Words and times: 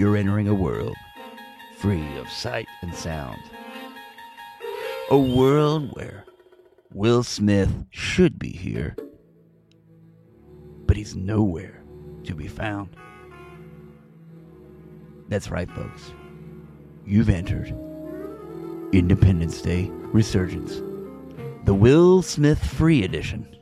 You're 0.00 0.16
entering 0.16 0.48
a 0.48 0.54
world 0.54 0.96
free 1.76 2.16
of 2.16 2.26
sight 2.30 2.66
and 2.80 2.94
sound. 2.94 3.38
A 5.10 5.18
world 5.18 5.90
where 5.92 6.24
Will 6.90 7.22
Smith 7.22 7.84
should 7.90 8.38
be 8.38 8.48
here, 8.48 8.96
but 10.86 10.96
he's 10.96 11.14
nowhere 11.14 11.82
to 12.24 12.34
be 12.34 12.48
found. 12.48 12.96
That's 15.28 15.50
right, 15.50 15.70
folks. 15.70 16.14
You've 17.04 17.28
entered 17.28 17.68
Independence 18.94 19.60
Day 19.60 19.90
Resurgence, 19.90 20.76
the 21.66 21.74
Will 21.74 22.22
Smith 22.22 22.64
Free 22.64 23.04
Edition. 23.04 23.54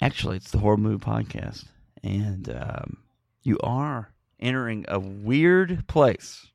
Actually, 0.00 0.38
it's 0.38 0.50
the 0.50 0.58
Horrible 0.58 0.84
Movie 0.84 1.04
Podcast, 1.04 1.66
and 2.04 2.50
um, 2.50 2.98
you 3.42 3.58
are 3.60 4.12
entering 4.38 4.84
a 4.88 5.00
weird 5.00 5.88
place 5.88 6.50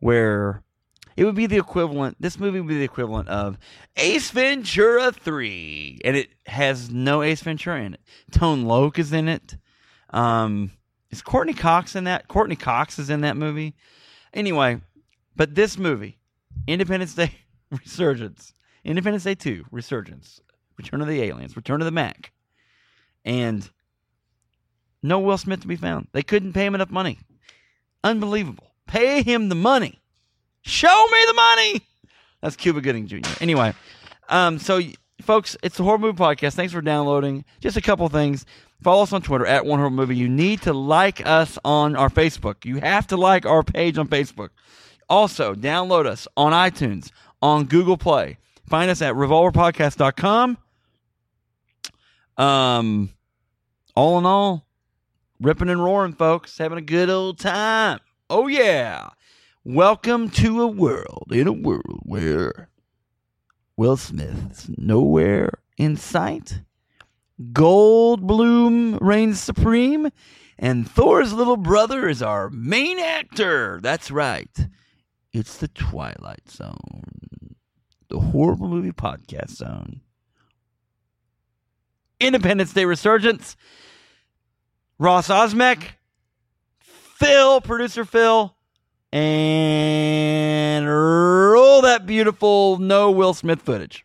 where 0.00 0.62
it 1.16 1.24
would 1.24 1.34
be 1.34 1.46
the 1.46 1.58
equivalent. 1.58 2.16
This 2.18 2.38
movie 2.40 2.58
would 2.58 2.68
be 2.68 2.78
the 2.78 2.84
equivalent 2.84 3.28
of 3.28 3.58
Ace 3.96 4.30
Ventura 4.30 5.12
Three, 5.12 6.00
and 6.04 6.16
it 6.16 6.30
has 6.46 6.90
no 6.90 7.22
Ace 7.22 7.42
Ventura 7.42 7.82
in 7.82 7.94
it. 7.94 8.00
Tone 8.32 8.64
Loc 8.64 8.98
is 8.98 9.12
in 9.12 9.28
it. 9.28 9.56
Um, 10.08 10.70
is 11.10 11.20
Courteney 11.20 11.52
Cox 11.52 11.94
in 11.94 12.04
that? 12.04 12.26
Courteney 12.26 12.56
Cox 12.56 12.98
is 12.98 13.10
in 13.10 13.20
that 13.20 13.36
movie. 13.36 13.74
Anyway, 14.32 14.80
but 15.36 15.54
this 15.54 15.76
movie, 15.76 16.18
Independence 16.66 17.14
Day 17.14 17.32
Resurgence, 17.70 18.54
Independence 18.84 19.24
Day 19.24 19.34
Two 19.34 19.66
Resurgence, 19.70 20.40
Return 20.78 21.02
of 21.02 21.08
the 21.08 21.20
Aliens, 21.22 21.56
Return 21.56 21.82
of 21.82 21.84
the 21.84 21.92
Mac, 21.92 22.32
and 23.22 23.68
no 25.02 25.18
Will 25.18 25.38
Smith 25.38 25.60
to 25.60 25.68
be 25.68 25.76
found. 25.76 26.08
They 26.12 26.22
couldn't 26.22 26.52
pay 26.52 26.66
him 26.66 26.74
enough 26.74 26.90
money. 26.90 27.18
Unbelievable. 28.04 28.72
Pay 28.86 29.22
him 29.22 29.48
the 29.48 29.54
money. 29.54 30.00
Show 30.62 31.06
me 31.10 31.24
the 31.26 31.34
money. 31.34 31.86
That's 32.42 32.56
Cuba 32.56 32.80
Gooding 32.80 33.06
Jr. 33.06 33.18
Anyway, 33.40 33.74
um, 34.28 34.58
so 34.58 34.80
folks, 35.22 35.56
it's 35.62 35.76
the 35.76 35.84
Horrible 35.84 36.08
Movie 36.08 36.18
Podcast. 36.18 36.54
Thanks 36.54 36.72
for 36.72 36.80
downloading. 36.80 37.44
Just 37.60 37.76
a 37.76 37.80
couple 37.80 38.08
things. 38.08 38.46
Follow 38.82 39.02
us 39.02 39.12
on 39.12 39.20
Twitter 39.22 39.46
at 39.46 39.66
One 39.66 39.78
Horrible 39.78 39.96
Movie. 39.96 40.16
You 40.16 40.28
need 40.28 40.62
to 40.62 40.72
like 40.72 41.26
us 41.26 41.58
on 41.64 41.96
our 41.96 42.08
Facebook. 42.08 42.64
You 42.64 42.80
have 42.80 43.06
to 43.08 43.16
like 43.16 43.44
our 43.44 43.62
page 43.62 43.98
on 43.98 44.08
Facebook. 44.08 44.50
Also, 45.08 45.54
download 45.54 46.06
us 46.06 46.26
on 46.36 46.52
iTunes, 46.52 47.10
on 47.42 47.64
Google 47.64 47.98
Play. 47.98 48.38
Find 48.68 48.90
us 48.90 49.02
at 49.02 49.14
revolverpodcast.com. 49.14 50.56
Um, 52.38 53.10
all 53.94 54.18
in 54.18 54.24
all, 54.24 54.64
ripping 55.40 55.70
and 55.70 55.82
roaring, 55.82 56.12
folks, 56.12 56.58
having 56.58 56.78
a 56.78 56.82
good 56.82 57.08
old 57.08 57.38
time. 57.38 57.98
Oh 58.28 58.46
yeah. 58.46 59.08
Welcome 59.64 60.30
to 60.30 60.62
a 60.62 60.66
world, 60.66 61.28
in 61.30 61.46
a 61.46 61.52
world 61.52 62.00
where 62.02 62.68
Will 63.76 63.96
Smith's 63.96 64.68
nowhere 64.76 65.50
in 65.78 65.96
sight, 65.96 66.62
Goldblum 67.52 68.98
reigns 69.00 69.40
supreme, 69.40 70.10
and 70.58 70.88
Thor's 70.88 71.32
little 71.32 71.56
brother 71.56 72.06
is 72.08 72.22
our 72.22 72.50
main 72.50 72.98
actor. 72.98 73.80
That's 73.82 74.10
right. 74.10 74.68
It's 75.32 75.56
the 75.56 75.68
Twilight 75.68 76.50
Zone, 76.50 77.56
the 78.08 78.20
horrible 78.20 78.68
movie 78.68 78.92
podcast 78.92 79.50
zone. 79.50 80.00
Independence 82.18 82.74
Day 82.74 82.84
Resurgence. 82.84 83.56
Ross 85.00 85.28
Ozimek, 85.28 85.82
Phil, 86.78 87.62
producer 87.62 88.04
Phil, 88.04 88.54
and 89.10 90.86
roll 90.86 91.80
that 91.80 92.04
beautiful 92.04 92.76
no 92.76 93.10
Will 93.10 93.32
Smith 93.32 93.62
footage. 93.62 94.04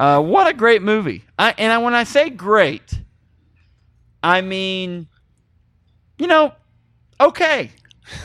Uh, 0.00 0.20
what 0.20 0.48
a 0.48 0.52
great 0.52 0.82
movie! 0.82 1.22
I, 1.38 1.54
and 1.58 1.72
I, 1.72 1.78
when 1.78 1.94
I 1.94 2.02
say 2.02 2.28
great, 2.28 3.00
I 4.20 4.40
mean, 4.40 5.06
you 6.18 6.26
know, 6.26 6.52
okay 7.20 7.70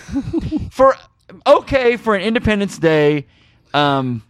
for 0.71 0.95
okay 1.45 1.97
for 1.97 2.15
an 2.15 2.21
Independence 2.21 2.77
Day 2.77 3.27
um, 3.73 4.23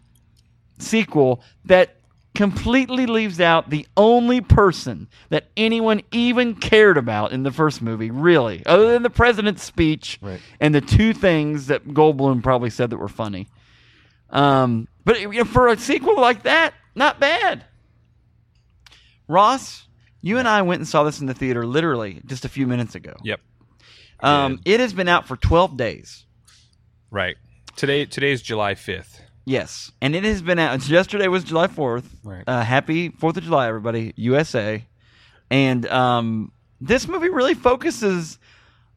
sequel 0.80 1.42
that 1.66 1.96
completely 2.34 3.06
leaves 3.06 3.42
out 3.42 3.70
the 3.70 3.86
only 3.98 4.40
person 4.40 5.08
that 5.30 5.48
anyone 5.58 6.02
even 6.12 6.56
cared 6.56 6.98
about 6.98 7.34
in 7.34 7.44
the 7.44 7.52
first 7.52 7.82
movie, 7.82 8.10
really, 8.10 8.66
other 8.66 8.92
than 8.94 9.04
the 9.04 9.10
president's 9.10 9.64
speech 9.64 10.18
Right. 10.22 10.40
and 10.60 10.74
the 10.74 10.80
two 10.82 11.14
things 11.14 11.68
that 11.68 11.86
Goldblum 11.90 12.42
probably 12.42 12.70
said 12.70 12.90
that 12.92 12.98
were 12.98 13.10
funny. 13.10 13.48
Um, 14.30 14.88
but 15.04 15.20
you 15.20 15.30
know, 15.30 15.44
for 15.44 15.68
a 15.68 15.78
sequel 15.78 16.20
like 16.20 16.44
that, 16.44 16.74
not 16.96 17.20
bad. 17.20 17.66
Ross, 19.28 19.88
you 20.22 20.38
and 20.38 20.48
I 20.48 20.62
went 20.62 20.80
and 20.80 20.88
saw 20.88 21.04
this 21.04 21.20
in 21.20 21.28
the 21.28 21.34
theater 21.34 21.66
literally 21.66 22.22
just 22.26 22.46
a 22.46 22.50
few 22.50 22.68
minutes 22.68 22.96
ago. 22.96 23.16
Yep. 23.24 23.40
Um, 24.22 24.60
it 24.66 24.80
has 24.80 24.94
been 24.94 25.08
out 25.08 25.28
for 25.28 25.36
12 25.36 25.78
days. 25.78 26.26
Right. 27.12 27.36
Today 27.76 28.06
today's 28.06 28.42
July 28.42 28.74
fifth. 28.74 29.22
Yes, 29.44 29.92
and 30.02 30.16
it 30.16 30.24
has 30.24 30.42
been 30.42 30.60
out. 30.60 30.88
Yesterday 30.88 31.28
was 31.28 31.44
July 31.44 31.68
fourth. 31.68 32.10
Right. 32.24 32.44
Uh, 32.48 32.62
happy 32.64 33.10
Fourth 33.10 33.36
of 33.36 33.44
July, 33.44 33.68
everybody, 33.68 34.14
USA. 34.16 34.86
And 35.50 35.86
um, 35.88 36.54
this 36.80 37.10
movie 37.10 37.30
really 37.30 37.54
focuses 37.54 38.40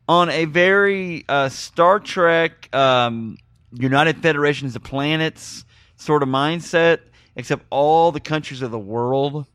on 0.09 0.31
a 0.31 0.45
very 0.45 1.25
uh, 1.29 1.49
Star 1.49 1.99
Trek, 1.99 2.73
um, 2.75 3.37
United 3.73 4.23
Federations 4.23 4.77
of 4.77 4.85
Planets 4.85 5.65
sort 5.97 6.23
of 6.23 6.29
mindset, 6.29 7.01
except 7.35 7.65
all 7.71 8.13
the 8.13 8.21
countries 8.21 8.63
of 8.63 8.71
the 8.71 8.79
world 8.79 9.47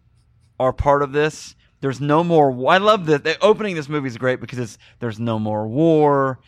are 0.60 0.74
part 0.74 1.02
of 1.02 1.14
this. 1.14 1.56
There's 1.80 2.02
no 2.02 2.26
more. 2.26 2.52
I 2.70 2.80
love 2.80 3.06
that 3.06 3.24
the 3.24 3.42
opening. 3.42 3.74
of 3.74 3.78
This 3.78 3.88
movie 3.90 4.08
is 4.08 4.18
great 4.18 4.42
because 4.42 4.60
it's 4.60 4.78
there's 5.00 5.18
no 5.18 5.40
more 5.40 5.66
war. 5.66 6.40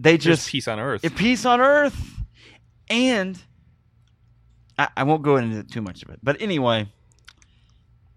They 0.00 0.16
Just 0.16 0.42
just 0.42 0.50
peace 0.50 0.68
on 0.68 0.78
earth. 0.78 1.02
peace 1.16 1.44
on 1.44 1.60
earth. 1.60 2.14
And 2.88 3.38
I, 4.78 4.88
I 4.96 5.02
won't 5.02 5.22
go 5.22 5.36
into 5.36 5.62
too 5.64 5.82
much 5.82 6.02
of 6.02 6.10
it. 6.10 6.20
But 6.22 6.40
anyway 6.40 6.88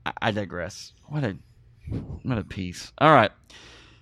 I, 0.05 0.13
I 0.21 0.31
digress. 0.31 0.93
What 1.07 1.23
a 1.23 1.37
what 2.23 2.37
a 2.37 2.43
piece. 2.43 2.91
All 2.99 3.11
right. 3.13 3.31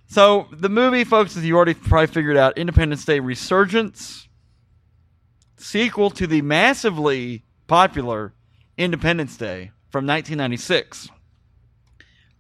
So 0.07 0.47
the 0.51 0.69
movie 0.69 1.03
folks 1.03 1.38
as 1.38 1.45
you 1.45 1.56
already 1.56 1.73
probably 1.73 2.07
figured 2.07 2.38
out 2.38 2.57
independence 2.57 3.06
day 3.06 3.19
resurgence. 3.19 4.28
Sequel 5.57 6.09
to 6.11 6.28
the 6.28 6.41
massively 6.41 7.44
popular 7.67 8.34
independence 8.78 9.35
day 9.38 9.72
from 9.90 10.06
1996 10.07 11.09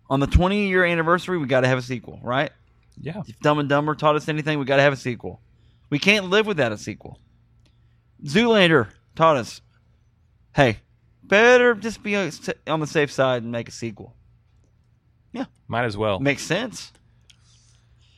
on 0.09 0.19
the 0.21 0.27
20 0.27 0.67
year 0.67 0.85
anniversary 0.85 1.37
we 1.37 1.45
got 1.45 1.61
to 1.61 1.67
have 1.67 1.77
a 1.77 1.81
sequel 1.81 2.19
right 2.23 2.51
yeah. 2.99 3.21
if 3.27 3.39
Dumb 3.39 3.59
and 3.59 3.69
Dumber 3.69 3.95
taught 3.95 4.15
us 4.15 4.27
anything, 4.27 4.59
we 4.59 4.65
got 4.65 4.77
to 4.77 4.81
have 4.81 4.93
a 4.93 4.97
sequel. 4.97 5.41
We 5.89 5.99
can't 5.99 6.29
live 6.29 6.45
without 6.45 6.71
a 6.71 6.77
sequel. 6.77 7.19
Zoolander 8.23 8.89
taught 9.15 9.37
us, 9.37 9.61
hey, 10.55 10.79
better 11.23 11.73
just 11.75 12.03
be 12.03 12.15
on 12.15 12.79
the 12.79 12.87
safe 12.87 13.11
side 13.11 13.43
and 13.43 13.51
make 13.51 13.69
a 13.69 13.71
sequel. 13.71 14.15
Yeah. 15.31 15.45
Might 15.67 15.85
as 15.85 15.95
well. 15.97 16.19
Makes 16.19 16.43
sense. 16.43 16.91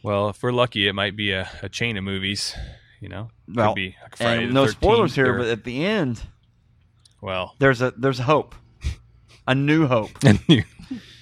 Well, 0.04 0.30
if 0.30 0.42
we're 0.42 0.52
lucky, 0.52 0.88
it 0.88 0.94
might 0.94 1.16
be 1.16 1.32
a, 1.32 1.48
a 1.62 1.70
chain 1.70 1.98
of 1.98 2.04
movies. 2.04 2.56
You 3.00 3.10
know, 3.10 3.30
Well, 3.52 3.74
be 3.74 3.96
like 4.02 4.16
and 4.22 4.54
no 4.54 4.66
13th 4.66 4.70
spoilers 4.72 5.16
here, 5.16 5.34
or- 5.34 5.38
but 5.40 5.48
at 5.48 5.64
the 5.64 5.84
end, 5.84 6.22
well, 7.20 7.56
there's 7.58 7.82
a 7.82 7.92
there's 7.98 8.20
hope. 8.20 8.54
a 9.48 9.56
new 9.56 9.88
hope, 9.88 10.12
a 10.24 10.38
new 10.48 10.62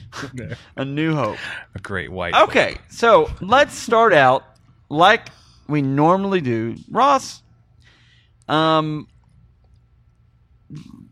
hope, 0.13 0.57
a 0.75 0.85
new 0.85 1.13
hope. 1.15 1.37
a 1.75 1.79
great 1.79 2.11
white. 2.11 2.33
Okay, 2.33 2.77
so 2.89 3.29
let's 3.41 3.73
start 3.73 4.13
out 4.13 4.43
like 4.89 5.29
we 5.67 5.81
normally 5.81 6.41
do. 6.41 6.75
Ross, 6.89 7.43
um, 8.47 9.07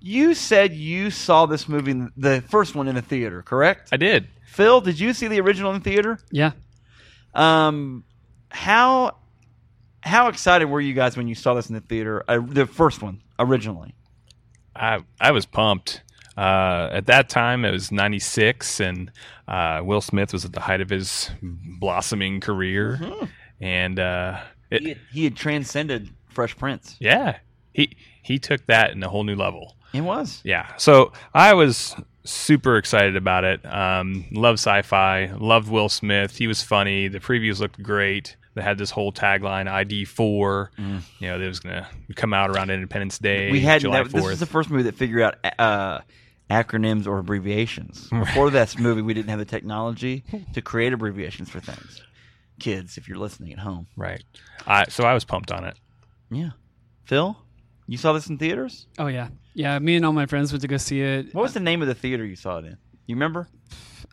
you 0.02 0.34
said 0.34 0.74
you 0.74 1.12
saw 1.12 1.46
this 1.46 1.68
movie, 1.68 2.08
the 2.16 2.42
first 2.50 2.76
one, 2.76 2.88
in 2.88 2.98
a 2.98 3.02
theater, 3.02 3.42
correct? 3.42 3.90
I 3.92 3.98
did. 3.98 4.28
Phil, 4.46 4.82
did 4.82 5.00
you 5.00 5.14
see 5.14 5.28
the 5.28 5.40
original 5.42 5.74
in 5.74 5.82
theater? 5.82 6.20
Yeah. 6.32 6.52
Um, 7.34 8.04
how 8.50 9.18
how 10.02 10.30
excited 10.30 10.66
were 10.66 10.82
you 10.82 10.94
guys 10.94 11.18
when 11.18 11.28
you 11.28 11.36
saw 11.36 11.54
this 11.54 11.70
in 11.70 11.76
the 11.76 11.82
theater? 11.82 12.24
Uh, 12.28 12.40
the 12.44 12.66
first 12.66 13.02
one, 13.02 13.22
originally. 13.38 13.94
I 14.76 15.04
I 15.20 15.32
was 15.32 15.46
pumped. 15.46 16.02
Uh, 16.38 16.90
at 16.92 17.08
that 17.08 17.30
time, 17.30 17.66
it 17.66 17.72
was 17.72 17.92
'96, 17.92 18.80
and 18.80 19.12
uh, 19.48 19.82
Will 19.84 20.02
Smith 20.02 20.34
was 20.34 20.46
at 20.46 20.54
the 20.54 20.60
height 20.60 20.82
of 20.82 20.90
his 20.90 21.32
blossoming 21.42 22.40
career, 22.40 23.00
and 23.60 24.00
uh, 24.00 24.40
it, 24.70 24.82
He 24.84 24.90
had, 24.90 24.98
he 25.12 25.24
had 25.24 25.36
transcended 25.36 26.10
Fresh 26.30 26.58
Prince. 26.58 26.96
yeah, 27.00 27.38
he 27.74 27.98
he 28.22 28.38
took 28.40 28.66
that 28.68 28.92
in 28.92 29.02
a 29.04 29.10
whole 29.10 29.24
new 29.24 29.36
level. 29.36 29.76
It 29.94 30.02
was. 30.02 30.42
Yeah. 30.44 30.68
So 30.78 31.14
I 31.34 31.54
was 31.54 31.96
super 32.26 32.76
excited 32.78 33.16
about 33.16 33.46
it. 33.46 33.66
Um, 33.66 34.26
love 34.32 34.56
sci-fi. 34.56 35.32
Loved 35.40 35.70
Will 35.70 35.88
Smith. 35.90 36.38
He 36.38 36.46
was 36.46 36.62
funny. 36.62 37.08
The 37.08 37.20
previews 37.22 37.60
looked 37.62 37.82
great. 37.82 38.36
They 38.54 38.62
had 38.64 38.78
this 38.78 38.92
whole 38.92 39.14
tagline 39.14 39.68
ID 39.70 40.06
four. 40.06 40.72
Mm. 40.78 41.02
You 41.20 41.28
know, 41.30 41.40
that 41.40 41.48
was 41.48 41.60
gonna 41.62 41.88
come 42.16 42.34
out 42.34 42.50
around 42.50 42.70
Independence 42.70 43.18
Day. 43.18 43.50
we 43.50 43.62
had 43.62 43.82
July 43.82 44.04
that, 44.04 44.12
this 44.12 44.24
was 44.24 44.40
the 44.40 44.46
first 44.46 44.70
movie 44.70 44.84
that 44.84 44.96
figured 44.96 45.22
out 45.22 45.36
uh, 45.58 46.00
acronyms 46.50 47.08
or 47.08 47.18
abbreviations. 47.20 48.10
Before 48.10 48.50
this 48.50 48.78
movie, 48.78 49.02
we 49.02 49.14
didn't 49.14 49.30
have 49.30 49.40
the 49.40 49.46
technology 49.46 50.24
to 50.54 50.62
create 50.62 50.94
abbreviations 50.94 51.50
for 51.50 51.60
things. 51.60 52.02
Kids, 52.60 52.98
if 52.98 53.08
you're 53.08 53.18
listening 53.18 53.54
at 53.54 53.60
home, 53.60 53.88
right. 53.96 54.24
I, 54.66 54.86
so 54.90 55.04
I 55.04 55.14
was 55.14 55.24
pumped 55.26 55.52
on 55.52 55.64
it. 55.66 55.76
yeah. 56.32 56.52
Phil, 57.06 57.38
you 57.88 57.98
saw 57.98 58.12
this 58.12 58.28
in 58.28 58.38
theaters. 58.38 58.88
Oh 59.00 59.08
yeah, 59.08 59.30
yeah. 59.54 59.80
Me 59.80 59.96
and 59.96 60.06
all 60.06 60.12
my 60.12 60.26
friends 60.26 60.52
went 60.52 60.62
to 60.64 60.68
go 60.68 60.76
see 60.76 61.02
it. 61.02 61.34
What 61.34 61.44
was 61.44 61.54
the 61.54 61.62
name 61.62 61.82
of 61.82 61.88
the 61.88 61.96
theater 61.96 62.26
you 62.26 62.36
saw 62.36 62.58
it 62.58 62.66
in? 62.66 62.78
You 63.06 63.16
remember? 63.16 63.48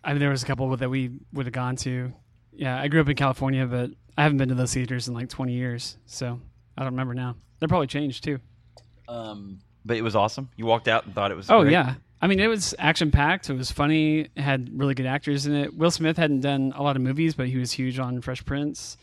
I 0.05 0.11
mean, 0.13 0.21
there 0.21 0.31
was 0.31 0.45
a 0.45 0.47
couple 0.47 0.77
that 0.77 0.89
we 0.89 1.11
would 1.33 1.47
have 1.47 1.53
gone 1.53 1.75
to. 1.77 2.13
Yeah, 2.53 2.81
I 2.81 2.87
grew 2.87 3.01
up 3.01 3.09
in 3.09 3.17
California, 3.17 3.67
but 3.67 3.91
I 4.17 4.23
haven't 4.23 4.39
been 4.39 4.51
to 4.51 4.55
those 4.55 4.73
theaters 4.73 5.09
in 5.09 5.15
like 5.15 5.29
20 5.29 5.53
years, 5.55 5.97
so 6.07 6.41
I 6.79 6.83
don't 6.83 6.93
remember 6.93 7.15
now. 7.15 7.35
They're 7.59 7.69
probably 7.69 7.89
changed 7.89 8.23
too. 8.23 8.39
Um, 9.09 9.59
but 9.85 9.97
it 9.97 10.03
was 10.03 10.15
awesome. 10.15 10.51
You 10.57 10.67
walked 10.67 10.87
out 10.87 11.07
and 11.07 11.15
thought 11.15 11.33
it 11.33 11.37
was. 11.37 11.51
Oh 11.51 11.63
great? 11.63 11.73
yeah, 11.73 11.95
I 12.25 12.26
mean, 12.26 12.41
it 12.41 12.47
was 12.47 12.75
action 12.79 13.11
packed. 13.11 13.50
It 13.50 13.53
was 13.53 13.71
funny. 13.71 14.21
It 14.21 14.38
had 14.38 14.71
really 14.73 14.94
good 14.94 15.05
actors 15.05 15.44
in 15.44 15.55
it. 15.55 15.76
Will 15.76 15.91
Smith 15.91 16.17
hadn't 16.17 16.41
done 16.41 16.73
a 16.75 16.82
lot 16.82 16.97
of 16.97 17.03
movies, 17.03 17.35
but 17.35 17.49
he 17.49 17.59
was 17.59 17.71
huge 17.71 17.99
on 17.99 18.23
Fresh 18.23 18.47
Prince. 18.47 18.97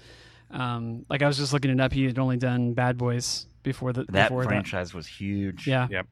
Um, 0.50 1.06
like 1.08 1.22
I 1.22 1.28
was 1.28 1.38
just 1.38 1.54
looking 1.54 1.70
it 1.70 1.80
up. 1.80 1.94
He 1.94 2.06
had 2.06 2.18
only 2.18 2.38
done 2.38 2.74
Bad 2.74 2.98
Boys 2.98 3.46
before 3.62 3.94
the 3.94 4.06
that 4.06 4.30
before 4.30 4.46
franchise 4.46 4.96
was 4.96 5.06
huge. 5.06 5.68
Yeah, 5.68 5.88
Yep. 5.92 6.08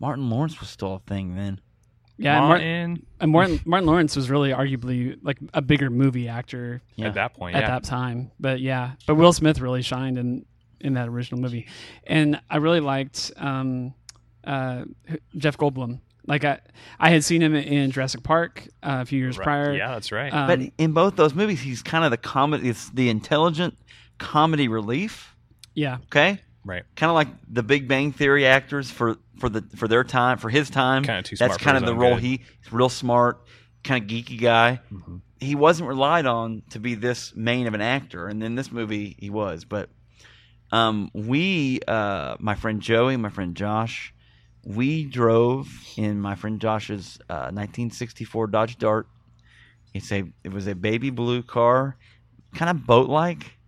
Martin 0.00 0.28
Lawrence 0.30 0.58
was 0.58 0.68
still 0.68 0.96
a 0.96 0.98
thing 0.98 1.36
then. 1.36 1.60
yeah. 2.16 2.38
And 2.38 2.48
Martin, 2.48 2.48
Martin, 2.48 3.06
and 3.20 3.30
Martin 3.30 3.60
Martin 3.64 3.86
Lawrence 3.86 4.16
was 4.16 4.28
really 4.28 4.50
arguably 4.50 5.16
like 5.22 5.38
a 5.54 5.62
bigger 5.62 5.90
movie 5.90 6.26
actor 6.26 6.82
Yeah. 6.96 7.06
at 7.06 7.14
that 7.14 7.34
point, 7.34 7.54
at 7.54 7.62
yeah. 7.62 7.68
that 7.68 7.84
time. 7.84 8.32
But 8.40 8.58
yeah, 8.58 8.94
but 9.06 9.14
Will 9.14 9.32
Smith 9.32 9.60
really 9.60 9.82
shined 9.82 10.18
in 10.18 10.44
in 10.80 10.94
that 10.94 11.06
original 11.06 11.40
movie, 11.40 11.68
and 12.04 12.40
I 12.50 12.56
really 12.56 12.80
liked 12.80 13.30
um, 13.36 13.94
uh, 14.42 14.86
Jeff 15.36 15.56
Goldblum. 15.56 16.00
Like 16.26 16.44
I, 16.44 16.60
I 17.00 17.10
had 17.10 17.24
seen 17.24 17.42
him 17.42 17.54
in 17.54 17.90
Jurassic 17.90 18.22
Park 18.22 18.68
uh, 18.82 18.98
a 19.02 19.04
few 19.04 19.18
years 19.18 19.38
Right. 19.38 19.44
prior. 19.44 19.74
Yeah, 19.74 19.88
that's 19.92 20.12
right. 20.12 20.32
Um, 20.32 20.46
But 20.46 20.60
in 20.78 20.92
both 20.92 21.16
those 21.16 21.34
movies, 21.34 21.60
he's 21.60 21.82
kind 21.82 22.04
of 22.04 22.10
the 22.10 22.16
comedy. 22.16 22.68
It's 22.68 22.90
the 22.90 23.08
intelligent 23.08 23.76
comedy 24.18 24.68
relief. 24.68 25.34
yeah, 25.74 25.98
Okay, 26.04 26.40
right. 26.64 26.84
kind 26.96 27.10
of 27.10 27.14
like 27.14 27.28
the 27.48 27.62
Big 27.62 27.88
Bang 27.88 28.12
Theory 28.12 28.46
actors 28.46 28.90
for 28.90 29.16
for 29.38 29.48
the 29.48 29.62
for 29.74 29.88
their 29.88 30.04
time 30.04 30.38
for 30.38 30.48
his 30.48 30.70
time. 30.70 31.02
Kinda 31.02 31.22
too 31.22 31.34
That's 31.36 31.54
smart 31.54 31.60
for 31.60 31.64
kind 31.64 31.76
of 31.78 31.84
the 31.86 31.94
role 31.94 32.14
good. 32.14 32.22
he 32.22 32.40
he's 32.62 32.72
real 32.72 32.88
smart, 32.88 33.44
kind 33.82 34.04
of 34.04 34.08
geeky 34.08 34.40
guy. 34.40 34.80
Mhm. 34.92 35.22
He 35.40 35.56
wasn't 35.56 35.88
relied 35.88 36.26
on 36.26 36.62
to 36.70 36.78
be 36.78 36.94
this 36.94 37.34
main 37.34 37.66
of 37.66 37.74
an 37.74 37.80
actor, 37.80 38.28
and 38.28 38.40
then 38.40 38.54
this 38.54 38.70
movie 38.70 39.16
he 39.18 39.28
was. 39.28 39.64
But 39.64 39.88
um, 40.70 41.10
we, 41.12 41.80
uh, 41.88 42.36
my 42.38 42.54
friend 42.54 42.80
Joey, 42.80 43.16
my 43.16 43.28
friend 43.28 43.56
Josh, 43.56 44.11
we 44.64 45.04
drove 45.04 45.68
in 45.96 46.20
my 46.20 46.34
friend 46.34 46.60
Josh's 46.60 47.18
uh, 47.28 47.50
1964 47.50 48.46
Dodge 48.48 48.78
Dart. 48.78 49.06
It's 49.94 50.10
a 50.12 50.24
it 50.44 50.52
was 50.52 50.66
a 50.66 50.74
baby 50.74 51.10
blue 51.10 51.42
car, 51.42 51.96
kind 52.54 52.70
of 52.70 52.86
boat 52.86 53.08
like, 53.08 53.58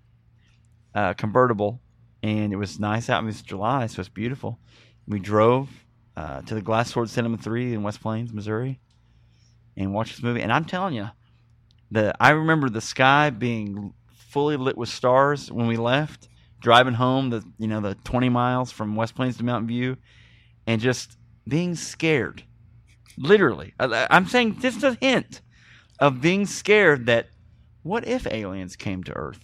uh, 0.95 1.13
convertible, 1.15 1.81
and 2.23 2.53
it 2.53 2.57
was 2.57 2.79
nice 2.81 3.11
out. 3.11 3.23
It 3.23 3.27
was 3.27 3.43
July, 3.43 3.87
so 3.87 4.01
it's 4.01 4.09
beautiful. 4.09 4.59
We 5.07 5.19
drove 5.19 5.69
uh, 6.17 6.43
to 6.43 6.55
the 6.55 6.63
Glass 6.63 6.93
Sword 6.93 7.11
Cinema 7.11 7.37
Three 7.37 7.75
in 7.75 7.83
West 7.83 8.01
Plains, 8.01 8.33
Missouri, 8.33 8.81
and 9.77 9.93
watched 9.93 10.17
this 10.17 10.23
movie. 10.23 10.41
And 10.41 10.53
I'm 10.53 10.65
telling 10.65 10.95
you, 10.95 11.11
the 11.91 12.15
I 12.21 12.31
remember 12.31 12.71
the 12.71 12.81
sky 12.81 13.31
being 13.31 13.93
fully 14.35 14.57
lit 14.57 14.79
with 14.79 14.89
stars 14.89 15.53
when 15.53 15.67
we 15.67 15.77
left, 15.77 16.29
driving 16.61 16.95
home 16.95 17.31
the 17.31 17.45
you 17.59 17.67
know 17.67 17.81
the 17.81 17.97
20 17.97 18.29
miles 18.31 18.73
from 18.73 18.97
West 18.97 19.15
Plains 19.15 19.37
to 19.37 19.45
Mountain 19.45 19.69
View, 19.69 19.97
and 20.67 20.81
just 20.81 21.17
being 21.47 21.75
scared. 21.75 22.45
Literally, 23.17 23.75
I'm 23.79 24.27
saying 24.27 24.61
just 24.61 24.83
a 24.83 24.99
hint 25.01 25.41
of 26.01 26.21
being 26.21 26.47
scared 26.47 27.07
that 27.07 27.29
what 27.83 28.07
if 28.09 28.27
aliens 28.27 28.77
came 28.77 29.05
to 29.05 29.13
Earth? 29.13 29.41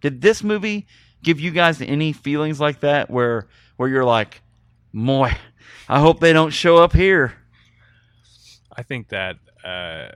Did 0.00 0.20
this 0.20 0.42
movie 0.42 0.86
give 1.22 1.40
you 1.40 1.52
guys 1.52 1.80
any 1.80 2.12
feelings 2.12 2.60
like 2.60 2.80
that 2.80 3.08
where 3.08 3.48
where 3.76 3.88
you're 3.88 4.04
like, 4.04 4.42
boy, 4.92 5.32
I 5.88 6.00
hope 6.00 6.20
they 6.20 6.32
don't 6.32 6.50
show 6.50 6.76
up 6.76 6.92
here? 6.92 7.34
I 8.76 8.82
think 8.82 9.08
that 9.08 9.36
uh, 9.64 10.08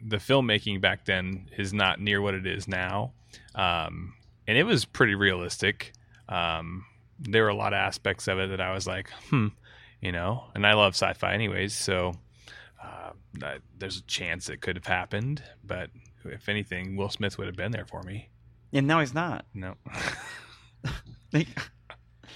the 0.00 0.16
filmmaking 0.16 0.80
back 0.80 1.04
then 1.04 1.48
is 1.56 1.72
not 1.72 2.00
near 2.00 2.20
what 2.20 2.34
it 2.34 2.46
is 2.46 2.66
now, 2.66 3.12
um, 3.54 4.14
and 4.46 4.56
it 4.56 4.64
was 4.64 4.84
pretty 4.84 5.14
realistic. 5.14 5.92
Um, 6.28 6.86
there 7.18 7.44
were 7.44 7.50
a 7.50 7.54
lot 7.54 7.72
of 7.72 7.78
aspects 7.78 8.28
of 8.28 8.38
it 8.38 8.50
that 8.50 8.60
I 8.60 8.72
was 8.72 8.86
like, 8.86 9.10
hmm, 9.28 9.48
you 10.04 10.12
know, 10.12 10.44
and 10.54 10.64
I 10.66 10.74
love 10.74 10.92
sci-fi 10.94 11.32
anyways, 11.34 11.72
so 11.74 12.12
uh, 12.82 13.10
that, 13.40 13.60
there's 13.78 13.96
a 13.98 14.02
chance 14.02 14.48
it 14.48 14.60
could 14.60 14.76
have 14.76 14.86
happened. 14.86 15.42
But 15.64 15.90
if 16.24 16.48
anything, 16.48 16.94
Will 16.96 17.08
Smith 17.08 17.38
would 17.38 17.46
have 17.48 17.56
been 17.56 17.72
there 17.72 17.86
for 17.86 18.02
me. 18.02 18.28
And 18.72 18.86
now 18.86 19.00
he's 19.00 19.14
not. 19.14 19.46
No, 19.54 19.74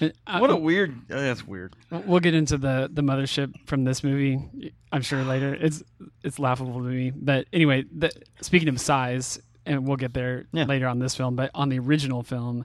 Uh, 0.00 0.38
what 0.38 0.48
a 0.50 0.54
weird. 0.54 0.94
oh, 1.10 1.20
that's 1.20 1.44
weird. 1.44 1.74
We'll 1.90 2.20
get 2.20 2.32
into 2.32 2.56
the 2.56 2.88
the 2.92 3.02
mothership 3.02 3.52
from 3.66 3.82
this 3.82 4.04
movie. 4.04 4.72
I'm 4.92 5.02
sure 5.02 5.24
later. 5.24 5.54
It's 5.54 5.82
it's 6.22 6.38
laughable 6.38 6.74
to 6.74 6.80
me, 6.88 7.10
but 7.10 7.46
anyway. 7.52 7.84
The, 7.96 8.12
speaking 8.40 8.68
of 8.68 8.80
size, 8.80 9.40
and 9.66 9.88
we'll 9.88 9.96
get 9.96 10.14
there 10.14 10.46
Yeah. 10.52 10.64
later 10.66 10.86
on 10.86 11.00
this 11.00 11.16
film. 11.16 11.34
But 11.34 11.50
on 11.52 11.68
the 11.68 11.80
original 11.80 12.22
film, 12.22 12.64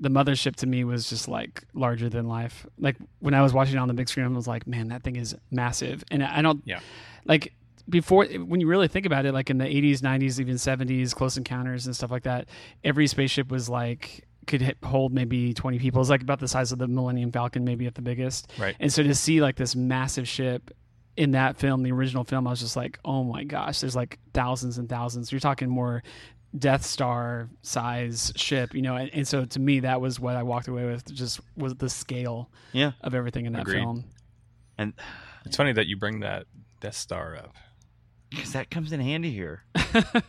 the 0.00 0.08
mothership 0.08 0.56
to 0.56 0.66
me 0.66 0.82
was 0.82 1.08
just 1.10 1.28
like 1.28 1.62
larger 1.74 2.08
than 2.08 2.26
life. 2.26 2.66
Like 2.78 2.96
when 3.18 3.34
I 3.34 3.42
was 3.42 3.52
watching 3.52 3.74
it 3.76 3.78
on 3.78 3.88
the 3.88 3.94
big 3.94 4.08
screen, 4.08 4.24
I 4.26 4.28
was 4.30 4.48
like, 4.48 4.66
man, 4.66 4.88
that 4.88 5.02
thing 5.02 5.16
is 5.16 5.36
massive. 5.50 6.02
And 6.10 6.24
I 6.24 6.40
don't 6.42 6.62
Yeah. 6.64 6.80
like 7.26 7.52
before 7.88 8.24
when 8.24 8.60
you 8.60 8.66
really 8.66 8.88
think 8.88 9.04
about 9.04 9.26
it, 9.26 9.32
like 9.34 9.50
in 9.50 9.58
the 9.58 9.64
80s, 9.66 10.00
90s, 10.00 10.40
even 10.40 10.54
70s, 10.56 11.14
Close 11.14 11.36
Encounters 11.36 11.86
and 11.86 11.94
stuff 11.94 12.10
like 12.10 12.22
that. 12.22 12.48
Every 12.82 13.06
spaceship 13.06 13.50
was 13.50 13.68
like 13.68 14.26
could 14.46 14.62
hit, 14.62 14.78
hold 14.82 15.12
maybe 15.12 15.52
20 15.52 15.78
people. 15.78 16.00
It's 16.00 16.08
like 16.10 16.22
about 16.22 16.40
the 16.40 16.48
size 16.48 16.72
of 16.72 16.78
the 16.78 16.88
Millennium 16.88 17.30
Falcon, 17.30 17.62
maybe 17.64 17.86
at 17.86 17.94
the 17.94 18.02
biggest. 18.02 18.50
right? 18.58 18.74
And 18.80 18.90
so 18.92 19.02
to 19.02 19.14
see 19.14 19.40
like 19.42 19.56
this 19.56 19.76
massive 19.76 20.26
ship 20.26 20.70
in 21.16 21.32
that 21.32 21.58
film, 21.58 21.82
the 21.82 21.92
original 21.92 22.24
film, 22.24 22.46
I 22.46 22.50
was 22.50 22.60
just 22.60 22.74
like, 22.76 22.98
oh 23.04 23.22
my 23.22 23.44
gosh, 23.44 23.80
there's 23.80 23.94
like 23.96 24.18
thousands 24.32 24.78
and 24.78 24.88
thousands. 24.88 25.30
You're 25.30 25.40
talking 25.40 25.68
more 25.68 26.02
Death 26.58 26.84
Star 26.84 27.48
size 27.62 28.32
ship, 28.36 28.74
you 28.74 28.82
know. 28.82 28.96
And, 28.96 29.10
and 29.14 29.28
so 29.28 29.44
to 29.44 29.58
me, 29.60 29.80
that 29.80 30.00
was 30.00 30.18
what 30.18 30.36
I 30.36 30.42
walked 30.42 30.68
away 30.68 30.84
with. 30.86 31.12
Just 31.14 31.40
was 31.56 31.74
the 31.76 31.88
scale 31.88 32.50
Yeah. 32.72 32.92
of 33.02 33.14
everything 33.14 33.46
in 33.46 33.52
that 33.52 33.62
Agreed. 33.62 33.80
film. 33.80 34.04
And 34.78 34.94
It's 35.44 35.56
funny 35.56 35.72
that 35.72 35.86
you 35.86 35.96
bring 35.96 36.20
that 36.20 36.46
Death 36.80 36.96
Star 36.96 37.36
up. 37.36 37.54
because 38.30 38.52
that 38.52 38.70
comes 38.70 38.92
in 38.92 39.00
handy 39.00 39.30
here. 39.30 39.62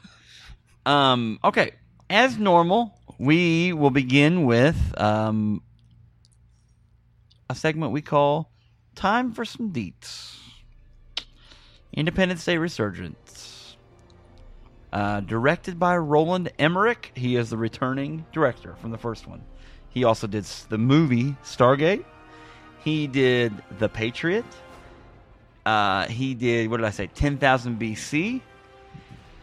um. 0.85 1.39
Okay. 1.43 1.71
As 2.09 2.37
normal, 2.37 2.93
we 3.17 3.71
will 3.73 3.89
begin 3.91 4.45
with 4.45 4.77
um 4.99 5.61
a 7.49 7.55
segment 7.55 7.91
we 7.93 8.01
call 8.01 8.51
"Time 8.95 9.31
for 9.33 9.45
Some 9.45 9.71
Deets." 9.71 10.37
Independence 11.93 12.45
Day 12.45 12.57
Resurgence. 12.57 13.17
Uh, 14.91 15.21
directed 15.21 15.79
by 15.79 15.95
Roland 15.97 16.51
Emmerich. 16.59 17.11
He 17.15 17.37
is 17.37 17.49
the 17.49 17.57
returning 17.57 18.25
director 18.33 18.75
from 18.81 18.91
the 18.91 18.97
first 18.97 19.25
one. 19.27 19.41
He 19.89 20.03
also 20.03 20.27
did 20.27 20.43
the 20.69 20.77
movie 20.77 21.35
Stargate. 21.43 22.03
He 22.83 23.07
did 23.07 23.53
The 23.79 23.87
Patriot. 23.87 24.45
Uh, 25.65 26.07
he 26.07 26.33
did 26.33 26.69
what 26.69 26.77
did 26.77 26.85
I 26.85 26.89
say? 26.89 27.07
Ten 27.07 27.37
thousand 27.37 27.79
BC. 27.79 28.41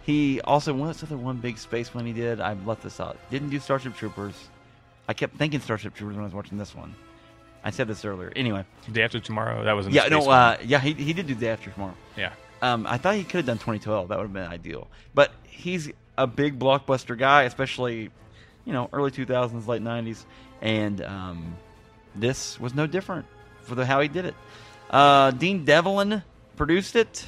He 0.02 0.40
also 0.42 0.74
what's 0.74 1.00
the 1.00 1.06
other 1.06 1.16
one 1.16 1.36
big 1.36 1.58
space 1.58 1.94
one 1.94 2.04
he 2.04 2.12
did? 2.12 2.40
I 2.40 2.54
left 2.64 2.82
this 2.82 2.98
out. 3.00 3.16
Didn't 3.30 3.50
do 3.50 3.58
Starship 3.58 3.94
Troopers. 3.94 4.34
I 5.06 5.14
kept 5.14 5.36
thinking 5.36 5.60
Starship 5.60 5.94
Troopers 5.94 6.16
when 6.16 6.22
I 6.24 6.26
was 6.26 6.34
watching 6.34 6.58
this 6.58 6.74
one. 6.74 6.94
I 7.64 7.70
said 7.70 7.88
this 7.88 8.04
earlier. 8.04 8.32
Anyway, 8.36 8.64
Day 8.92 9.02
after 9.02 9.20
tomorrow. 9.20 9.64
That 9.64 9.72
was 9.72 9.86
in 9.86 9.92
the 9.92 9.96
yeah, 9.96 10.08
no, 10.08 10.28
uh, 10.28 10.56
yeah, 10.64 10.78
he 10.80 10.92
he 10.94 11.12
did 11.12 11.26
do 11.26 11.34
Day 11.34 11.48
After 11.48 11.70
Tomorrow. 11.70 11.94
yeah. 12.16 12.32
Um, 12.60 12.86
I 12.86 12.98
thought 12.98 13.14
he 13.14 13.24
could 13.24 13.36
have 13.38 13.46
done 13.46 13.56
2012. 13.58 14.08
That 14.08 14.18
would 14.18 14.24
have 14.24 14.32
been 14.32 14.44
ideal. 14.48 14.88
But 15.14 15.32
he's 15.44 15.90
a 16.16 16.26
big 16.26 16.58
blockbuster 16.58 17.16
guy, 17.16 17.44
especially, 17.44 18.10
you 18.64 18.72
know, 18.72 18.88
early 18.92 19.10
2000s, 19.10 19.66
late 19.66 19.82
90s, 19.82 20.24
and 20.60 21.00
um, 21.02 21.56
this 22.14 22.58
was 22.58 22.74
no 22.74 22.86
different 22.86 23.26
for 23.62 23.74
the 23.74 23.86
how 23.86 24.00
he 24.00 24.08
did 24.08 24.24
it. 24.24 24.34
Uh, 24.90 25.30
Dean 25.30 25.64
Devlin 25.64 26.22
produced 26.56 26.96
it, 26.96 27.24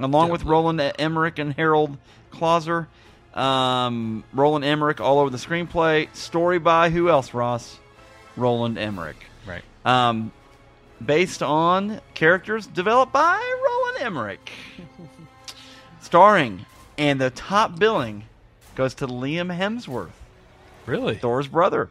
along 0.00 0.30
with 0.30 0.44
Roland 0.44 0.80
Emmerich 0.98 1.38
and 1.38 1.52
Harald 1.54 1.98
Kloser. 2.32 2.86
Um, 3.34 4.24
Roland 4.32 4.64
Emmerich 4.64 5.00
all 5.00 5.18
over 5.18 5.30
the 5.30 5.38
screenplay. 5.38 6.14
Story 6.14 6.58
by 6.58 6.90
who 6.90 7.08
else? 7.08 7.34
Ross. 7.34 7.78
Roland 8.36 8.78
Emmerich. 8.78 9.16
Right. 9.46 9.62
um, 9.84 10.32
based 11.06 11.42
on 11.42 12.00
characters 12.14 12.66
developed 12.66 13.12
by 13.12 13.38
Roland 13.64 13.98
Emmerich, 14.00 14.50
starring 16.00 16.64
and 16.98 17.20
the 17.20 17.30
top 17.30 17.78
billing 17.78 18.24
goes 18.74 18.94
to 18.94 19.06
Liam 19.06 19.56
Hemsworth, 19.56 20.10
Really? 20.86 21.14
Thor's 21.16 21.48
brother. 21.48 21.90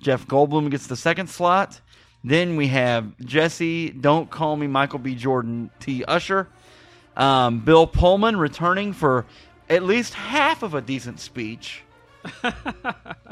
Jeff 0.00 0.26
Goldblum 0.26 0.70
gets 0.70 0.86
the 0.86 0.96
second 0.96 1.28
slot. 1.28 1.80
Then 2.22 2.56
we 2.56 2.68
have 2.68 3.16
Jessie, 3.18 3.90
Don't 3.90 4.30
Call 4.30 4.56
Me 4.56 4.66
Michael 4.66 4.98
B. 4.98 5.14
Jordan, 5.14 5.70
T. 5.80 6.04
Usher. 6.04 6.48
Um, 7.16 7.60
Bill 7.60 7.86
Pullman 7.86 8.36
returning 8.36 8.92
for 8.92 9.24
at 9.68 9.82
least 9.82 10.14
half 10.14 10.62
of 10.62 10.74
a 10.74 10.80
decent 10.80 11.20
speech. 11.20 11.82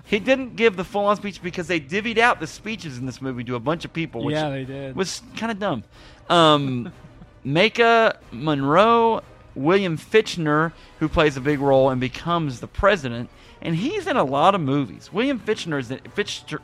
he 0.06 0.18
didn't 0.20 0.56
give 0.56 0.76
the 0.76 0.84
full 0.84 1.04
on 1.06 1.16
speech 1.16 1.42
because 1.42 1.66
they 1.66 1.80
divvied 1.80 2.18
out 2.18 2.40
the 2.40 2.46
speeches 2.46 2.96
in 2.96 3.06
this 3.06 3.20
movie 3.20 3.44
to 3.44 3.56
a 3.56 3.60
bunch 3.60 3.84
of 3.84 3.92
people, 3.92 4.24
which 4.24 4.34
yeah, 4.34 4.48
they 4.50 4.64
did. 4.64 4.96
was 4.96 5.20
kind 5.36 5.52
of 5.52 5.58
dumb. 5.58 5.84
Um, 6.30 6.92
Maika 7.44 8.16
Monroe, 8.32 9.22
William 9.54 9.98
Fitchner, 9.98 10.72
who 11.00 11.08
plays 11.08 11.36
a 11.36 11.40
big 11.40 11.60
role 11.60 11.90
and 11.90 12.00
becomes 12.00 12.60
the 12.60 12.66
president, 12.68 13.28
and 13.60 13.74
he's 13.76 14.06
in 14.06 14.16
a 14.16 14.24
lot 14.24 14.54
of 14.54 14.60
movies. 14.60 15.12
William 15.12 15.38
Fitchner 15.40 15.78
is 15.78 15.90
in, 15.90 15.98
Fitchner, 15.98 16.60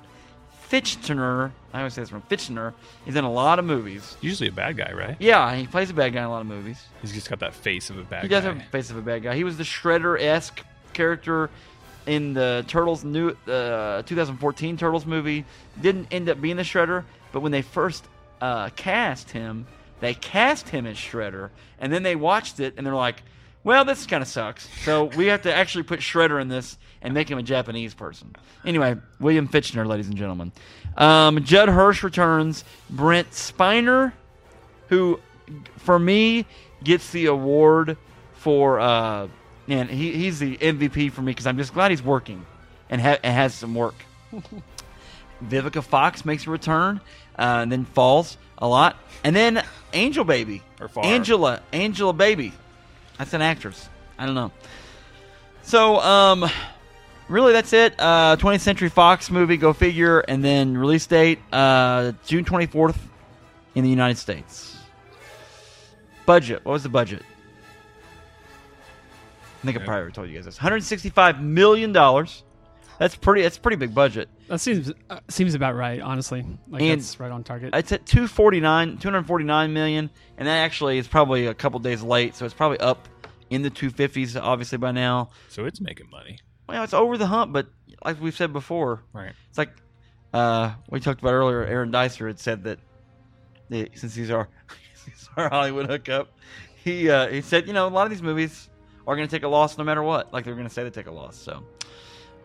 Fitchner. 0.71 1.51
I 1.73 1.79
always 1.79 1.95
say 1.95 2.03
this 2.03 2.13
wrong. 2.13 2.23
Fitchner 2.31 2.73
is 3.07 3.17
in 3.17 3.25
a 3.25 3.31
lot 3.33 3.59
of 3.59 3.65
movies. 3.65 4.17
Usually 4.21 4.49
a 4.49 4.53
bad 4.53 4.77
guy, 4.77 4.93
right? 4.93 5.17
Yeah, 5.19 5.55
he 5.55 5.67
plays 5.67 5.91
a 5.91 5.95
bad 5.95 6.13
guy 6.13 6.21
in 6.21 6.27
a 6.27 6.31
lot 6.31 6.41
of 6.41 6.47
movies. 6.47 6.83
He's 7.01 7.13
just 7.13 7.29
got 7.29 7.41
that 7.41 7.55
face 7.55 7.91
of 7.91 7.99
a 7.99 8.05
bad 8.05 8.23
He 8.23 8.29
guy. 8.29 8.37
does 8.37 8.45
have 8.45 8.59
the 8.59 8.65
face 8.65 8.91
of 8.91 8.97
a 8.97 9.03
bad 9.03 9.23
guy. 9.23 9.35
He 9.35 9.45
was 9.45 9.57
the 9.57 9.65
Shredder 9.65 10.21
esque 10.21 10.63
character 10.93 11.51
in 12.07 12.35
the 12.35 12.65
Turtles 12.67 13.05
new 13.05 13.31
uh, 13.47 14.03
2014 14.03 14.77
Turtles 14.77 15.07
movie. 15.07 15.45
Didn't 15.81 16.09
end 16.11 16.29
up 16.29 16.41
being 16.41 16.57
the 16.57 16.63
Shredder, 16.63 17.05
but 17.33 17.41
when 17.41 17.53
they 17.53 17.63
first 17.63 18.05
uh, 18.41 18.71
cast 18.71 19.31
him, 19.31 19.67
they 20.01 20.15
cast 20.15 20.69
him 20.69 20.87
as 20.87 20.97
Shredder, 20.97 21.51
and 21.79 21.93
then 21.93 22.03
they 22.03 22.17
watched 22.17 22.61
it 22.61 22.75
and 22.77 22.87
they're 22.87 22.95
like, 22.95 23.23
"Well, 23.65 23.85
this 23.85 24.07
kind 24.07 24.23
of 24.23 24.29
sucks." 24.29 24.69
So 24.85 25.05
we 25.05 25.27
have 25.27 25.43
to 25.43 25.55
actually 25.55 25.85
put 25.85 26.01
Shredder 26.01 26.41
in 26.41 26.49
this 26.49 26.77
and 27.03 27.15
make 27.15 27.31
him 27.31 27.39
a 27.39 27.43
Japanese 27.43 27.95
person. 27.95 28.35
Anyway, 28.65 28.97
William 29.21 29.49
Fitchner, 29.49 29.87
ladies 29.87 30.09
and 30.09 30.17
gentlemen. 30.17 30.53
Um, 30.97 31.43
Judd 31.45 31.69
Hirsch 31.69 32.03
returns. 32.03 32.65
Brent 32.91 33.31
Spiner, 33.31 34.13
who 34.89 35.21
for 35.79 35.99
me 35.99 36.47
gets 36.83 37.11
the 37.11 37.27
award 37.27 37.97
for 38.35 38.81
uh 38.81 39.29
and 39.69 39.89
he, 39.91 40.13
he's 40.13 40.39
the 40.39 40.57
MVP 40.57 41.13
for 41.13 41.23
me 41.23 41.31
because 41.33 41.47
I'm 41.47 41.57
just 41.59 41.75
glad 41.75 41.91
he's 41.91 42.03
working 42.03 42.45
and, 42.91 43.01
ha- 43.01 43.19
and 43.23 43.35
has 43.35 43.55
some 43.55 43.75
work. 43.75 43.95
Vivica 45.45 45.83
Fox 45.83 46.25
makes 46.25 46.47
a 46.47 46.51
return 46.51 47.01
uh, 47.39 47.61
and 47.63 47.73
then 47.73 47.85
falls 47.85 48.37
a 48.59 48.67
lot, 48.67 48.97
and 49.25 49.35
then 49.35 49.63
Angel 49.93 50.25
Baby 50.25 50.63
Or 50.81 50.89
Far. 50.89 51.05
Angela 51.05 51.61
Angela 51.73 52.13
Baby, 52.13 52.53
that's 53.19 53.33
an 53.33 53.43
actress. 53.43 53.89
I 54.19 54.27
don't 54.27 54.37
know. 54.37 54.53
So 55.65 55.99
um, 56.01 56.49
really 57.29 57.53
that's 57.53 57.73
it. 57.73 57.95
Uh, 57.99 58.37
20th 58.39 58.61
Century 58.61 58.89
Fox 58.89 59.31
movie, 59.31 59.57
go 59.57 59.73
figure, 59.73 60.21
and 60.21 60.45
then 60.45 60.77
release 60.77 61.07
date 61.07 61.41
uh, 61.53 62.13
June 62.25 62.45
24th 62.45 62.97
in 63.75 63.83
the 63.83 63.91
United 63.91 64.19
States. 64.19 64.77
Budget. 66.25 66.65
What 66.65 66.73
was 66.73 66.83
the 66.85 66.89
budget? 66.89 67.23
I 69.63 69.65
think 69.65 69.77
I 69.77 69.81
probably 69.85 70.01
already 70.01 70.13
told 70.13 70.29
you 70.29 70.35
guys 70.35 70.45
this. 70.45 70.57
165 70.59 71.41
million 71.43 71.93
dollars. 71.93 72.43
That's 72.99 73.17
pretty. 73.17 73.43
That's 73.43 73.57
a 73.57 73.61
pretty 73.61 73.77
big 73.77 73.95
budget. 73.95 74.29
that 74.49 74.61
seems 74.61 74.93
uh, 75.11 75.21
seems 75.29 75.55
about 75.55 75.75
right, 75.75 76.01
honestly. 76.01 76.45
Like 76.69 76.83
And- 76.83 77.01
that's 77.01 77.19
right 77.19 77.31
on 77.33 77.43
target. 77.43 77.75
It's 77.75 77.91
at 77.93 78.05
249, 78.07 78.99
249 78.99 79.73
million, 79.73 80.11
and 80.39 80.47
that 80.49 80.59
actually 80.59 80.99
is 80.99 81.09
probably 81.09 81.47
a 81.47 81.55
couple 81.55 81.81
days 81.81 82.03
late, 82.03 82.35
so 82.37 82.45
it's 82.45 82.55
probably 82.55 82.79
up 82.81 83.09
in 83.51 83.63
the 83.63 83.71
250s 83.71 84.41
obviously 84.41 84.79
by 84.79 84.93
now. 84.93 85.31
So 85.49 85.65
it's 85.65 85.81
making 85.81 86.11
money. 86.11 86.39
Well, 86.69 86.83
it's 86.85 86.95
over 86.95 87.19
the 87.19 87.27
hump, 87.27 87.53
but 87.53 87.67
like 88.05 88.21
we've 88.21 88.37
said 88.37 88.53
before, 88.53 89.03
Right. 89.13 89.33
it's 89.49 89.59
like 89.59 89.71
uh, 90.33 90.73
we 90.91 91.01
talked 91.01 91.21
about 91.21 91.33
earlier. 91.35 91.65
Aaron 91.65 91.91
Dicer 91.91 92.27
had 92.29 92.39
said 92.39 92.65
that 92.65 92.79
the, 93.69 93.89
since 93.95 94.15
he's 94.15 94.31
our 94.31 94.49
he's 95.07 95.29
our 95.37 95.49
Hollywood 95.49 95.87
hookup, 95.87 96.29
he 96.85 97.11
uh, 97.11 97.29
he 97.29 97.41
said 97.41 97.67
you 97.67 97.73
know 97.73 97.87
a 97.87 97.91
lot 97.91 98.05
of 98.05 98.11
these 98.11 98.23
movies 98.23 98.69
are 99.07 99.17
going 99.17 99.27
to 99.29 99.35
take 99.37 99.43
a 99.43 99.49
loss 99.49 99.77
no 99.79 99.85
matter 99.85 100.03
what. 100.03 100.33
Like 100.33 100.45
they're 100.45 100.55
going 100.55 100.67
to 100.69 100.73
say 100.73 100.83
they 100.85 100.91
take 100.91 101.07
a 101.07 101.13
loss. 101.13 101.37
So 101.37 101.63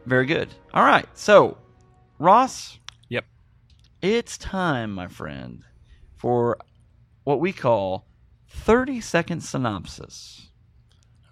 very 0.06 0.26
good. 0.26 0.50
All 0.74 0.84
right, 0.84 1.06
so 1.14 1.58
Ross, 2.20 2.80
Yep. 3.10 3.26
it's 4.02 4.38
time, 4.38 4.92
my 4.94 5.08
friend, 5.08 5.64
for 6.16 6.58
what 7.24 7.40
we 7.40 7.52
call 7.54 8.06
thirty 8.50 9.02
second 9.02 9.42
synopsis. 9.42 10.50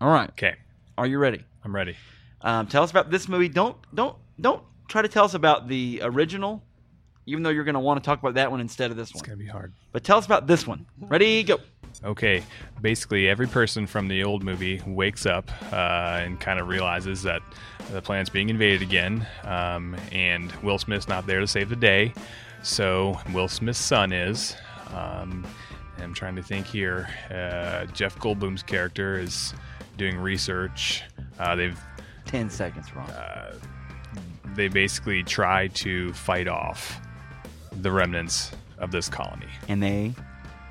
All 0.01 0.09
right, 0.09 0.29
Okay. 0.31 0.55
are 0.97 1.07
you 1.07 1.17
ready? 1.17 1.43
I'm 1.63 1.73
ready. 1.73 1.95
Um, 2.41 2.67
tell 2.67 2.83
us 2.83 2.91
about 2.91 3.09
this 3.09 3.27
movie. 3.27 3.49
Don't 3.49 3.77
don't 3.95 4.15
don't 4.39 4.61
try 4.87 5.01
to 5.01 5.07
tell 5.07 5.25
us 5.25 5.33
about 5.33 5.67
the 5.67 6.01
original, 6.03 6.61
even 7.25 7.41
though 7.41 7.49
you're 7.49 7.63
going 7.63 7.73
to 7.73 7.79
want 7.79 8.03
to 8.03 8.05
talk 8.05 8.19
about 8.19 8.35
that 8.35 8.51
one 8.51 8.59
instead 8.61 8.91
of 8.91 8.97
this 8.97 9.09
It's 9.09 9.15
one. 9.15 9.19
It's 9.21 9.27
gonna 9.29 9.37
be 9.37 9.47
hard. 9.47 9.73
But 9.91 10.03
tell 10.03 10.17
us 10.19 10.25
about 10.27 10.45
this 10.45 10.67
one. 10.67 10.85
Ready, 10.99 11.41
go. 11.43 11.57
Okay, 12.03 12.43
basically 12.81 13.27
every 13.27 13.47
person 13.47 13.87
from 13.87 14.07
the 14.07 14.23
old 14.23 14.43
movie 14.43 14.81
wakes 14.85 15.25
up 15.25 15.49
uh, 15.73 16.19
and 16.23 16.39
kind 16.39 16.59
of 16.59 16.67
realizes 16.67 17.23
that 17.23 17.41
the 17.91 18.01
planet's 18.01 18.29
being 18.29 18.49
invaded 18.49 18.81
again, 18.81 19.25
um, 19.43 19.95
and 20.11 20.51
Will 20.63 20.77
Smith's 20.77 21.07
not 21.07 21.25
there 21.25 21.39
to 21.39 21.47
save 21.47 21.69
the 21.69 21.75
day. 21.75 22.13
So 22.61 23.19
Will 23.33 23.47
Smith's 23.47 23.79
son 23.79 24.11
is. 24.11 24.55
Um, 24.93 25.45
I'm 25.99 26.13
trying 26.13 26.35
to 26.35 26.43
think 26.43 26.67
here. 26.67 27.07
Uh, 27.31 27.85
Jeff 27.93 28.17
Goldblum's 28.19 28.63
character 28.63 29.17
is 29.17 29.53
doing 29.97 30.17
research. 30.17 31.03
Uh, 31.39 31.55
they've 31.55 31.79
Ten 32.25 32.49
seconds, 32.49 32.93
wrong. 32.95 33.09
uh, 33.11 33.55
they 34.55 34.67
basically 34.67 35.23
try 35.23 35.67
to 35.69 36.11
fight 36.13 36.47
off 36.47 36.99
the 37.71 37.91
remnants 37.91 38.51
of 38.77 38.91
this 38.91 39.07
colony, 39.09 39.47
and 39.67 39.81
they 39.81 40.13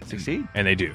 succeed. 0.06 0.42
Mm. 0.42 0.48
and 0.54 0.66
they 0.66 0.74
do. 0.74 0.94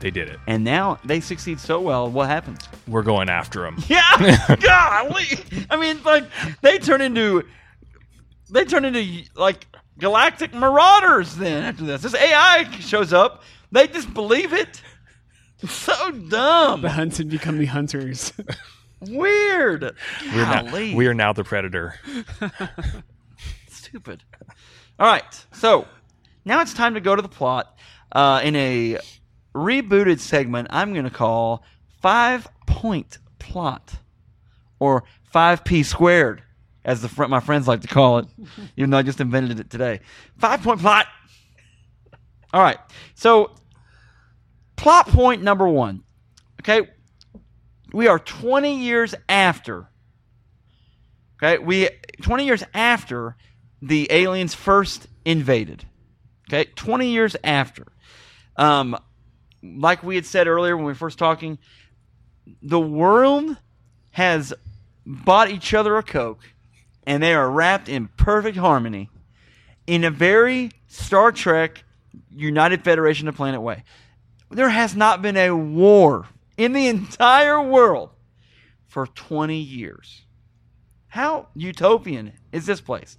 They 0.00 0.10
did 0.10 0.28
it. 0.30 0.38
And 0.46 0.64
now 0.64 0.98
they 1.04 1.20
succeed 1.20 1.60
so 1.60 1.78
well. 1.80 2.10
What 2.10 2.28
happens? 2.28 2.60
We're 2.88 3.02
going 3.02 3.28
after 3.28 3.60
them. 3.62 3.76
Yeah, 3.88 4.56
golly. 4.60 5.26
I 5.68 5.76
mean, 5.76 6.02
like 6.04 6.24
they 6.62 6.78
turn 6.78 7.02
into 7.02 7.42
they 8.50 8.64
turn 8.64 8.84
into 8.86 9.24
like 9.36 9.66
galactic 9.98 10.54
marauders. 10.54 11.36
Then 11.36 11.64
after 11.64 11.84
this, 11.84 12.02
this 12.02 12.14
AI 12.14 12.64
shows 12.80 13.12
up. 13.12 13.42
They 13.72 13.86
just 13.88 14.12
believe 14.14 14.52
it. 14.54 14.80
So 15.68 16.10
dumb. 16.12 16.80
the 16.80 16.88
hunted 16.88 17.28
become 17.28 17.58
the 17.58 17.66
hunters. 17.66 18.32
Weird. 19.00 19.82
We're 19.82 20.44
now, 20.46 20.62
Golly. 20.62 20.94
we 20.94 21.06
are 21.06 21.14
now 21.14 21.34
the 21.34 21.44
predator. 21.44 21.94
Stupid. 23.68 24.22
All 24.98 25.06
right. 25.06 25.46
So 25.52 25.86
now 26.44 26.60
it's 26.60 26.74
time 26.74 26.94
to 26.94 27.00
go 27.00 27.14
to 27.14 27.22
the 27.22 27.28
plot 27.28 27.76
uh, 28.12 28.40
in 28.42 28.56
a 28.56 28.98
rebooted 29.54 30.20
segment 30.20 30.68
I'm 30.70 30.92
going 30.92 31.04
to 31.04 31.10
call 31.10 31.64
Five 32.00 32.48
Point 32.66 33.18
Plot 33.38 33.94
or 34.78 35.04
5P 35.34 35.84
squared, 35.84 36.42
as 36.84 37.02
the 37.02 37.08
fr- 37.08 37.26
my 37.26 37.40
friends 37.40 37.68
like 37.68 37.82
to 37.82 37.88
call 37.88 38.18
it, 38.18 38.26
even 38.76 38.90
though 38.90 38.98
I 38.98 39.02
just 39.02 39.20
invented 39.20 39.60
it 39.60 39.70
today. 39.70 40.00
Five 40.38 40.62
Point 40.62 40.80
Plot. 40.80 41.06
All 42.52 42.62
right. 42.62 42.78
So, 43.14 43.52
plot 44.76 45.06
point 45.06 45.42
number 45.42 45.68
one. 45.68 46.02
Okay. 46.60 46.88
We 47.92 48.08
are 48.08 48.18
20 48.18 48.76
years 48.76 49.14
after. 49.28 49.88
Okay. 51.40 51.58
We 51.62 51.88
20 52.22 52.44
years 52.44 52.64
after 52.74 53.36
the 53.82 54.08
aliens 54.10 54.54
first 54.54 55.06
invaded. 55.24 55.84
Okay, 56.48 56.64
20 56.74 57.08
years 57.08 57.36
after. 57.44 57.86
Um, 58.60 58.94
like 59.62 60.02
we 60.02 60.16
had 60.16 60.26
said 60.26 60.46
earlier 60.46 60.76
when 60.76 60.84
we 60.84 60.92
were 60.92 60.96
first 60.96 61.18
talking, 61.18 61.58
the 62.60 62.78
world 62.78 63.56
has 64.10 64.52
bought 65.06 65.50
each 65.50 65.72
other 65.72 65.96
a 65.96 66.02
Coke 66.02 66.42
and 67.04 67.22
they 67.22 67.32
are 67.32 67.50
wrapped 67.50 67.88
in 67.88 68.08
perfect 68.18 68.58
harmony 68.58 69.08
in 69.86 70.04
a 70.04 70.10
very 70.10 70.70
Star 70.88 71.32
Trek 71.32 71.84
United 72.30 72.84
Federation 72.84 73.28
of 73.28 73.34
Planet 73.34 73.62
way. 73.62 73.82
There 74.50 74.68
has 74.68 74.94
not 74.94 75.22
been 75.22 75.38
a 75.38 75.52
war 75.52 76.28
in 76.58 76.74
the 76.74 76.86
entire 76.86 77.62
world 77.62 78.10
for 78.88 79.06
20 79.06 79.56
years. 79.56 80.26
How 81.08 81.48
utopian 81.56 82.34
is 82.52 82.66
this 82.66 82.82
place? 82.82 83.16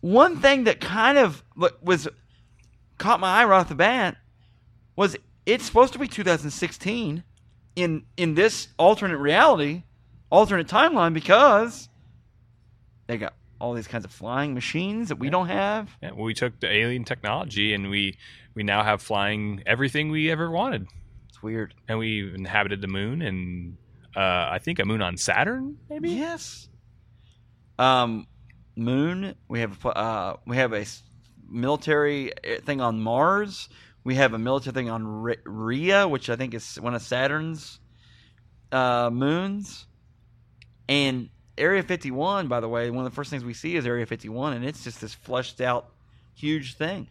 One 0.00 0.40
thing 0.40 0.64
that 0.64 0.80
kind 0.80 1.16
of 1.16 1.44
was 1.80 2.08
caught 2.98 3.20
my 3.20 3.40
eye 3.40 3.44
right 3.44 3.60
off 3.60 3.68
the 3.68 3.76
bat 3.76 4.16
was 4.96 5.16
it's 5.46 5.64
supposed 5.64 5.92
to 5.94 5.98
be 5.98 6.06
2016 6.08 7.24
in 7.76 8.04
in 8.16 8.34
this 8.34 8.68
alternate 8.78 9.18
reality, 9.18 9.82
alternate 10.30 10.68
timeline 10.68 11.14
because 11.14 11.88
they 13.06 13.16
got 13.18 13.34
all 13.60 13.74
these 13.74 13.86
kinds 13.88 14.04
of 14.04 14.10
flying 14.10 14.54
machines 14.54 15.08
that 15.08 15.16
we 15.18 15.30
don't 15.30 15.46
have. 15.48 15.88
Yeah, 16.02 16.12
well, 16.12 16.24
we 16.24 16.34
took 16.34 16.58
the 16.60 16.70
alien 16.70 17.04
technology 17.04 17.72
and 17.74 17.90
we 17.90 18.16
we 18.54 18.62
now 18.62 18.82
have 18.82 19.00
flying 19.02 19.62
everything 19.66 20.10
we 20.10 20.30
ever 20.30 20.50
wanted, 20.50 20.86
It's 21.28 21.42
weird. 21.42 21.74
and 21.88 21.98
we 21.98 22.32
inhabited 22.34 22.80
the 22.82 22.88
moon 22.88 23.22
and 23.22 23.76
uh, 24.14 24.20
I 24.52 24.58
think 24.62 24.78
a 24.78 24.84
moon 24.84 25.00
on 25.00 25.16
Saturn, 25.16 25.78
maybe. 25.88 26.10
Yes. 26.10 26.68
Um, 27.78 28.26
moon. 28.76 29.34
We 29.48 29.60
have 29.60 29.84
uh, 29.86 30.36
we 30.46 30.56
have 30.56 30.74
a 30.74 30.84
military 31.48 32.32
uh, 32.36 32.60
thing 32.62 32.80
on 32.82 33.00
Mars. 33.00 33.68
We 34.04 34.16
have 34.16 34.32
a 34.32 34.38
military 34.38 34.74
thing 34.74 34.90
on 34.90 35.06
R- 35.28 35.36
Rhea, 35.44 36.08
which 36.08 36.28
I 36.28 36.36
think 36.36 36.54
is 36.54 36.76
one 36.80 36.94
of 36.94 37.02
Saturn's 37.02 37.78
uh, 38.72 39.10
moons. 39.12 39.86
And 40.88 41.28
Area 41.56 41.82
51, 41.82 42.48
by 42.48 42.60
the 42.60 42.68
way, 42.68 42.90
one 42.90 43.04
of 43.04 43.12
the 43.12 43.14
first 43.14 43.30
things 43.30 43.44
we 43.44 43.54
see 43.54 43.76
is 43.76 43.86
Area 43.86 44.06
51, 44.06 44.54
and 44.54 44.64
it's 44.64 44.82
just 44.84 45.00
this 45.00 45.14
fleshed 45.14 45.60
out, 45.60 45.90
huge 46.34 46.76
thing. 46.76 47.08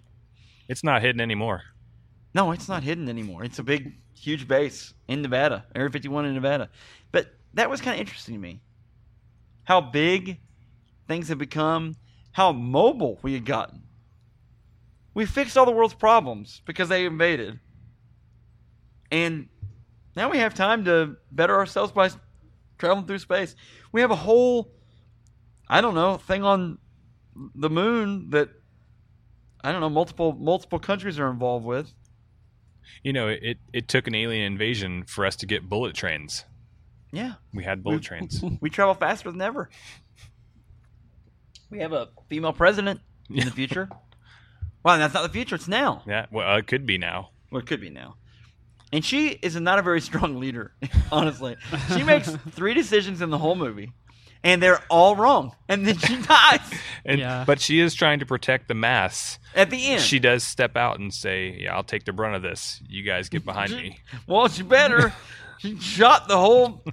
It's 0.68 0.84
not 0.84 1.02
hidden 1.02 1.22
anymore. 1.22 1.64
No, 2.34 2.52
it's 2.52 2.68
not 2.68 2.84
hidden 2.84 3.10
anymore. 3.10 3.44
It's 3.44 3.60
a 3.60 3.64
big, 3.64 3.94
huge 4.16 4.48
base 4.48 4.94
in 5.08 5.22
Nevada, 5.22 5.66
Area 5.76 5.90
51 5.90 6.26
in 6.26 6.34
Nevada. 6.34 6.70
But 7.12 7.28
that 7.54 7.70
was 7.70 7.82
kind 7.82 7.96
of 7.96 8.00
interesting 8.00 8.36
to 8.36 8.40
me. 8.40 8.62
How 9.64 9.82
big 9.82 10.40
things 11.08 11.28
have 11.30 11.38
become, 11.38 11.96
how 12.32 12.52
mobile 12.52 13.20
we 13.22 13.34
had 13.34 13.46
gotten. 13.46 13.84
We 15.14 15.26
fixed 15.26 15.58
all 15.58 15.66
the 15.66 15.72
world's 15.72 15.94
problems 15.94 16.62
because 16.66 16.90
they 16.90 17.06
invaded. 17.06 17.60
And 19.12 19.50
now 20.16 20.30
we 20.30 20.38
have 20.38 20.54
time 20.54 20.86
to 20.86 21.18
better 21.32 21.56
ourselves 21.56 21.92
by 21.92 22.10
traveling 22.78 23.06
through 23.08 23.20
space. 23.20 23.56
We 23.92 24.02
have 24.02 24.12
a 24.12 24.16
whole, 24.16 24.72
I 25.68 25.82
don't 25.82 25.96
know, 25.96 26.18
thing 26.18 26.44
on 26.44 26.78
the 27.56 27.70
moon 27.70 28.30
that 28.30 28.50
I 29.64 29.72
don't 29.72 29.82
know, 29.82 29.90
multiple 29.90 30.34
multiple 30.34 30.80
countries 30.80 31.20
are 31.20 31.30
involved 31.30 31.66
with. 31.66 31.92
You 33.04 33.14
know, 33.14 33.28
it 33.28 33.58
it 33.74 33.88
took 33.88 34.08
an 34.08 34.16
alien 34.16 34.44
invasion 34.44 35.04
for 35.04 35.26
us 35.26 35.36
to 35.38 35.46
get 35.46 35.68
bullet 35.70 35.94
trains. 35.94 36.46
Yeah. 37.12 37.34
We 37.54 37.64
had 37.66 37.84
bullet 37.84 37.98
We- 37.98 38.02
trains. 38.04 38.44
We 38.62 38.70
travel 38.70 38.94
faster 38.94 39.30
than 39.32 39.42
ever. 39.42 39.70
We 41.70 41.80
have 41.80 41.92
a 41.94 42.10
female 42.30 42.54
president 42.54 43.02
in 43.30 43.46
the 43.46 43.52
future. 43.52 43.90
Well, 44.84 44.98
that's 44.98 45.14
not 45.14 45.24
the 45.24 45.30
future. 45.30 45.56
It's 45.56 45.68
now. 45.68 46.04
Yeah, 46.08 46.26
well, 46.32 46.50
uh, 46.56 46.58
it 46.58 46.68
could 46.68 46.86
be 46.86 46.98
now. 46.98 47.30
Well, 47.52 47.62
it 47.62 47.68
could 47.68 47.82
be 47.82 47.90
now. 47.90 48.16
And 48.94 49.06
she 49.06 49.30
is 49.30 49.56
not 49.56 49.80
a 49.80 49.82
very 49.82 50.02
strong 50.02 50.40
leader, 50.40 50.74
honestly. 51.12 51.56
She 51.94 52.04
makes 52.04 52.30
three 52.52 52.74
decisions 52.74 53.22
in 53.22 53.30
the 53.30 53.38
whole 53.38 53.56
movie, 53.56 53.92
and 54.44 54.62
they're 54.62 54.84
all 54.90 55.16
wrong. 55.16 55.56
And 55.70 55.88
then 55.88 55.98
she 55.98 56.22
dies 56.22 56.60
And, 57.06 57.20
Yeah. 57.20 57.44
But 57.48 57.62
she 57.62 57.80
is 57.80 57.94
trying 57.94 58.20
to 58.20 58.26
protect 58.26 58.68
the 58.68 58.74
mass. 58.74 59.40
at 59.56 59.70
the 59.70 59.88
end. 59.92 60.02
She 60.02 60.20
does 60.20 60.44
step 60.44 60.76
out 60.76 61.00
and 61.00 61.14
say, 61.14 61.58
"Yeah, 61.62 61.76
I'll 61.76 61.84
take 61.84 62.04
the 62.06 62.12
brunt 62.12 62.36
of 62.36 62.42
this. 62.42 62.82
You 62.88 63.04
guys 63.04 63.30
get 63.30 63.46
behind 63.46 63.72
me." 63.76 64.00
well, 64.28 64.48
she 64.50 64.64
better. 64.64 65.14
She 65.60 65.78
shot 65.80 66.28
the 66.28 66.38
whole. 66.38 66.84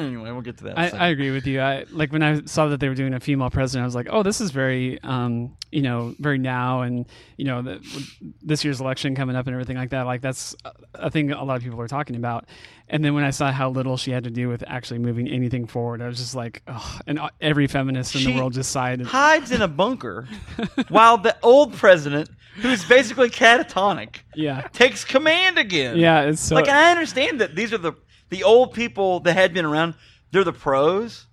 Anyway, 0.00 0.30
we'll 0.32 0.40
get 0.42 0.58
to 0.58 0.64
that. 0.64 0.78
I. 0.78 0.88
I 0.88 1.08
agree 1.08 1.30
with 1.30 1.46
you. 1.46 1.60
I 1.60 1.84
like 1.90 2.12
when 2.12 2.22
I 2.22 2.42
saw 2.44 2.66
that 2.68 2.80
they 2.80 2.88
were 2.88 2.94
doing 2.94 3.14
a 3.14 3.20
female 3.20 3.50
president. 3.50 3.82
I 3.82 3.86
was 3.86 3.94
like, 3.94 4.08
oh, 4.10 4.22
this 4.22 4.40
is 4.40 4.50
very, 4.50 5.00
um, 5.02 5.56
you 5.70 5.82
know, 5.82 6.14
very 6.18 6.38
now, 6.38 6.82
and 6.82 7.06
you 7.36 7.44
know, 7.44 7.62
the, 7.62 8.04
this 8.42 8.64
year's 8.64 8.80
election 8.80 9.14
coming 9.14 9.36
up 9.36 9.46
and 9.46 9.54
everything 9.54 9.76
like 9.76 9.90
that. 9.90 10.06
Like 10.06 10.20
that's 10.20 10.54
a 10.94 11.10
thing 11.10 11.30
a 11.32 11.44
lot 11.44 11.56
of 11.56 11.62
people 11.62 11.80
are 11.80 11.88
talking 11.88 12.16
about. 12.16 12.46
And 12.92 13.04
then 13.04 13.14
when 13.14 13.22
I 13.22 13.30
saw 13.30 13.52
how 13.52 13.70
little 13.70 13.96
she 13.96 14.10
had 14.10 14.24
to 14.24 14.30
do 14.30 14.48
with 14.48 14.64
actually 14.66 14.98
moving 14.98 15.28
anything 15.28 15.66
forward, 15.66 16.02
I 16.02 16.08
was 16.08 16.18
just 16.18 16.34
like, 16.34 16.62
oh, 16.66 16.98
and 17.06 17.20
every 17.40 17.68
feminist 17.68 18.16
in 18.16 18.22
She 18.22 18.32
the 18.32 18.36
world 18.38 18.52
just 18.52 18.72
sided. 18.72 19.06
hides 19.06 19.52
in 19.52 19.62
a 19.62 19.68
bunker 19.68 20.26
while 20.88 21.16
the 21.16 21.36
old 21.44 21.72
president, 21.74 22.28
who's 22.56 22.84
basically 22.84 23.30
catatonic, 23.30 24.16
Yeah, 24.34 24.62
takes 24.72 25.04
command 25.04 25.56
again. 25.56 25.98
yeah. 25.98 26.22
It's 26.22 26.40
so 26.40 26.56
like 26.56 26.68
I 26.68 26.90
understand 26.90 27.40
that 27.40 27.54
these 27.54 27.72
are 27.72 27.78
the 27.78 27.92
the 28.30 28.44
old 28.44 28.74
people 28.74 29.20
that 29.20 29.34
had 29.34 29.52
been 29.54 29.64
around. 29.64 29.94
They're 30.32 30.44
the 30.44 30.52
pros, 30.52 31.26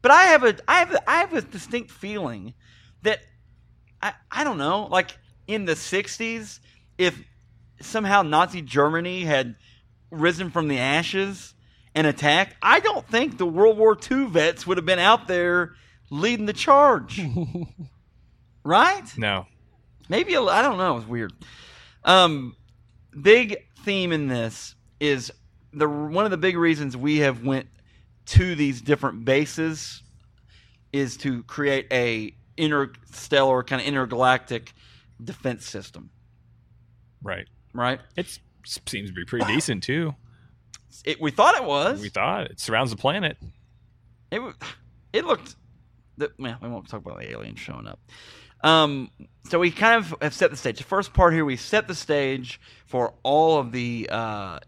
but 0.00 0.10
I 0.10 0.24
have 0.24 0.44
a 0.44 0.56
I 0.66 0.78
have 0.78 0.92
a, 0.92 1.10
I 1.10 1.16
have 1.16 1.34
a 1.34 1.42
distinct 1.42 1.90
feeling 1.90 2.54
that 3.02 3.20
I 4.00 4.14
I 4.30 4.44
don't 4.44 4.58
know 4.58 4.86
like 4.86 5.16
in 5.46 5.64
the 5.64 5.72
'60s 5.72 6.60
if 6.96 7.20
somehow 7.80 8.22
Nazi 8.22 8.62
Germany 8.62 9.24
had 9.24 9.56
risen 10.10 10.50
from 10.50 10.68
the 10.68 10.78
ashes 10.78 11.54
and 11.94 12.06
attacked, 12.06 12.54
I 12.62 12.80
don't 12.80 13.06
think 13.06 13.38
the 13.38 13.46
World 13.46 13.76
War 13.76 13.96
II 14.10 14.26
vets 14.26 14.66
would 14.66 14.78
have 14.78 14.86
been 14.86 14.98
out 14.98 15.28
there 15.28 15.74
leading 16.10 16.46
the 16.46 16.52
charge, 16.52 17.20
right? 18.64 19.18
No, 19.18 19.46
Maybe 20.08 20.34
a, 20.34 20.42
I 20.42 20.62
don't 20.62 20.78
know. 20.78 20.96
It's 20.96 21.06
weird. 21.06 21.32
Um, 22.04 22.56
big 23.20 23.56
theme 23.84 24.12
in 24.12 24.28
this 24.28 24.74
is 25.00 25.30
the 25.72 25.88
one 25.88 26.24
of 26.24 26.30
the 26.30 26.36
big 26.36 26.56
reasons 26.56 26.96
we 26.96 27.18
have 27.18 27.44
went 27.44 27.66
to 28.26 28.54
these 28.54 28.80
different 28.80 29.24
bases 29.24 30.02
is 30.92 31.16
to 31.18 31.42
create 31.44 31.86
a 31.92 32.34
interstellar 32.56 33.62
kind 33.62 33.80
of 33.80 33.86
intergalactic 33.86 34.72
defense 35.22 35.66
system, 35.66 36.10
right. 37.22 37.46
right? 37.72 38.00
It 38.16 38.38
seems 38.64 39.10
to 39.10 39.14
be 39.14 39.24
pretty 39.24 39.46
decent 39.46 39.82
too. 39.82 40.14
It, 41.04 41.20
we 41.20 41.30
thought 41.30 41.56
it 41.56 41.64
was. 41.64 42.00
We 42.00 42.08
thought 42.08 42.50
it 42.50 42.60
surrounds 42.60 42.90
the 42.90 42.96
planet. 42.96 43.36
It 44.30 44.40
it 45.12 45.24
looked. 45.24 45.56
The, 46.16 46.32
well, 46.38 46.58
we 46.60 46.68
won't 46.68 46.88
talk 46.88 47.00
about 47.00 47.20
the 47.20 47.30
aliens 47.30 47.60
showing 47.60 47.86
up. 47.86 48.00
Um, 48.62 49.10
so 49.44 49.58
we 49.58 49.70
kind 49.70 49.96
of 49.96 50.14
have 50.20 50.34
set 50.34 50.50
the 50.50 50.56
stage. 50.56 50.78
The 50.78 50.84
first 50.84 51.12
part 51.12 51.32
here, 51.32 51.44
we 51.44 51.56
set 51.56 51.86
the 51.86 51.94
stage 51.94 52.60
for 52.86 53.14
all 53.22 53.58
of 53.58 53.70
the 53.70 54.08
uh, 54.10 54.58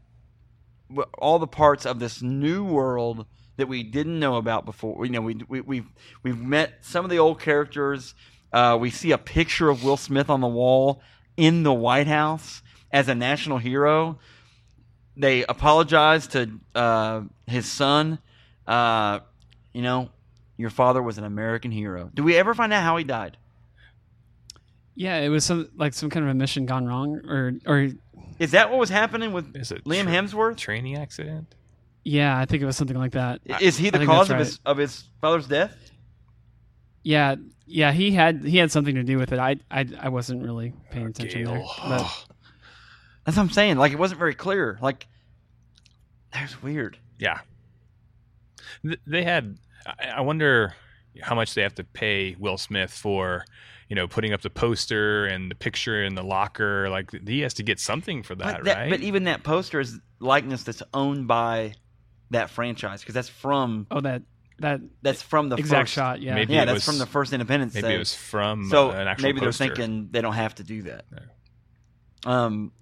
all 1.19 1.39
the 1.39 1.47
parts 1.47 1.87
of 1.87 1.99
this 1.99 2.23
new 2.23 2.65
world 2.65 3.27
that 3.57 3.69
we 3.69 3.83
didn't 3.83 4.19
know 4.19 4.37
about 4.37 4.65
before. 4.65 5.05
You 5.05 5.13
know, 5.13 5.21
we, 5.21 5.35
we 5.49 5.61
we've 5.61 5.87
we've 6.23 6.41
met 6.41 6.79
some 6.81 7.05
of 7.05 7.11
the 7.11 7.19
old 7.19 7.41
characters. 7.41 8.15
Uh, 8.53 8.77
we 8.81 8.91
see 8.91 9.13
a 9.13 9.19
picture 9.19 9.69
of 9.69 9.85
Will 9.85 9.97
Smith 9.97 10.29
on 10.29 10.41
the 10.41 10.49
wall 10.49 11.03
in 11.37 11.63
the 11.63 11.73
White 11.73 12.07
House 12.09 12.63
as 12.91 13.09
a 13.09 13.15
national 13.15 13.59
hero. 13.59 14.19
They 15.17 15.45
apologize 15.45 16.27
to 16.29 16.59
uh, 16.75 17.23
his 17.47 17.71
son. 17.71 18.19
Uh, 18.67 19.21
you 19.73 19.83
know, 19.83 20.11
your 20.57 20.71
father 20.71 21.03
was 21.03 21.19
an 21.19 21.25
American 21.25 21.71
hero. 21.71 22.11
Do 22.13 22.23
we 22.23 22.37
ever 22.37 22.55
find 22.55 22.73
out 22.73 22.83
how 22.83 22.97
he 22.97 23.05
died? 23.05 23.37
yeah. 24.95 25.19
It 25.19 25.29
was 25.29 25.45
some 25.45 25.71
like 25.77 25.95
some 25.95 26.11
kind 26.11 26.25
of 26.25 26.31
a 26.31 26.35
mission 26.35 26.67
gone 26.67 26.87
wrong, 26.87 27.21
or 27.27 27.55
or 27.67 27.89
Is 28.41 28.51
that 28.51 28.71
what 28.71 28.79
was 28.81 28.89
happening 28.89 29.33
with 29.33 29.55
Is 29.57 29.71
it 29.71 29.85
Liam 29.85 30.05
tra- 30.05 30.13
Hemsworth? 30.13 30.57
training 30.57 30.97
accident? 30.97 31.55
yeah, 32.03 32.37
I 32.37 32.47
think 32.47 32.63
it 32.63 32.67
was 32.67 32.77
something 32.77 32.97
like 32.97 33.13
that. 33.13 33.41
Is 33.61 33.77
he 33.77 33.89
I 33.89 33.91
the 33.91 33.99
think 33.99 34.11
cause 34.11 34.29
that's 34.29 34.41
of 34.41 34.47
his 34.47 34.61
of 34.65 34.77
his 34.79 35.05
father's 35.21 35.47
death? 35.47 35.77
Yeah, 37.03 37.37
yeah. 37.67 37.93
He 37.93 38.11
had 38.11 38.45
he 38.45 38.57
had 38.59 38.71
something 38.73 38.95
to 38.97 39.03
do 39.05 39.19
with 39.19 39.33
it. 39.33 39.39
I 39.39 39.57
I, 39.71 39.87
I 40.01 40.09
wasn't 40.09 40.43
really 40.43 40.73
paying 40.91 41.07
oh, 41.07 41.11
attention 41.11 41.45
there. 41.45 41.59
Gale. 41.59 41.71
But 41.87 42.01
That's 43.25 43.37
what 43.37 43.45
I'm 43.45 43.51
saying. 43.51 43.77
Like 43.77 43.93
it 43.93 43.99
wasn't 43.99 44.19
very 44.19 44.35
clear. 44.35 44.79
Like 44.83 45.07
that's 46.33 46.63
weird. 46.63 46.99
Yeah. 47.19 47.41
Th- 48.83 49.01
They 49.07 49.23
had. 49.25 49.59
I 49.87 50.09
I 50.17 50.21
wonder 50.23 50.75
how 51.23 51.35
much 51.35 51.55
they 51.55 51.63
have 51.63 51.75
to 51.75 51.85
pay 51.85 52.37
Will 52.39 52.57
Smith 52.57 52.91
for, 52.93 53.45
you 53.91 53.97
know, 53.97 54.07
putting 54.07 54.33
up 54.33 54.41
the 54.41 54.49
poster 54.49 55.27
and 55.27 55.51
the 55.51 55.55
picture 55.57 56.03
in 56.03 56.15
the 56.15 56.23
locker. 56.23 56.89
Like 56.89 57.11
he 57.27 57.41
has 57.41 57.55
to 57.55 57.65
get 57.65 57.81
something 57.81 58.23
for 58.23 58.37
that, 58.37 58.59
but, 58.59 58.65
that- 58.65 58.77
right? 58.79 58.91
but 58.91 59.01
even 59.01 59.25
that 59.25 59.43
poster 59.43 59.81
is 59.81 59.99
likeness 60.21 60.63
that's 60.63 60.83
owned 60.95 61.27
by 61.27 61.75
that 62.31 62.49
franchise 62.51 63.01
because 63.01 63.15
that's 63.15 63.29
from 63.29 63.89
oh, 63.91 64.01
that 64.01 64.23
that 64.61 64.81
that's 65.03 65.23
from 65.23 65.49
the 65.49 65.57
exact 65.57 65.89
first, 65.89 65.93
shot. 65.95 66.23
Yeah, 66.23 66.35
Maybe 66.37 66.55
Yeah, 66.55 66.63
it 66.63 66.67
that's 66.67 66.77
was- 66.77 66.85
from 66.85 66.99
the 66.99 67.07
first 67.07 67.33
Independence 67.33 67.75
Maybe 67.75 67.89
Day. 67.89 67.97
it 67.97 67.99
was 67.99 68.15
from 68.15 68.69
so 68.71 68.91
uh, 68.91 68.95
an 68.95 69.09
actual 69.09 69.25
maybe 69.25 69.41
poster. 69.41 69.65
they're 69.65 69.75
thinking 69.75 70.09
they 70.13 70.21
don't 70.21 70.35
have 70.35 70.55
to 70.55 70.63
do 70.63 70.83
that. 70.83 71.05
No. 72.25 72.31
Um. 72.31 72.73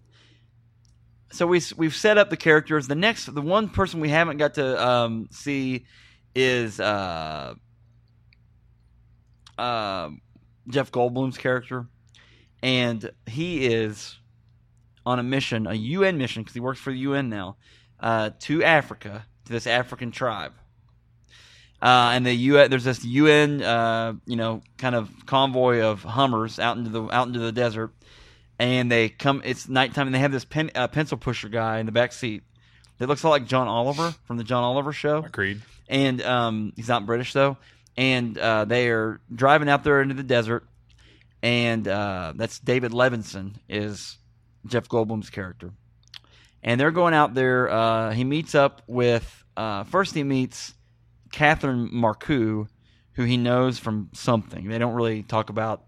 So 1.31 1.47
we 1.47 1.63
we've 1.77 1.97
set 1.97 2.19
up 2.19 2.29
the 2.31 2.37
characters. 2.37 2.87
The 2.87 2.95
next, 2.95 3.33
the 3.35 3.43
one 3.43 3.69
person 3.71 4.01
we 4.01 4.09
haven't 4.11 4.37
got 4.39 4.55
to 4.55 4.87
um, 4.87 5.29
see 5.31 5.87
is 6.35 6.81
uh, 6.81 7.55
uh, 9.59 10.11
Jeff 10.69 10.91
Goldblum's 10.93 11.39
character, 11.39 11.87
and 12.63 13.11
he 13.27 13.67
is 13.67 14.19
on 15.07 15.19
a 15.19 15.23
mission, 15.23 15.67
a 15.67 15.75
UN 15.75 16.19
mission, 16.19 16.43
because 16.43 16.55
he 16.55 16.61
works 16.61 16.79
for 16.81 16.93
the 16.93 16.99
UN 16.99 17.29
now, 17.29 17.57
uh, 18.01 18.31
to 18.41 18.63
Africa, 18.63 19.25
to 19.47 19.53
this 19.53 19.67
African 19.67 20.11
tribe. 20.11 20.53
Uh, 21.81 22.11
and 22.13 22.27
the 22.27 22.35
UN, 22.35 22.71
there's 22.71 22.85
this 22.85 23.05
UN, 23.05 23.63
uh, 23.63 24.13
you 24.27 24.37
know, 24.37 24.63
kind 24.79 24.95
of 24.95 25.11
convoy 25.27 25.81
of 25.81 26.03
Hummers 26.03 26.59
out 26.59 26.77
into 26.77 26.91
the 26.91 27.03
out 27.05 27.29
into 27.29 27.39
the 27.39 27.53
desert, 27.53 27.93
and 28.59 28.91
they 28.91 29.09
come. 29.09 29.41
It's 29.45 29.69
nighttime, 29.69 30.09
and 30.09 30.15
they 30.15 30.19
have 30.19 30.33
this 30.33 30.45
pen, 30.45 30.73
uh, 30.75 30.89
pencil 30.89 31.17
pusher 31.17 31.49
guy 31.49 31.79
in 31.79 31.87
the 31.87 31.93
back 31.93 32.13
seat 32.13 32.43
that 32.99 33.09
looks 33.09 33.23
a 33.23 33.29
lot 33.29 33.33
like 33.33 33.47
John 33.47 33.69
Oliver 33.69 34.13
from 34.25 34.39
the 34.39 34.45
John 34.45 34.65
Oliver 34.65 34.93
show 34.93 35.19
Agreed. 35.19 35.63
and 35.89 36.21
um, 36.23 36.73
he's 36.75 36.89
not 36.89 37.07
British 37.07 37.33
though. 37.33 37.57
And 37.99 38.39
uh, 38.39 38.65
they 38.65 38.91
are 38.91 39.21
driving 39.35 39.69
out 39.69 39.83
there 39.83 40.01
into 40.01 40.15
the 40.15 40.23
desert, 40.23 40.65
and 41.43 41.87
uh, 41.89 42.33
that's 42.37 42.61
David 42.61 42.93
Levinson 42.93 43.57
is 43.69 44.19
Jeff 44.67 44.89
Goldblum's 44.89 45.31
character, 45.31 45.73
and 46.63 46.81
they're 46.81 46.93
going 46.93 47.13
out 47.13 47.35
there. 47.35 47.69
Uh, 47.69 48.13
he 48.13 48.23
meets 48.23 48.55
up 48.55 48.83
with 48.87 49.45
uh, 49.57 49.83
first 49.83 50.15
he 50.15 50.23
meets 50.23 50.75
Catherine 51.33 51.89
Marceaux, 51.91 52.69
who 53.15 53.25
he 53.25 53.37
knows 53.37 53.81
from 53.81 54.11
something. 54.15 54.69
They 54.69 54.79
don't 54.79 54.95
really 54.95 55.25
talk 55.25 55.51
about. 55.51 55.83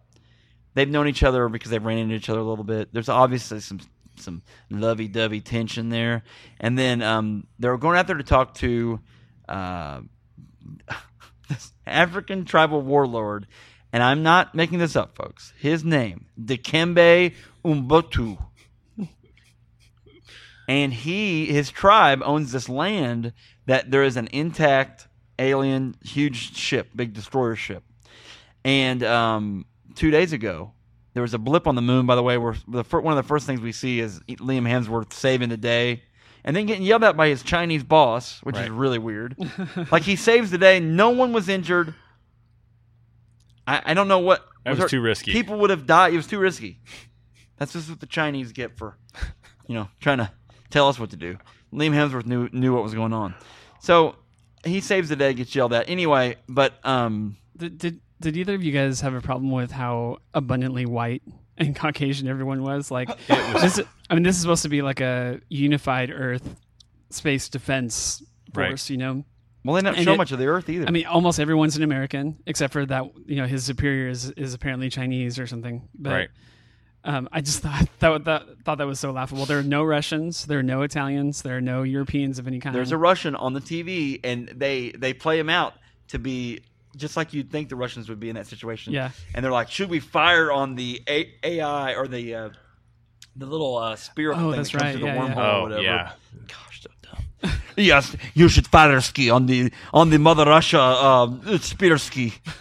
They've 0.74 0.90
known 0.90 1.06
each 1.06 1.22
other 1.22 1.48
because 1.48 1.70
they've 1.70 1.84
ran 1.84 1.98
into 1.98 2.16
each 2.16 2.28
other 2.28 2.40
a 2.40 2.44
little 2.44 2.64
bit. 2.64 2.92
There's 2.92 3.08
obviously 3.08 3.60
some 3.60 3.78
some 4.16 4.42
lovey-dovey 4.68 5.42
tension 5.42 5.90
there, 5.90 6.24
and 6.58 6.76
then 6.76 7.02
um, 7.02 7.46
they're 7.60 7.78
going 7.78 7.96
out 7.96 8.08
there 8.08 8.16
to 8.16 8.24
talk 8.24 8.54
to 8.54 8.98
uh, 9.48 10.00
this 11.50 11.72
African 11.86 12.44
tribal 12.44 12.80
warlord, 12.80 13.46
and 13.92 14.02
I'm 14.02 14.22
not 14.22 14.54
making 14.54 14.78
this 14.78 14.96
up, 14.96 15.14
folks. 15.16 15.52
His 15.58 15.84
name, 15.84 16.26
Dikembe 16.42 17.34
Umbutu. 17.64 18.38
And 20.68 20.94
he, 20.94 21.46
his 21.46 21.70
tribe 21.70 22.22
owns 22.24 22.52
this 22.52 22.68
land 22.68 23.32
that 23.66 23.90
there 23.90 24.04
is 24.04 24.16
an 24.16 24.28
intact 24.32 25.08
alien 25.36 25.96
huge 26.04 26.56
ship, 26.56 26.90
big 26.94 27.12
destroyer 27.12 27.56
ship. 27.56 27.82
And 28.64 29.02
um, 29.02 29.66
two 29.96 30.12
days 30.12 30.32
ago, 30.32 30.72
there 31.14 31.22
was 31.22 31.34
a 31.34 31.38
blip 31.38 31.66
on 31.66 31.74
the 31.74 31.82
moon. 31.82 32.06
By 32.06 32.14
the 32.14 32.22
way, 32.22 32.38
where 32.38 32.54
the 32.68 32.84
one 32.84 33.12
of 33.12 33.16
the 33.16 33.26
first 33.26 33.46
things 33.46 33.60
we 33.60 33.72
see 33.72 33.98
is 33.98 34.20
Liam 34.20 34.68
Hemsworth 34.68 35.12
saving 35.12 35.48
the 35.48 35.56
day, 35.56 36.04
and 36.44 36.54
then 36.56 36.66
getting 36.66 36.82
yelled 36.82 37.04
at 37.04 37.16
by 37.16 37.28
his 37.28 37.42
Chinese 37.42 37.82
boss, 37.84 38.40
which 38.42 38.56
is 38.56 38.68
really 38.70 38.98
weird. 38.98 39.36
like 39.92 40.02
he 40.02 40.16
saves 40.16 40.50
the 40.50 40.58
day, 40.58 40.80
no 40.80 41.10
one 41.10 41.32
was 41.32 41.48
injured. 41.48 41.94
I, 43.66 43.82
I 43.86 43.94
don't 43.94 44.08
know 44.08 44.18
what 44.18 44.46
That 44.64 44.70
was 44.70 44.78
hurt. 44.80 44.90
too 44.90 45.00
risky. 45.00 45.32
People 45.32 45.58
would 45.60 45.70
have 45.70 45.86
died. 45.86 46.12
It 46.12 46.16
was 46.16 46.26
too 46.26 46.38
risky. 46.38 46.80
That's 47.58 47.72
just 47.72 47.90
what 47.90 48.00
the 48.00 48.06
Chinese 48.06 48.52
get 48.52 48.76
for, 48.78 48.96
you 49.66 49.74
know, 49.74 49.88
trying 50.00 50.18
to 50.18 50.30
tell 50.70 50.88
us 50.88 50.98
what 50.98 51.10
to 51.10 51.16
do. 51.16 51.36
Liam 51.72 51.90
Hemsworth 51.92 52.26
knew 52.26 52.48
knew 52.52 52.74
what 52.74 52.82
was 52.82 52.94
going 52.94 53.12
on, 53.12 53.34
so 53.80 54.16
he 54.64 54.80
saves 54.80 55.08
the 55.08 55.14
day, 55.16 55.34
gets 55.34 55.54
yelled 55.54 55.72
at 55.72 55.88
anyway. 55.88 56.36
But 56.48 56.74
um, 56.84 57.36
Did, 57.56 57.78
did 57.78 58.00
did 58.20 58.36
either 58.36 58.54
of 58.54 58.62
you 58.64 58.72
guys 58.72 59.02
have 59.02 59.14
a 59.14 59.20
problem 59.20 59.50
with 59.52 59.70
how 59.70 60.18
abundantly 60.34 60.84
white 60.86 61.22
and 61.66 61.76
Caucasian 61.76 62.26
everyone 62.28 62.62
was? 62.62 62.90
Like, 62.90 63.08
this, 63.28 63.80
I 64.08 64.14
mean, 64.14 64.22
this 64.24 64.36
is 64.36 64.42
supposed 64.42 64.62
to 64.64 64.68
be 64.68 64.82
like 64.82 65.00
a 65.00 65.40
unified 65.48 66.10
Earth 66.10 66.56
space 67.10 67.48
defense 67.48 68.22
Right. 68.52 68.70
force, 68.70 68.90
you 68.90 68.96
know. 68.96 69.24
well, 69.64 69.76
they 69.76 69.82
don't 69.82 69.94
And 69.94 70.04
show 70.04 70.14
it- 70.14 70.16
much 70.16 70.32
of 70.32 70.40
the 70.40 70.46
Earth 70.46 70.68
either. 70.68 70.86
I 70.88 70.90
mean, 70.90 71.06
almost 71.06 71.38
everyone's 71.38 71.76
an 71.76 71.84
American 71.84 72.38
except 72.46 72.72
for 72.72 72.84
that. 72.86 73.04
You 73.26 73.36
know, 73.36 73.46
his 73.46 73.64
superior 73.64 74.08
is, 74.08 74.30
is 74.32 74.54
apparently 74.54 74.90
Chinese 74.90 75.38
or 75.38 75.46
something. 75.46 75.88
But 75.96 76.10
Right. 76.12 76.28
um, 77.04 77.28
I 77.30 77.40
just 77.42 77.60
thought 77.62 77.88
that, 78.00 78.24
that 78.24 78.42
thought 78.64 78.78
that 78.78 78.86
was 78.88 78.98
so 78.98 79.12
laughable. 79.12 79.46
There 79.46 79.60
are 79.60 79.62
no 79.62 79.84
Russians. 79.84 80.46
There 80.46 80.58
are 80.58 80.62
no 80.64 80.82
Italians. 80.82 81.42
There 81.42 81.56
are 81.56 81.60
no 81.60 81.84
Europeans 81.84 82.40
of 82.40 82.48
any 82.48 82.58
kind. 82.58 82.74
There's 82.74 82.90
a 82.90 82.96
Russian 82.98 83.36
on 83.36 83.52
the 83.52 83.60
TV, 83.60 84.18
and 84.24 84.48
they 84.48 84.90
they 84.90 85.12
play 85.14 85.38
him 85.38 85.48
out 85.48 85.74
to 86.08 86.18
be 86.18 86.60
just 86.96 87.16
like 87.16 87.32
you'd 87.32 87.50
think 87.50 87.68
the 87.68 87.76
Russians 87.76 88.08
would 88.08 88.20
be 88.20 88.28
in 88.30 88.34
that 88.36 88.46
situation. 88.46 88.92
Yeah. 88.92 89.10
and 89.34 89.44
they're 89.44 89.52
like, 89.52 89.70
should 89.70 89.90
we 89.90 90.00
fire 90.00 90.50
on 90.52 90.74
the 90.74 91.02
A- 91.08 91.32
AI 91.44 91.94
or 91.94 92.08
the 92.08 92.34
uh, 92.34 92.48
the 93.36 93.46
little 93.46 93.76
uh, 93.78 93.96
spherical 93.96 94.48
Oh, 94.48 94.50
thing 94.50 94.58
that's 94.58 94.70
that 94.72 94.78
comes 94.78 94.82
right. 94.82 94.92
through 94.92 95.00
the 95.02 95.06
Yeah, 95.06 95.14
yeah. 95.26 95.34
wormhole 95.34 95.36
or 95.36 95.56
Oh 95.58 95.62
whatever? 95.62 95.82
yeah, 95.82 96.12
Gosh, 96.48 96.82
so 96.82 96.90
dumb. 97.02 97.52
yes, 97.76 98.16
you 98.34 98.48
should 98.48 98.66
fire 98.66 99.00
ski 99.00 99.30
on 99.30 99.46
the 99.46 99.72
on 99.94 100.10
the 100.10 100.18
Mother 100.18 100.44
Russia 100.44 100.80
uh, 100.80 101.58
spear 101.58 101.96
ski. 101.98 102.34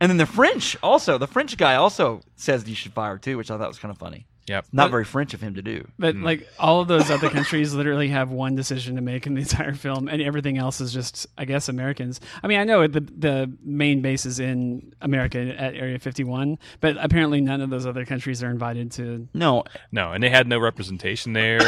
and 0.00 0.10
then 0.10 0.16
the 0.16 0.26
French 0.26 0.76
also, 0.82 1.18
the 1.18 1.26
French 1.28 1.56
guy 1.56 1.76
also 1.76 2.20
says 2.36 2.68
you 2.68 2.74
should 2.74 2.92
fire 2.92 3.16
too, 3.18 3.36
which 3.36 3.50
I 3.50 3.58
thought 3.58 3.68
was 3.68 3.78
kind 3.78 3.92
of 3.92 3.98
funny. 3.98 4.26
Yep. 4.46 4.66
Not 4.72 4.90
very 4.90 5.04
French 5.04 5.34
of 5.34 5.40
him 5.40 5.54
to 5.54 5.62
do. 5.62 5.86
But 5.98 6.16
like 6.16 6.46
all 6.58 6.80
of 6.80 6.88
those 6.88 7.10
other 7.10 7.30
countries 7.38 7.74
literally 7.74 8.08
have 8.08 8.30
one 8.30 8.54
decision 8.54 8.96
to 8.96 9.02
make 9.02 9.26
in 9.26 9.34
the 9.34 9.40
entire 9.48 9.74
film, 9.74 10.08
and 10.08 10.20
everything 10.22 10.58
else 10.58 10.80
is 10.80 10.92
just, 10.92 11.26
I 11.38 11.44
guess, 11.44 11.68
Americans. 11.68 12.20
I 12.42 12.46
mean, 12.46 12.58
I 12.60 12.64
know 12.64 12.86
the 12.86 13.00
the 13.00 13.52
main 13.62 14.02
base 14.02 14.26
is 14.26 14.40
in 14.40 14.94
America 15.00 15.38
at 15.38 15.74
Area 15.74 15.98
51, 15.98 16.58
but 16.80 16.96
apparently 17.00 17.40
none 17.40 17.60
of 17.60 17.70
those 17.70 17.86
other 17.86 18.04
countries 18.04 18.42
are 18.42 18.50
invited 18.50 18.92
to. 18.92 19.28
No, 19.34 19.64
No, 19.92 20.12
and 20.12 20.22
they 20.22 20.30
had 20.30 20.46
no 20.46 20.58
representation 20.58 21.32
there. 21.32 21.60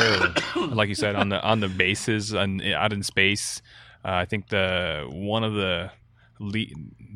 like 0.57 0.89
you 0.89 0.95
said, 0.95 1.15
on 1.17 1.29
the 1.29 1.43
on 1.43 1.61
the 1.61 1.69
bases 1.69 2.35
on, 2.35 2.61
out 2.63 2.93
in 2.93 3.03
space. 3.03 3.63
Uh, 4.05 4.13
I 4.13 4.25
think 4.25 4.49
the 4.49 5.07
one 5.11 5.43
of 5.43 5.55
the 5.55 5.91
le- 6.39 6.67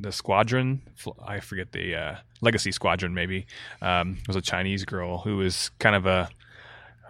the 0.00 0.12
squadron, 0.12 0.82
I 1.24 1.40
forget 1.40 1.72
the 1.72 1.94
uh, 1.94 2.16
legacy 2.40 2.72
squadron, 2.72 3.14
maybe 3.14 3.46
um, 3.82 4.18
was 4.26 4.36
a 4.36 4.40
Chinese 4.40 4.84
girl 4.84 5.18
who 5.18 5.36
was 5.38 5.70
kind 5.78 5.94
of 5.96 6.06
a 6.06 6.28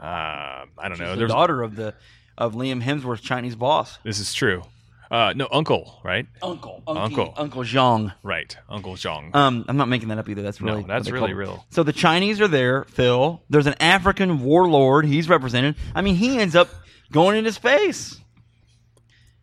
uh, 0.00 0.64
I 0.78 0.88
don't 0.88 0.98
know. 0.98 1.10
the 1.12 1.16
There's 1.16 1.30
daughter 1.30 1.62
of 1.62 1.76
the 1.76 1.94
of 2.38 2.54
Liam 2.54 2.82
Hemsworth's 2.82 3.20
Chinese 3.20 3.54
boss. 3.54 3.98
this 4.02 4.18
is 4.18 4.32
true. 4.32 4.62
Uh, 5.10 5.32
no, 5.34 5.48
uncle, 5.50 5.98
right? 6.04 6.26
Uncle, 6.40 6.82
Uncle. 6.86 7.34
Uncle 7.36 7.62
Zhang. 7.64 8.14
Right, 8.22 8.56
Uncle 8.68 8.94
Zhang. 8.94 9.34
Um, 9.34 9.64
I'm 9.66 9.76
not 9.76 9.88
making 9.88 10.08
that 10.08 10.18
up 10.18 10.28
either. 10.28 10.40
That's 10.42 10.60
really 10.60 10.82
no, 10.82 10.86
that's 10.86 11.10
really 11.10 11.34
real. 11.34 11.66
So 11.70 11.82
the 11.82 11.92
Chinese 11.92 12.40
are 12.40 12.46
there, 12.46 12.84
Phil. 12.84 13.42
There's 13.50 13.66
an 13.66 13.74
African 13.80 14.40
warlord. 14.40 15.04
He's 15.06 15.28
represented. 15.28 15.74
I 15.96 16.02
mean, 16.02 16.14
he 16.14 16.38
ends 16.38 16.54
up 16.54 16.68
going 17.10 17.36
into 17.36 17.50
space. 17.52 18.20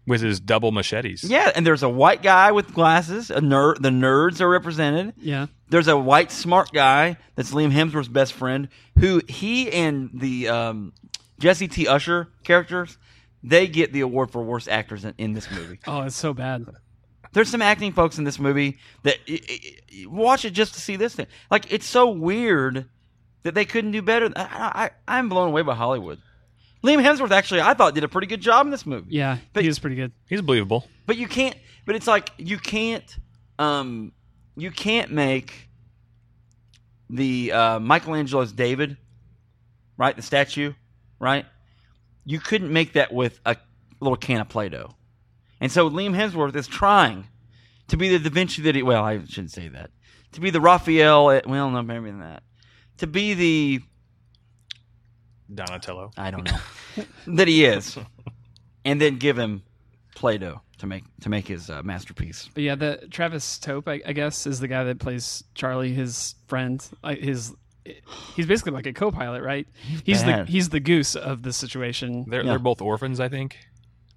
With 0.07 0.21
his 0.21 0.39
double 0.39 0.71
machetes. 0.71 1.23
Yeah, 1.25 1.51
and 1.53 1.67
there's 1.67 1.83
a 1.83 1.89
white 1.89 2.23
guy 2.23 2.51
with 2.53 2.73
glasses. 2.73 3.29
A 3.29 3.41
nerd. 3.41 3.81
The 3.81 3.89
nerds 3.89 4.39
are 4.39 4.47
represented. 4.49 5.13
Yeah, 5.17 5.47
There's 5.69 5.89
a 5.89 5.97
white 5.97 6.31
smart 6.31 6.71
guy 6.71 7.17
that's 7.35 7.51
Liam 7.51 7.71
Hemsworth's 7.73 8.07
best 8.07 8.31
friend. 8.33 8.69
Who 8.99 9.21
he 9.27 9.69
and 9.71 10.09
the 10.13 10.47
um, 10.47 10.93
Jessie 11.39 11.67
T. 11.67 11.87
Usher 11.87 12.29
characters, 12.45 12.97
they 13.43 13.67
get 13.67 13.91
the 13.91 13.99
award 14.01 14.31
for 14.31 14.41
worst 14.41 14.69
actors 14.69 15.03
in, 15.03 15.13
in 15.17 15.33
this 15.33 15.51
movie. 15.51 15.79
oh, 15.85 16.03
it's 16.03 16.15
so 16.15 16.33
bad. 16.33 16.65
There's 17.33 17.49
some 17.49 17.61
acting 17.61 17.91
folks 17.91 18.17
in 18.17 18.23
this 18.23 18.39
movie 18.39 18.77
that 19.03 19.17
i- 19.29 19.41
i- 19.49 19.59
i- 20.03 20.05
watch 20.07 20.45
it 20.45 20.51
just 20.51 20.73
to 20.75 20.79
see 20.81 20.95
this 20.95 21.13
thing. 21.15 21.27
Like 21.51 21.71
it's 21.71 21.85
so 21.85 22.09
weird 22.09 22.87
that 23.43 23.53
they 23.53 23.65
couldn't 23.65 23.91
do 23.91 24.01
better. 24.01 24.31
I, 24.37 24.89
I 25.07 25.17
I'm 25.19 25.27
blown 25.27 25.49
away 25.49 25.61
by 25.63 25.75
Hollywood. 25.75 26.19
Liam 26.87 27.03
Hemsworth 27.03 27.31
actually 27.31 27.61
I 27.61 27.73
thought 27.73 27.93
did 27.95 28.03
a 28.03 28.07
pretty 28.07 28.27
good 28.27 28.41
job 28.41 28.65
in 28.65 28.71
this 28.71 28.85
movie. 28.85 29.07
Yeah, 29.13 29.37
But- 29.53 29.63
he 29.63 29.67
was 29.69 29.79
pretty 29.79 29.95
good. 29.95 30.11
He's 30.29 30.41
believable. 30.41 30.87
But 31.05 31.17
you 31.17 31.27
can't. 31.27 31.55
But 31.85 31.95
it's 31.95 32.07
like 32.07 32.31
you 32.37 32.57
can't. 32.57 33.17
Um, 33.59 34.11
you 34.55 34.71
can't 34.71 35.11
make 35.11 35.69
the 37.09 37.51
uh, 37.51 37.79
Michelangelo's 37.79 38.51
David, 38.51 38.97
right? 39.97 40.15
The 40.15 40.21
statue, 40.21 40.73
right? 41.19 41.45
You 42.25 42.39
couldn't 42.39 42.71
make 42.73 42.93
that 42.93 43.13
with 43.13 43.39
a 43.45 43.55
little 43.99 44.17
can 44.17 44.41
of 44.41 44.49
Play-Doh, 44.49 44.91
and 45.61 45.71
so 45.71 45.89
Liam 45.89 46.15
Hemsworth 46.15 46.55
is 46.55 46.67
trying 46.67 47.27
to 47.87 47.97
be 47.97 48.09
the 48.09 48.19
Da 48.19 48.29
Vinci 48.29 48.61
that 48.63 48.75
he. 48.75 48.83
Well, 48.83 49.03
I 49.03 49.23
shouldn't 49.25 49.51
say 49.51 49.67
that. 49.69 49.91
To 50.33 50.41
be 50.41 50.49
the 50.49 50.59
Raphael. 50.61 51.31
At, 51.31 51.47
well, 51.47 51.69
no, 51.71 51.81
maybe 51.81 52.09
than 52.09 52.19
that. 52.19 52.43
To 52.97 53.07
be 53.07 53.33
the 53.33 53.81
Donatello. 55.53 56.11
I 56.17 56.31
don't 56.31 56.43
know 56.49 57.03
that 57.35 57.47
he 57.47 57.65
is, 57.65 57.97
and 58.85 58.99
then 59.01 59.17
give 59.17 59.37
him 59.37 59.63
Play-Doh 60.15 60.61
to 60.79 60.87
make 60.87 61.03
to 61.21 61.29
make 61.29 61.47
his 61.47 61.69
uh, 61.69 61.81
masterpiece. 61.83 62.49
But 62.53 62.63
yeah, 62.63 62.75
the 62.75 63.07
Travis 63.11 63.57
Tope, 63.59 63.87
I, 63.87 64.01
I 64.05 64.13
guess, 64.13 64.45
is 64.47 64.59
the 64.59 64.67
guy 64.67 64.83
that 64.85 64.99
plays 64.99 65.43
Charlie, 65.55 65.93
his 65.93 66.35
friend. 66.47 66.83
His, 67.05 67.53
he's 68.35 68.45
basically 68.45 68.73
like 68.73 68.85
a 68.85 68.93
co-pilot, 68.93 69.41
right? 69.43 69.67
He's 70.03 70.23
the 70.23 70.45
he's 70.45 70.69
the 70.69 70.79
goose 70.79 71.15
of 71.15 71.43
the 71.43 71.53
situation. 71.53 72.25
They're 72.27 72.43
Yeah. 72.43 72.51
they're 72.51 72.59
both 72.59 72.81
orphans, 72.81 73.19
I 73.19 73.29
think. 73.29 73.57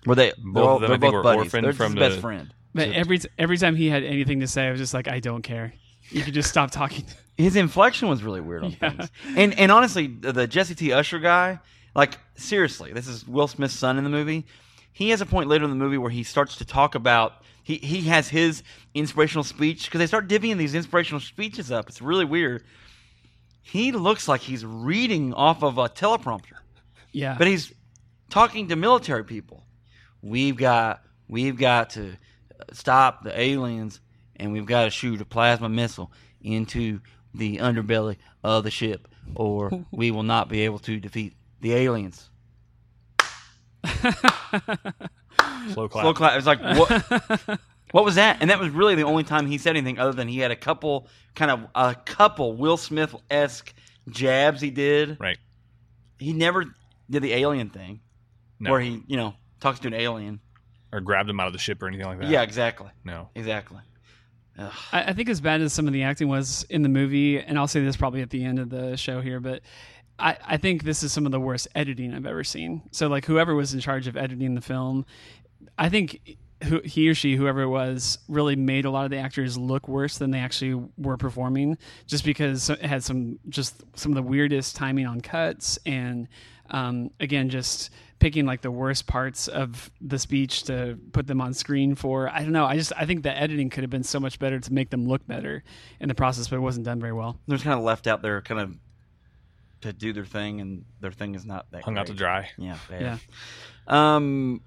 Were 0.06 0.14
they? 0.14 0.32
Both 0.38 0.54
they're 0.54 0.62
all- 0.64 0.74
of 0.76 0.80
them, 0.82 0.88
they're 0.88 0.96
I 0.96 1.00
think, 1.00 1.02
both 1.02 1.12
were 1.14 1.22
buddies. 1.22 1.44
orphaned 1.44 1.64
They're 1.66 1.72
from 1.74 1.96
his 1.96 2.08
best 2.08 2.20
friend. 2.20 2.54
But 2.74 2.90
every 2.90 3.20
every 3.38 3.58
time 3.58 3.74
he 3.76 3.88
had 3.88 4.04
anything 4.04 4.40
to 4.40 4.46
say, 4.46 4.66
I 4.68 4.70
was 4.70 4.80
just 4.80 4.94
like, 4.94 5.08
I 5.08 5.20
don't 5.20 5.42
care. 5.42 5.74
You 6.10 6.22
could 6.22 6.34
just 6.34 6.50
stop 6.50 6.70
talking. 6.70 7.04
His 7.36 7.56
inflection 7.56 8.08
was 8.08 8.22
really 8.22 8.40
weird 8.40 8.64
on 8.64 8.76
Yeah. 8.80 8.90
things. 8.90 9.10
And 9.36 9.58
and 9.58 9.72
honestly, 9.72 10.06
the, 10.08 10.32
the 10.32 10.46
Jessie 10.46 10.74
T. 10.74 10.92
Usher 10.92 11.18
guy, 11.18 11.58
like 11.94 12.18
seriously, 12.36 12.92
this 12.92 13.06
is 13.08 13.26
Will 13.26 13.48
Smith's 13.48 13.74
son 13.74 13.96
in 13.98 14.04
the 14.04 14.10
movie. 14.10 14.44
He 14.92 15.10
has 15.10 15.20
a 15.20 15.26
point 15.26 15.48
later 15.48 15.64
in 15.64 15.70
the 15.70 15.76
movie 15.76 15.96
where 15.98 16.10
he 16.10 16.22
starts 16.22 16.56
to 16.56 16.64
talk 16.64 16.94
about 16.94 17.34
he 17.62 17.76
he 17.76 18.02
has 18.02 18.28
his 18.28 18.62
inspirational 18.94 19.44
speech 19.44 19.84
because 19.86 20.00
they 20.00 20.06
start 20.06 20.28
divvying 20.28 20.58
these 20.58 20.74
inspirational 20.74 21.20
speeches 21.20 21.70
up. 21.72 21.88
It's 21.88 22.02
really 22.02 22.24
weird. 22.26 22.64
He 23.62 23.92
looks 23.92 24.26
like 24.28 24.40
he's 24.40 24.64
reading 24.64 25.32
off 25.34 25.62
of 25.62 25.78
a 25.78 25.88
teleprompter. 25.88 26.54
Yeah, 27.12 27.36
but 27.38 27.46
he's 27.46 27.72
talking 28.28 28.68
to 28.68 28.76
military 28.76 29.24
people. 29.24 29.64
We've 30.22 30.56
got 30.56 31.02
we've 31.28 31.56
got 31.56 31.90
to 31.90 32.16
stop 32.72 33.22
the 33.24 33.38
aliens, 33.38 34.00
and 34.40 34.52
we've 34.52 34.66
got 34.66 34.84
to 34.84 34.90
shoot 34.90 35.20
a 35.20 35.24
plasma 35.24 35.68
missile 35.68 36.10
into 36.42 37.00
the 37.34 37.58
underbelly 37.58 38.16
of 38.42 38.64
the 38.64 38.70
ship, 38.70 39.06
or 39.34 39.84
we 39.92 40.10
will 40.10 40.22
not 40.24 40.48
be 40.48 40.62
able 40.62 40.78
to 40.80 40.98
defeat 40.98 41.34
the 41.60 41.74
aliens. 41.74 42.28
Slow 45.72 45.88
clap. 45.88 46.02
Slow 46.04 46.14
clap. 46.14 46.36
It's 46.38 46.46
like 46.46 46.60
what? 46.60 47.60
What 47.92 48.04
was 48.04 48.14
that? 48.14 48.36
And 48.40 48.50
that 48.50 48.60
was 48.60 48.68
really 48.70 48.94
the 48.94 49.02
only 49.02 49.24
time 49.24 49.46
he 49.46 49.58
said 49.58 49.70
anything 49.76 49.98
other 49.98 50.12
than 50.12 50.28
he 50.28 50.38
had 50.38 50.52
a 50.52 50.56
couple 50.56 51.08
kind 51.34 51.50
of 51.50 51.66
a 51.74 51.96
couple 51.96 52.54
Will 52.54 52.76
Smith 52.76 53.16
esque 53.28 53.74
jabs 54.08 54.60
he 54.60 54.70
did. 54.70 55.16
Right. 55.18 55.38
He 56.20 56.32
never 56.32 56.66
did 57.10 57.22
the 57.24 57.32
alien 57.32 57.68
thing 57.68 57.98
No. 58.60 58.70
where 58.70 58.78
he, 58.80 59.02
you 59.08 59.16
know, 59.16 59.34
talks 59.58 59.80
to 59.80 59.88
an 59.88 59.94
alien. 59.94 60.38
or 60.92 61.00
grabbed 61.00 61.28
him 61.28 61.40
out 61.40 61.48
of 61.48 61.52
the 61.52 61.58
ship 61.58 61.82
or 61.82 61.88
anything 61.88 62.06
like 62.06 62.20
that. 62.20 62.28
Yeah, 62.28 62.42
exactly. 62.42 62.90
No. 63.02 63.30
Exactly. 63.34 63.80
I, 64.92 65.04
I 65.04 65.12
think 65.12 65.28
as 65.28 65.40
bad 65.40 65.60
as 65.60 65.72
some 65.72 65.86
of 65.86 65.92
the 65.92 66.02
acting 66.02 66.28
was 66.28 66.64
in 66.70 66.82
the 66.82 66.88
movie, 66.88 67.40
and 67.40 67.58
I'll 67.58 67.68
say 67.68 67.82
this 67.84 67.96
probably 67.96 68.22
at 68.22 68.30
the 68.30 68.44
end 68.44 68.58
of 68.58 68.70
the 68.70 68.96
show 68.96 69.20
here, 69.20 69.40
but 69.40 69.62
I, 70.18 70.36
I 70.46 70.56
think 70.56 70.84
this 70.84 71.02
is 71.02 71.12
some 71.12 71.26
of 71.26 71.32
the 71.32 71.40
worst 71.40 71.68
editing 71.74 72.12
I've 72.14 72.26
ever 72.26 72.44
seen. 72.44 72.82
So 72.90 73.08
like 73.08 73.24
whoever 73.24 73.54
was 73.54 73.72
in 73.74 73.80
charge 73.80 74.06
of 74.06 74.16
editing 74.16 74.54
the 74.54 74.60
film, 74.60 75.06
I 75.78 75.88
think 75.88 76.36
who, 76.64 76.80
he 76.80 77.08
or 77.08 77.14
she, 77.14 77.36
whoever 77.36 77.62
it 77.62 77.68
was, 77.68 78.18
really 78.28 78.56
made 78.56 78.84
a 78.84 78.90
lot 78.90 79.04
of 79.04 79.10
the 79.10 79.16
actors 79.16 79.56
look 79.56 79.88
worse 79.88 80.18
than 80.18 80.30
they 80.30 80.40
actually 80.40 80.82
were 80.98 81.16
performing, 81.16 81.78
just 82.06 82.24
because 82.24 82.68
it 82.68 82.84
had 82.84 83.02
some 83.02 83.38
just 83.48 83.82
some 83.98 84.12
of 84.12 84.16
the 84.16 84.22
weirdest 84.22 84.76
timing 84.76 85.06
on 85.06 85.20
cuts, 85.20 85.78
and 85.86 86.28
um, 86.70 87.10
again, 87.18 87.48
just 87.48 87.90
picking 88.20 88.46
like 88.46 88.60
the 88.60 88.70
worst 88.70 89.06
parts 89.06 89.48
of 89.48 89.90
the 90.00 90.18
speech 90.18 90.64
to 90.64 90.98
put 91.12 91.26
them 91.26 91.40
on 91.40 91.54
screen 91.54 91.94
for. 91.94 92.28
I 92.28 92.42
don't 92.42 92.52
know. 92.52 92.66
I 92.66 92.76
just 92.76 92.92
I 92.96 93.06
think 93.06 93.24
the 93.24 93.36
editing 93.36 93.70
could 93.70 93.82
have 93.82 93.90
been 93.90 94.04
so 94.04 94.20
much 94.20 94.38
better 94.38 94.60
to 94.60 94.72
make 94.72 94.90
them 94.90 95.08
look 95.08 95.26
better 95.26 95.64
in 95.98 96.08
the 96.08 96.14
process, 96.14 96.46
but 96.46 96.56
it 96.56 96.60
wasn't 96.60 96.84
done 96.84 97.00
very 97.00 97.12
well. 97.12 97.40
They're 97.48 97.56
just 97.56 97.64
kind 97.64 97.78
of 97.78 97.84
left 97.84 98.06
out 98.06 98.22
there, 98.22 98.40
kind 98.42 98.60
of 98.60 98.76
to 99.80 99.92
do 99.92 100.12
their 100.12 100.26
thing, 100.26 100.60
and 100.60 100.84
their 101.00 101.10
thing 101.10 101.34
is 101.34 101.44
not 101.44 101.66
that 101.72 101.82
Hung 101.82 101.98
out 101.98 102.06
to 102.06 102.14
dry. 102.14 102.50
Yeah. 102.56 102.76
bad. 102.88 103.00
Yeah. 103.00 103.16
Um. 103.88 104.60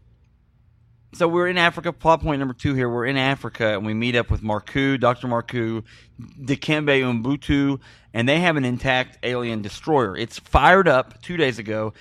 So 1.13 1.27
we're 1.27 1.47
in 1.47 1.59
Africa. 1.59 1.93
Plot 1.93 2.21
point 2.21 2.39
number 2.39 2.55
two 2.55 2.73
here. 2.73 2.89
We're 2.89 3.05
in 3.05 3.17
Africa, 3.17 3.75
and 3.75 3.85
we 3.85 3.93
meet 3.93 4.15
up 4.15 4.31
with 4.31 4.41
Marceaux, 4.41 4.97
Doctor 4.97 5.27
Marceaux, 5.27 5.83
Dikembe 6.19 7.01
Umbutu, 7.03 7.79
and 8.15 8.27
they 8.27 8.39
have 8.39 8.57
an 8.57 8.65
intact 8.65 9.19
alien 9.21 9.61
destroyer. 9.61 10.17
It's 10.17 10.39
fired 10.39 10.87
up 10.87 11.21
two 11.21 11.37
days 11.37 11.59
ago 11.59 11.93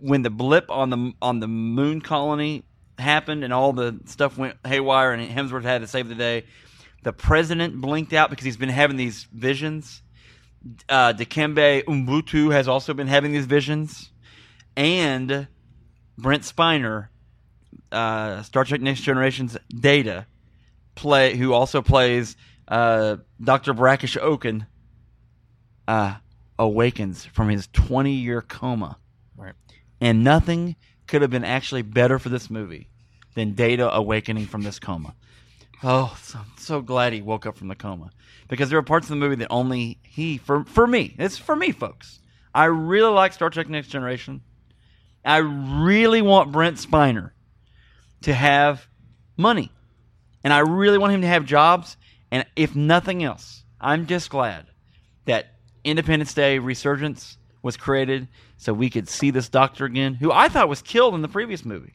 when 0.00 0.22
the 0.22 0.30
blip 0.30 0.70
on 0.70 0.90
the 0.90 1.12
on 1.20 1.40
the 1.40 1.48
moon 1.48 2.00
colony 2.00 2.64
happened, 2.98 3.44
and 3.44 3.52
all 3.52 3.72
the 3.72 4.00
stuff 4.06 4.38
went 4.38 4.56
haywire, 4.66 5.12
and 5.12 5.30
Hemsworth 5.30 5.62
had 5.64 5.82
to 5.82 5.86
save 5.86 6.08
the 6.08 6.14
day. 6.14 6.44
The 7.02 7.12
president 7.12 7.80
blinked 7.80 8.12
out 8.12 8.30
because 8.30 8.44
he's 8.44 8.56
been 8.56 8.68
having 8.68 8.96
these 8.96 9.24
visions. 9.32 10.02
Uh, 10.88 11.12
Dikembe 11.12 11.84
Umbutu 11.84 12.52
has 12.52 12.66
also 12.66 12.94
been 12.94 13.06
having 13.06 13.32
these 13.32 13.46
visions, 13.46 14.10
and 14.76 15.46
Brent 16.18 16.42
Spiner, 16.42 17.08
uh, 17.92 18.42
Star 18.42 18.64
Trek 18.64 18.80
Next 18.80 19.02
Generation's 19.02 19.56
Data, 19.68 20.26
play 20.94 21.36
who 21.36 21.52
also 21.52 21.82
plays 21.82 22.36
uh, 22.68 23.16
Doctor 23.40 23.72
Brackish 23.72 24.16
Okun, 24.16 24.66
uh, 25.86 26.16
awakens 26.58 27.24
from 27.24 27.48
his 27.48 27.68
20 27.72 28.12
year 28.12 28.42
coma. 28.42 28.98
And 30.00 30.24
nothing 30.24 30.76
could 31.06 31.22
have 31.22 31.30
been 31.30 31.44
actually 31.44 31.82
better 31.82 32.18
for 32.18 32.28
this 32.28 32.50
movie 32.50 32.88
than 33.34 33.54
Data 33.54 33.92
awakening 33.94 34.46
from 34.46 34.62
this 34.62 34.78
coma. 34.78 35.14
Oh, 35.82 36.16
so, 36.22 36.38
so 36.58 36.80
glad 36.80 37.12
he 37.12 37.22
woke 37.22 37.46
up 37.46 37.56
from 37.56 37.68
the 37.68 37.74
coma 37.74 38.10
because 38.48 38.70
there 38.70 38.78
are 38.78 38.82
parts 38.82 39.06
of 39.06 39.10
the 39.10 39.16
movie 39.16 39.36
that 39.36 39.48
only 39.50 39.98
he 40.02 40.38
for 40.38 40.64
for 40.64 40.86
me. 40.86 41.14
It's 41.18 41.38
for 41.38 41.54
me, 41.54 41.70
folks. 41.70 42.20
I 42.54 42.64
really 42.64 43.12
like 43.12 43.34
Star 43.34 43.50
Trek 43.50 43.68
Next 43.68 43.88
Generation. 43.88 44.40
I 45.24 45.38
really 45.38 46.22
want 46.22 46.52
Brent 46.52 46.78
Spiner 46.78 47.32
to 48.22 48.32
have 48.32 48.86
money. 49.36 49.70
And 50.42 50.52
I 50.52 50.60
really 50.60 50.98
want 50.98 51.12
him 51.12 51.22
to 51.22 51.26
have 51.26 51.44
jobs. 51.44 51.96
And 52.30 52.46
if 52.54 52.74
nothing 52.76 53.22
else, 53.22 53.64
I'm 53.80 54.06
just 54.06 54.30
glad 54.30 54.66
that 55.26 55.54
Independence 55.84 56.32
Day 56.32 56.58
Resurgence 56.58 57.36
was 57.66 57.76
created 57.76 58.28
so 58.56 58.72
we 58.72 58.88
could 58.88 59.06
see 59.10 59.30
this 59.30 59.50
doctor 59.50 59.84
again, 59.84 60.14
who 60.14 60.32
I 60.32 60.48
thought 60.48 60.70
was 60.70 60.80
killed 60.80 61.14
in 61.14 61.20
the 61.20 61.28
previous 61.28 61.62
movie. 61.66 61.92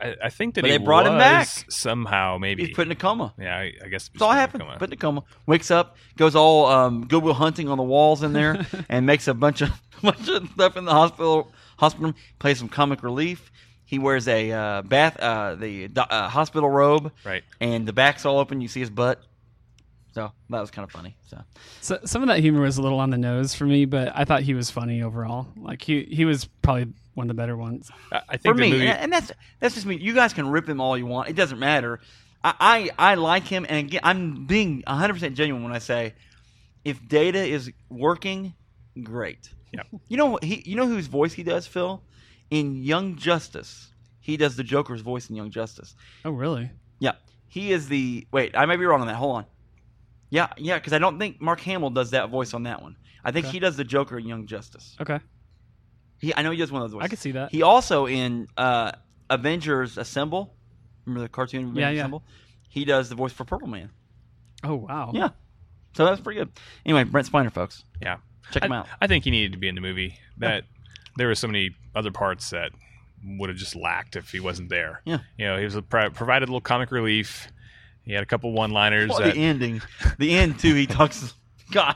I, 0.00 0.14
I 0.24 0.30
think 0.30 0.54
that 0.54 0.62
But 0.62 0.70
he 0.70 0.78
they 0.78 0.82
brought 0.84 1.06
him 1.06 1.18
back. 1.18 1.48
somehow 1.68 2.38
maybe. 2.38 2.64
He's 2.66 2.74
put 2.74 2.86
in 2.86 2.92
a 2.92 2.96
coma. 2.96 3.34
yeah, 3.38 3.56
I, 3.58 3.72
I 3.84 3.88
guess. 3.88 4.08
That's 4.08 4.22
all 4.22 4.30
happened. 4.32 4.62
Put 4.78 4.88
in 4.90 4.92
a 4.92 4.96
coma. 4.96 5.24
Wakes 5.46 5.70
up, 5.70 5.96
goes 6.16 6.36
all 6.36 6.66
um, 6.66 7.06
Goodwill 7.06 7.34
Hunting 7.34 7.68
on 7.68 7.76
the 7.78 7.82
walls 7.84 8.22
in 8.22 8.32
there, 8.32 8.64
and 8.88 9.04
makes 9.06 9.26
a 9.28 9.34
bunch 9.34 9.60
of 9.60 9.70
bunch 10.02 10.28
of 10.28 10.48
stuff 10.50 10.76
in 10.76 10.84
the 10.84 10.92
hospital. 10.92 11.52
Hospital 11.78 12.14
plays 12.38 12.58
some 12.58 12.68
comic 12.68 13.02
relief. 13.02 13.50
He 13.84 13.98
wears 13.98 14.28
a 14.28 14.52
uh, 14.52 14.82
bath, 14.82 15.18
uh, 15.18 15.54
the 15.56 15.88
uh, 15.96 16.28
hospital 16.28 16.68
robe, 16.68 17.10
Right. 17.24 17.42
and 17.60 17.86
the 17.88 17.92
back's 17.92 18.24
all 18.26 18.38
open. 18.38 18.60
You 18.60 18.68
see 18.68 18.80
his 18.80 18.90
butt. 18.90 19.20
So 20.12 20.32
that 20.50 20.60
was 20.60 20.70
kind 20.70 20.84
of 20.84 20.90
funny. 20.90 21.16
So 21.26 21.38
So 21.80 21.98
some 22.04 22.22
of 22.22 22.28
that 22.28 22.40
humor 22.40 22.60
was 22.62 22.78
a 22.78 22.82
little 22.82 22.98
on 22.98 23.10
the 23.10 23.18
nose 23.18 23.54
for 23.54 23.64
me, 23.64 23.84
but 23.84 24.10
I 24.14 24.24
thought 24.24 24.42
he 24.42 24.54
was 24.54 24.70
funny 24.70 25.02
overall. 25.02 25.48
Like 25.56 25.82
he 25.82 26.04
he 26.10 26.24
was 26.24 26.46
probably 26.62 26.88
one 27.14 27.24
of 27.24 27.28
the 27.28 27.40
better 27.40 27.56
ones. 27.56 27.90
I, 28.12 28.20
I 28.28 28.36
for 28.36 28.42
think 28.42 28.56
the 28.56 28.60
me, 28.62 28.70
movie. 28.72 28.86
and, 28.86 28.98
and 28.98 29.12
that's 29.12 29.32
that's 29.60 29.74
just 29.74 29.86
me. 29.86 29.96
You 29.96 30.14
guys 30.14 30.32
can 30.32 30.48
rip 30.48 30.68
him 30.68 30.80
all 30.80 30.96
you 30.96 31.06
want. 31.06 31.28
It 31.28 31.36
doesn't 31.36 31.58
matter. 31.58 32.00
I 32.42 32.90
I, 32.98 33.12
I 33.12 33.14
like 33.16 33.44
him, 33.46 33.66
and 33.68 33.86
again, 33.86 34.00
I'm 34.02 34.46
being 34.46 34.82
100 34.86 35.12
percent 35.12 35.36
genuine 35.36 35.62
when 35.62 35.72
I 35.72 35.78
say, 35.78 36.14
if 36.84 37.06
Data 37.06 37.44
is 37.44 37.70
working, 37.90 38.54
great. 39.02 39.50
Yeah. 39.72 39.82
You 40.08 40.16
know 40.16 40.26
what 40.26 40.44
he? 40.44 40.62
You 40.64 40.76
know 40.76 40.86
whose 40.86 41.06
voice 41.06 41.32
he 41.34 41.42
does, 41.42 41.66
Phil? 41.66 42.02
In 42.50 42.82
Young 42.82 43.16
Justice, 43.16 43.92
he 44.20 44.36
does 44.38 44.56
the 44.56 44.64
Joker's 44.64 45.02
voice 45.02 45.28
in 45.28 45.36
Young 45.36 45.50
Justice. 45.50 45.94
Oh 46.24 46.30
really? 46.30 46.70
Yeah, 46.98 47.12
he 47.46 47.72
is 47.72 47.88
the. 47.88 48.26
Wait, 48.32 48.56
I 48.56 48.64
may 48.66 48.76
be 48.76 48.86
wrong 48.86 49.02
on 49.02 49.06
that. 49.08 49.16
Hold 49.16 49.36
on. 49.36 49.46
Yeah, 50.30 50.48
yeah, 50.56 50.74
because 50.76 50.92
I 50.92 50.98
don't 50.98 51.18
think 51.18 51.40
Mark 51.40 51.60
Hamill 51.60 51.90
does 51.90 52.10
that 52.10 52.28
voice 52.30 52.52
on 52.54 52.64
that 52.64 52.82
one. 52.82 52.96
I 53.24 53.32
think 53.32 53.46
Okay. 53.46 53.52
he 53.54 53.58
does 53.60 53.76
the 53.76 53.84
Joker 53.84 54.18
in 54.18 54.26
Young 54.26 54.46
Justice. 54.46 54.96
Okay, 55.00 55.18
He, 56.20 56.34
I 56.36 56.42
know 56.42 56.50
he 56.50 56.58
does 56.58 56.70
one 56.70 56.82
of 56.82 56.88
those 56.90 56.94
voices. 56.94 57.04
I 57.04 57.08
can 57.08 57.16
see 57.18 57.32
that. 57.32 57.50
He 57.50 57.62
also 57.62 58.06
in 58.06 58.46
uh, 58.56 58.92
Avengers 59.30 59.96
Assemble. 59.98 60.54
Remember 61.06 61.22
the 61.22 61.28
cartoon 61.28 61.60
Avengers 61.64 61.80
Yeah, 61.80 61.90
yeah. 61.90 62.00
Assemble? 62.02 62.22
He 62.68 62.84
does 62.84 63.08
the 63.08 63.14
voice 63.14 63.32
for 63.32 63.44
Purple 63.44 63.68
Man. 63.68 63.90
oh 64.64 64.74
wow. 64.76 65.12
Yeah. 65.14 65.30
So 65.94 66.04
that's 66.04 66.20
pretty 66.20 66.38
good. 66.40 66.50
Anyway, 66.84 67.04
Brent 67.04 67.26
Spiner, 67.30 67.52
folks. 67.52 67.84
Yeah. 68.00 68.18
Check 68.52 68.62
him 68.64 68.72
I, 68.72 68.78
out. 68.78 68.88
I 69.00 69.06
think 69.06 69.24
he 69.24 69.30
needed 69.30 69.52
to 69.52 69.58
be 69.58 69.68
in 69.68 69.74
the 69.74 69.80
movie. 69.80 70.18
That 70.38 70.64
there 71.16 71.26
were 71.28 71.34
so 71.34 71.46
many 71.48 71.70
other 71.94 72.10
parts 72.12 72.50
that 72.50 72.70
would 73.24 73.48
have 73.48 73.58
just 73.58 73.74
lacked 73.74 74.14
if 74.14 74.30
he 74.30 74.38
wasn't 74.40 74.68
there. 74.68 75.00
Yeah. 75.04 75.18
You 75.38 75.46
know, 75.46 75.58
he 75.58 75.64
was 75.64 75.74
a, 75.74 75.82
provided 75.82 76.44
a 76.48 76.52
little 76.52 76.60
comic 76.60 76.90
relief. 76.92 77.48
He 78.08 78.14
had 78.14 78.22
a 78.22 78.26
couple 78.26 78.52
one-liners 78.52 79.10
Well, 79.10 79.18
that 79.18 79.34
the 79.34 79.40
ending. 79.40 79.82
The 80.18 80.34
end, 80.34 80.58
too, 80.58 80.74
he 80.74 80.86
talks. 80.86 81.34
God. 81.70 81.94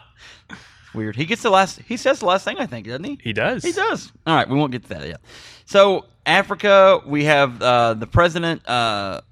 Weird. 0.93 1.17
He 1.17 1.25
gets 1.25 1.41
the 1.41 1.49
last. 1.49 1.81
He 1.81 1.97
says 1.97 2.21
the 2.21 2.27
last 2.27 2.45
thing, 2.45 2.59
I 2.59 2.67
think, 2.67 2.87
doesn't 2.87 3.03
he? 3.03 3.19
he 3.23 3.33
does. 3.33 3.63
He 3.63 3.73
does. 3.73 4.13
All 4.27 4.37
right, 4.37 4.47
we 4.47 4.55
won't 4.55 4.73
get 4.73 4.83
to 4.83 4.89
that 4.91 5.09
yet. 5.09 5.23
So 5.65 6.05
Africa, 6.27 7.01
we 7.07 7.25
have 7.25 7.63
uh, 7.63 7.95
the 7.95 8.07
president, 8.07 8.69
uh, 8.69 9.23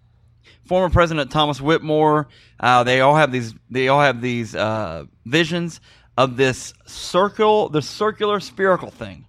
former 0.65 0.89
President 0.89 1.31
Thomas 1.31 1.61
Whitmore. 1.61 2.29
Uh, 2.59 2.83
they 2.83 3.03
all 3.03 3.15
have 3.15 3.31
these. 3.31 3.53
They 3.69 3.89
all 3.89 4.01
have 4.01 4.23
these 4.23 4.55
uh, 4.55 5.05
visions 5.27 5.83
of 6.17 6.39
this 6.39 6.73
circle, 6.87 7.69
the 7.69 7.83
circular 7.83 8.41
spherical 8.41 8.91
thing. 8.91 9.27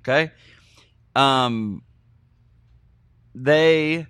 Okay. 0.00 0.32
Um. 1.14 1.84
They 3.36 4.08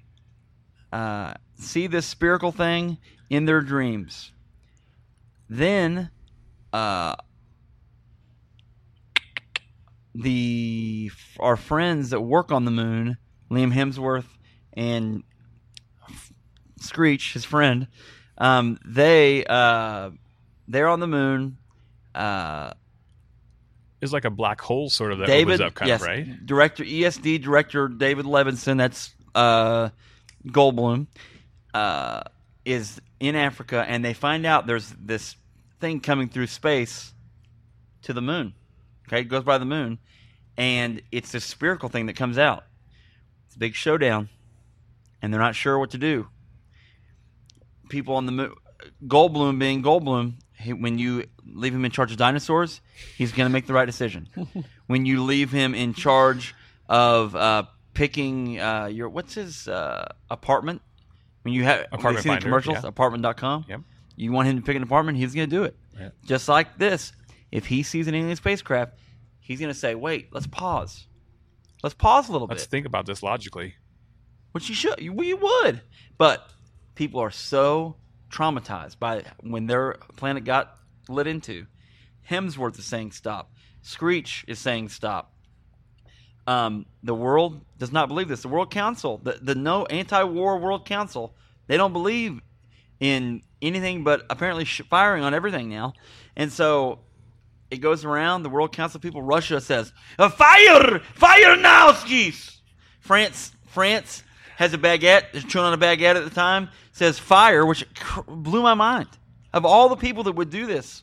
uh, 0.92 1.34
see 1.56 1.86
this 1.86 2.06
spherical 2.06 2.52
thing 2.52 2.98
in 3.30 3.46
their 3.46 3.60
dreams. 3.60 4.32
Then, 5.48 6.10
uh, 6.72 7.16
the 10.14 11.10
our 11.40 11.56
friends 11.56 12.10
that 12.10 12.20
work 12.20 12.52
on 12.52 12.64
the 12.64 12.70
moon, 12.70 13.16
Liam 13.50 13.72
Hemsworth 13.72 14.26
and 14.74 15.22
Screech, 16.78 17.32
his 17.32 17.44
friend, 17.44 17.86
um, 18.38 18.78
they 18.84 19.44
uh, 19.44 20.10
they're 20.68 20.88
on 20.88 21.00
the 21.00 21.06
moon. 21.06 21.58
Uh, 22.14 22.72
It's 24.02 24.12
like 24.12 24.24
a 24.26 24.30
black 24.30 24.60
hole 24.60 24.90
sort 24.90 25.12
of 25.12 25.18
that 25.20 25.26
David, 25.26 25.60
opens 25.60 25.60
up, 25.60 25.74
kind 25.74 25.88
yes, 25.88 26.02
of, 26.02 26.06
right? 26.08 26.46
Director 26.46 26.84
ESD 26.84 27.42
director 27.42 27.88
David 27.88 28.26
Levinson, 28.26 28.76
that's 28.76 29.14
uh, 29.34 29.90
Goldblum, 30.46 31.06
uh, 31.74 32.22
is 32.64 33.00
in 33.20 33.36
Africa, 33.36 33.84
and 33.86 34.04
they 34.04 34.14
find 34.14 34.46
out 34.46 34.66
there's 34.66 34.90
this 35.00 35.36
thing 35.80 36.00
coming 36.00 36.28
through 36.28 36.46
space 36.46 37.12
to 38.02 38.12
the 38.12 38.22
moon. 38.22 38.54
Okay, 39.08 39.20
it 39.20 39.24
goes 39.24 39.44
by 39.44 39.58
the 39.58 39.64
moon, 39.64 39.98
and 40.56 41.02
it's 41.10 41.32
this 41.32 41.44
spherical 41.44 41.88
thing 41.88 42.06
that 42.06 42.16
comes 42.16 42.38
out. 42.38 42.64
It's 43.46 43.56
a 43.56 43.58
big 43.58 43.74
showdown, 43.74 44.28
and 45.20 45.32
they're 45.32 45.40
not 45.40 45.54
sure 45.54 45.78
what 45.78 45.90
to 45.90 45.98
do. 45.98 46.28
People 47.88 48.16
on 48.16 48.26
the 48.26 48.32
moon, 48.32 48.54
Goldblum 49.06 49.58
being 49.58 49.82
Goldblum, 49.82 50.34
he, 50.58 50.72
when 50.72 50.98
you 50.98 51.26
leave 51.44 51.74
him 51.74 51.84
in 51.84 51.90
charge 51.90 52.12
of 52.12 52.18
dinosaurs, 52.18 52.80
he's 53.16 53.32
going 53.32 53.48
to 53.48 53.52
make 53.52 53.66
the 53.66 53.72
right 53.72 53.86
decision. 53.86 54.28
when 54.86 55.04
you 55.04 55.22
leave 55.22 55.50
him 55.50 55.74
in 55.74 55.94
charge 55.94 56.54
of 56.88 57.34
uh, 57.34 57.64
picking 57.94 58.60
uh, 58.60 58.86
your 58.86 59.08
what's 59.08 59.34
his 59.34 59.68
uh, 59.68 60.06
apartment, 60.30 60.82
When 61.42 61.54
you 61.54 61.64
have 61.64 61.78
when 61.78 61.86
you 61.92 61.98
Apartment 61.98 62.22
see 62.24 62.30
the 62.30 62.40
commercials, 62.40 62.78
yeah. 62.82 62.88
apartment.com, 62.88 63.66
Yep. 63.68 63.80
you 64.16 64.32
want 64.32 64.48
him 64.48 64.56
to 64.56 64.62
pick 64.62 64.76
an 64.76 64.82
apartment, 64.82 65.18
he's 65.18 65.34
going 65.34 65.48
to 65.48 65.56
do 65.56 65.64
it. 65.64 65.76
Just 66.24 66.48
like 66.48 66.78
this. 66.78 67.12
If 67.50 67.66
he 67.66 67.82
sees 67.82 68.06
an 68.08 68.14
alien 68.14 68.34
spacecraft, 68.36 68.94
he's 69.40 69.60
going 69.60 69.72
to 69.72 69.78
say, 69.78 69.94
wait, 69.94 70.28
let's 70.32 70.46
pause. 70.46 71.06
Let's 71.82 71.94
pause 71.94 72.28
a 72.28 72.32
little 72.32 72.46
bit. 72.46 72.54
Let's 72.54 72.66
think 72.66 72.86
about 72.86 73.04
this 73.06 73.22
logically. 73.22 73.74
Which 74.52 74.68
you 74.68 74.74
should. 74.74 74.98
You, 75.00 75.20
you 75.22 75.36
would. 75.36 75.82
But 76.16 76.48
people 76.94 77.20
are 77.20 77.30
so 77.30 77.96
traumatized 78.30 78.98
by 78.98 79.24
when 79.40 79.66
their 79.66 79.96
planet 80.16 80.44
got 80.44 80.76
lit 81.08 81.26
into. 81.26 81.66
Hemsworth 82.30 82.78
is 82.78 82.86
saying 82.86 83.12
stop. 83.12 83.52
Screech 83.82 84.44
is 84.48 84.58
saying 84.58 84.88
stop. 84.88 85.31
Um, 86.46 86.86
the 87.02 87.14
world 87.14 87.60
does 87.78 87.92
not 87.92 88.08
believe 88.08 88.28
this. 88.28 88.42
The 88.42 88.48
World 88.48 88.70
Council, 88.70 89.20
the, 89.22 89.38
the 89.40 89.54
no 89.54 89.86
anti-war 89.86 90.58
World 90.58 90.84
Council, 90.86 91.34
they 91.68 91.76
don't 91.76 91.92
believe 91.92 92.40
in 92.98 93.42
anything 93.60 94.02
but 94.04 94.26
apparently 94.28 94.64
sh- 94.64 94.82
firing 94.88 95.22
on 95.22 95.34
everything 95.34 95.68
now. 95.68 95.92
And 96.36 96.52
so 96.52 96.98
it 97.70 97.78
goes 97.78 98.04
around. 98.04 98.42
The 98.42 98.50
World 98.50 98.72
Council 98.72 99.00
people, 99.00 99.22
Russia 99.22 99.60
says, 99.60 99.92
"Uh, 100.18 100.28
"Fire! 100.28 101.00
Fire 101.14 101.56
now, 101.56 101.92
skis!" 101.92 102.60
France, 103.00 103.52
France 103.66 104.22
has 104.56 104.74
a 104.74 104.78
baguette. 104.78 105.34
Is 105.34 105.44
chewing 105.44 105.66
on 105.66 105.72
a 105.72 105.78
baguette 105.78 106.16
at 106.16 106.24
the 106.24 106.30
time. 106.30 106.68
Says 106.92 107.18
fire, 107.18 107.64
which 107.64 107.86
cr- 107.94 108.20
blew 108.22 108.62
my 108.62 108.74
mind. 108.74 109.08
Of 109.52 109.64
all 109.64 109.88
the 109.88 109.96
people 109.96 110.24
that 110.24 110.32
would 110.32 110.50
do 110.50 110.66
this, 110.66 111.02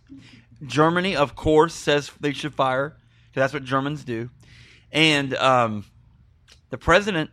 Germany, 0.65 1.15
of 1.15 1.35
course, 1.35 1.73
says 1.73 2.11
they 2.19 2.33
should 2.33 2.53
fire 2.53 2.95
because 3.27 3.41
that's 3.41 3.53
what 3.53 3.63
Germans 3.63 4.03
do. 4.03 4.29
And 4.91 5.33
um, 5.35 5.85
the 6.69 6.77
president 6.77 7.29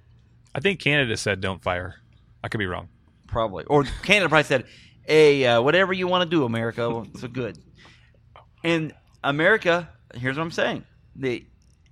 I 0.54 0.60
think 0.60 0.80
Canada 0.80 1.16
said 1.16 1.40
don't 1.40 1.62
fire. 1.62 1.96
I 2.42 2.48
could 2.48 2.58
be 2.58 2.66
wrong. 2.66 2.88
probably, 3.26 3.64
or 3.64 3.84
Canada 4.02 4.28
probably 4.28 4.44
said, 4.44 4.64
"Hey, 5.06 5.44
uh, 5.46 5.60
whatever 5.60 5.92
you 5.92 6.06
want 6.06 6.28
to 6.28 6.34
do, 6.36 6.44
America, 6.44 7.04
so 7.18 7.28
good." 7.28 7.58
And 8.64 8.94
America, 9.24 9.88
here's 10.14 10.36
what 10.36 10.42
I'm 10.44 10.50
saying: 10.50 10.84
the 11.14 11.46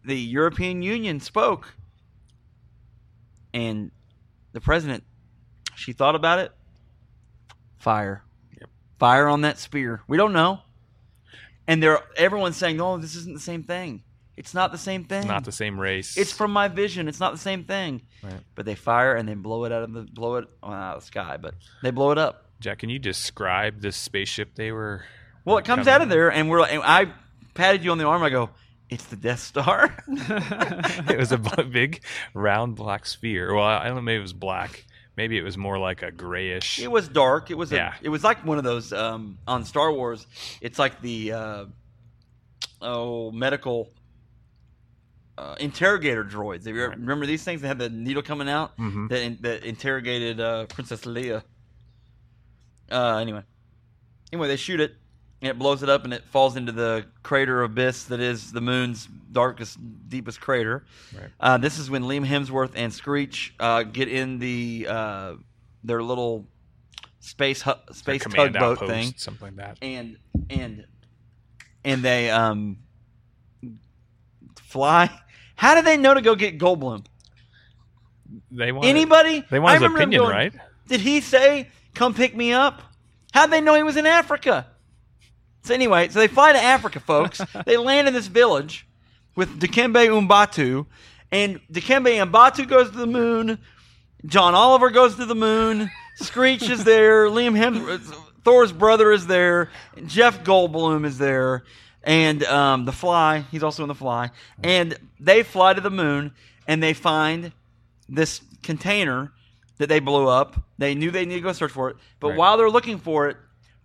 the 0.05 0.19
European 0.19 0.83
Union 0.83 1.21
spoke, 1.21 1.75
and 3.53 3.91
the 4.53 4.61
president, 4.61 5.05
she 5.77 5.93
thought 5.93 6.15
about 6.15 6.39
it. 6.39 6.53
Fire, 7.79 8.23
Yep. 8.59 8.71
fire 8.99 9.29
on 9.29 9.43
that 9.43 9.59
spear. 9.59 10.03
We 10.09 10.17
don't 10.17 10.33
know, 10.33 10.61
and 11.67 11.83
they're 11.83 12.01
everyone's 12.17 12.57
saying, 12.57 12.81
oh, 12.81 12.97
this 12.99 13.15
isn't 13.15 13.35
the 13.35 13.41
same 13.41 13.63
thing. 13.63 14.03
It's 14.37 14.55
not 14.55 14.73
the 14.73 14.79
same 14.79 15.05
thing. 15.05 15.19
It's 15.19 15.29
not 15.29 15.45
the 15.45 15.53
same 15.53 15.79
race. 15.79 16.17
It's 16.17 16.33
from 16.33 16.53
my 16.53 16.69
vision. 16.69 17.09
It's 17.09 17.21
not 17.21 17.33
the 17.33 17.39
same 17.39 17.65
thing." 17.65 18.03
Right. 18.23 18.41
But 18.55 18.67
they 18.67 18.75
fire 18.75 19.15
and 19.15 19.29
they 19.29 19.35
blow 19.35 19.65
it 19.65 19.73
out 19.73 19.83
of 19.83 19.93
the 19.93 20.03
blow 20.03 20.37
it 20.37 20.49
well, 20.63 20.73
out 20.73 20.97
of 20.97 21.03
the 21.03 21.07
sky, 21.07 21.37
but 21.37 21.55
they 21.83 21.91
blow 21.91 22.11
it 22.11 22.19
up. 22.19 22.47
Jack, 22.61 22.79
can 22.79 22.89
you 22.89 22.99
describe 22.99 23.81
this 23.81 23.97
spaceship 23.97 24.55
they 24.55 24.73
were? 24.73 25.05
Well, 25.45 25.59
it 25.59 25.65
comes 25.65 25.87
out 25.87 26.01
of 26.01 26.09
there, 26.09 26.33
and 26.33 26.49
we're 26.49 26.61
like, 26.61 26.73
and 26.73 26.83
I 26.83 27.13
patted 27.55 27.85
you 27.85 27.91
on 27.91 27.99
the 27.99 28.05
arm. 28.05 28.23
I 28.23 28.31
go, 28.31 28.51
"It's 28.89 29.05
the 29.05 29.17
Death 29.17 29.41
Star." 29.41 29.95
it 30.09 31.19
was 31.19 31.33
a 31.33 31.39
big 31.39 32.03
round 32.33 32.77
black 32.77 33.07
sphere. 33.07 33.55
Well, 33.55 33.65
I 33.65 33.87
don't 33.87 33.97
know. 33.97 34.03
Maybe 34.03 34.19
it 34.19 34.23
was 34.23 34.33
black. 34.33 34.85
Maybe 35.17 35.39
it 35.39 35.43
was 35.43 35.57
more 35.57 35.79
like 35.79 36.03
a 36.03 36.11
grayish. 36.11 36.81
it 36.81 36.91
was 36.91 37.09
dark. 37.09 37.51
It 37.51 37.55
was 37.57 37.73
a, 37.73 37.77
Yeah. 37.77 37.95
It 38.03 38.09
was 38.09 38.25
like 38.25 38.45
one 38.45 38.59
of 38.59 38.65
those 38.65 38.93
um, 38.93 39.39
on 39.47 39.65
Star 39.65 39.93
Wars. 39.93 40.27
It's 40.61 40.79
like 40.79 41.01
the 41.01 41.33
uh, 41.33 41.65
oh 42.83 43.31
medical 43.31 43.93
uh, 45.37 45.57
interrogator 45.59 46.25
droids. 46.25 46.67
Ever, 46.67 46.89
Right. 46.89 46.99
remember 46.99 47.27
these 47.27 47.43
things? 47.45 47.61
that 47.63 47.69
had 47.69 47.79
the 47.79 47.89
needle 47.91 48.23
coming 48.23 48.49
out 48.49 48.77
Mhm. 48.79 49.09
that 49.09 49.21
in, 49.23 49.39
that 49.41 49.65
interrogated 49.65 50.41
uh, 50.41 50.67
Princess 50.67 51.03
Leia. 51.03 51.43
Uh, 52.91 53.17
anyway, 53.17 53.43
anyway, 54.33 54.47
they 54.49 54.57
shoot 54.57 54.79
it 54.81 54.95
and 55.41 55.51
it 55.51 55.59
blows 55.59 55.83
it 55.83 55.89
up 55.89 56.05
and 56.05 56.13
it 56.15 56.23
falls 56.27 56.57
into 56.57 56.71
the 56.73 57.05
crater 57.23 57.63
abyss 57.63 58.05
that 58.05 58.21
is 58.21 58.53
the 58.53 58.61
moon's 58.61 59.07
darkest, 59.33 59.79
deepest 60.09 60.41
crater. 60.41 60.85
Right. 61.15 61.31
Uh, 61.41 61.59
this 61.59 61.79
is 61.79 61.91
when 61.91 62.03
Liam 62.05 62.27
Hemsworth 62.27 62.73
and 62.77 62.93
Screech 62.93 63.55
uh, 63.59 63.83
get 63.83 64.09
in 64.09 64.39
the 64.39 64.87
uh, 64.89 65.35
their 65.83 66.03
little 66.03 66.47
space 67.21 67.63
hu- 67.63 67.73
space 67.93 68.23
tugboat 68.23 68.55
outpost, 68.57 68.91
thing, 68.93 69.15
something 69.17 69.49
like 69.49 69.57
that. 69.57 69.79
and 69.83 70.19
and 70.51 70.87
and 71.85 72.03
they 72.03 72.31
um 72.31 72.79
fly. 74.57 75.11
How 75.55 75.75
did 75.75 75.85
they 75.85 75.97
know 75.97 76.15
to 76.15 76.21
go 76.21 76.35
get 76.35 76.59
Goldblum? 76.59 77.05
They 78.51 78.73
wanted, 78.73 78.89
Anybody? 78.89 79.45
They 79.51 79.59
want 79.59 79.81
his 79.81 79.91
opinion, 79.91 80.23
going, 80.23 80.33
right? 80.35 80.53
Did 80.89 81.01
he 81.01 81.21
say, 81.21 81.69
"Come 81.95 82.15
pick 82.15 82.37
me 82.37 82.53
up"? 82.53 82.83
How'd 83.33 83.51
they 83.51 83.61
know 83.61 83.75
he 83.75 83.83
was 83.83 83.97
in 83.97 84.07
Africa? 84.07 84.67
So 85.63 85.75
anyway, 85.75 86.09
so 86.09 86.19
they 86.19 86.29
fly 86.29 86.53
to 86.53 86.59
Africa, 86.59 87.01
folks. 87.01 87.41
they 87.67 87.77
land 87.77 88.07
in 88.07 88.15
this 88.15 88.27
village 88.27 88.87
with 89.35 89.61
Dikembe 89.61 90.09
Umbutu, 90.09 90.87
and 91.33 91.61
Dikembe 91.73 92.25
Umbutu 92.25 92.69
goes 92.69 92.91
to 92.91 92.97
the 92.97 93.07
moon. 93.07 93.59
John 94.27 94.55
Oliver 94.55 94.91
goes 94.91 95.17
to 95.17 95.27
the 95.27 95.35
moon. 95.35 95.91
Screech 96.17 96.69
is 96.69 96.85
there. 96.85 97.27
Liam 97.29 97.59
Hemsworth, 97.59 98.15
Thor's 98.45 98.73
brother, 98.73 99.11
is 99.11 99.27
there. 99.27 99.71
Jeff 100.07 100.45
Goldblum 100.45 101.05
is 101.05 101.19
there, 101.19 101.65
and 102.05 102.43
um, 102.45 102.85
the 102.85 102.93
Fly. 102.93 103.41
He's 103.51 103.63
also 103.63 103.83
in 103.83 103.89
the 103.89 103.95
Fly, 103.95 104.31
and 104.63 104.97
they 105.19 105.43
fly 105.43 105.73
to 105.75 105.81
the 105.81 105.91
moon, 105.91 106.33
and 106.69 106.83
they 106.83 106.93
find 106.95 107.53
this 108.09 108.41
container 108.63 109.33
that 109.79 109.89
they 109.89 109.99
blew 110.01 110.29
up. 110.29 110.57
They 110.79 110.95
knew 110.95 111.11
they 111.11 111.25
needed 111.25 111.41
to 111.41 111.45
go 111.49 111.53
search 111.53 111.73
for 111.73 111.91
it, 111.91 111.97
but 112.21 112.29
Right. 112.29 112.37
while 112.39 112.57
they're 112.57 112.71
looking 112.71 112.99
for 112.99 113.29
it, 113.29 113.37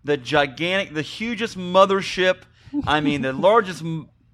the 0.03 0.17
gigantic, 0.17 0.93
the 0.93 1.01
hugest 1.01 1.57
mothership, 1.57 2.37
I 2.85 2.99
mean, 3.01 3.21
the 3.21 3.33
largest 3.49 3.83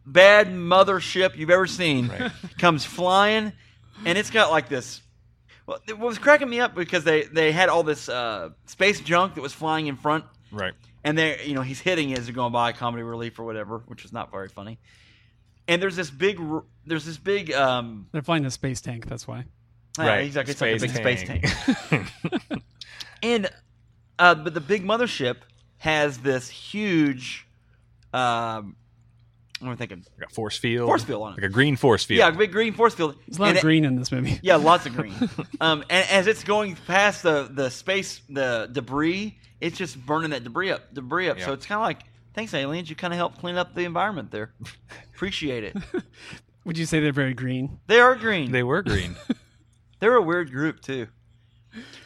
bad 0.05 0.47
mothership 0.49 1.35
you've 1.37 1.49
ever 1.49 1.67
seen, 1.67 2.07
Right. 2.09 2.31
comes 2.57 2.83
flying, 2.85 3.53
and 4.05 4.17
it's 4.17 4.29
got 4.29 4.51
like 4.51 4.67
this. 4.69 5.01
Well, 5.67 5.79
it 5.87 5.97
was 5.97 6.19
cracking 6.19 6.47
me 6.49 6.59
up 6.59 6.75
because 6.75 7.03
they 7.03 7.23
they 7.23 7.51
had 7.51 7.69
all 7.69 7.81
this 7.83 8.07
uh, 8.07 8.49
space 8.67 8.99
junk 8.99 9.33
that 9.35 9.41
was 9.41 9.53
flying 9.53 9.87
in 9.87 9.95
front, 9.95 10.25
Right. 10.51 10.73
And 11.05 11.17
they 11.17 11.45
you 11.45 11.53
know 11.53 11.61
he's 11.61 11.79
hitting 11.79 12.09
it 12.09 12.19
as 12.19 12.25
they're 12.25 12.35
going 12.35 12.51
by 12.51 12.73
comedy 12.73 13.03
relief 13.03 13.39
or 13.39 13.43
whatever, 13.45 13.83
which 13.85 14.03
was 14.03 14.11
not 14.11 14.31
very 14.31 14.49
funny. 14.49 14.79
And 15.67 15.81
there's 15.81 15.95
this 15.95 16.11
big, 16.11 16.39
there's 16.85 17.05
this 17.05 17.17
big, 17.17 17.51
um, 17.51 18.07
They're 18.11 18.21
flying 18.21 18.45
a 18.45 18.51
space 18.51 18.81
tank. 18.81 19.07
That's 19.07 19.27
why. 19.27 19.45
yeah, 19.97 20.07
right. 20.07 20.25
exactly, 20.25 20.51
it's 20.51 20.61
like 20.61 20.75
a 20.75 20.79
big 20.79 20.91
space 20.91 21.23
tank. 21.23 21.45
tank. 21.89 22.61
And 23.23 23.49
uh, 24.19 24.35
but 24.35 24.53
the 24.53 24.61
big 24.61 24.83
mothership 24.83 25.37
has 25.77 26.19
this 26.19 26.49
huge. 26.49 27.47
Um, 28.13 28.75
what 29.65 29.71
am 29.71 29.73
I 29.73 29.75
thinking? 29.77 30.05
like 30.19 30.29
a 30.29 30.33
force 30.33 30.57
field. 30.57 30.87
Force 30.87 31.03
field 31.03 31.23
on 31.23 31.31
it. 31.33 31.35
Like 31.35 31.43
a 31.43 31.49
green 31.49 31.75
force 31.75 32.03
field. 32.03 32.19
Yeah, 32.19 32.27
a 32.29 32.31
big 32.31 32.51
green 32.51 32.73
force 32.73 32.93
field. 32.93 33.15
There's 33.27 33.37
a 33.37 33.41
lot 33.41 33.47
And 33.49 33.57
of 33.57 33.59
it- 33.59 33.65
green 33.65 33.85
in 33.85 33.95
this 33.95 34.11
movie. 34.11 34.39
Yeah, 34.41 34.55
lots 34.55 34.85
of 34.85 34.95
green. 34.95 35.13
um, 35.61 35.83
and 35.89 36.09
as 36.09 36.27
it's 36.27 36.43
going 36.43 36.75
past 36.87 37.23
the 37.23 37.49
the 37.51 37.69
space, 37.69 38.21
the 38.29 38.69
debris, 38.71 39.37
it's 39.61 39.77
just 39.77 40.03
burning 40.05 40.31
that 40.31 40.43
debris 40.43 40.71
up, 40.71 40.93
debris 40.93 41.29
up. 41.29 41.39
So 41.39 41.53
it's 41.53 41.65
kind 41.65 41.79
of 41.79 41.85
like, 41.85 42.01
thanks, 42.33 42.53
aliens, 42.53 42.89
you 42.89 42.95
kind 42.95 43.13
of 43.13 43.17
helped 43.17 43.39
clean 43.39 43.55
up 43.55 43.73
the 43.75 43.81
environment 43.85 44.31
there. 44.31 44.53
Appreciate 45.13 45.63
it. 45.63 45.77
Would 46.65 46.77
you 46.77 46.85
say 46.85 46.99
they're 46.99 47.11
very 47.13 47.33
green? 47.33 47.79
They 47.87 47.99
are 47.99 48.15
green. 48.15 48.51
They 48.51 48.63
were 48.63 48.81
green. 48.81 49.15
They're 49.99 50.15
a 50.15 50.21
weird 50.21 50.51
group 50.51 50.81
too, 50.81 51.07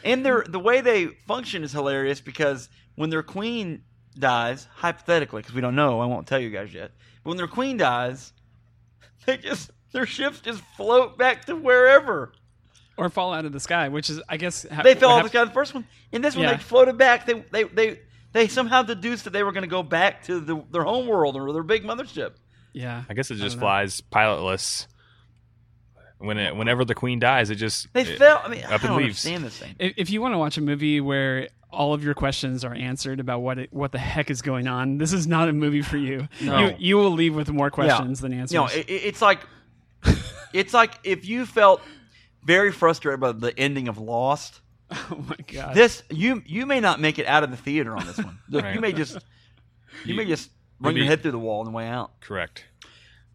and 0.04 0.24
they're 0.24 0.44
the 0.48 0.58
way 0.60 0.80
they 0.80 1.06
function 1.26 1.64
is 1.64 1.72
hilarious 1.72 2.20
because 2.20 2.68
when 2.94 3.10
their 3.10 3.22
queen 3.22 3.82
dies, 4.18 4.66
hypothetically, 4.74 5.42
because 5.42 5.54
we 5.54 5.60
don't 5.60 5.74
know, 5.76 6.00
I 6.00 6.06
won't 6.06 6.26
tell 6.26 6.38
you 6.40 6.50
guys 6.50 6.72
yet. 6.74 6.90
But 7.22 7.30
when 7.30 7.36
their 7.36 7.46
queen 7.48 7.76
dies, 7.76 8.32
they 9.26 9.36
just 9.36 9.70
their 9.92 10.06
ships 10.06 10.40
just 10.40 10.62
float 10.76 11.18
back 11.18 11.44
to 11.46 11.56
wherever 11.56 12.32
Or 12.96 13.08
fall 13.10 13.32
out 13.34 13.44
of 13.44 13.52
the 13.52 13.60
sky, 13.60 13.88
which 13.88 14.08
is, 14.10 14.20
I 14.28 14.36
guess, 14.36 14.66
ha- 14.70 14.82
they 14.82 14.94
fell 14.94 15.10
out 15.10 15.18
of 15.18 15.24
the 15.24 15.28
sky 15.30 15.44
the 15.44 15.50
first 15.50 15.74
one. 15.74 15.86
In 16.12 16.22
this 16.22 16.34
one, 16.36 16.44
Yeah. 16.44 16.52
they 16.56 16.62
floated 16.62 16.96
back. 16.98 17.26
They 17.26 17.44
they 17.50 17.64
they 17.64 18.00
they 18.32 18.46
somehow 18.48 18.82
deduced 18.82 19.24
that 19.24 19.30
they 19.32 19.42
were 19.42 19.52
going 19.52 19.62
to 19.64 19.68
go 19.68 19.82
back 19.82 20.24
to 20.24 20.38
the, 20.40 20.62
their 20.70 20.84
home 20.84 21.06
world 21.08 21.36
or 21.36 21.52
their 21.52 21.62
big 21.64 21.82
mothership. 21.84 22.32
Yeah. 22.72 23.02
I 23.08 23.14
guess 23.14 23.30
it 23.32 23.36
just 23.36 23.58
flies 23.58 24.00
pilotless. 24.00 24.86
When 26.20 26.36
it, 26.38 26.54
whenever 26.54 26.84
the 26.84 26.94
queen 26.94 27.18
dies, 27.18 27.48
it 27.50 27.54
just 27.56 27.92
They 27.94 28.02
it- 28.02 28.18
fell. 28.18 28.40
I 28.44 28.48
mean, 28.48 28.62
I 28.62 28.74
up 28.74 28.82
and 28.82 28.90
don't 28.90 28.96
leaves. 28.98 29.24
understand 29.26 29.44
this 29.44 29.56
thing. 29.58 29.74
If, 29.78 29.94
if 29.96 30.10
you 30.10 30.20
want 30.20 30.34
to 30.34 30.38
watch 30.38 30.58
a 30.58 30.60
movie 30.60 31.00
where 31.00 31.48
all 31.72 31.94
of 31.94 32.04
your 32.04 32.14
questions 32.14 32.62
are 32.64 32.74
answered 32.74 33.20
about 33.20 33.40
what 33.40 33.58
it, 33.58 33.72
what 33.72 33.90
the 33.92 33.98
heck 33.98 34.30
is 34.30 34.42
going 34.42 34.68
on, 34.68 34.98
this 34.98 35.12
is 35.14 35.26
not 35.26 35.48
a 35.48 35.52
movie 35.52 35.82
for 35.82 35.96
you. 35.96 36.28
No. 36.42 36.58
You 36.68 36.74
you 36.78 36.96
will 36.96 37.12
leave 37.12 37.34
with 37.34 37.50
more 37.50 37.70
questions 37.70 38.20
than 38.20 38.32
answers. 38.32 38.54
No, 38.54 38.66
it, 38.66 38.88
it- 38.88 39.02
it's 39.04 39.22
like 39.22 39.40
it's 40.52 40.74
like 40.74 40.92
if 41.04 41.26
you 41.26 41.46
felt 41.46 41.80
very 42.44 42.72
frustrated 42.72 43.20
by 43.20 43.32
the 43.32 43.58
ending 43.58 43.88
of 43.88 43.98
Lost. 43.98 44.60
oh 44.90 45.24
my 45.28 45.36
god. 45.46 45.74
This 45.74 46.02
you 46.10 46.42
you 46.46 46.66
may 46.66 46.80
not 46.80 47.00
make 47.00 47.18
it 47.18 47.26
out 47.26 47.44
of 47.44 47.50
the 47.50 47.56
theater 47.56 47.96
on 47.96 48.06
this 48.06 48.18
one. 48.18 48.38
You 48.74 48.80
may 48.80 48.92
just 48.92 49.18
you 50.04 50.14
may 50.14 50.24
just 50.24 50.50
run 50.80 50.96
your 50.96 51.06
head 51.06 51.22
through 51.22 51.32
the 51.32 51.38
wall 51.38 51.60
on 51.60 51.66
the 51.66 51.72
way 51.72 51.86
out. 51.86 52.20
correct. 52.20 52.64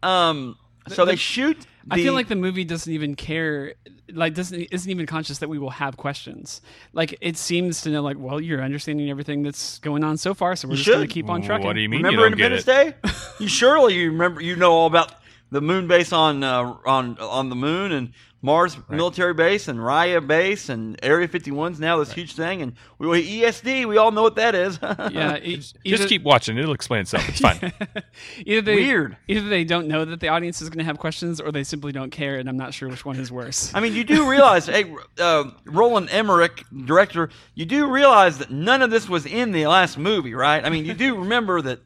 Um, 0.02 0.56
so 0.88 1.04
they 1.04 1.16
shoot. 1.16 1.56
I 1.90 1.96
feel 1.96 2.14
like 2.14 2.28
the 2.28 2.36
movie 2.36 2.64
doesn't 2.64 2.92
even 2.92 3.14
care, 3.14 3.74
like 4.12 4.34
doesn't 4.34 4.60
isn't 4.72 4.90
even 4.90 5.06
conscious 5.06 5.38
that 5.38 5.48
we 5.48 5.58
will 5.58 5.70
have 5.70 5.96
questions. 5.96 6.60
Like 6.92 7.16
it 7.20 7.36
seems 7.36 7.82
to 7.82 7.90
know, 7.90 8.02
like, 8.02 8.16
well, 8.18 8.40
you're 8.40 8.62
understanding 8.62 9.10
everything 9.10 9.42
that's 9.42 9.78
going 9.78 10.02
on 10.04 10.16
so 10.16 10.34
far, 10.34 10.56
so 10.56 10.68
we're 10.68 10.74
You 10.74 10.84
just 10.84 10.96
going 10.96 11.06
to 11.06 11.12
keep 11.12 11.28
on 11.30 11.42
trucking. 11.42 11.66
What 11.66 11.74
trucking. 11.74 11.76
do 11.76 11.80
you 11.82 11.88
mean 11.88 12.02
remember 12.02 12.24
you 12.24 12.30
don't 12.30 12.38
get 12.38 12.52
Independence 12.52 12.96
it? 13.04 13.38
Day? 13.38 13.44
you 13.44 13.48
surely 13.48 13.94
you 13.94 14.10
remember 14.10 14.40
you 14.40 14.56
know 14.56 14.72
all 14.72 14.86
about 14.86 15.12
the 15.50 15.60
moon 15.60 15.86
base 15.86 16.12
on 16.12 16.42
uh, 16.42 16.74
on 16.84 17.18
on 17.18 17.48
the 17.50 17.56
moon 17.56 17.92
and 17.92 18.12
Mars 18.46 18.76
military 18.88 19.34
base 19.34 19.66
and 19.66 19.84
Rhea 19.84 20.20
base 20.20 20.68
and 20.68 20.96
Area 21.02 21.26
51's 21.26 21.80
now 21.80 21.98
this 21.98 22.12
huge 22.12 22.34
thing 22.36 22.62
and 22.62 22.74
we, 22.96 23.08
we 23.08 23.40
ESD 23.40 23.86
we 23.86 23.96
all 23.96 24.12
know 24.12 24.22
what 24.22 24.36
that 24.36 24.54
is. 24.54 24.78
Yeah, 25.10 25.36
e- 25.38 25.56
Just 25.56 25.76
either- 25.84 26.06
keep 26.06 26.22
watching. 26.22 26.56
It'll 26.56 26.72
explain 26.72 27.00
itself. 27.00 27.28
It's 27.28 27.40
fine. 27.40 27.72
either 28.46 28.60
they 28.62 28.76
Weird. 28.76 29.16
either 29.26 29.48
they 29.48 29.64
don't 29.64 29.88
know 29.88 30.04
that 30.04 30.20
the 30.20 30.28
audience 30.28 30.62
is 30.62 30.68
going 30.70 30.78
to 30.78 30.84
have 30.84 30.98
questions, 30.98 31.40
or 31.40 31.50
they 31.50 31.64
simply 31.64 31.90
don't 31.92 32.10
care, 32.10 32.36
and 32.36 32.48
I'm 32.48 32.56
not 32.56 32.72
sure 32.72 32.88
which 32.88 33.04
one 33.04 33.16
is 33.16 33.32
worse. 33.32 33.72
I 33.74 33.80
mean, 33.80 33.94
you 33.94 34.04
do 34.04 34.28
realize, 34.30 34.66
hey, 34.66 34.94
uh, 35.18 35.44
Roland 35.64 36.08
Emmerich, 36.10 36.64
director, 36.84 37.30
you 37.54 37.64
do 37.66 37.90
realize 37.90 38.38
that 38.38 38.50
none 38.50 38.80
of 38.82 38.90
this 38.90 39.08
was 39.08 39.26
in 39.26 39.50
the 39.52 39.66
last 39.66 39.98
movie, 39.98 40.34
right? 40.34 40.64
I 40.64 40.70
mean, 40.70 40.84
you 40.84 40.94
do 40.94 41.16
remember 41.20 41.60
that 41.62 41.80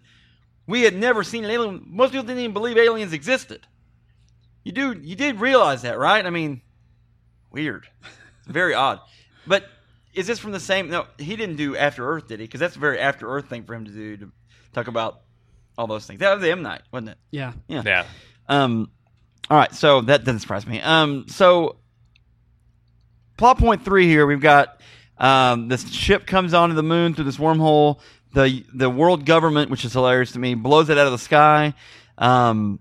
we 0.66 0.82
had 0.82 0.94
never 0.94 1.22
seen 1.24 1.44
an 1.44 1.50
alien. 1.50 1.84
Most 1.86 2.11
people 2.12 2.26
didn't 2.26 2.40
even 2.40 2.52
believe 2.52 2.76
aliens 2.76 3.12
existed. 3.12 3.66
You 4.64 4.72
do, 4.72 4.92
you 4.92 5.16
did 5.16 5.40
realize 5.40 5.82
that, 5.82 5.98
right? 5.98 6.24
I 6.24 6.30
mean, 6.30 6.61
weird, 7.50 7.86
very 8.46 8.74
odd. 8.74 9.00
But 9.46 9.64
is 10.14 10.26
this 10.26 10.38
from 10.38 10.52
the 10.52 10.61
same? 10.61 10.90
No, 10.90 11.06
he 11.18 11.36
didn't 11.36 11.56
do 11.56 11.76
After 11.76 12.06
Earth, 12.08 12.28
did 12.28 12.40
he? 12.40 12.46
Because 12.46 12.61
that's 12.61 12.76
a 12.76 12.78
very 12.78 12.98
After 12.98 13.28
Earth 13.28 13.48
thing 13.48 13.64
for 13.64 13.74
him 13.74 13.84
to 13.86 13.90
do 13.90 14.16
to 14.18 14.32
talk 14.72 14.86
about 14.88 15.20
all 15.78 15.86
those 15.86 16.06
things. 16.06 16.20
That 16.20 16.34
was 16.34 16.42
the 16.42 16.50
M 16.50 16.62
Night, 16.62 16.82
wasn't 16.92 17.11
it? 17.11 17.18
yeah, 17.30 17.52
yeah. 17.68 18.06
Um, 18.48 18.90
all 19.48 19.56
right, 19.56 19.72
so 19.74 20.02
that 20.02 20.24
doesn't 20.24 20.40
surprise 20.40 20.66
me. 20.66 20.80
Um, 20.80 21.26
so 21.28 21.76
plot 23.36 23.58
point 23.58 23.84
three 23.84 24.06
here, 24.06 24.26
we've 24.26 24.40
got 24.40 24.80
um, 25.16 25.68
this 25.68 25.90
ship 25.90 26.26
comes 26.26 26.54
onto 26.54 26.74
the 26.74 26.82
moon 26.82 27.14
through 27.14 27.24
this 27.24 27.38
wormhole. 27.38 28.00
The 28.34 28.64
the 28.74 28.90
world 28.90 29.24
government, 29.24 29.70
which 29.70 29.84
is 29.84 29.92
hilarious 29.92 30.32
to 30.32 30.38
me, 30.38 30.54
blows 30.54 30.88
it 30.90 30.98
out 30.98 31.06
of 31.06 31.12
the 31.12 31.18
sky. 31.18 31.74
Um, 32.18 32.78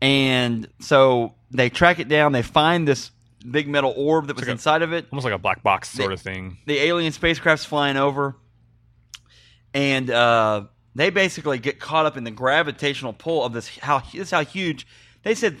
and 0.00 0.68
so 0.80 1.34
they 1.50 1.70
track 1.70 1.98
it 1.98 2.08
down. 2.08 2.32
They 2.32 2.42
find 2.42 2.86
this 2.86 3.10
big 3.50 3.68
metal 3.68 3.94
orb 3.96 4.26
that 4.26 4.34
was 4.36 4.42
like 4.42 4.48
a- 4.48 4.52
inside 4.52 4.82
of 4.82 4.92
it 4.92 5.06
Almost 5.12 5.24
like 5.24 5.34
a 5.34 5.38
black 5.38 5.62
box 5.62 5.88
sort 5.90 6.08
They- 6.08 6.14
of 6.14 6.20
thing. 6.20 6.58
the 6.66 6.78
alien 6.78 7.12
spacecraft's 7.12 7.64
flying 7.64 7.96
over, 7.96 8.36
and 9.74 10.10
uh, 10.10 10.64
they 10.94 11.10
basically 11.10 11.58
get 11.58 11.78
caught 11.78 12.06
up 12.06 12.16
in 12.16 12.24
the 12.24 12.30
gravitational 12.30 13.12
pull 13.12 13.44
of 13.44 13.52
this. 13.52 13.68
How 13.78 14.00
this 14.00 14.14
is 14.14 14.30
how 14.30 14.44
huge? 14.44 14.86
They 15.22 15.34
said 15.34 15.56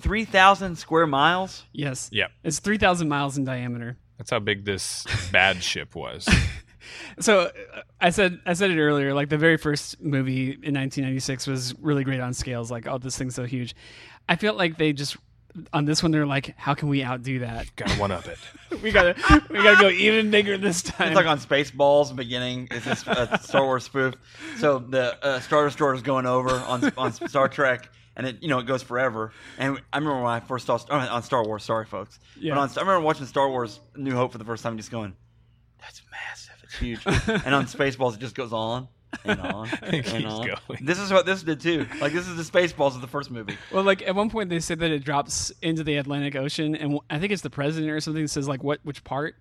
three 0.00 0.24
thousand 0.24 0.76
square 0.76 1.06
miles. 1.06 1.64
yes, 1.72 2.08
Yep. 2.12 2.30
It's 2.44 2.58
three 2.58 2.78
thousand 2.78 3.08
miles 3.08 3.36
in 3.38 3.44
diameter. 3.44 3.96
That's 4.18 4.30
how 4.30 4.38
big 4.38 4.64
this 4.66 5.06
bad 5.32 5.62
ship 5.62 5.94
was. 5.94 6.28
So 7.20 7.40
uh, 7.40 7.82
I 8.00 8.10
said 8.10 8.40
I 8.46 8.52
said 8.52 8.70
it 8.70 8.80
earlier. 8.80 9.14
Like 9.14 9.28
the 9.28 9.38
very 9.38 9.56
first 9.56 10.00
movie 10.00 10.50
in 10.50 10.74
1996 10.74 11.46
was 11.46 11.74
really 11.80 12.04
great 12.04 12.20
on 12.20 12.32
scales. 12.34 12.70
Like, 12.70 12.86
oh, 12.86 12.98
this 12.98 13.16
thing's 13.16 13.34
so 13.34 13.44
huge. 13.44 13.74
I 14.28 14.36
feel 14.36 14.54
like 14.54 14.78
they 14.78 14.92
just 14.92 15.16
on 15.72 15.84
this 15.84 16.02
one 16.02 16.12
they're 16.12 16.26
like, 16.26 16.56
how 16.56 16.74
can 16.74 16.88
we 16.88 17.04
outdo 17.04 17.40
that? 17.40 17.74
Gotta 17.76 17.94
one 17.94 18.10
up 18.10 18.26
it. 18.26 18.38
we 18.82 18.90
gotta 18.90 19.14
we 19.50 19.62
gotta 19.62 19.80
go 19.80 19.88
even 19.88 20.30
bigger 20.30 20.56
this 20.56 20.82
time. 20.82 21.08
It's 21.08 21.16
like 21.16 21.26
on 21.26 21.38
Spaceballs, 21.38 22.14
beginning. 22.14 22.68
It's 22.70 22.84
this 22.84 23.06
uh, 23.06 23.38
Star 23.38 23.64
Wars 23.64 23.84
spoof. 23.84 24.14
So 24.58 24.78
the 24.78 25.24
uh, 25.24 25.40
Star 25.40 25.64
Destroyer 25.64 25.94
is 25.94 26.02
going 26.02 26.26
over 26.26 26.50
on 26.50 26.92
on 26.96 27.12
Star 27.12 27.48
Trek, 27.48 27.90
and 28.16 28.26
it 28.26 28.42
you 28.42 28.48
know 28.48 28.58
it 28.58 28.66
goes 28.66 28.82
forever. 28.82 29.32
And 29.58 29.80
I 29.92 29.98
remember 29.98 30.22
when 30.22 30.32
I 30.32 30.40
first 30.40 30.66
saw 30.66 30.78
oh, 30.88 30.96
on 30.96 31.22
Star 31.22 31.44
Wars. 31.44 31.64
Sorry, 31.64 31.86
folks. 31.86 32.18
Yeah. 32.38 32.54
But 32.54 32.60
on, 32.60 32.70
I 32.76 32.80
remember 32.80 33.00
watching 33.00 33.26
Star 33.26 33.48
Wars 33.48 33.80
New 33.96 34.14
Hope 34.14 34.32
for 34.32 34.38
the 34.38 34.44
first 34.44 34.62
time, 34.62 34.76
just 34.76 34.90
going, 34.90 35.14
"That's 35.80 36.02
massive. 36.10 36.49
It's 36.70 36.78
huge." 36.78 37.00
and 37.06 37.54
on 37.54 37.66
Spaceballs, 37.66 38.14
it 38.14 38.20
just 38.20 38.34
goes 38.34 38.52
on 38.52 38.88
and 39.24 39.40
on 39.40 39.68
and 39.82 40.04
keeps 40.04 40.24
on. 40.24 40.46
going. 40.46 40.78
This 40.84 40.98
is 40.98 41.12
what 41.12 41.26
this 41.26 41.42
did 41.42 41.60
too. 41.60 41.86
Like 42.00 42.12
this 42.12 42.28
is 42.28 42.36
the 42.36 42.58
Spaceballs 42.58 42.94
of 42.94 43.00
the 43.00 43.08
first 43.08 43.30
movie. 43.30 43.56
Well, 43.72 43.82
like 43.82 44.02
at 44.02 44.14
one 44.14 44.30
point 44.30 44.50
they 44.50 44.60
said 44.60 44.78
that 44.80 44.90
it 44.90 45.04
drops 45.04 45.50
into 45.62 45.82
the 45.84 45.96
Atlantic 45.96 46.36
Ocean, 46.36 46.74
and 46.76 46.98
I 47.10 47.18
think 47.18 47.32
it's 47.32 47.42
the 47.42 47.50
president 47.50 47.90
or 47.90 48.00
something 48.00 48.22
that 48.22 48.28
says 48.28 48.46
like 48.48 48.62
what 48.62 48.78
which 48.84 49.02
part, 49.02 49.34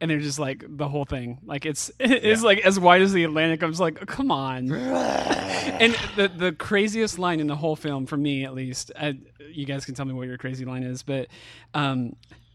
and 0.00 0.10
they're 0.10 0.20
just 0.20 0.38
like 0.38 0.64
the 0.68 0.88
whole 0.88 1.04
thing, 1.06 1.38
like 1.44 1.64
it's 1.64 1.90
it's 1.98 2.42
Yeah. 2.42 2.46
like 2.46 2.58
as 2.60 2.78
wide 2.78 3.00
as 3.02 3.12
the 3.14 3.24
Atlantic. 3.24 3.62
I'm 3.62 3.70
just 3.70 3.80
like, 3.80 3.98
oh, 4.02 4.06
come 4.06 4.30
on. 4.30 4.70
and 4.72 5.96
the 6.16 6.28
the 6.28 6.52
craziest 6.52 7.18
line 7.18 7.40
in 7.40 7.46
the 7.46 7.56
whole 7.56 7.76
film, 7.76 8.04
for 8.06 8.16
me 8.18 8.44
at 8.44 8.54
least, 8.54 8.92
I, 8.98 9.16
you 9.50 9.64
guys 9.64 9.84
can 9.86 9.94
tell 9.94 10.04
me 10.04 10.12
what 10.12 10.28
your 10.28 10.36
crazy 10.36 10.64
line 10.66 10.82
is, 10.82 11.02
but 11.02 11.28
um, 11.72 12.14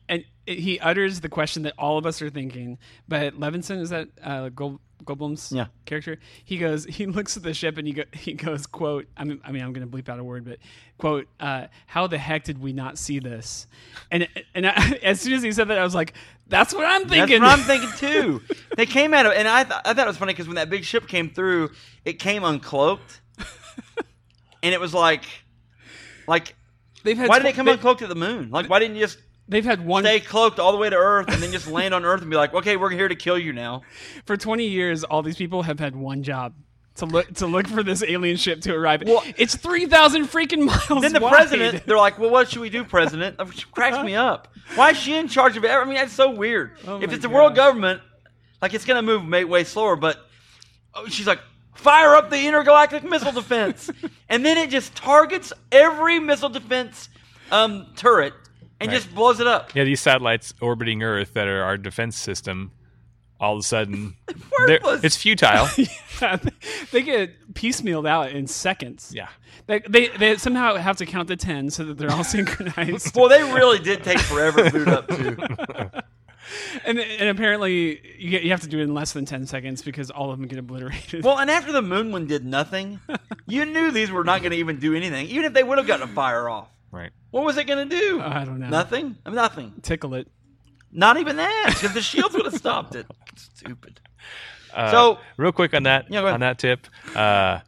and 0.10 0.26
it, 0.45 0.60
he 0.60 0.80
utters 0.80 1.22
the 1.22 1.30
question 1.30 1.64
that 1.64 1.74
all 1.78 1.97
of 1.97 2.05
us 2.05 2.22
are 2.22 2.30
thinking. 2.30 2.78
But 3.07 3.39
Levinson 3.39 3.80
is 3.80 3.91
that 3.91 4.10
uh, 4.22 4.49
Gold, 4.49 4.80
Goldblum's 5.05 5.51
Yeah. 5.51 5.68
character? 5.86 6.18
He 6.43 6.57
goes, 6.57 6.84
he 6.86 7.05
looks 7.05 7.38
at 7.38 7.43
the 7.43 7.53
ship 7.53 7.78
and 7.78 7.88
he 7.88 7.93
go, 7.93 8.03
he 8.14 8.34
goes, 8.34 8.66
quote, 8.66 9.05
I 9.16 9.24
mean, 9.24 9.39
I 9.45 9.51
mean, 9.51 9.62
I'm 9.64 9.72
going 9.72 9.89
to 9.89 9.97
bleep 9.97 10.10
out 10.10 10.20
a 10.20 10.24
word, 10.24 10.43
but 10.45 10.57
quote, 10.97 11.28
uh, 11.39 11.68
how 11.86 12.07
the 12.07 12.18
heck 12.18 12.43
did 12.43 12.60
we 12.60 12.74
not 12.74 12.97
see 12.97 13.20
this? 13.20 13.68
And 14.12 14.28
and 14.55 14.68
I, 14.68 14.99
as 15.03 15.22
soon 15.22 15.34
as 15.34 15.43
he 15.43 15.51
said 15.51 15.68
that, 15.68 15.78
I 15.78 15.84
was 15.84 15.95
like, 15.95 16.14
that's 16.47 16.74
what 16.74 16.86
I'm 16.86 17.07
thinking. 17.07 17.39
That's 17.41 17.68
what 17.68 17.78
I'm 17.78 17.80
thinking 17.89 17.97
too. 17.97 18.41
they 18.76 18.88
came 18.88 19.14
out 19.14 19.28
of, 19.28 19.34
and 19.34 19.47
I, 19.47 19.64
th- 19.64 19.82
I 19.86 19.93
thought 19.93 20.05
it 20.05 20.07
was 20.07 20.18
funny 20.18 20.34
because 20.34 20.47
when 20.47 20.55
that 20.55 20.70
big 20.72 20.84
ship 20.84 21.07
came 21.07 21.30
through, 21.30 21.70
it 22.03 22.14
came 22.20 22.41
uncloaked, 22.41 23.20
and 24.64 24.74
it 24.74 24.80
was 24.80 24.93
like, 24.93 25.24
like, 26.28 26.55
they've 27.03 27.18
had 27.18 27.30
why 27.30 27.38
did 27.39 27.47
it 27.47 27.55
come 27.55 27.68
they, 27.68 27.78
uncloaked 27.78 28.01
at 28.01 28.10
the 28.10 28.16
moon? 28.16 28.49
Like, 28.49 28.68
why 28.70 28.80
didn't 28.80 28.95
you 28.95 29.03
just 29.03 29.20
They've 29.50 29.66
had 29.66 29.84
one 29.84 30.04
stay 30.04 30.20
cloaked 30.20 30.60
all 30.60 30.72
the 30.72 30.78
way 30.78 30.89
to 30.91 30.95
Earth 30.95 31.28
and 31.28 31.41
then 31.41 31.52
just 31.52 31.68
land 31.68 31.93
on 31.93 32.06
Earth 32.06 32.22
and 32.22 32.30
be 32.30 32.38
like, 32.38 32.54
okay, 32.54 32.78
we're 32.78 32.91
here 32.91 33.08
to 33.08 33.16
kill 33.16 33.38
you 33.38 33.52
now? 33.52 33.82
for 34.26 34.38
20 34.38 34.66
years. 34.66 35.04
All 35.04 35.24
these 35.24 35.38
people 35.38 35.64
have 35.64 35.80
had 35.80 35.95
one 35.95 36.24
job. 36.24 36.54
To 36.95 37.06
look 37.06 37.34
to 37.36 37.47
look 37.47 37.66
for 37.66 37.82
this 37.82 38.04
alien 38.04 38.36
ship 38.36 38.60
to 38.62 38.76
arrive. 38.76 39.04
Well- 39.06 39.24
it's 39.38 39.56
three 39.56 39.86
thousand 39.86 40.26
freaking 40.26 40.66
miles. 40.66 41.02
Then 41.02 41.14
the 41.14 41.22
wide. 41.22 41.32
president, 41.32 41.86
they're 41.86 41.97
like, 41.97 42.20
well, 42.20 42.30
what 42.30 42.50
should 42.50 42.60
we 42.60 42.70
do, 42.70 42.84
president? 42.84 43.38
Cracks 43.72 44.04
me 44.04 44.16
up. 44.16 44.50
Why 44.76 44.89
is 44.89 44.97
she 44.97 45.16
in 45.16 45.30
charge 45.30 45.56
of 45.56 45.64
it? 45.64 45.72
I 45.72 45.86
mean, 45.86 45.93
that's 45.93 46.12
so 46.12 46.30
weird. 46.30 46.72
Oh 46.86 47.02
if 47.02 47.14
it's 47.14 47.22
the 47.22 47.30
world 47.30 47.56
government, 47.56 48.02
like 48.62 48.74
it's 48.74 48.84
gonna 48.84 49.02
move 49.02 49.26
way 49.50 49.64
slower, 49.64 49.95
but 49.95 50.18
oh, 50.93 51.08
she's 51.08 51.26
like, 51.26 51.39
fire 51.74 52.16
up 52.16 52.30
the 52.30 52.47
intergalactic 52.47 53.06
missile 53.06 53.32
defense, 53.32 53.89
and 54.30 54.45
then 54.45 54.58
it 54.58 54.70
just 54.70 54.93
targets 54.93 55.54
every 55.72 56.20
missile 56.20 56.50
defense 56.50 57.08
um, 57.50 57.88
turret 57.95 58.34
and 58.80 58.90
Right. 58.90 58.96
just 58.96 59.14
blows 59.14 59.40
it 59.40 59.48
up. 59.48 59.74
Yeah, 59.76 59.84
these 59.84 60.00
satellites 60.02 60.54
orbiting 60.62 61.04
Earth 61.04 61.34
that 61.34 61.48
are 61.48 61.64
our 61.64 61.78
defense 61.78 62.18
system, 62.18 62.72
all 63.40 63.54
of 63.54 63.60
a 63.60 63.64
sudden, 63.64 64.16
it's 64.68 65.18
futile. 65.18 65.68
they 66.92 67.02
get 67.02 67.54
piecemealed 67.54 68.08
out 68.08 68.32
in 68.32 68.48
seconds. 68.48 69.12
yeah. 69.16 69.30
They, 69.68 69.80
they 69.88 70.08
they 70.08 70.36
somehow 70.38 70.76
have 70.78 70.98
to 70.98 71.06
count 71.06 71.28
to 71.28 71.36
ten 71.38 71.70
so 71.70 71.84
that 71.84 71.98
they're 72.00 72.12
all 72.12 72.24
synchronized. 72.36 73.16
Well, 73.16 73.30
they 73.30 73.44
really 73.44 73.78
did 73.78 74.04
take 74.04 74.18
forever 74.20 74.64
to 74.64 74.72
boot 74.72 74.88
up 74.88 75.08
too. 75.08 75.38
and 76.86 76.98
and 77.00 77.30
apparently 77.30 78.02
you 78.18 78.32
get, 78.32 78.42
you 78.44 78.50
have 78.50 78.62
to 78.62 78.68
do 78.68 78.80
it 78.80 78.84
in 78.84 78.96
less 78.96 79.14
than 79.14 79.26
ten 79.26 79.46
seconds 79.46 79.84
because 79.84 80.10
all 80.10 80.32
of 80.32 80.40
them 80.40 80.48
get 80.48 80.58
obliterated. 80.58 81.24
Well, 81.24 81.38
and 81.38 81.52
after 81.52 81.72
the 81.72 81.84
moon 81.84 82.12
one 82.12 82.26
did 82.26 82.44
nothing, 82.46 83.00
you 83.46 83.64
knew 83.66 83.92
these 83.92 84.10
were 84.10 84.24
not 84.24 84.42
going 84.42 84.52
to 84.54 84.58
even 84.58 84.80
do 84.80 84.96
anything, 84.96 85.28
even 85.28 85.46
if 85.46 85.54
they 85.54 85.62
would 85.64 85.78
have 85.78 85.86
gotten 85.86 86.10
a 86.10 86.14
fire 86.14 86.50
off. 86.50 86.68
Right. 86.92 87.12
What 87.32 87.44
was 87.46 87.58
it 87.58 87.66
going 87.66 87.88
to 87.90 87.96
do? 87.96 88.22
I 88.22 88.44
don't 88.46 88.60
know. 88.60 88.70
Nothing. 88.70 89.18
Nothing. 89.26 89.74
Tickle 89.82 90.16
it. 90.16 90.28
Not 90.92 91.18
even 91.18 91.36
that, 91.36 91.66
because 91.76 91.94
the 91.94 92.02
shields 92.02 92.34
would 92.36 92.46
have 92.52 92.56
stopped 92.56 92.96
it. 92.96 93.06
Stupid. 93.36 94.00
Uh, 94.74 94.92
So- 94.92 95.20
real 95.38 95.52
quick 95.52 95.74
on 95.74 95.84
that 95.84 96.10
Yeah, 96.10 96.24
on 96.24 96.40
that 96.40 96.58
tip, 96.58 96.88
uh, 97.16 97.60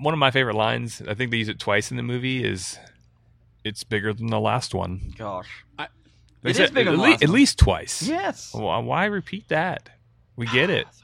one 0.00 0.14
of 0.14 0.18
my 0.18 0.30
favorite 0.30 0.54
lines, 0.56 1.02
I 1.08 1.14
think 1.14 1.30
they 1.32 1.38
use 1.38 1.48
it 1.48 1.58
twice 1.58 1.90
in 1.90 1.96
the 1.96 2.02
movie, 2.04 2.44
is 2.44 2.78
"It's 3.64 3.82
bigger 3.82 4.12
than 4.12 4.28
the 4.28 4.38
last 4.40 4.74
one." 4.74 5.12
Gosh. 5.18 5.48
They 6.42 6.50
It 6.50 6.56
said 6.56 6.64
is 6.66 6.70
bigger 6.70 6.90
at, 6.90 6.92
than 6.92 7.00
the 7.00 7.04
lea- 7.06 7.10
last 7.12 7.22
at 7.24 7.28
least 7.30 7.58
twice. 7.58 8.02
Yes. 8.06 8.54
Why, 8.54 8.78
why 8.78 9.06
repeat 9.06 9.48
that? 9.48 9.88
We 10.36 10.46
get 10.46 10.70
it. 10.70 10.86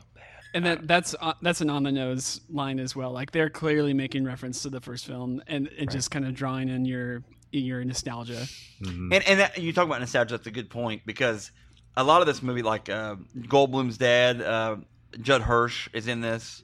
And 0.54 0.66
that 0.66 0.86
that's 0.86 1.14
uh, 1.20 1.34
that's 1.40 1.60
an 1.60 1.70
on 1.70 1.82
the 1.82 1.92
nose 1.92 2.40
line 2.50 2.78
as 2.78 2.94
well. 2.94 3.10
Like 3.10 3.30
they're 3.30 3.50
clearly 3.50 3.94
making 3.94 4.24
reference 4.24 4.62
to 4.62 4.70
the 4.70 4.80
first 4.80 5.06
film 5.06 5.42
and, 5.46 5.68
and 5.78 5.90
just 5.90 6.10
kind 6.10 6.26
of 6.26 6.34
drawing 6.34 6.68
in 6.68 6.84
your 6.84 7.22
your 7.50 7.84
nostalgia. 7.84 8.46
Mhm. 8.82 9.14
And 9.14 9.28
and 9.28 9.40
that, 9.40 9.58
you 9.58 9.72
talk 9.72 9.86
about 9.86 10.00
nostalgia. 10.00 10.36
That's 10.36 10.46
a 10.46 10.50
good 10.50 10.70
point 10.70 11.02
because 11.06 11.50
a 11.96 12.04
lot 12.04 12.20
of 12.20 12.26
this 12.26 12.42
movie, 12.42 12.62
like 12.62 12.88
uh, 12.88 13.16
Goldblum's 13.38 13.98
dad, 13.98 14.40
uh, 14.40 14.76
Judd 15.20 15.42
Hirsch, 15.42 15.88
is 15.92 16.08
in 16.08 16.20
this, 16.20 16.62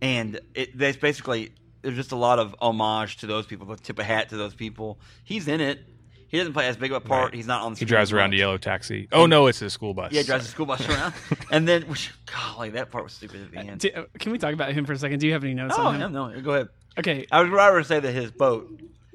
and 0.00 0.40
it, 0.54 0.76
there's 0.76 0.96
basically 0.96 1.52
there's 1.82 1.96
just 1.96 2.12
a 2.12 2.16
lot 2.16 2.38
of 2.38 2.54
homage 2.60 3.18
to 3.18 3.26
those 3.26 3.46
people. 3.46 3.66
The 3.66 3.76
tip 3.76 3.98
a 3.98 4.04
hat 4.04 4.30
to 4.30 4.36
those 4.36 4.54
people. 4.54 4.98
He's 5.24 5.48
in 5.48 5.60
it. 5.60 5.84
He 6.32 6.38
doesn't 6.38 6.54
play 6.54 6.66
as 6.66 6.76
big 6.76 6.90
of 6.90 6.96
a 6.96 7.06
part. 7.06 7.26
Right. 7.26 7.34
He's 7.34 7.46
not 7.46 7.62
on. 7.62 7.74
The 7.74 7.78
He 7.78 7.84
drives 7.84 8.10
as 8.10 8.14
around 8.14 8.34
a 8.34 8.36
yellow 8.38 8.58
taxi. 8.58 9.06
Oh 9.12 9.26
no, 9.26 9.46
it's 9.46 9.62
a 9.62 9.70
school 9.70 9.94
bus. 9.94 10.12
Yeah, 10.12 10.22
he 10.22 10.26
drives 10.26 10.46
a 10.46 10.48
school 10.48 10.66
bus 10.66 10.88
around, 10.88 11.14
and 11.50 11.68
then 11.68 11.82
which, 11.82 12.10
golly, 12.26 12.70
that 12.70 12.90
part 12.90 13.04
was 13.04 13.12
stupid 13.12 13.42
at 13.42 13.52
the 13.52 13.58
uh, 13.58 13.62
end. 13.62 13.80
Do, 13.80 13.90
uh, 13.94 14.04
can 14.18 14.32
we 14.32 14.38
talk 14.38 14.54
about 14.54 14.72
him 14.72 14.84
for 14.84 14.94
a 14.94 14.98
second? 14.98 15.20
Do 15.20 15.26
you 15.26 15.34
have 15.34 15.44
any 15.44 15.54
notes 15.54 15.74
Oh 15.78 15.82
on 15.82 16.00
him? 16.00 16.12
no, 16.12 16.28
no, 16.28 16.40
go 16.40 16.54
ahead. 16.54 16.68
Okay, 16.98 17.26
I 17.30 17.42
was 17.42 17.50
rather 17.50 17.82
say 17.84 18.00
that 18.00 18.12
his 18.12 18.30
boat 18.30 18.68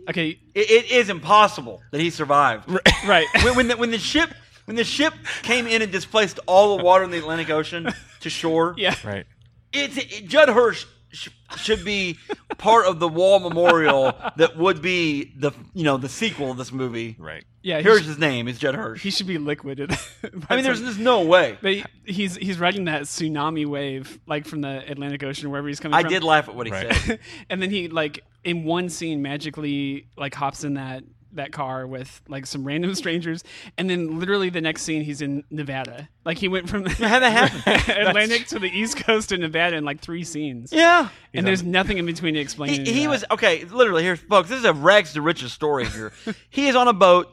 Okay, 0.10 0.40
It, 0.56 0.72
it 0.72 0.92
is 0.92 1.10
impossible 1.10 1.82
that 1.92 2.00
he 2.00 2.10
survived. 2.10 2.70
right. 3.06 3.28
when, 3.44 3.56
when, 3.56 3.68
the, 3.68 3.78
when 3.78 3.92
the 3.92 3.98
ship 3.98 4.34
when 4.66 4.76
the 4.76 4.84
ship 4.84 5.14
came 5.44 5.66
in 5.68 5.82
and 5.82 5.92
displaced 5.92 6.40
all 6.46 6.78
the 6.78 6.84
water 6.84 7.04
in 7.04 7.12
the 7.12 7.18
Atlantic 7.18 7.50
Ocean 7.50 7.90
to 8.22 8.30
shore, 8.30 8.76
yeah. 8.78 8.96
Right. 9.04 9.26
it's 9.74 9.98
it, 9.98 10.28
Judd 10.28 10.50
Hirsch 10.50 10.86
sh- 11.12 11.30
should 11.58 11.84
be 11.86 12.18
part 12.58 12.86
of 12.86 13.00
the 13.00 13.08
wall 13.08 13.40
memorial 13.40 14.14
that 14.38 14.58
would 14.58 14.82
be 14.82 15.34
the 15.38 15.52
you 15.74 15.84
know 15.84 15.98
the 15.98 16.10
sequel 16.10 16.52
of 16.52 16.58
this 16.58 16.72
movie. 16.72 17.16
Right. 17.20 17.44
Yeah. 17.64 17.82
Here's 17.82 18.04
sh- 18.04 18.08
his 18.08 18.18
name. 18.18 18.48
It's 18.48 18.60
Jed 18.60 18.76
Hirsch. 18.76 19.02
he 19.04 19.10
should 19.12 19.28
be 19.28 19.38
liquid. 19.38 19.80
I 20.50 20.56
mean, 20.56 20.64
there's 20.64 20.82
just 20.82 21.00
no 21.00 21.24
way. 21.24 21.58
But 21.62 21.74
he- 21.74 21.86
he's 22.06 22.36
he's 22.36 22.60
riding 22.60 22.86
that 22.86 23.04
tsunami 23.04 23.66
wave 23.66 24.20
like 24.28 24.46
from 24.46 24.62
the 24.62 24.90
Atlantic 24.90 25.24
Ocean 25.24 25.50
wherever 25.50 25.68
he's 25.68 25.80
coming 25.80 25.94
from. 25.94 26.00
I 26.00 26.04
from. 26.04 26.12
did 26.12 26.24
laugh 26.24 26.48
at 26.50 26.56
what 26.56 26.68
he 26.68 26.74
Right. 26.74 26.94
said. 26.94 27.20
and 27.50 27.62
then 27.62 27.70
he 27.70 27.88
like 27.90 28.24
in 28.44 28.64
one 28.64 28.90
scene 28.90 29.22
magically 29.22 30.08
like 30.18 30.34
hops 30.36 30.64
in 30.64 30.76
that 30.76 31.04
that 31.38 31.52
car 31.52 31.88
with 31.88 32.22
like 32.28 32.46
some 32.46 32.64
random 32.64 32.94
strangers 32.94 33.44
and 33.78 33.90
then 33.90 34.20
literally 34.20 34.50
the 34.50 34.62
next 34.62 34.84
scene 34.84 35.02
he's 35.02 35.22
in 35.22 35.44
Nevada. 35.50 36.10
Like 36.26 36.38
he 36.38 36.48
went 36.48 36.70
from 36.70 36.86
How'd 36.86 37.22
that 37.22 37.52
happen? 37.66 37.98
Atlantic 38.08 38.48
to 38.48 38.60
the 38.60 38.70
East 38.70 38.98
Coast 38.98 39.30
to 39.30 39.38
Nevada 39.38 39.78
in 39.78 39.86
like 39.86 40.02
3 40.02 40.24
scenes. 40.24 40.74
Yeah. 40.74 41.10
And 41.34 41.48
there's 41.48 41.64
nothing 41.64 41.98
in 41.98 42.06
between 42.06 42.34
to 42.34 42.40
explain 42.40 42.86
He, 42.86 42.92
he 42.92 43.08
was 43.08 43.24
okay. 43.32 43.64
Literally, 43.66 44.04
here, 44.04 44.16
folks. 44.16 44.50
This 44.50 44.60
is 44.60 44.66
a 44.66 44.74
rags 44.74 45.14
to 45.14 45.22
riches 45.22 45.54
story 45.54 45.86
here. 45.86 46.12
he 46.50 46.68
is 46.68 46.76
on 46.76 46.88
a 46.88 46.94
boat 46.94 47.30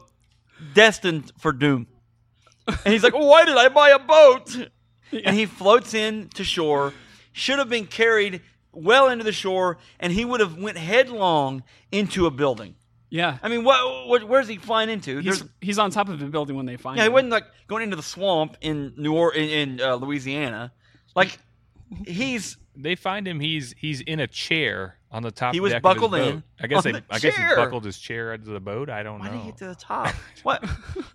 destined 0.73 1.31
for 1.37 1.51
doom, 1.51 1.87
and 2.67 2.93
he's 2.93 3.03
like, 3.03 3.13
"Why 3.13 3.45
did 3.45 3.57
I 3.57 3.69
buy 3.69 3.89
a 3.89 3.99
boat?" 3.99 4.69
And 5.11 5.35
he 5.35 5.45
floats 5.45 5.93
in 5.93 6.29
to 6.35 6.43
shore. 6.43 6.93
Should 7.31 7.59
have 7.59 7.69
been 7.69 7.85
carried 7.87 8.41
well 8.71 9.09
into 9.09 9.23
the 9.23 9.31
shore, 9.31 9.77
and 9.99 10.13
he 10.13 10.25
would 10.25 10.39
have 10.39 10.57
went 10.57 10.77
headlong 10.77 11.63
into 11.91 12.25
a 12.25 12.31
building. 12.31 12.75
Yeah. 13.09 13.37
I 13.43 13.49
mean, 13.49 13.63
what? 13.63 14.07
what 14.07 14.23
where's 14.27 14.47
he 14.47 14.57
flying 14.57 14.89
into? 14.89 15.17
He's, 15.19 15.39
There's, 15.39 15.49
he's 15.61 15.79
on 15.79 15.91
top 15.91 16.09
of 16.09 16.21
a 16.21 16.25
building 16.25 16.55
when 16.55 16.65
they 16.65 16.77
find 16.77 16.95
him. 16.95 16.99
yeah, 16.99 17.03
he 17.03 17.07
him. 17.07 17.13
wasn't 17.13 17.31
like 17.31 17.45
going 17.67 17.83
into 17.83 17.95
the 17.95 18.03
swamp 18.03 18.57
in 18.61 18.93
New 18.97 19.13
Orleans, 19.13 19.51
in, 19.51 19.69
in 19.79 19.81
uh, 19.81 19.95
Louisiana. 19.95 20.73
Like 21.15 21.37
he's 22.05 22.57
They 22.75 22.95
find 22.95 23.27
him. 23.27 23.39
He's 23.39 23.73
he's 23.77 24.01
in 24.01 24.19
a 24.19 24.27
chair 24.27 24.97
on 25.11 25.23
the 25.23 25.31
top. 25.31 25.53
He 25.53 25.59
was 25.59 25.71
deck 25.71 25.81
buckled 25.83 26.13
of 26.15 26.19
his 26.19 26.27
in 26.29 26.35
boat. 26.37 26.43
I 26.59 26.67
guess 26.67 26.77
on 26.77 26.83
they. 26.83 26.91
the 26.99 27.03
I 27.09 27.19
guess 27.19 27.35
he 27.35 27.41
chair. 27.41 27.55
buckled 27.55 27.85
his 27.85 27.97
chair 27.99 28.33
into 28.33 28.49
the 28.49 28.59
boat. 28.59 28.89
I 28.89 29.03
don't 29.03 29.19
Why 29.19 29.27
know. 29.27 29.33
did 29.33 29.39
he 29.41 29.45
get 29.51 29.57
to 29.59 29.67
the 29.67 29.75
top? 29.75 30.13
What? 30.43 30.63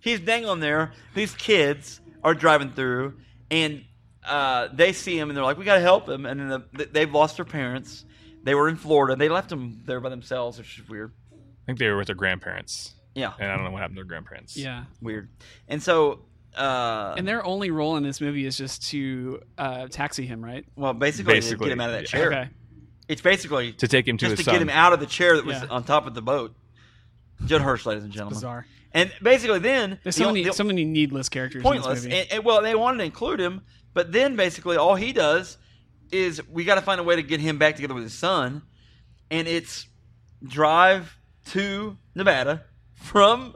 He's 0.01 0.19
dangling 0.19 0.59
there. 0.59 0.93
These 1.13 1.35
kids 1.35 2.01
are 2.23 2.33
driving 2.33 2.71
through, 2.71 3.17
and 3.51 3.83
uh, 4.25 4.69
they 4.73 4.93
see 4.93 5.17
him, 5.19 5.29
and 5.29 5.37
they're 5.37 5.43
like, 5.43 5.57
"We 5.57 5.65
got 5.65 5.75
to 5.75 5.81
help 5.81 6.07
him." 6.09 6.25
And 6.25 6.39
then 6.39 6.63
the, 6.73 6.85
they've 6.85 7.11
lost 7.13 7.35
their 7.35 7.45
parents. 7.45 8.05
They 8.43 8.55
were 8.55 8.67
in 8.69 8.75
Florida. 8.75 9.15
They 9.15 9.29
left 9.29 9.51
him 9.51 9.81
there 9.85 9.99
by 9.99 10.09
themselves, 10.09 10.57
which 10.57 10.79
is 10.79 10.89
weird. 10.89 11.11
I 11.63 11.65
think 11.65 11.79
they 11.79 11.87
were 11.89 11.97
with 11.97 12.07
their 12.07 12.15
grandparents, 12.15 12.93
Yeah, 13.15 13.33
and 13.39 13.51
I 13.51 13.55
don't 13.55 13.63
know 13.65 13.71
what 13.71 13.81
happened 13.81 13.97
to 13.97 14.01
their 14.03 14.07
grandparents. 14.07 14.57
Yeah. 14.57 14.85
weird. 15.01 15.29
And 15.67 15.81
so, 15.81 16.25
uh, 16.57 17.13
And 17.17 17.27
their 17.27 17.45
only 17.45 17.69
role 17.71 17.97
in 17.97 18.03
this 18.03 18.19
movie 18.19 18.45
is 18.45 18.57
just 18.57 18.89
to 18.89 19.41
uh, 19.57 19.87
taxi 19.87 20.25
him, 20.25 20.43
right? 20.43 20.65
well, 20.75 20.93
basically, 20.93 21.33
to 21.35 21.37
Basically, 21.37 21.65
get 21.67 21.73
him 21.73 21.81
out 21.81 21.89
of 21.89 21.95
that 21.95 22.01
yeah. 22.13 22.19
chair. 22.19 22.27
Okay. 22.33 22.49
It's 23.07 23.21
basically 23.21 23.73
To 23.73 23.87
take 23.87 24.07
him 24.07 24.17
to 24.17 24.25
just 24.25 24.37
to 24.43 24.49
his 24.49 24.51
get 24.53 24.61
him 24.61 24.69
out 24.69 24.93
of 24.93 24.99
the 24.99 25.05
chair 25.05 25.35
that 25.35 25.45
was 25.45 25.61
Yeah. 25.61 25.67
on 25.69 25.83
top 25.83 26.07
of 26.07 26.13
the 26.13 26.21
boat. 26.21 26.55
Judd 27.45 27.61
Hirsch, 27.61 27.85
ladies 27.85 28.03
and 28.03 28.11
gentlemen. 28.13 28.35
Bizarre. 28.35 28.65
And 28.93 29.11
basically, 29.21 29.59
then 29.59 29.99
There's 30.03 30.15
the 30.15 30.23
so 30.23 30.29
o- 30.29 30.33
many 30.33 30.43
the- 30.45 30.53
so 30.53 30.63
many 30.63 30.83
needless 30.85 31.29
characters 31.29 31.63
pointless. 31.63 31.87
in 31.87 31.93
this 31.95 32.03
movie. 32.05 32.17
And, 32.21 32.31
and, 32.33 32.43
well, 32.43 32.61
they 32.61 32.75
wanted 32.75 32.97
to 32.99 33.03
include 33.05 33.39
him, 33.39 33.61
but 33.93 34.11
then 34.11 34.35
basically 34.35 34.77
all 34.77 34.95
he 34.95 35.11
does 35.13 35.57
is 36.11 36.45
we 36.49 36.63
got 36.65 36.75
to 36.75 36.81
find 36.81 36.99
a 36.99 37.03
way 37.03 37.15
to 37.15 37.23
get 37.23 37.39
him 37.39 37.57
back 37.57 37.75
together 37.75 37.93
with 37.93 38.03
his 38.03 38.13
son, 38.13 38.61
and 39.29 39.47
it's 39.47 39.87
drive 40.43 41.17
to 41.47 41.97
Nevada 42.15 42.63
from 42.95 43.55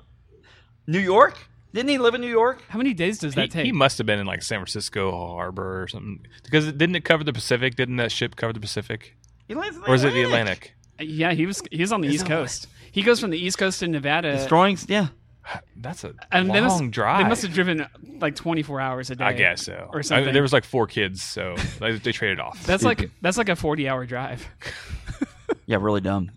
New 0.88 1.00
York. 1.00 1.38
Didn't 1.74 1.90
he 1.90 1.98
live 1.98 2.16
in 2.16 2.22
New 2.22 2.30
York? 2.30 2.64
How 2.70 2.78
many 2.78 2.94
days 2.94 3.20
does 3.20 3.34
He, 3.34 3.42
that 3.42 3.52
take? 3.52 3.66
he 3.66 3.72
must 3.74 3.98
have 3.98 4.08
been 4.08 4.20
in 4.20 4.26
like 4.26 4.42
San 4.44 4.60
Francisco 4.60 5.12
Harbor 5.12 5.82
or 5.84 5.88
something. 5.90 6.26
Because 6.44 6.68
it, 6.68 6.78
didn't 6.78 6.96
it 6.96 7.04
cover 7.04 7.24
the 7.24 7.34
Pacific? 7.34 7.76
Didn't 7.76 7.98
that 7.98 8.12
ship 8.12 8.36
cover 8.38 8.54
the 8.54 8.62
Pacific? 8.62 9.16
He 9.48 9.56
lands 9.56 9.76
in 9.78 9.84
Or 9.84 9.94
is 9.94 10.04
it 10.04 10.14
the 10.14 10.24
Atlantic? 10.24 10.74
Uh, 11.00 11.04
yeah, 11.04 11.34
he 11.34 11.46
was 11.46 11.62
he 11.72 11.82
was 11.82 11.92
on 11.92 12.00
the 12.02 12.08
It's 12.08 12.16
East 12.16 12.24
on- 12.26 12.30
Coast. 12.30 12.68
He 12.94 13.02
goes 13.02 13.20
from 13.20 13.30
the 13.32 13.38
East 13.38 13.58
Coast 13.58 13.80
to 13.82 13.88
Nevada. 13.88 14.32
Destroying, 14.38 14.78
yeah. 14.88 15.08
That's 15.76 16.06
a 16.06 16.14
and 16.32 16.48
long 16.48 16.56
they 16.56 16.62
must, 16.62 16.92
drive. 16.92 17.24
They 17.26 17.28
must 17.30 17.42
have 17.42 17.54
driven 17.54 17.86
like 18.22 18.36
24 18.36 18.80
hours 18.80 19.10
a 19.12 19.16
day. 19.18 19.26
I 19.26 19.34
guess 19.34 19.64
so. 19.66 19.90
or 19.92 20.00
I- 20.00 20.02
something. 20.02 20.34
there 20.34 20.42
was 20.42 20.54
like 20.54 20.64
four 20.64 20.88
kids, 20.88 21.22
so 21.22 21.56
they, 21.82 21.98
they 21.98 22.14
traded 22.14 22.40
off. 22.40 22.66
That's 22.66 22.84
like 22.84 23.12
that's 23.22 23.38
like 23.38 23.50
a 23.50 23.56
40 23.58 23.90
hour 23.90 24.06
drive. 24.06 24.48
Yeah, 25.68 25.78
really 25.80 26.02
dumb. 26.02 26.32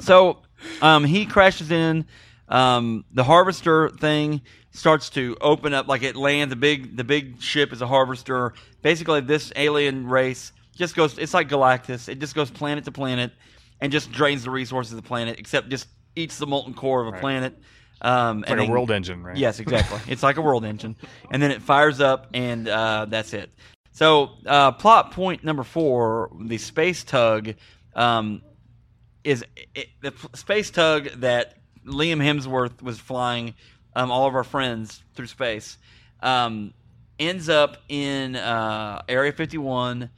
so 0.00 0.42
um, 0.82 1.04
he 1.04 1.26
crashes 1.26 1.70
in. 1.70 2.06
Um, 2.48 3.04
the 3.12 3.24
harvester 3.24 3.90
thing 3.90 4.40
starts 4.70 5.10
to 5.10 5.36
open 5.40 5.74
up, 5.74 5.86
like 5.88 6.02
it 6.02 6.16
lands. 6.16 6.50
The 6.50 6.56
big, 6.56 6.96
the 6.96 7.04
big 7.04 7.42
ship 7.42 7.72
is 7.72 7.82
a 7.82 7.86
harvester. 7.86 8.54
Basically, 8.82 9.20
this 9.20 9.52
alien 9.56 10.06
race 10.08 10.52
just 10.74 10.94
goes. 10.96 11.18
It's 11.18 11.34
like 11.34 11.48
Galactus. 11.48 12.08
It 12.08 12.20
just 12.20 12.34
goes 12.34 12.50
planet 12.50 12.84
to 12.86 12.92
planet 12.92 13.32
and 13.80 13.92
just 13.92 14.10
drains 14.12 14.44
the 14.44 14.50
resources 14.50 14.92
of 14.92 14.96
the 15.02 15.06
planet, 15.06 15.38
except 15.38 15.68
just 15.68 15.88
eats 16.16 16.38
the 16.38 16.46
molten 16.46 16.74
core 16.74 17.02
of 17.02 17.08
a 17.08 17.10
Right. 17.12 17.20
planet. 17.20 17.58
Um, 18.00 18.40
It's 18.40 18.50
and 18.50 18.60
like 18.60 18.68
a 18.68 18.70
world 18.70 18.90
engine, 18.90 19.22
right? 19.22 19.36
Yes, 19.36 19.58
exactly. 19.60 19.98
it's 20.08 20.22
like 20.22 20.36
a 20.36 20.40
world 20.40 20.64
engine, 20.64 20.96
and 21.30 21.42
then 21.42 21.50
it 21.50 21.60
fires 21.62 22.00
up, 22.00 22.28
and 22.32 22.68
uh, 22.68 23.06
that's 23.08 23.32
it. 23.34 23.50
So, 23.90 24.30
uh, 24.46 24.72
plot 24.72 25.10
point 25.10 25.42
number 25.44 25.64
four: 25.64 26.30
the 26.40 26.58
space 26.58 27.02
tug 27.02 27.54
um, 27.96 28.42
is 29.28 29.44
it, 29.74 29.88
the 30.00 30.14
space 30.34 30.70
tug 30.70 31.04
that 31.16 31.58
Liam 31.84 32.16
Hemsworth 32.16 32.80
was 32.80 32.98
flying. 32.98 33.54
Um, 33.94 34.10
all 34.10 34.26
of 34.26 34.34
our 34.34 34.44
friends 34.44 35.02
through 35.14 35.26
space 35.26 35.76
um, 36.20 36.72
ends 37.18 37.50
up 37.50 37.76
in 37.90 38.36
uh, 38.36 39.02
Area 39.06 39.32
51 39.32 40.08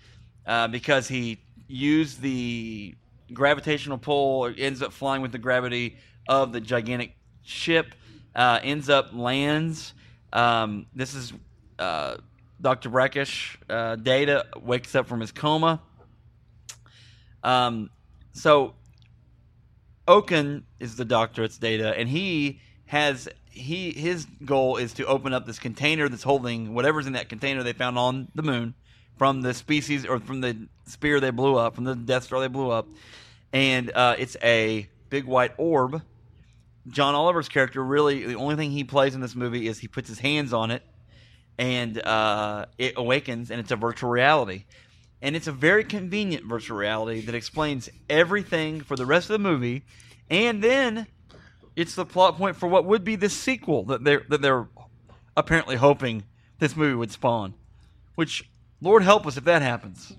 uh, 0.47 0.69
because 0.69 1.09
he 1.09 1.41
used 1.67 2.21
the 2.21 2.95
gravitational 3.33 3.99
pull. 3.99 4.53
Ends 4.57 4.81
up 4.81 4.93
flying 4.93 5.23
with 5.23 5.33
the 5.33 5.39
gravity 5.39 5.97
of 6.29 6.53
the 6.53 6.61
gigantic 6.61 7.17
ship. 7.43 7.97
Uh, 8.37 8.61
ends 8.63 8.89
up 8.89 9.13
lands. 9.13 9.93
Um, 10.33 10.87
this 10.95 11.15
is 11.15 11.33
uh, 11.81 12.19
Dr. 12.61 12.91
Brackish. 12.91 13.59
Uh, 13.69 13.97
Data 13.97 14.47
wakes 14.63 14.95
up 14.95 15.09
from 15.09 15.21
his 15.21 15.33
coma. 15.33 15.81
Um, 17.43 17.91
so 18.33 18.75
Okun 20.11 20.65
is 20.81 20.97
the 20.97 21.05
doctor. 21.05 21.45
It's 21.45 21.57
Data, 21.57 21.97
and 21.97 22.09
he 22.09 22.61
has 22.87 23.29
he 23.49 23.93
his 23.93 24.27
goal 24.45 24.77
is 24.77 24.93
to 24.95 25.07
open 25.07 25.33
up 25.33 25.47
this 25.47 25.61
container 25.61 26.09
that's 26.09 26.25
holding 26.25 26.75
whatever's 26.75 27.07
in 27.07 27.13
that 27.13 27.29
container 27.29 27.63
they 27.63 27.73
found 27.73 27.97
on 27.97 28.27
the 28.35 28.43
moon 28.43 28.75
from 29.17 29.43
the 29.43 29.55
species 29.55 30.05
or 30.05 30.19
from 30.19 30.41
the 30.41 30.67
spear 30.85 31.21
they 31.21 31.31
blew 31.31 31.55
up 31.55 31.77
from 31.77 31.85
the 31.85 31.95
Death 31.95 32.25
Star 32.25 32.41
they 32.41 32.49
blew 32.49 32.71
up, 32.71 32.89
and 33.53 33.93
uh, 33.95 34.17
it's 34.19 34.37
a 34.43 34.89
big 35.11 35.27
white 35.27 35.53
orb. 35.59 36.03
John 36.89 37.15
Oliver's 37.15 37.49
character 37.49 37.81
really 37.85 38.27
the 38.27 38.35
only 38.35 38.57
thing 38.57 38.73
he 38.73 38.83
plays 38.83 39.15
in 39.15 39.21
this 39.21 39.37
movie 39.37 39.69
is 39.69 39.79
he 39.79 39.87
puts 39.87 40.09
his 40.09 40.19
hands 40.19 40.53
on 40.53 40.73
it, 40.73 40.83
and 41.57 42.03
uh, 42.03 42.67
it 42.79 42.95
awakens, 42.97 43.53
and 43.53 43.61
it's 43.61 43.71
a 43.71 43.77
virtual 43.77 44.11
reality 44.11 44.65
and 45.23 45.37
it's 45.37 45.47
a 45.47 45.53
very 45.53 45.85
convenient 45.85 46.45
virtual 46.45 46.77
reality 46.79 47.21
that 47.23 47.35
explains 47.35 47.89
everything 48.09 48.81
for 48.81 48.97
the 48.97 49.07
rest 49.07 49.29
of 49.31 49.35
the 49.35 49.39
movie, 49.49 49.83
and 50.29 50.63
then 50.63 51.07
it's 51.77 51.95
the 51.95 52.05
plot 52.05 52.37
point 52.37 52.57
for 52.57 52.67
what 52.69 52.85
would 52.85 53.05
be 53.05 53.17
the 53.17 53.29
sequel 53.29 53.85
that 53.85 54.05
they're 54.05 54.25
that 54.29 54.43
they're 54.43 54.69
apparently 55.37 55.77
hoping 55.77 56.25
this 56.59 56.77
movie 56.77 56.95
would 56.95 57.11
spawn. 57.11 57.55
Which, 58.17 58.51
Lord 58.81 59.03
help 59.03 59.27
us 59.27 59.37
if 59.37 59.45
that 59.45 59.63
happens. 59.63 60.13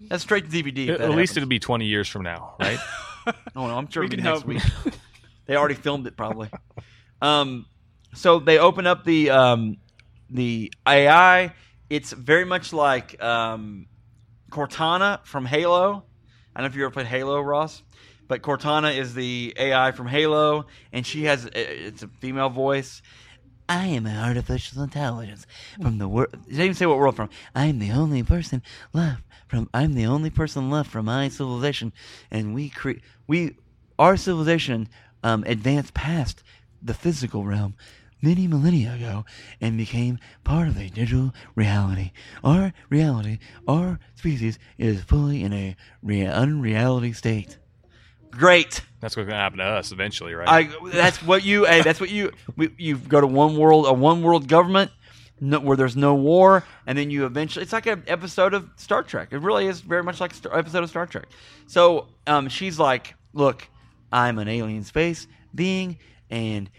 That's 0.00 0.22
straight 0.22 0.50
to 0.50 0.62
DVD. 0.62 0.88
If 0.88 0.90
At 0.90 0.98
that 0.98 1.10
least 1.10 1.36
it'll 1.36 1.48
be 1.48 1.58
20 1.58 1.86
years 1.86 2.08
from 2.08 2.22
now, 2.22 2.54
right? 2.60 2.78
Oh 3.56 3.66
no, 3.66 3.76
I'm 3.76 3.90
sure 3.90 4.02
We 4.02 4.06
it'll 4.06 4.16
be 4.18 4.22
can 4.22 4.24
next 4.24 4.40
hope. 4.42 4.48
week. 4.48 4.94
they 5.46 5.56
already 5.56 5.74
filmed 5.74 6.06
it 6.06 6.16
probably. 6.16 6.48
Um, 7.20 7.66
so 8.14 8.38
they 8.38 8.58
open 8.58 8.86
up 8.86 9.02
the 9.04 9.30
um, 9.30 9.78
the 10.30 10.72
AI. 10.86 11.52
It's 11.90 12.12
very 12.12 12.44
much 12.44 12.72
like 12.72 13.20
um, 13.20 13.86
Cortana 14.50 15.24
from 15.24 15.46
Halo. 15.46 16.04
I 16.54 16.60
don't 16.60 16.64
know 16.64 16.66
if 16.66 16.76
you 16.76 16.84
ever 16.84 16.90
played 16.90 17.06
Halo, 17.06 17.40
Ross, 17.40 17.82
but 18.28 18.42
Cortana 18.42 18.96
is 18.96 19.14
the 19.14 19.54
AI 19.58 19.92
from 19.92 20.06
Halo, 20.06 20.66
and 20.92 21.06
she 21.06 21.24
has 21.24 21.46
it's 21.46 22.02
a 22.02 22.08
female 22.08 22.48
voice. 22.48 23.02
I 23.68 23.86
am 23.86 24.06
an 24.06 24.16
artificial 24.16 24.82
intelligence 24.82 25.46
from 25.82 25.98
the 25.98 26.08
world. 26.08 26.32
Didn't 26.46 26.60
even 26.60 26.74
say 26.74 26.86
what 26.86 26.98
world 26.98 27.16
from. 27.16 27.30
I 27.54 27.66
am 27.66 27.80
the 27.80 27.90
only 27.90 28.22
person 28.22 28.62
left 28.92 29.22
from. 29.48 29.68
I'm 29.74 29.94
the 29.94 30.06
only 30.06 30.30
person 30.30 30.70
left 30.70 30.90
from 30.90 31.06
my 31.06 31.28
civilization, 31.28 31.92
and 32.30 32.54
we 32.54 32.68
create 32.68 33.02
we 33.26 33.56
our 33.98 34.16
civilization 34.16 34.88
um, 35.22 35.42
advanced 35.46 35.94
past 35.94 36.42
the 36.80 36.94
physical 36.94 37.44
realm 37.44 37.74
many 38.22 38.46
millennia 38.46 38.94
ago 38.94 39.24
and 39.60 39.76
became 39.76 40.18
part 40.44 40.68
of 40.68 40.76
a 40.76 40.88
digital 40.88 41.32
reality. 41.54 42.12
Our 42.42 42.72
reality, 42.88 43.38
our 43.68 43.98
species, 44.14 44.58
is 44.78 45.02
fully 45.02 45.42
in 45.42 45.52
a 45.52 45.76
rea- 46.02 46.26
unreality 46.26 47.12
state. 47.12 47.58
Great. 48.30 48.82
That's 49.00 49.16
what's 49.16 49.26
going 49.26 49.28
to 49.28 49.34
happen 49.36 49.58
to 49.58 49.64
us 49.64 49.92
eventually, 49.92 50.34
right? 50.34 50.48
I 50.48 50.88
that's 50.90 51.22
what 51.22 51.44
you 51.44 51.64
hey, 51.64 51.82
that's 51.82 52.00
what 52.00 52.10
you 52.10 52.32
we, 52.56 52.70
you 52.76 52.96
go 52.98 53.20
to 53.20 53.26
one 53.26 53.56
world 53.56 53.86
a 53.86 53.92
one 53.92 54.22
world 54.22 54.48
government 54.48 54.90
no, 55.40 55.60
where 55.60 55.76
there's 55.76 55.96
no 55.96 56.14
war 56.14 56.64
and 56.86 56.96
then 56.98 57.10
you 57.10 57.24
eventually 57.24 57.62
it's 57.62 57.72
like 57.72 57.86
an 57.86 58.02
episode 58.06 58.52
of 58.52 58.68
Star 58.76 59.02
Trek. 59.02 59.28
It 59.30 59.38
really 59.38 59.66
is 59.66 59.80
very 59.80 60.02
much 60.02 60.20
like 60.20 60.32
an 60.44 60.50
episode 60.52 60.82
of 60.82 60.90
Star 60.90 61.06
Trek. 61.06 61.26
So 61.66 62.08
um, 62.26 62.48
she's 62.48 62.78
like, 62.78 63.14
"Look, 63.32 63.68
I'm 64.12 64.38
an 64.38 64.48
alien 64.48 64.84
space 64.84 65.26
being 65.54 65.98
and 66.30 66.70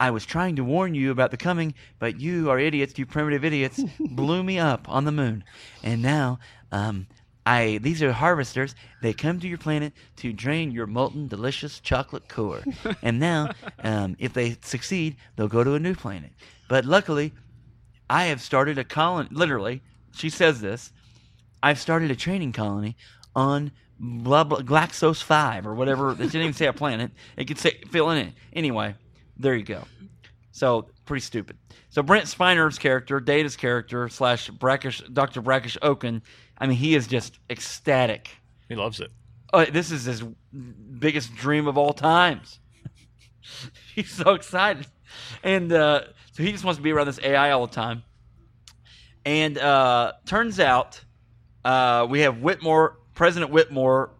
I 0.00 0.10
was 0.10 0.24
trying 0.24 0.56
to 0.56 0.64
warn 0.64 0.94
you 0.94 1.10
about 1.10 1.30
the 1.30 1.36
coming, 1.36 1.74
but 1.98 2.20
you 2.20 2.50
are 2.50 2.58
idiots, 2.58 2.98
you 2.98 3.06
primitive 3.06 3.44
idiots, 3.44 3.82
blew 4.00 4.42
me 4.42 4.58
up 4.58 4.88
on 4.88 5.04
the 5.04 5.12
moon. 5.12 5.44
And 5.82 6.02
now, 6.02 6.38
um, 6.70 7.06
I 7.44 7.78
these 7.78 8.02
are 8.02 8.12
harvesters. 8.12 8.74
They 9.00 9.12
come 9.12 9.40
to 9.40 9.48
your 9.48 9.58
planet 9.58 9.94
to 10.16 10.32
drain 10.32 10.70
your 10.70 10.86
molten, 10.86 11.28
delicious 11.28 11.80
chocolate 11.80 12.28
core. 12.28 12.62
and 13.02 13.18
now, 13.18 13.50
um, 13.82 14.16
if 14.18 14.34
they 14.34 14.58
succeed, 14.62 15.16
they'll 15.34 15.48
go 15.48 15.64
to 15.64 15.74
a 15.74 15.80
new 15.80 15.94
planet. 15.94 16.30
But 16.68 16.84
luckily, 16.84 17.32
I 18.10 18.26
have 18.26 18.40
started 18.40 18.78
a 18.78 18.84
colony. 18.84 19.28
Literally, 19.32 19.82
she 20.12 20.30
says 20.30 20.60
this. 20.60 20.92
I've 21.62 21.80
started 21.80 22.10
a 22.10 22.16
training 22.16 22.52
colony 22.52 22.96
on 23.34 23.72
blah 23.98 24.44
blah 24.44 24.60
Glaxos 24.60 25.22
Five 25.22 25.66
or 25.66 25.74
whatever. 25.74 26.12
It 26.12 26.18
didn't 26.18 26.42
even 26.42 26.52
say 26.52 26.66
a 26.66 26.72
planet. 26.72 27.10
It 27.36 27.46
could 27.46 27.58
say 27.58 27.80
fill 27.90 28.10
in 28.10 28.18
it. 28.18 28.34
Anyway, 28.52 28.94
there 29.38 29.54
you 29.54 29.64
go. 29.64 29.84
So 30.50 30.88
pretty 31.04 31.20
stupid. 31.20 31.56
So 31.90 32.02
Brent 32.02 32.26
Spiner's 32.26 32.78
character, 32.78 33.20
Data's 33.20 33.56
character 33.56 34.08
slash 34.08 34.50
Brackish 34.50 35.02
Dr. 35.12 35.40
Brackish 35.40 35.78
Okun. 35.82 36.22
I 36.58 36.66
mean, 36.66 36.76
he 36.76 36.94
is 36.94 37.06
just 37.06 37.38
ecstatic. 37.48 38.30
he 38.68 38.74
loves 38.74 39.00
it. 39.00 39.10
Oh, 39.52 39.64
this 39.64 39.90
is 39.90 40.04
his 40.04 40.22
biggest 40.98 41.34
dream 41.36 41.66
of 41.68 41.78
all 41.78 41.92
times. 41.92 42.60
He's 43.94 44.10
so 44.10 44.34
excited, 44.34 44.86
and 45.42 45.72
uh, 45.72 46.02
so 46.32 46.42
he 46.42 46.52
just 46.52 46.64
wants 46.64 46.76
to 46.76 46.82
be 46.82 46.92
around 46.92 47.06
this 47.06 47.20
AI 47.22 47.52
all 47.52 47.66
the 47.66 47.72
time. 47.72 48.02
And 49.24 49.56
uh, 49.56 50.12
turns 50.26 50.60
out 50.60 51.00
uh, 51.64 52.06
we 52.10 52.20
have 52.20 52.38
Whitmore. 52.38 52.98
President 53.14 53.50
Whitmore 53.50 54.10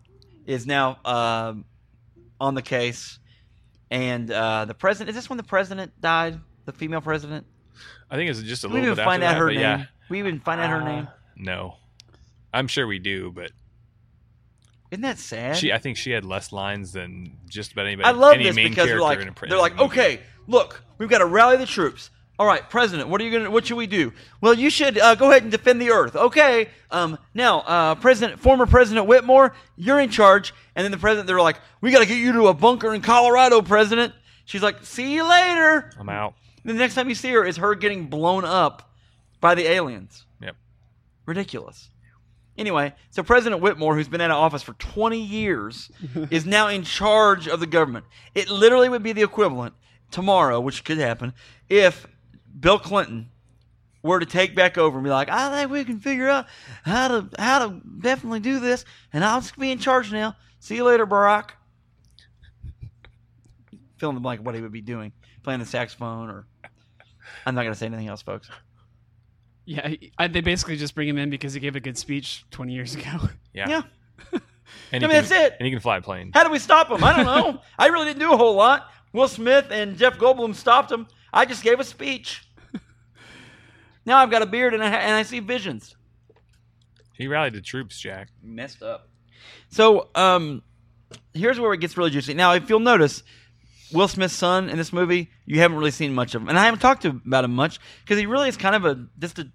is 0.46 0.66
now 0.66 0.98
um 1.04 1.64
on 2.40 2.54
the 2.54 2.62
case, 2.62 3.18
and 3.90 4.30
uh, 4.30 4.64
the 4.64 4.74
president. 4.74 5.10
Is 5.10 5.16
this 5.16 5.28
when 5.30 5.36
the 5.36 5.42
president 5.42 5.92
died? 6.00 6.38
The 6.64 6.72
female 6.72 7.00
president. 7.00 7.46
I 8.10 8.16
think 8.16 8.30
it's 8.30 8.42
just 8.42 8.64
a 8.64 8.68
we 8.68 8.74
little 8.74 8.86
even 8.88 8.96
bit 8.96 9.04
find 9.04 9.22
after 9.24 9.36
out 9.36 9.38
that, 9.38 9.38
her 9.40 9.48
name? 9.52 9.60
yeah. 9.80 9.84
We 10.10 10.18
even 10.18 10.40
find 10.40 10.60
out 10.60 10.70
her 10.70 10.82
Uh, 10.82 10.84
name. 10.84 11.08
No, 11.36 11.76
I'm 12.52 12.66
sure 12.68 12.86
we 12.86 12.98
do, 12.98 13.30
but 13.30 13.52
Isn't 14.90 15.02
that 15.02 15.18
sad? 15.18 15.56
she. 15.56 15.72
I 15.72 15.78
think 15.78 15.96
she 15.96 16.10
had 16.10 16.24
less 16.24 16.50
lines 16.52 16.92
than 16.92 17.36
just 17.48 17.72
about 17.72 17.86
anybody. 17.86 18.06
I 18.08 18.12
love 18.12 18.34
any 18.34 18.44
this 18.44 18.56
main 18.56 18.70
because 18.70 18.86
they're 18.88 19.00
like 19.00 19.20
in 19.20 19.28
a 19.28 19.32
pre- 19.32 19.48
they're 19.48 19.58
like, 19.58 19.72
in 19.72 19.78
a 19.78 19.82
movie. 19.82 20.00
okay, 20.00 20.20
look, 20.46 20.82
we've 20.98 21.08
got 21.08 21.18
to 21.18 21.26
rally 21.26 21.56
the 21.56 21.66
troops. 21.66 22.10
All 22.38 22.46
right, 22.46 22.68
President, 22.70 23.08
what 23.08 23.20
are 23.20 23.24
you 23.24 23.32
gonna? 23.36 23.50
What 23.50 23.66
should 23.66 23.76
we 23.76 23.88
do? 23.88 24.12
Well, 24.40 24.54
you 24.54 24.70
should 24.70 24.96
uh, 24.96 25.16
go 25.16 25.30
ahead 25.30 25.42
and 25.42 25.50
defend 25.50 25.80
the 25.80 25.90
Earth. 25.90 26.14
Okay. 26.14 26.68
Um. 26.90 27.18
Now, 27.34 27.60
uh, 27.60 27.94
President, 27.96 28.38
former 28.38 28.64
President 28.64 29.06
Whitmore, 29.06 29.54
you're 29.76 29.98
in 29.98 30.10
charge. 30.10 30.54
And 30.76 30.84
then 30.84 30.92
the 30.92 30.98
president, 30.98 31.26
they're 31.26 31.40
like, 31.40 31.60
we 31.80 31.90
got 31.90 31.98
to 31.98 32.06
get 32.06 32.18
you 32.18 32.30
to 32.34 32.46
a 32.46 32.54
bunker 32.54 32.94
in 32.94 33.00
Colorado, 33.02 33.60
President. 33.62 34.14
She's 34.44 34.62
like, 34.62 34.84
see 34.84 35.12
you 35.12 35.28
later. 35.28 35.90
I'm 35.98 36.08
out. 36.08 36.34
The 36.64 36.72
next 36.72 36.94
time 36.94 37.08
you 37.08 37.16
see 37.16 37.32
her 37.32 37.44
is 37.44 37.56
her 37.56 37.74
getting 37.74 38.06
blown 38.06 38.44
up 38.44 38.92
by 39.40 39.56
the 39.56 39.66
aliens. 39.66 40.24
Yep. 40.40 40.54
Ridiculous. 41.26 41.90
Anyway, 42.56 42.94
so 43.10 43.24
President 43.24 43.60
Whitmore, 43.60 43.96
who's 43.96 44.08
been 44.08 44.20
out 44.20 44.30
of 44.30 44.36
office 44.36 44.62
for 44.62 44.74
20 44.74 45.20
years, 45.20 45.90
is 46.30 46.46
now 46.46 46.68
in 46.68 46.84
charge 46.84 47.48
of 47.48 47.58
the 47.58 47.66
government. 47.66 48.04
It 48.36 48.48
literally 48.48 48.88
would 48.88 49.02
be 49.02 49.12
the 49.12 49.22
equivalent 49.22 49.74
tomorrow, 50.12 50.60
which 50.60 50.84
could 50.84 50.98
happen, 50.98 51.32
if 51.68 52.06
Bill 52.58 52.78
Clinton 52.78 53.30
were 54.02 54.20
to 54.20 54.26
take 54.26 54.54
back 54.54 54.78
over 54.78 54.98
and 54.98 55.04
be 55.04 55.10
like, 55.10 55.28
I 55.28 55.50
think 55.50 55.70
we 55.70 55.84
can 55.84 55.98
figure 56.00 56.28
out 56.28 56.46
how 56.82 57.08
to 57.08 57.28
how 57.38 57.68
to 57.68 57.80
definitely 58.00 58.40
do 58.40 58.60
this, 58.60 58.84
and 59.12 59.24
I'll 59.24 59.40
just 59.40 59.58
be 59.58 59.70
in 59.70 59.78
charge 59.78 60.12
now. 60.12 60.36
See 60.60 60.76
you 60.76 60.84
later, 60.84 61.06
Barack. 61.06 61.50
Fill 63.96 64.10
in 64.10 64.14
the 64.14 64.20
blank 64.20 64.40
of 64.40 64.46
what 64.46 64.54
he 64.54 64.60
would 64.60 64.72
be 64.72 64.80
doing, 64.80 65.12
playing 65.42 65.60
the 65.60 65.66
saxophone, 65.66 66.30
or 66.30 66.46
I'm 67.44 67.54
not 67.54 67.62
going 67.62 67.72
to 67.72 67.78
say 67.78 67.86
anything 67.86 68.08
else, 68.08 68.22
folks. 68.22 68.48
Yeah, 69.64 69.94
I, 70.18 70.28
they 70.28 70.40
basically 70.40 70.76
just 70.76 70.94
bring 70.94 71.08
him 71.08 71.18
in 71.18 71.28
because 71.28 71.52
he 71.52 71.60
gave 71.60 71.76
a 71.76 71.80
good 71.80 71.98
speech 71.98 72.44
20 72.52 72.72
years 72.72 72.94
ago. 72.94 73.28
Yeah. 73.52 73.68
Yeah. 73.68 73.82
And 74.92 75.02
I 75.02 75.06
mean, 75.06 75.14
can, 75.14 75.28
that's 75.28 75.46
it. 75.46 75.56
And 75.58 75.64
he 75.64 75.70
can 75.70 75.80
fly 75.80 75.96
a 75.96 76.02
plane. 76.02 76.30
How 76.34 76.44
do 76.44 76.50
we 76.50 76.58
stop 76.58 76.90
him? 76.90 77.02
I 77.02 77.16
don't 77.16 77.24
know. 77.24 77.60
I 77.78 77.86
really 77.86 78.04
didn't 78.04 78.20
do 78.20 78.34
a 78.34 78.36
whole 78.36 78.54
lot. 78.54 78.90
Will 79.14 79.28
Smith 79.28 79.66
and 79.70 79.96
Jeff 79.96 80.18
Goldblum 80.18 80.54
stopped 80.54 80.92
him. 80.92 81.06
I 81.32 81.46
just 81.46 81.62
gave 81.62 81.80
a 81.80 81.84
speech. 81.84 82.47
Now 84.08 84.16
I've 84.16 84.30
got 84.30 84.40
a 84.40 84.46
beard 84.46 84.72
and 84.72 84.82
I, 84.82 84.88
and 84.88 85.14
I 85.14 85.22
see 85.22 85.40
visions. 85.40 85.94
He 87.12 87.28
rallied 87.28 87.52
the 87.52 87.60
troops, 87.60 88.00
Jack. 88.00 88.30
Messed 88.42 88.82
up. 88.82 89.06
So, 89.68 90.08
um, 90.14 90.62
here's 91.34 91.60
where 91.60 91.74
it 91.74 91.80
gets 91.80 91.98
really 91.98 92.08
juicy. 92.08 92.32
Now, 92.32 92.54
if 92.54 92.70
you'll 92.70 92.80
notice, 92.80 93.22
Will 93.92 94.08
Smith's 94.08 94.32
son 94.32 94.70
in 94.70 94.78
this 94.78 94.94
movie, 94.94 95.28
you 95.44 95.58
haven't 95.60 95.76
really 95.76 95.90
seen 95.90 96.14
much 96.14 96.34
of 96.34 96.40
him, 96.40 96.48
and 96.48 96.58
I 96.58 96.64
haven't 96.64 96.80
talked 96.80 97.02
to 97.02 97.20
about 97.26 97.44
him 97.44 97.54
much 97.54 97.80
because 98.00 98.18
he 98.18 98.24
really 98.24 98.48
is 98.48 98.56
kind 98.56 98.74
of 98.74 98.86
a 98.86 99.06
just 99.18 99.40
a 99.40 99.50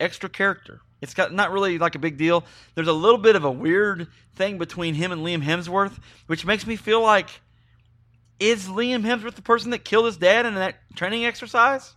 extra 0.00 0.30
character. 0.30 0.80
It's 1.02 1.12
got 1.12 1.34
not 1.34 1.52
really 1.52 1.76
like 1.78 1.94
a 1.94 1.98
big 1.98 2.16
deal. 2.16 2.44
There's 2.74 2.88
a 2.88 2.92
little 2.92 3.18
bit 3.18 3.36
of 3.36 3.44
a 3.44 3.50
weird 3.50 4.08
thing 4.34 4.56
between 4.56 4.94
him 4.94 5.12
and 5.12 5.20
Liam 5.20 5.44
Hemsworth, 5.44 5.98
which 6.26 6.46
makes 6.46 6.66
me 6.66 6.76
feel 6.76 7.02
like 7.02 7.28
is 8.40 8.66
Liam 8.66 9.02
Hemsworth 9.02 9.34
the 9.34 9.42
person 9.42 9.72
that 9.72 9.84
killed 9.84 10.06
his 10.06 10.16
dad 10.16 10.46
in 10.46 10.54
that 10.54 10.76
training 10.96 11.26
exercise? 11.26 11.94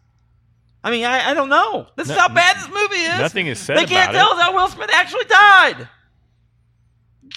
I 0.87 0.89
mean, 0.89 1.03
I, 1.03 1.31
I 1.31 1.33
don't 1.33 1.49
know. 1.49 1.85
This 1.97 2.09
is 2.09 2.15
how 2.15 2.29
bad 2.29 2.55
this 2.55 2.69
movie 2.69 3.03
is. 3.03 3.19
Nothing 3.19 3.47
is 3.47 3.59
said 3.59 3.75
They 3.75 3.83
can't 3.83 4.13
tell 4.13 4.31
us 4.31 4.41
how 4.41 4.55
Will 4.55 4.69
Smith 4.69 4.89
actually 4.93 5.25
died. 5.25 5.89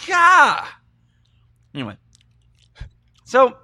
God. 0.07 0.68
Anyway, 1.74 1.96
so 3.24 3.57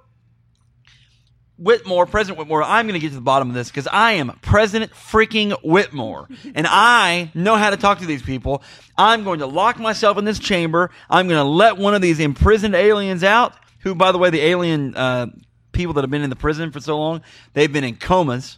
Whitmore, 1.57 2.05
President 2.05 2.37
Whitmore, 2.37 2.63
I'm 2.63 2.85
going 2.85 2.95
to 2.95 2.99
get 2.99 3.09
to 3.09 3.15
the 3.15 3.21
bottom 3.21 3.47
of 3.47 3.55
this 3.55 3.69
because 3.69 3.87
I 3.87 4.13
am 4.13 4.37
President 4.41 4.91
freaking 4.91 5.55
Whitmore, 5.63 6.27
and 6.53 6.67
I 6.69 7.31
know 7.33 7.55
how 7.55 7.69
to 7.69 7.77
talk 7.77 7.99
to 7.99 8.05
these 8.05 8.21
people. 8.21 8.63
I'm 8.97 9.23
going 9.23 9.39
to 9.39 9.47
lock 9.47 9.79
myself 9.79 10.17
in 10.17 10.25
this 10.25 10.37
chamber. 10.37 10.91
I'm 11.09 11.29
going 11.29 11.39
to 11.39 11.49
let 11.49 11.77
one 11.77 11.95
of 11.95 12.01
these 12.01 12.19
imprisoned 12.19 12.75
aliens 12.75 13.23
out. 13.23 13.53
Who, 13.83 13.95
by 13.95 14.11
the 14.11 14.17
way, 14.17 14.31
the 14.31 14.41
alien 14.41 14.97
uh, 14.97 15.27
people 15.71 15.93
that 15.93 16.01
have 16.01 16.11
been 16.11 16.23
in 16.23 16.29
the 16.29 16.35
prison 16.35 16.73
for 16.73 16.81
so 16.81 16.97
long, 16.97 17.21
they've 17.53 17.71
been 17.71 17.85
in 17.85 17.95
comas 17.95 18.57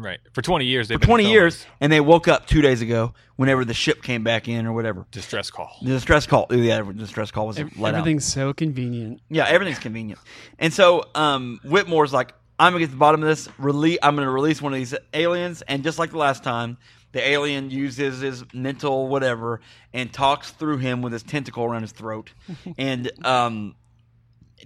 Right. 0.00 0.20
For 0.32 0.42
20 0.42 0.64
years, 0.64 0.86
they've 0.86 0.94
for 0.96 1.00
been 1.00 1.08
20 1.08 1.24
filming. 1.24 1.34
years, 1.34 1.66
and 1.80 1.90
they 1.92 2.00
woke 2.00 2.28
up 2.28 2.46
two 2.46 2.62
days 2.62 2.80
ago 2.80 3.14
whenever 3.34 3.64
the 3.64 3.74
ship 3.74 4.00
came 4.00 4.22
back 4.22 4.46
in 4.46 4.64
or 4.64 4.72
whatever. 4.72 5.06
Distress 5.10 5.50
call. 5.50 5.76
The 5.82 5.88
distress 5.90 6.24
call. 6.24 6.46
Yeah, 6.50 6.82
the 6.82 6.92
distress 6.92 7.32
call 7.32 7.48
was 7.48 7.58
Ev- 7.58 7.76
let 7.76 7.94
out. 7.94 7.98
Everything's 7.98 8.24
so 8.24 8.52
convenient. 8.52 9.20
Yeah, 9.28 9.46
everything's 9.48 9.80
convenient. 9.80 10.20
And 10.60 10.72
so 10.72 11.04
um, 11.16 11.58
Whitmore's 11.64 12.12
like, 12.12 12.32
I'm 12.60 12.72
gonna 12.72 12.80
get 12.80 12.86
to 12.86 12.92
the 12.92 12.98
bottom 12.98 13.22
of 13.22 13.28
this. 13.28 13.48
Release. 13.58 13.98
I'm 14.00 14.14
gonna 14.14 14.30
release 14.30 14.62
one 14.62 14.72
of 14.72 14.78
these 14.78 14.94
aliens, 15.12 15.62
and 15.62 15.82
just 15.82 15.98
like 15.98 16.10
the 16.10 16.18
last 16.18 16.44
time, 16.44 16.78
the 17.10 17.26
alien 17.26 17.70
uses 17.70 18.20
his 18.20 18.44
mental 18.54 19.08
whatever 19.08 19.60
and 19.92 20.12
talks 20.12 20.50
through 20.52 20.78
him 20.78 21.02
with 21.02 21.12
his 21.12 21.24
tentacle 21.24 21.64
around 21.64 21.82
his 21.82 21.92
throat. 21.92 22.32
and 22.78 23.10
um, 23.24 23.74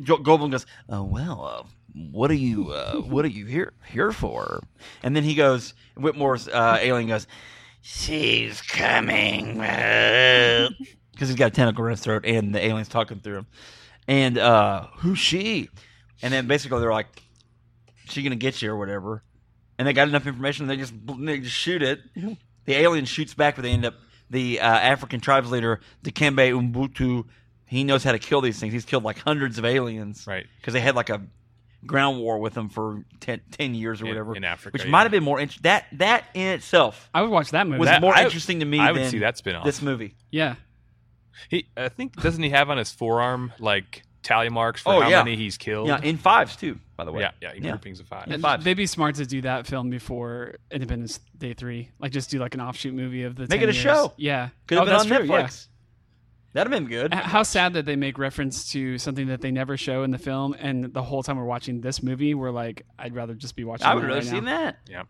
Goldblum 0.00 0.50
goes, 0.50 0.66
"Oh 0.88 1.04
well, 1.04 1.44
uh, 1.44 1.68
what 1.94 2.30
are 2.30 2.34
you? 2.34 2.72
Uh, 2.72 2.96
what 2.96 3.24
are 3.24 3.28
you 3.28 3.46
here 3.46 3.72
here 3.86 4.12
for?" 4.12 4.62
And 5.02 5.14
then 5.14 5.24
he 5.24 5.34
goes, 5.34 5.74
Whitmore's 5.96 6.48
uh, 6.48 6.78
alien 6.80 7.08
goes, 7.08 7.26
"She's 7.80 8.62
coming," 8.62 9.54
because 9.58 11.28
he's 11.28 11.34
got 11.34 11.46
a 11.48 11.50
tentacle 11.50 11.84
around 11.84 11.92
his 11.92 12.00
throat, 12.00 12.24
and 12.24 12.54
the 12.54 12.64
alien's 12.64 12.88
talking 12.88 13.20
through 13.20 13.38
him. 13.38 13.46
And 14.08 14.38
uh, 14.38 14.86
who's 14.98 15.18
she? 15.18 15.68
And 16.22 16.32
then 16.32 16.46
basically 16.46 16.80
they're 16.80 16.92
like, 16.92 17.22
"She 18.06 18.22
gonna 18.22 18.36
get 18.36 18.62
you 18.62 18.70
or 18.70 18.76
whatever." 18.76 19.22
And 19.78 19.88
they 19.88 19.92
got 19.92 20.08
enough 20.08 20.26
information, 20.26 20.66
they 20.66 20.76
just 20.76 20.92
they 21.18 21.40
just 21.40 21.54
shoot 21.54 21.82
it. 21.82 22.00
The 22.64 22.74
alien 22.74 23.04
shoots 23.04 23.34
back, 23.34 23.56
but 23.56 23.62
they 23.62 23.70
end 23.70 23.84
up 23.84 23.94
the 24.30 24.60
uh, 24.60 24.64
African 24.66 25.20
tribes 25.20 25.50
leader 25.50 25.80
Dikembe 26.04 26.52
Umbutu. 26.52 27.24
He 27.66 27.84
knows 27.84 28.04
how 28.04 28.12
to 28.12 28.18
kill 28.18 28.40
these 28.40 28.60
things. 28.60 28.72
He's 28.72 28.84
killed 28.84 29.02
like 29.02 29.18
hundreds 29.18 29.58
of 29.58 29.64
aliens, 29.64 30.26
Right. 30.26 30.46
Because 30.58 30.74
they 30.74 30.80
had 30.80 30.94
like 30.94 31.10
a 31.10 31.22
ground 31.86 32.20
war 32.20 32.38
with 32.38 32.54
them 32.54 32.68
for 32.68 33.04
10, 33.20 33.40
10 33.50 33.74
years 33.74 34.00
or 34.00 34.04
In- 34.04 34.10
whatever 34.10 34.36
in 34.36 34.44
Africa, 34.44 34.72
which 34.74 34.84
yeah. 34.84 34.90
might 34.90 35.02
have 35.02 35.10
been 35.10 35.24
more 35.24 35.40
interesting. 35.40 35.62
That 35.64 35.86
that 35.94 36.24
in 36.34 36.46
itself 36.48 37.10
I 37.14 37.22
would 37.22 37.30
watch 37.30 37.50
that 37.50 37.66
movie. 37.66 37.80
was 37.80 37.88
That- 37.88 38.00
more 38.00 38.14
I- 38.16 38.24
interesting 38.24 38.60
to 38.60 38.66
me. 38.66 38.78
I 38.78 38.92
would 38.92 39.02
than 39.02 39.10
see 39.10 39.18
that 39.20 39.36
spin-off. 39.38 39.64
This 39.64 39.82
movie. 39.82 40.14
yeah. 40.30 40.54
He, 41.48 41.66
I 41.76 41.88
think, 41.88 42.14
doesn't 42.16 42.42
he 42.42 42.50
have 42.50 42.68
on 42.70 42.76
his 42.78 42.92
forearm, 42.92 43.52
like, 43.58 44.02
tally 44.22 44.48
marks 44.50 44.82
for 44.82 44.92
Oh, 44.92 45.00
how 45.00 45.08
yeah. 45.08 45.24
many 45.24 45.34
he's 45.34 45.56
killed? 45.56 45.88
Yeah, 45.88 45.98
in 46.00 46.16
fives 46.18 46.54
too. 46.54 46.78
By 46.96 47.04
the 47.04 47.10
way. 47.10 47.22
yeah, 47.22 47.30
yeah, 47.40 47.52
in 47.54 47.64
Yeah. 47.64 47.70
groupings 47.70 47.98
of 48.00 48.06
five. 48.06 48.26
Yeah. 48.28 48.34
And 48.34 48.42
vibes. 48.44 48.62
They'd 48.62 48.74
be 48.74 48.86
smart 48.86 49.16
to 49.16 49.26
do 49.26 49.40
that 49.40 49.66
film 49.66 49.90
before 49.90 50.54
Independence 50.70 51.18
Day 51.36 51.54
three. 51.54 51.88
Like 51.98 52.12
just 52.12 52.30
do 52.30 52.38
like 52.38 52.54
an 52.54 52.60
offshoot 52.60 52.94
movie 52.94 53.24
of 53.24 53.34
the. 53.34 53.42
Make 53.48 53.58
10 53.58 53.62
it 53.62 53.62
a 53.62 53.66
years. 53.72 53.76
show. 53.82 54.12
Yeah, 54.16 54.50
Could 54.68 54.78
have 54.78 54.82
oh, 54.82 54.84
been 54.84 54.92
that's 55.08 55.10
on 55.10 55.26
true, 55.26 55.26
yeah. 55.34 55.42
Netflix. 55.42 55.66
That'd 56.52 56.70
have 56.72 56.80
been 56.82 56.88
good. 56.88 57.14
How 57.14 57.42
sad 57.42 57.72
that 57.74 57.86
they 57.86 57.96
make 57.96 58.18
reference 58.18 58.70
to 58.72 58.98
something 58.98 59.28
that 59.28 59.40
they 59.40 59.50
never 59.50 59.76
show 59.76 60.02
in 60.02 60.10
the 60.10 60.18
film, 60.18 60.54
and 60.58 60.92
the 60.92 61.02
whole 61.02 61.22
time 61.22 61.38
we're 61.38 61.44
watching 61.44 61.80
this 61.80 62.02
movie, 62.02 62.34
we're 62.34 62.50
like, 62.50 62.84
I'd 62.98 63.14
rather 63.14 63.34
just 63.34 63.56
be 63.56 63.64
watching. 63.64 63.86
I 63.86 63.94
would 63.94 64.04
that 64.04 64.08
rather 64.08 64.20
right 64.20 64.28
seen 64.28 64.44
that. 64.44 64.76
Yep. 64.88 65.06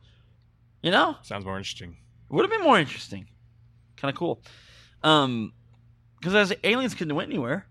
You 0.82 0.90
know, 0.92 1.16
Sounds 1.22 1.44
more 1.44 1.56
interesting. 1.56 1.96
would 2.28 2.42
have 2.42 2.50
been 2.50 2.62
more 2.62 2.78
interesting. 2.78 3.26
Kind 3.96 4.10
of 4.12 4.18
cool. 4.18 4.40
Um, 5.02 5.52
because 6.20 6.34
as 6.34 6.52
aliens 6.62 6.94
couldn't 6.94 7.14
went 7.16 7.28
anywhere. 7.30 7.66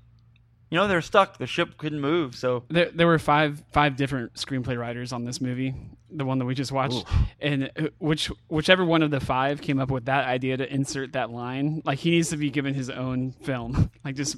You 0.70 0.78
know, 0.78 0.88
they're 0.88 1.02
stuck. 1.02 1.38
The 1.38 1.48
ship 1.48 1.78
couldn't 1.78 2.00
move. 2.00 2.36
So 2.36 2.64
There, 2.70 2.90
there 2.92 3.08
were 3.08 3.20
five 3.20 3.62
five 3.74 3.98
different 3.98 4.36
screenplay 4.36 4.78
writers 4.78 5.12
on 5.12 5.26
this 5.26 5.42
movie, 5.42 5.76
the 6.12 6.26
one 6.26 6.40
that 6.40 6.46
we 6.46 6.54
just 6.56 6.72
watched, 6.72 7.06
and 7.40 7.72
uh, 7.78 7.88
which 8.00 8.32
whichever 8.48 8.84
one 8.86 9.02
of 9.02 9.12
the 9.12 9.20
five 9.20 9.62
came 9.62 9.80
up 9.80 9.90
with 9.92 10.06
that 10.06 10.28
idea 10.28 10.58
to 10.58 10.74
insert 10.74 11.14
that 11.14 11.32
line, 11.32 11.82
like 11.86 12.00
he 12.00 12.12
needs 12.12 12.30
to 12.30 12.38
be 12.38 12.50
given 12.50 12.74
his 12.74 12.90
own 12.90 13.32
film, 13.32 13.90
like 14.06 14.16
just 14.16 14.38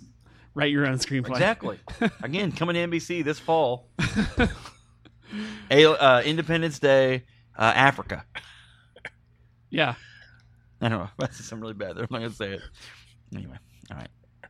write 0.55 0.71
your 0.71 0.85
own 0.85 0.97
screenplay. 0.97 1.31
exactly. 1.31 1.79
Again, 2.23 2.51
coming 2.51 2.75
to 2.75 2.87
NBC 2.87 3.23
this 3.23 3.39
fall. 3.39 3.89
A- 5.71 5.85
uh, 5.85 6.21
Independence 6.23 6.77
Day, 6.79 7.23
uh, 7.57 7.73
Africa. 7.75 8.23
Yeah, 9.69 9.95
I 10.79 10.89
don't 10.89 10.99
know. 10.99 11.09
That's 11.17 11.43
some 11.43 11.59
really 11.59 11.73
bad. 11.73 11.95
there. 11.95 12.03
I'm 12.03 12.09
not 12.11 12.19
gonna 12.19 12.29
say 12.29 12.53
it. 12.53 12.61
Anyway, 13.35 13.57
all 13.89 13.97
right. 13.97 14.09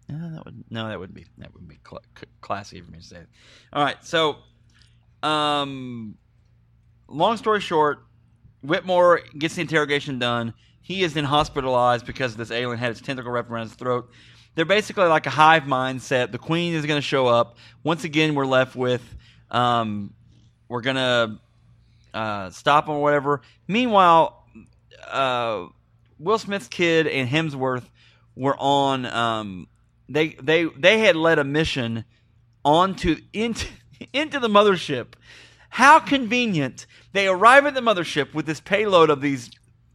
No, 0.10 0.32
that 0.36 0.44
would 0.46 0.64
no, 0.70 0.90
that 0.90 1.00
wouldn't 1.00 1.16
be 1.16 1.26
that 1.38 1.54
would 1.54 1.68
be 1.68 1.80
cl- 1.88 2.02
classy 2.42 2.82
for 2.82 2.92
me 2.92 2.98
to 3.00 3.04
say. 3.06 3.18
It. 3.18 3.28
All 3.72 3.82
right. 3.84 3.96
So, 4.04 4.38
um, 5.22 6.16
long 7.08 7.38
story 7.38 7.60
short, 7.60 8.00
Whitmore 8.62 9.22
gets 9.38 9.56
the 9.56 9.62
interrogation 9.62 10.20
done. 10.20 10.54
He 10.82 11.04
is 11.04 11.14
then 11.14 11.24
hospitalized 11.24 12.06
because 12.06 12.36
this 12.36 12.52
alien 12.52 12.78
had 12.78 12.92
its 12.92 13.02
tentacle 13.02 13.32
wrapped 13.32 13.50
around 13.50 13.68
his 13.68 13.76
throat. 13.76 14.10
They're 14.56 14.66
basically 14.66 15.06
like 15.06 15.26
a 15.26 15.32
hive 15.32 15.64
mindset. 15.64 16.32
The 16.32 16.38
queen 16.38 16.74
is 16.74 16.86
going 16.86 16.98
to 16.98 17.06
show 17.06 17.28
up. 17.28 17.58
Once 17.84 18.04
again, 18.04 18.36
we're 18.36 18.46
left 18.46 18.76
with, 18.76 19.02
um, 19.50 20.14
we're 20.68 20.82
going 20.82 20.96
to 20.98 21.40
uh, 22.14 22.50
stop 22.52 22.88
him 22.88 22.96
or 22.96 23.02
whatever. 23.02 23.42
Meanwhile, 23.68 24.46
uh, 25.12 25.68
Will 26.20 26.38
Smith's 26.38 26.68
kid 26.68 27.08
and 27.08 27.28
Hemsworth 27.30 27.86
were 28.36 28.56
on. 28.58 29.06
Um, 29.06 29.68
they 30.10 30.30
they 30.30 30.66
they 30.66 31.00
had 31.00 31.16
led 31.16 31.40
a 31.40 31.44
mission 31.44 32.06
onto 32.64 33.18
into 33.34 33.68
into 34.14 34.40
the 34.40 34.48
mothership. 34.48 35.14
How 35.74 35.98
convenient! 36.00 36.86
They 37.14 37.28
arrive 37.28 37.66
at 37.66 37.74
the 37.74 37.82
mothership 37.82 38.34
with 38.36 38.46
this 38.46 38.60
payload 38.60 39.10
of 39.10 39.22
these 39.22 39.50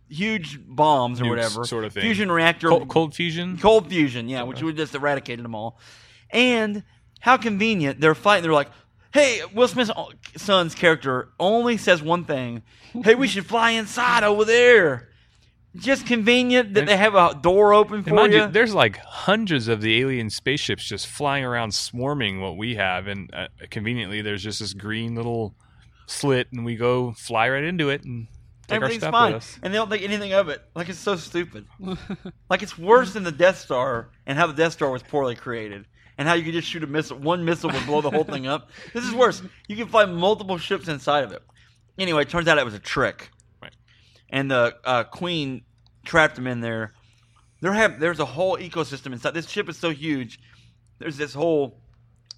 huge 0.09 0.59
bombs 0.67 1.21
or 1.21 1.25
Nukes 1.25 1.31
whatever, 1.31 1.65
sort 1.65 1.85
of 1.85 1.93
thing. 1.93 2.03
fusion 2.03 2.33
reactor, 2.33 2.69
Cold, 2.69 2.89
cold 2.89 3.15
fusion. 3.15 3.59
cold 3.59 3.89
fusion, 3.89 4.29
yeah, 4.29 4.43
which 4.43 4.61
would 4.63 4.77
just 4.77 4.95
eradicated 4.97 5.45
them 5.45 5.55
all. 5.55 5.79
And 6.31 6.83
how 7.21 7.37
convenient 7.37 8.01
they're 8.01 8.17
fighting. 8.17 8.43
They're 8.43 8.53
like, 8.53 8.71
"Hey, 9.13 9.41
Will 9.55 9.69
Smith's 9.69 9.93
son's 10.37 10.75
character 10.75 11.29
only 11.39 11.77
says 11.77 12.03
one 12.03 12.25
thing. 12.25 12.63
Hey, 13.05 13.15
we 13.15 13.29
should 13.29 13.47
fly 13.47 13.71
inside 13.71 14.25
over 14.25 14.45
there." 14.45 15.11
Just 15.77 16.07
convenient 16.07 16.75
that 16.75 16.81
And- 16.81 16.89
they 16.89 16.97
have 16.97 17.15
a 17.15 17.39
door 17.41 17.73
open 17.73 18.03
for 18.03 18.27
you. 18.29 18.37
you, 18.41 18.47
there's 18.49 18.75
like 18.75 18.97
hundreds 18.99 19.69
of 19.69 19.81
the 19.81 20.01
alien 20.01 20.29
spaceships 20.31 20.89
just 20.89 21.07
flying 21.07 21.45
around, 21.45 21.73
swarming 21.73 22.41
what 22.41 22.57
we 22.57 22.75
have, 22.75 23.07
and 23.07 23.31
uh, 23.33 23.47
conveniently, 23.71 24.23
there's 24.23 24.43
just 24.43 24.59
this 24.59 24.73
green 24.73 25.15
little 25.15 25.55
slit, 26.09 26.49
and 26.53 26.65
we 26.65 26.77
go 26.77 27.13
fly 27.13 27.49
right 27.49 27.65
into 27.65 27.91
it 27.91 28.05
and 28.05 28.27
take 28.67 28.77
Everything's 28.77 29.03
our 29.05 29.09
stuff 29.11 29.21
fine, 29.21 29.33
with 29.35 29.43
us. 29.43 29.59
and 29.63 29.73
they 29.73 29.79
don't 29.79 29.89
think 29.91 30.03
anything 30.03 30.33
of 30.33 30.49
it. 30.49 30.63
Like 30.75 30.89
it's 30.89 30.99
so 30.99 31.17
stupid. 31.17 31.67
like 32.51 32.63
it's 32.63 32.77
worse 32.79 33.13
than 33.13 33.23
the 33.25 33.33
Death 33.33 33.59
Star 33.59 34.11
and 34.27 34.39
how 34.39 34.47
the 34.47 34.53
Death 34.55 34.73
Star 34.73 34.91
was 34.91 35.03
poorly 35.03 35.35
created, 35.37 35.87
and 36.17 36.27
how 36.29 36.35
you 36.35 36.43
could 36.45 36.55
just 36.55 36.69
shoot 36.69 36.83
a 36.83 36.87
missile. 36.87 37.19
One 37.19 37.45
missile 37.45 37.71
would 37.71 37.87
blow 37.87 38.01
the 38.01 38.11
whole 38.11 38.25
thing 38.25 38.47
up. 38.47 38.71
This 38.93 39.05
is 39.05 39.15
worse. 39.15 39.43
You 39.69 39.77
can 39.77 39.89
fly 39.89 40.05
multiple 40.07 40.59
ships 40.59 40.89
inside 40.89 41.25
of 41.25 41.33
it. 41.33 41.43
Anyway, 41.99 42.23
it 42.23 42.29
turns 42.29 42.47
out 42.49 42.59
it 42.59 42.65
was 42.65 42.75
a 42.75 42.79
trick, 42.79 43.31
Right. 43.63 43.73
and 44.31 44.51
the 44.51 44.77
uh, 44.85 45.05
Queen 45.05 45.63
trapped 46.05 46.37
them 46.37 46.47
in 46.47 46.61
there. 46.61 46.93
There 47.61 47.73
have 47.73 47.99
there's 47.99 48.21
a 48.21 48.25
whole 48.25 48.57
ecosystem 48.57 49.13
inside. 49.13 49.35
This 49.35 49.49
ship 49.49 49.69
is 49.69 49.77
so 49.77 49.91
huge. 49.91 50.39
There's 51.01 51.17
this 51.17 51.35
whole 51.35 51.81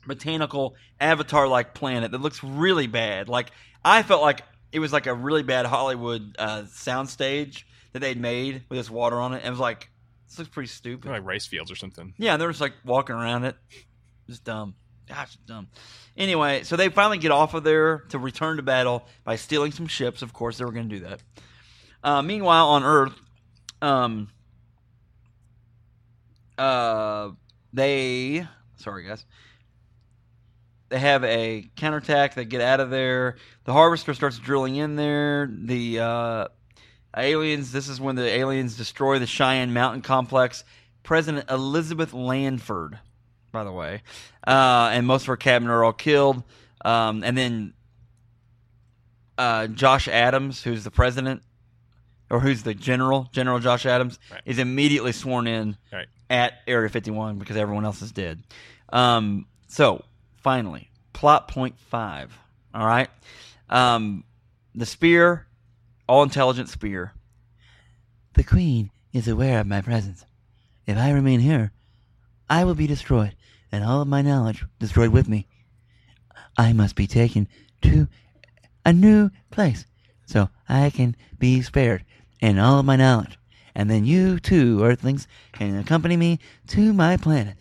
botanical 0.06 0.74
avatar-like 1.00 1.74
planet 1.74 2.12
that 2.12 2.20
looks 2.20 2.42
really 2.42 2.86
bad. 2.86 3.28
Like 3.28 3.50
I 3.84 4.02
felt 4.02 4.22
like 4.22 4.42
it 4.72 4.78
was 4.78 4.92
like 4.92 5.06
a 5.06 5.14
really 5.14 5.42
bad 5.42 5.66
Hollywood 5.66 6.36
uh, 6.38 6.62
soundstage 6.62 7.64
that 7.92 8.00
they'd 8.00 8.20
made 8.20 8.64
with 8.68 8.78
this 8.78 8.90
water 8.90 9.20
on 9.20 9.32
it. 9.32 9.38
And 9.38 9.46
it 9.46 9.50
was 9.50 9.60
like 9.60 9.90
this 10.28 10.38
looks 10.38 10.50
pretty 10.50 10.68
stupid. 10.68 11.10
Like 11.10 11.24
rice 11.24 11.46
fields 11.46 11.70
or 11.70 11.76
something. 11.76 12.14
Yeah, 12.18 12.36
they're 12.36 12.48
just 12.48 12.60
like 12.60 12.74
walking 12.84 13.16
around 13.16 13.44
it. 13.44 13.56
Just 14.28 14.44
dumb. 14.44 14.74
Gosh, 15.08 15.36
dumb. 15.44 15.68
Anyway, 16.16 16.62
so 16.62 16.76
they 16.76 16.88
finally 16.88 17.18
get 17.18 17.32
off 17.32 17.54
of 17.54 17.64
there 17.64 18.04
to 18.10 18.18
return 18.18 18.58
to 18.58 18.62
battle 18.62 19.06
by 19.24 19.34
stealing 19.34 19.72
some 19.72 19.88
ships. 19.88 20.22
Of 20.22 20.32
course, 20.32 20.58
they 20.58 20.64
were 20.64 20.70
going 20.70 20.88
to 20.88 20.98
do 20.98 21.04
that. 21.04 21.20
Uh, 22.04 22.22
meanwhile, 22.22 22.68
on 22.68 22.84
Earth, 22.84 23.14
um, 23.82 24.28
uh, 26.56 27.30
they 27.72 28.46
sorry 28.76 29.04
guys, 29.04 29.24
they 30.90 30.98
have 30.98 31.24
a 31.24 31.70
counterattack. 31.76 32.34
They 32.34 32.44
get 32.44 32.60
out 32.60 32.80
of 32.80 32.90
there. 32.90 33.36
The 33.64 33.72
harvester 33.72 34.12
starts 34.12 34.38
drilling 34.38 34.76
in 34.76 34.96
there. 34.96 35.48
The 35.50 36.00
uh, 36.00 36.48
aliens. 37.16 37.72
This 37.72 37.88
is 37.88 38.00
when 38.00 38.16
the 38.16 38.28
aliens 38.28 38.76
destroy 38.76 39.18
the 39.18 39.26
Cheyenne 39.26 39.72
Mountain 39.72 40.02
complex. 40.02 40.64
President 41.02 41.48
Elizabeth 41.50 42.12
Lanford, 42.12 42.98
by 43.52 43.64
the 43.64 43.72
way, 43.72 44.02
uh, 44.46 44.90
and 44.92 45.06
most 45.06 45.22
of 45.22 45.26
her 45.28 45.36
cabinet 45.38 45.72
are 45.72 45.82
all 45.82 45.92
killed. 45.94 46.42
Um, 46.84 47.24
and 47.24 47.36
then 47.38 47.72
uh, 49.38 49.66
Josh 49.68 50.08
Adams, 50.08 50.62
who's 50.62 50.84
the 50.84 50.90
president, 50.90 51.42
or 52.30 52.40
who's 52.40 52.62
the 52.62 52.74
general, 52.74 53.28
General 53.32 53.58
Josh 53.58 53.86
Adams, 53.86 54.18
Right. 54.30 54.42
is 54.44 54.58
immediately 54.58 55.12
sworn 55.12 55.46
in 55.46 55.76
Right. 55.92 56.06
at 56.28 56.54
Area 56.66 56.88
51 56.90 57.38
because 57.38 57.56
everyone 57.56 57.84
else 57.84 58.02
is 58.02 58.12
dead. 58.12 58.42
Um, 58.92 59.46
so, 59.68 60.04
finally, 60.40 60.90
plot 61.12 61.48
point 61.48 61.78
five. 61.78 62.36
All 62.74 62.86
right. 62.86 63.08
Um, 63.68 64.24
the 64.74 64.86
spear, 64.86 65.46
all 66.08 66.22
intelligent 66.22 66.68
spear. 66.68 67.12
The 68.34 68.44
queen 68.44 68.90
is 69.12 69.28
aware 69.28 69.60
of 69.60 69.66
my 69.66 69.80
presence. 69.80 70.24
If 70.86 70.96
I 70.96 71.10
remain 71.10 71.40
here, 71.40 71.72
I 72.48 72.64
will 72.64 72.74
be 72.74 72.86
destroyed, 72.86 73.36
and 73.70 73.84
all 73.84 74.00
of 74.00 74.08
my 74.08 74.22
knowledge 74.22 74.64
destroyed 74.78 75.10
with 75.10 75.28
me. 75.28 75.46
I 76.56 76.72
must 76.72 76.96
be 76.96 77.06
taken 77.06 77.48
to 77.82 78.08
a 78.84 78.92
new 78.92 79.30
place 79.50 79.84
so 80.26 80.48
I 80.68 80.90
can 80.90 81.16
be 81.38 81.62
spared 81.62 82.04
and 82.40 82.58
all 82.58 82.78
of 82.78 82.86
my 82.86 82.96
knowledge. 82.96 83.38
And 83.74 83.88
then 83.88 84.04
you 84.04 84.40
two 84.40 84.82
Earthlings 84.82 85.28
can 85.52 85.76
accompany 85.76 86.16
me 86.16 86.40
to 86.68 86.92
my 86.92 87.16
planet, 87.16 87.56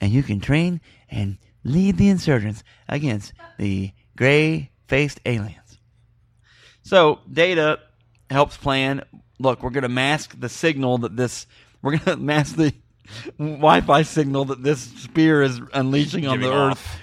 and 0.00 0.10
you 0.10 0.22
can 0.22 0.40
train 0.40 0.80
and 1.10 1.36
lead 1.64 1.96
the 1.96 2.08
insurgents 2.08 2.62
against 2.88 3.32
the 3.58 3.92
gray-faced 4.16 5.20
aliens. 5.24 5.78
So 6.82 7.20
Data 7.30 7.80
helps 8.30 8.56
plan. 8.56 9.02
Look, 9.38 9.62
we're 9.62 9.70
going 9.70 9.82
to 9.82 9.88
mask 9.88 10.38
the 10.38 10.48
signal 10.48 10.98
that 10.98 11.16
this. 11.16 11.46
We're 11.82 11.96
going 11.96 12.02
to 12.04 12.16
mask 12.16 12.56
the 12.56 12.74
Wi-Fi 13.38 14.02
signal 14.02 14.46
that 14.46 14.62
this 14.62 14.80
spear 14.80 15.42
is 15.42 15.60
unleashing 15.72 16.26
on 16.26 16.40
the 16.40 16.46
Giving 16.46 16.58
Earth 16.58 17.00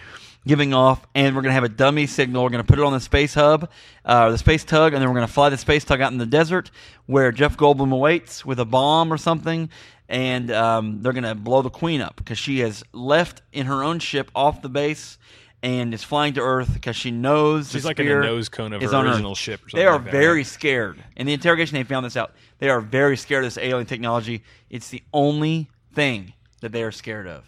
giving 0.47 0.73
off, 0.73 1.05
and 1.13 1.35
we're 1.35 1.41
going 1.41 1.51
to 1.51 1.55
have 1.55 1.63
a 1.63 1.69
dummy 1.69 2.07
signal. 2.07 2.43
We're 2.43 2.49
going 2.49 2.63
to 2.63 2.67
put 2.67 2.79
it 2.79 2.85
on 2.85 2.93
the 2.93 2.99
space 2.99 3.33
hub, 3.33 3.69
uh, 4.05 4.31
the 4.31 4.37
space 4.37 4.63
tug, 4.63 4.93
and 4.93 5.01
then 5.01 5.09
we're 5.09 5.15
going 5.15 5.27
to 5.27 5.33
fly 5.33 5.49
the 5.49 5.57
space 5.57 5.83
tug 5.83 6.01
out 6.01 6.11
in 6.11 6.17
the 6.17 6.25
desert 6.25 6.71
where 7.05 7.31
Jeff 7.31 7.57
Goldblum 7.57 7.91
awaits 7.91 8.45
with 8.45 8.59
a 8.59 8.65
bomb 8.65 9.13
or 9.13 9.17
something, 9.17 9.69
and 10.09 10.51
um, 10.51 11.01
they're 11.01 11.13
going 11.13 11.23
to 11.23 11.35
blow 11.35 11.61
the 11.61 11.69
Queen 11.69 12.01
up 12.01 12.15
because 12.15 12.37
she 12.37 12.59
has 12.59 12.83
left 12.93 13.41
in 13.51 13.65
her 13.65 13.83
own 13.83 13.99
ship 13.99 14.31
off 14.35 14.61
the 14.61 14.69
base 14.69 15.17
and 15.63 15.93
is 15.93 16.03
flying 16.03 16.33
to 16.35 16.41
Earth 16.41 16.73
because 16.73 16.95
she 16.95 17.09
knows 17.11 17.71
She's 17.71 17.81
the 17.81 17.89
like 17.89 17.99
in 17.99 18.05
the 18.07 18.13
nose 18.21 18.47
cone 18.47 18.73
of 18.73 18.81
her 18.81 18.95
on 18.95 19.05
Earth. 19.07 19.13
original 19.15 19.35
ship. 19.35 19.65
Or 19.65 19.69
They 19.75 19.85
are 19.85 19.95
like 19.95 20.05
that, 20.05 20.11
very 20.11 20.37
right? 20.39 20.45
scared. 20.45 21.03
In 21.15 21.25
the 21.25 21.33
interrogation, 21.33 21.75
they 21.75 21.83
found 21.83 22.05
this 22.05 22.15
out. 22.15 22.35
They 22.59 22.69
are 22.69 22.79
very 22.79 23.17
scared 23.17 23.43
of 23.43 23.53
this 23.53 23.57
alien 23.61 23.87
technology. 23.87 24.43
It's 24.69 24.89
the 24.89 25.03
only 25.13 25.67
thing 25.93 26.33
that 26.61 26.71
they 26.71 26.83
are 26.83 26.91
scared 26.91 27.27
of. 27.27 27.45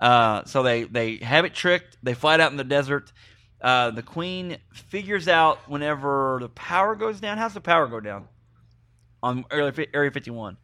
Uh, 0.00 0.44
so 0.44 0.62
they 0.62 0.84
they 0.84 1.16
have 1.18 1.44
it 1.44 1.54
tricked. 1.54 1.96
They 2.02 2.14
fly 2.14 2.34
it 2.34 2.40
out 2.40 2.50
in 2.50 2.56
the 2.58 2.64
desert. 2.64 3.12
Uh, 3.60 3.90
the 3.90 4.02
queen 4.02 4.58
figures 4.72 5.28
out 5.28 5.68
whenever 5.70 6.38
the 6.42 6.48
power 6.50 6.94
goes 6.96 7.20
down. 7.20 7.38
How's 7.38 7.54
the 7.54 7.60
power 7.60 7.86
go 7.86 8.00
down 8.00 8.28
on 9.22 9.44
Area 9.50 9.72
Area 9.94 10.10
Fifty 10.10 10.30
One? 10.30 10.56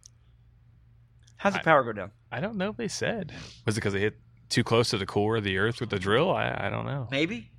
How's 1.40 1.54
the 1.54 1.60
I- 1.60 1.62
power 1.62 1.82
go 1.82 1.92
down? 1.92 2.10
I 2.30 2.40
don't 2.40 2.56
know 2.56 2.68
if 2.68 2.76
they 2.76 2.86
said. 2.86 3.32
Was 3.64 3.76
it 3.76 3.80
because 3.80 3.94
they 3.94 4.00
hit 4.00 4.18
too 4.50 4.62
close 4.62 4.90
to 4.90 4.98
the 4.98 5.06
core 5.06 5.38
of 5.38 5.44
the 5.44 5.56
Earth 5.56 5.80
with 5.80 5.88
the 5.88 5.98
drill? 5.98 6.30
I, 6.30 6.66
I 6.66 6.68
don't 6.68 6.84
know. 6.84 7.08
Maybe. 7.10 7.50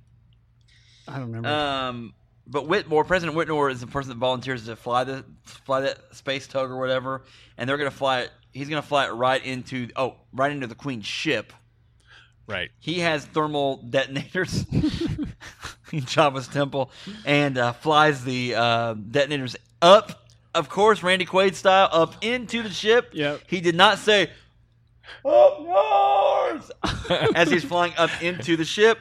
I 1.08 1.14
don't 1.18 1.32
remember. 1.32 1.48
Um, 1.48 2.14
but 2.46 2.68
Whitmore, 2.68 3.04
President 3.04 3.36
Whitmore, 3.36 3.70
is 3.70 3.80
the 3.80 3.88
person 3.88 4.10
that 4.10 4.18
volunteers 4.18 4.66
to 4.66 4.76
fly 4.76 5.02
the 5.02 5.24
fly 5.42 5.80
that 5.80 5.98
space 6.12 6.46
tug 6.46 6.70
or 6.70 6.78
whatever, 6.78 7.22
and 7.58 7.68
they're 7.68 7.76
gonna 7.76 7.90
fly 7.90 8.20
it. 8.20 8.30
He's 8.52 8.68
gonna 8.68 8.82
fly 8.82 9.06
it 9.06 9.10
right 9.10 9.44
into 9.44 9.88
oh, 9.96 10.14
right 10.32 10.52
into 10.52 10.68
the 10.68 10.76
Queen's 10.76 11.06
ship. 11.06 11.52
Right. 12.46 12.70
He 12.78 13.00
has 13.00 13.24
thermal 13.24 13.78
detonators 13.78 14.64
in 14.72 16.02
Jabba's 16.02 16.46
temple, 16.46 16.92
and 17.24 17.58
uh, 17.58 17.72
flies 17.72 18.22
the 18.22 18.54
uh, 18.54 18.94
detonators 18.94 19.56
up, 19.80 20.21
of 20.54 20.68
course, 20.68 21.02
Randy 21.02 21.24
Quaid 21.26 21.54
style, 21.54 21.88
up 21.92 22.14
into 22.22 22.62
the 22.62 22.70
ship. 22.70 23.10
Yep. 23.12 23.40
He 23.46 23.60
did 23.60 23.74
not 23.74 23.98
say 23.98 24.30
up 25.24 25.58
yours 25.60 26.70
as 27.34 27.50
he's 27.50 27.64
flying 27.64 27.92
up 27.96 28.10
into 28.22 28.56
the 28.56 28.64
ship, 28.64 28.98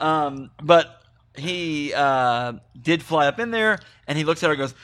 um, 0.00 0.50
but 0.62 1.02
he 1.36 1.92
uh, 1.94 2.54
did 2.80 3.02
fly 3.02 3.26
up 3.26 3.38
in 3.38 3.50
there, 3.50 3.78
and 4.06 4.16
he 4.18 4.24
looks 4.24 4.42
at 4.42 4.46
her 4.48 4.52
and 4.52 4.58
goes. 4.60 4.74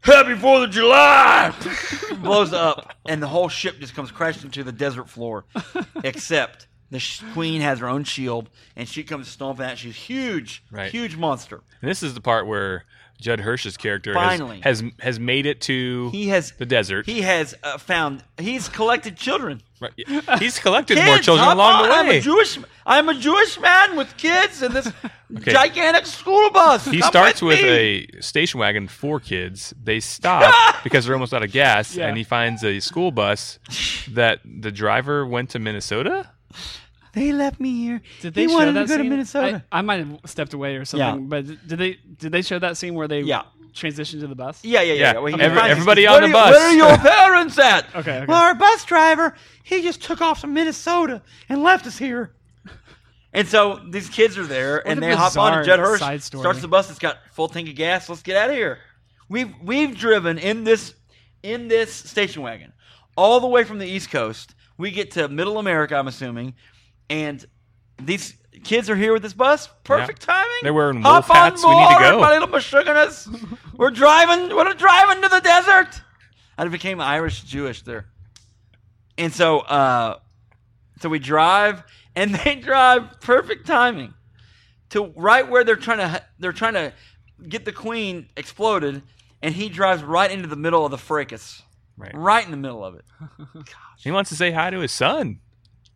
Happy 0.00 0.34
Fourth 0.34 0.64
of 0.64 0.70
July! 0.70 1.54
Blows 2.22 2.52
up, 2.52 2.92
and 3.06 3.22
the 3.22 3.26
whole 3.26 3.48
ship 3.48 3.78
just 3.80 3.94
comes 3.94 4.10
crashing 4.10 4.50
to 4.50 4.62
the 4.62 4.70
desert 4.72 5.08
floor. 5.08 5.46
Except 6.04 6.66
the 6.90 6.98
sh- 6.98 7.22
queen 7.32 7.62
has 7.62 7.78
her 7.78 7.88
own 7.88 8.04
shield, 8.04 8.50
and 8.76 8.86
she 8.86 9.02
comes 9.02 9.28
stomping 9.28 9.64
out. 9.64 9.78
She's 9.78 9.96
huge, 9.96 10.62
Right. 10.70 10.90
huge 10.90 11.16
monster. 11.16 11.62
And 11.80 11.90
this 11.90 12.02
is 12.02 12.12
the 12.12 12.20
part 12.20 12.46
where 12.46 12.84
Judd 13.24 13.40
Hirsch's 13.40 13.76
character 13.78 14.12
has, 14.12 14.22
Finally. 14.38 14.60
has 14.60 14.82
has 15.00 15.18
made 15.18 15.46
it 15.46 15.62
to 15.62 16.10
He 16.10 16.28
has 16.28 16.52
the 16.58 16.66
desert. 16.66 17.06
he 17.06 17.22
has 17.22 17.54
uh, 17.62 17.78
found 17.78 18.22
he's 18.38 18.68
collected 18.68 19.16
children. 19.16 19.62
Right. 19.80 19.92
He's 20.38 20.58
collected 20.58 20.96
Kids, 20.98 21.06
more 21.06 21.18
children 21.18 21.48
I'm 21.48 21.56
along 21.58 21.82
the 21.84 21.94
I'm 21.94 22.06
way. 22.06 22.18
a 22.18 22.20
Jewish. 22.20 22.58
I'm 22.86 23.08
a 23.08 23.14
Jewish 23.14 23.58
man 23.58 23.96
with 23.96 24.14
kids 24.18 24.62
and 24.62 24.74
this 24.74 24.90
gigantic 25.40 26.06
school 26.06 26.50
bus. 26.50 26.84
He 26.84 27.00
Come 27.00 27.08
starts 27.08 27.40
with 27.42 27.60
me. 27.62 28.06
a 28.18 28.22
station 28.22 28.60
wagon 28.60 28.88
for 28.88 29.20
kids. 29.20 29.74
They 29.82 30.00
stop 30.14 30.82
because 30.84 31.04
they're 31.06 31.14
almost 31.14 31.32
out 31.34 31.42
of 31.42 31.50
gas, 31.50 31.96
Yeah. 31.96 32.08
and 32.08 32.16
he 32.16 32.24
finds 32.24 32.62
a 32.62 32.80
school 32.80 33.10
bus 33.10 33.58
that 34.12 34.40
the 34.44 34.70
driver 34.70 35.26
went 35.26 35.50
to 35.50 35.58
Minnesota. 35.58 36.30
They 37.14 37.32
left 37.32 37.60
me 37.60 37.72
here. 37.82 38.00
Did 38.20 38.34
they 38.34 38.42
he 38.42 38.48
show 38.48 38.54
wanted 38.54 38.72
that 38.74 38.82
to 38.82 38.86
go 38.88 38.94
scene? 38.96 39.04
to 39.04 39.10
Minnesota. 39.10 39.64
I, 39.72 39.78
I 39.78 39.82
might 39.82 40.00
have 40.00 40.20
stepped 40.26 40.52
away 40.54 40.76
or 40.76 40.84
something. 40.84 41.22
Yeah. 41.22 41.26
But 41.28 41.46
did 41.46 41.78
they 41.78 41.98
did 42.18 42.32
they 42.32 42.42
show 42.42 42.58
that 42.58 42.76
scene 42.76 42.94
where 42.94 43.06
they 43.08 43.20
Yeah. 43.20 43.42
transitioned 43.72 44.20
to 44.20 44.26
the 44.26 44.34
bus? 44.34 44.64
yeah, 44.64 44.80
yeah, 44.80 44.92
yeah. 44.92 44.98
Yeah. 45.00 45.12
yeah. 45.14 45.18
Well, 45.20 45.34
he 45.34 45.40
Every- 45.40 45.60
everybody 45.70 46.06
on 46.06 46.22
the 46.22 46.28
"Where 46.28 46.36
are- 46.36 46.50
bus." 46.50 46.56
Where 46.56 46.68
are 46.68 46.72
your 46.74 46.98
parents 47.12 47.58
at? 47.58 47.86
Okay, 47.94 48.16
okay. 48.18 48.26
Well, 48.26 48.42
our 48.42 48.54
bus 48.54 48.84
driver, 48.84 49.34
he 49.62 49.82
just 49.82 50.02
took 50.02 50.20
off 50.20 50.40
to 50.42 50.46
Minnesota 50.46 51.22
and 51.48 51.62
left 51.62 51.86
us 51.86 51.98
here. 51.98 52.34
And 53.32 53.48
so 53.48 53.80
these 53.90 54.08
kids 54.08 54.38
are 54.38 54.46
there, 54.46 54.86
and 54.86 55.02
they 55.02 55.12
hop 55.14 55.36
on, 55.36 55.52
and 55.54 55.62
bizarre 55.62 55.64
Judd 55.64 55.80
Hirsch 55.80 56.00
side 56.00 56.22
story. 56.22 56.42
starts 56.42 56.60
the 56.60 56.68
bus. 56.68 56.88
It's 56.88 57.00
got 57.00 57.18
full 57.32 57.48
tank 57.48 57.68
of 57.68 57.74
gas. 57.74 58.08
Let's 58.08 58.22
get 58.22 58.36
out 58.36 58.50
of 58.50 58.54
here. 58.56 58.78
We've 59.28 59.52
we've 59.62 59.96
driven 59.96 60.38
in 60.38 60.62
this 60.62 60.94
in 61.42 61.66
this 61.66 61.92
station 61.92 62.42
wagon 62.42 62.72
all 63.16 63.40
the 63.40 63.48
way 63.48 63.64
from 63.64 63.78
the 63.78 63.86
East 63.86 64.10
Coast. 64.10 64.54
We 64.78 64.90
get 64.92 65.10
to 65.12 65.28
Middle 65.28 65.58
America, 65.58 65.96
I'm 65.96 66.06
assuming, 66.08 66.54
and 67.10 67.44
these 68.02 68.34
kids 68.64 68.88
are 68.90 68.96
here 68.96 69.12
with 69.12 69.22
this 69.22 69.34
bus. 69.34 69.68
Perfect 69.84 70.22
timing. 70.22 70.50
They're 70.62 70.74
wearing 70.74 71.02
Hop 71.02 71.28
wolf 71.28 71.30
on 71.30 71.36
hats. 71.36 71.64
We 71.64 71.74
need 71.74 71.88
to 71.88 71.98
go. 72.00 72.20
My 72.20 72.32
little 72.32 72.48
Meshuggahs. 72.48 73.58
we're 73.76 73.90
driving. 73.90 74.54
We're 74.54 74.72
driving 74.74 75.22
to 75.22 75.28
the 75.28 75.40
desert. 75.40 76.00
I 76.56 76.66
became 76.68 77.00
Irish 77.00 77.42
Jewish 77.42 77.82
there, 77.82 78.06
and 79.18 79.32
so 79.32 79.60
uh, 79.60 80.18
so 81.00 81.08
we 81.08 81.18
drive, 81.18 81.82
and 82.14 82.34
they 82.44 82.54
drive 82.56 83.20
perfect 83.20 83.66
timing 83.66 84.14
to 84.90 85.06
right 85.16 85.48
where 85.48 85.64
they're 85.64 85.74
trying 85.76 85.98
to 85.98 86.22
they're 86.38 86.52
trying 86.52 86.74
to 86.74 86.92
get 87.48 87.64
the 87.64 87.72
queen 87.72 88.28
exploded, 88.36 89.02
and 89.42 89.54
he 89.54 89.68
drives 89.68 90.02
right 90.04 90.30
into 90.30 90.46
the 90.48 90.56
middle 90.56 90.84
of 90.84 90.92
the 90.92 90.98
fracas, 90.98 91.62
Right. 91.96 92.12
right 92.14 92.44
in 92.44 92.52
the 92.52 92.56
middle 92.56 92.84
of 92.84 92.94
it. 92.94 93.04
He 93.98 94.12
wants 94.12 94.30
to 94.30 94.36
say 94.36 94.52
hi 94.52 94.70
to 94.70 94.78
his 94.78 94.92
son. 94.92 95.40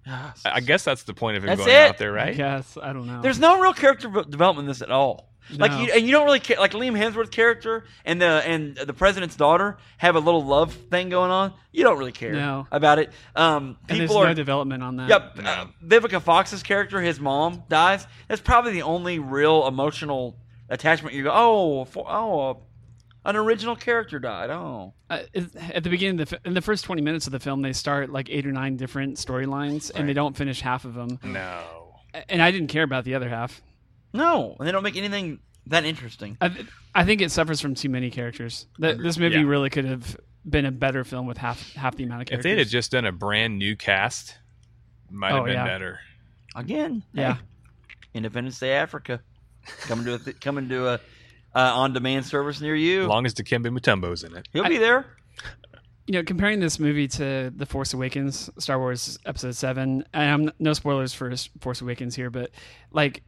I 0.08 0.32
I 0.44 0.60
guess 0.60 0.84
that's 0.84 1.02
the 1.04 1.14
point 1.14 1.36
of 1.36 1.42
him 1.44 1.48
That's 1.48 1.60
going 1.60 1.70
it. 1.70 1.88
out 1.90 1.98
there, 1.98 2.12
right? 2.12 2.34
Yes, 2.34 2.76
I 2.80 2.92
don't 2.92 3.06
know. 3.06 3.20
There's 3.22 3.38
no 3.38 3.60
real 3.60 3.72
character 3.74 4.08
development 4.08 4.64
in 4.66 4.68
this 4.68 4.82
at 4.82 4.90
all. 4.90 5.28
Like 5.50 5.72
you, 5.72 5.92
and 5.94 6.04
you 6.04 6.12
don't 6.12 6.26
really 6.26 6.40
care. 6.40 6.58
Like 6.58 6.72
Liam 6.72 6.92
Hemsworth's 6.94 7.30
character 7.30 7.84
and 8.04 8.20
the 8.20 8.26
and 8.26 8.76
the 8.76 8.92
president's 8.92 9.34
daughter 9.34 9.78
have 9.96 10.14
a 10.14 10.18
little 10.18 10.44
love 10.44 10.74
thing 10.74 11.08
going 11.08 11.30
on. 11.30 11.54
You 11.72 11.84
don't 11.84 11.96
really 11.98 12.12
care 12.12 12.32
No. 12.34 12.66
about 12.70 12.98
it. 12.98 13.10
Um, 13.34 13.78
and 13.88 13.98
there's 13.98 14.10
people 14.10 14.18
are. 14.18 14.26
no 14.26 14.34
development 14.34 14.82
on 14.82 14.96
that. 14.96 15.08
Yep. 15.08 15.36
No. 15.38 15.50
Uh, 15.50 15.66
Vivica 15.82 16.20
Fox's 16.20 16.62
character, 16.62 17.00
his 17.00 17.18
mom 17.18 17.62
dies. 17.70 18.06
That's 18.28 18.42
probably 18.42 18.72
the 18.72 18.82
only 18.82 19.20
real 19.20 19.66
emotional 19.66 20.36
attachment. 20.68 21.14
You 21.14 21.22
go, 21.22 21.30
oh, 21.32 21.84
for, 21.86 22.04
oh, 22.06 22.50
uh, 22.50 22.54
an 23.24 23.36
original 23.36 23.76
character 23.76 24.18
died. 24.18 24.50
Oh, 24.50 24.94
Uh, 25.10 25.20
at 25.72 25.82
the 25.84 25.90
beginning, 25.90 26.20
of 26.20 26.28
the, 26.30 26.36
fi- 26.36 26.42
in 26.48 26.54
the 26.54 26.60
first 26.62 26.84
20 26.84 27.02
minutes 27.02 27.26
of 27.26 27.32
the 27.32 27.40
film, 27.40 27.62
they 27.62 27.72
start 27.72 28.10
like 28.10 28.28
eight 28.30 28.46
or 28.46 28.52
nine 28.52 28.76
different 28.76 29.16
storylines, 29.16 29.90
and 29.94 30.08
they 30.08 30.12
don't 30.14 30.36
finish 30.36 30.60
half 30.60 30.84
of 30.84 30.94
them. 30.94 31.18
No. 31.22 31.94
And 32.28 32.40
I 32.42 32.50
didn't 32.50 32.68
care 32.68 32.82
about 32.82 33.04
the 33.04 33.14
other 33.14 33.28
half. 33.28 33.60
no, 34.12 34.56
and 34.58 34.66
they 34.66 34.72
don't 34.72 34.82
make 34.82 34.96
anything 34.96 35.40
that 35.66 35.84
interesting. 35.84 36.38
I, 36.40 36.50
I 36.94 37.04
think 37.04 37.20
it 37.20 37.30
suffers 37.30 37.60
from 37.60 37.74
too 37.74 37.90
many 37.90 38.10
characters. 38.10 38.66
That 38.78 38.98
this 39.02 39.18
movie 39.18 39.36
Yeah. 39.36 39.42
really 39.42 39.68
could 39.68 39.84
have 39.84 40.16
been 40.48 40.64
a 40.64 40.70
better 40.72 41.04
film 41.04 41.26
with 41.26 41.36
half 41.36 41.74
half 41.74 41.94
the 41.96 42.04
amount 42.04 42.22
of 42.22 42.28
characters. 42.28 42.46
If 42.46 42.50
they'd 42.56 42.58
have 42.62 42.68
just 42.68 42.90
done 42.92 43.04
a 43.04 43.12
brand 43.12 43.58
new 43.58 43.76
cast, 43.76 44.38
might 45.10 45.32
have 45.32 45.42
Oh, 45.42 45.44
been 45.44 45.54
yeah. 45.54 45.64
better. 45.66 46.00
Again, 46.56 47.02
Yeah. 47.12 47.34
hey, 47.34 47.40
Independence 48.14 48.58
Day 48.58 48.72
Africa 48.72 49.20
coming 49.82 50.06
to 50.06 50.14
a 50.14 50.18
th- 50.18 50.40
coming 50.40 50.70
to 50.70 50.88
a 50.88 51.00
uh, 51.54 51.72
on 51.74 51.92
demand 51.92 52.26
service 52.26 52.60
near 52.60 52.74
you. 52.74 53.02
As 53.02 53.08
long 53.08 53.26
as 53.26 53.34
Dikembe 53.34 53.66
Mutombo's 53.66 54.22
in 54.24 54.36
it. 54.36 54.48
He'll 54.52 54.64
be 54.68 54.78
there. 54.78 55.06
you 56.06 56.12
know, 56.12 56.22
comparing 56.22 56.60
this 56.60 56.78
movie 56.78 57.08
to 57.08 57.52
The 57.54 57.66
Force 57.66 57.92
Awakens, 57.94 58.48
Star 58.58 58.78
Wars 58.78 59.18
Episode 59.26 59.54
Seven, 59.56 60.04
and 60.14 60.48
I'm 60.48 60.52
no 60.58 60.72
spoilers 60.72 61.12
for 61.12 61.32
Force 61.60 61.80
Awakens 61.80 62.14
here, 62.14 62.30
but 62.30 62.50
like 62.90 63.22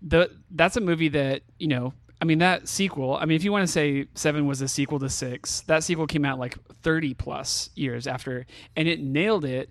the 0.00 0.30
that's 0.50 0.76
a 0.76 0.80
movie 0.80 1.08
that 1.08 1.42
you 1.58 1.68
know. 1.68 1.92
I 2.20 2.24
mean 2.24 2.38
that 2.38 2.68
sequel. 2.68 3.16
I 3.16 3.24
mean, 3.24 3.34
if 3.34 3.42
you 3.42 3.50
want 3.50 3.66
to 3.66 3.72
say 3.72 4.06
Seven 4.14 4.46
was 4.46 4.60
a 4.62 4.68
sequel 4.68 5.00
to 5.00 5.08
Six, 5.08 5.62
that 5.62 5.82
sequel 5.82 6.06
came 6.06 6.24
out 6.24 6.38
like 6.38 6.56
30 6.82 7.14
plus 7.14 7.70
years 7.74 8.06
after, 8.06 8.46
and 8.76 8.86
it 8.86 9.00
nailed 9.00 9.44
it. 9.44 9.70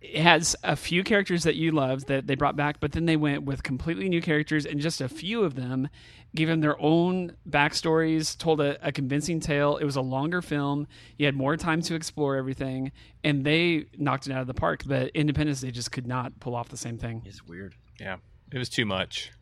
It 0.00 0.22
has 0.22 0.56
a 0.62 0.76
few 0.76 1.04
characters 1.04 1.42
that 1.42 1.56
you 1.56 1.72
loved 1.72 2.08
that 2.08 2.26
they 2.26 2.34
brought 2.34 2.56
back, 2.56 2.80
but 2.80 2.92
then 2.92 3.04
they 3.04 3.16
went 3.16 3.42
with 3.42 3.62
completely 3.62 4.08
new 4.08 4.22
characters, 4.22 4.64
and 4.64 4.80
just 4.80 5.00
a 5.00 5.08
few 5.08 5.42
of 5.42 5.56
them 5.56 5.88
gave 6.34 6.48
them 6.48 6.60
their 6.60 6.80
own 6.80 7.36
backstories, 7.48 8.36
told 8.38 8.60
a, 8.60 8.86
a 8.86 8.92
convincing 8.92 9.40
tale. 9.40 9.76
It 9.76 9.84
was 9.84 9.96
a 9.96 10.00
longer 10.00 10.40
film. 10.40 10.86
You 11.18 11.26
had 11.26 11.34
more 11.34 11.56
time 11.56 11.82
to 11.82 11.94
explore 11.94 12.36
everything, 12.36 12.92
and 13.22 13.44
they 13.44 13.86
knocked 13.98 14.26
it 14.26 14.32
out 14.32 14.40
of 14.40 14.46
the 14.46 14.54
park. 14.54 14.84
But 14.86 15.10
Independence 15.14 15.60
Day 15.60 15.70
just 15.70 15.92
could 15.92 16.06
not 16.06 16.38
pull 16.40 16.54
off 16.54 16.68
the 16.68 16.76
same 16.76 16.96
thing. 16.96 17.22
It's 17.26 17.44
weird. 17.44 17.74
Yeah. 17.98 18.16
It 18.52 18.58
was 18.58 18.68
too 18.68 18.86
much. 18.86 19.32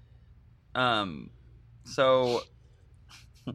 Um, 0.75 1.31
so, 1.85 2.43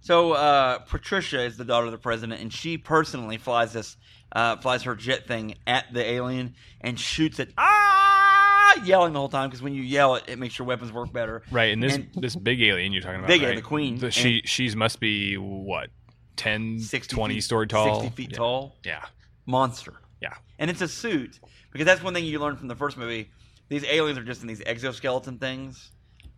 so 0.00 0.32
uh, 0.32 0.78
Patricia 0.80 1.42
is 1.42 1.56
the 1.56 1.64
daughter 1.64 1.86
of 1.86 1.92
the 1.92 1.98
president, 1.98 2.40
and 2.40 2.52
she 2.52 2.78
personally 2.78 3.36
flies 3.36 3.72
this, 3.72 3.96
uh, 4.36 4.56
flies 4.58 4.82
her 4.82 4.94
jet 4.94 5.26
thing 5.26 5.54
at 5.66 5.86
the 5.94 6.04
alien 6.04 6.54
and 6.82 7.00
shoots 7.00 7.38
it. 7.38 7.52
Ah, 7.56 8.74
yelling 8.84 9.12
the 9.14 9.18
whole 9.18 9.28
time 9.30 9.48
because 9.48 9.62
when 9.62 9.74
you 9.74 9.82
yell 9.82 10.16
it, 10.16 10.24
it 10.28 10.38
makes 10.38 10.58
your 10.58 10.66
weapons 10.68 10.92
work 10.92 11.10
better. 11.12 11.42
Right, 11.50 11.72
and 11.72 11.82
this 11.82 11.94
And- 11.94 12.08
this 12.14 12.36
big 12.36 12.60
alien 12.60 12.92
you're 12.92 13.00
talking 13.02 13.18
about, 13.20 13.28
Big 13.28 13.40
right? 13.40 13.46
alien, 13.48 13.56
the 13.62 13.66
queen, 13.66 13.98
The- 13.98 14.10
she 14.10 14.42
she's 14.44 14.76
must 14.76 15.00
be 15.00 15.36
what 15.38 15.88
10, 16.36 16.80
60 16.80 17.14
20 17.16 17.34
feet, 17.34 17.40
story 17.44 17.66
tall, 17.66 18.02
60 18.02 18.14
feet 18.14 18.30
yeah. 18.32 18.36
tall 18.36 18.76
Yeah, 18.84 19.04
monster. 19.46 19.94
yeah, 20.20 20.34
And 20.58 20.70
it's 20.70 20.82
a 20.82 20.88
suit 20.88 21.40
because 21.72 21.86
that's 21.86 22.02
one 22.02 22.12
thing 22.12 22.24
you 22.26 22.38
learn 22.38 22.56
from 22.56 22.68
the 22.68 22.76
first 22.76 22.96
movie. 22.98 23.30
These 23.70 23.84
aliens 23.84 24.18
are 24.18 24.24
just 24.24 24.42
in 24.42 24.48
these 24.48 24.62
exoskeleton 24.66 25.38
things, 25.38 25.92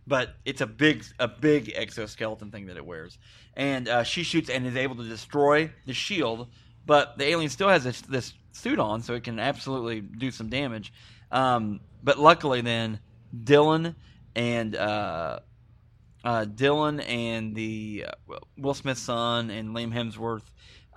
but 0.07 0.35
it's 0.45 0.61
a 0.61 0.65
big, 0.67 1.03
a 1.19 1.27
big 1.27 1.73
exoskeleton 1.75 2.49
thing 2.49 2.67
that 2.67 2.77
it 2.77 2.85
wears. 2.85 3.17
And 3.55 3.87
uh, 3.89 4.03
she 4.03 4.23
shoots 4.23 4.49
and 4.49 4.65
is 4.65 4.75
able 4.77 4.95
to 4.95 5.03
destroy 5.03 5.69
the 5.85 5.93
shield, 5.93 6.47
but 6.89 7.19
the 7.19 7.25
alien 7.25 7.51
still 7.51 7.69
has 7.69 7.83
this, 7.83 8.01
this 8.01 8.33
suit 8.51 8.79
on, 8.79 9.03
so 9.03 9.13
it 9.13 9.23
can 9.23 9.39
absolutely 9.39 10.01
do 10.01 10.31
some 10.31 10.49
damage. 10.49 10.91
Um, 11.31 11.81
but 12.01 12.17
luckily, 12.17 12.61
then 12.61 12.99
Dylan 13.43 13.93
and 14.35 14.75
uh, 14.75 15.41
uh, 16.23 16.45
Dylan 16.45 17.07
and 17.07 17.53
the 17.53 18.07
uh, 18.07 18.37
Will 18.57 18.73
Smith's 18.73 19.01
son 19.01 19.51
and 19.51 19.75
Liam 19.75 19.93
Hemsworth 19.93 20.41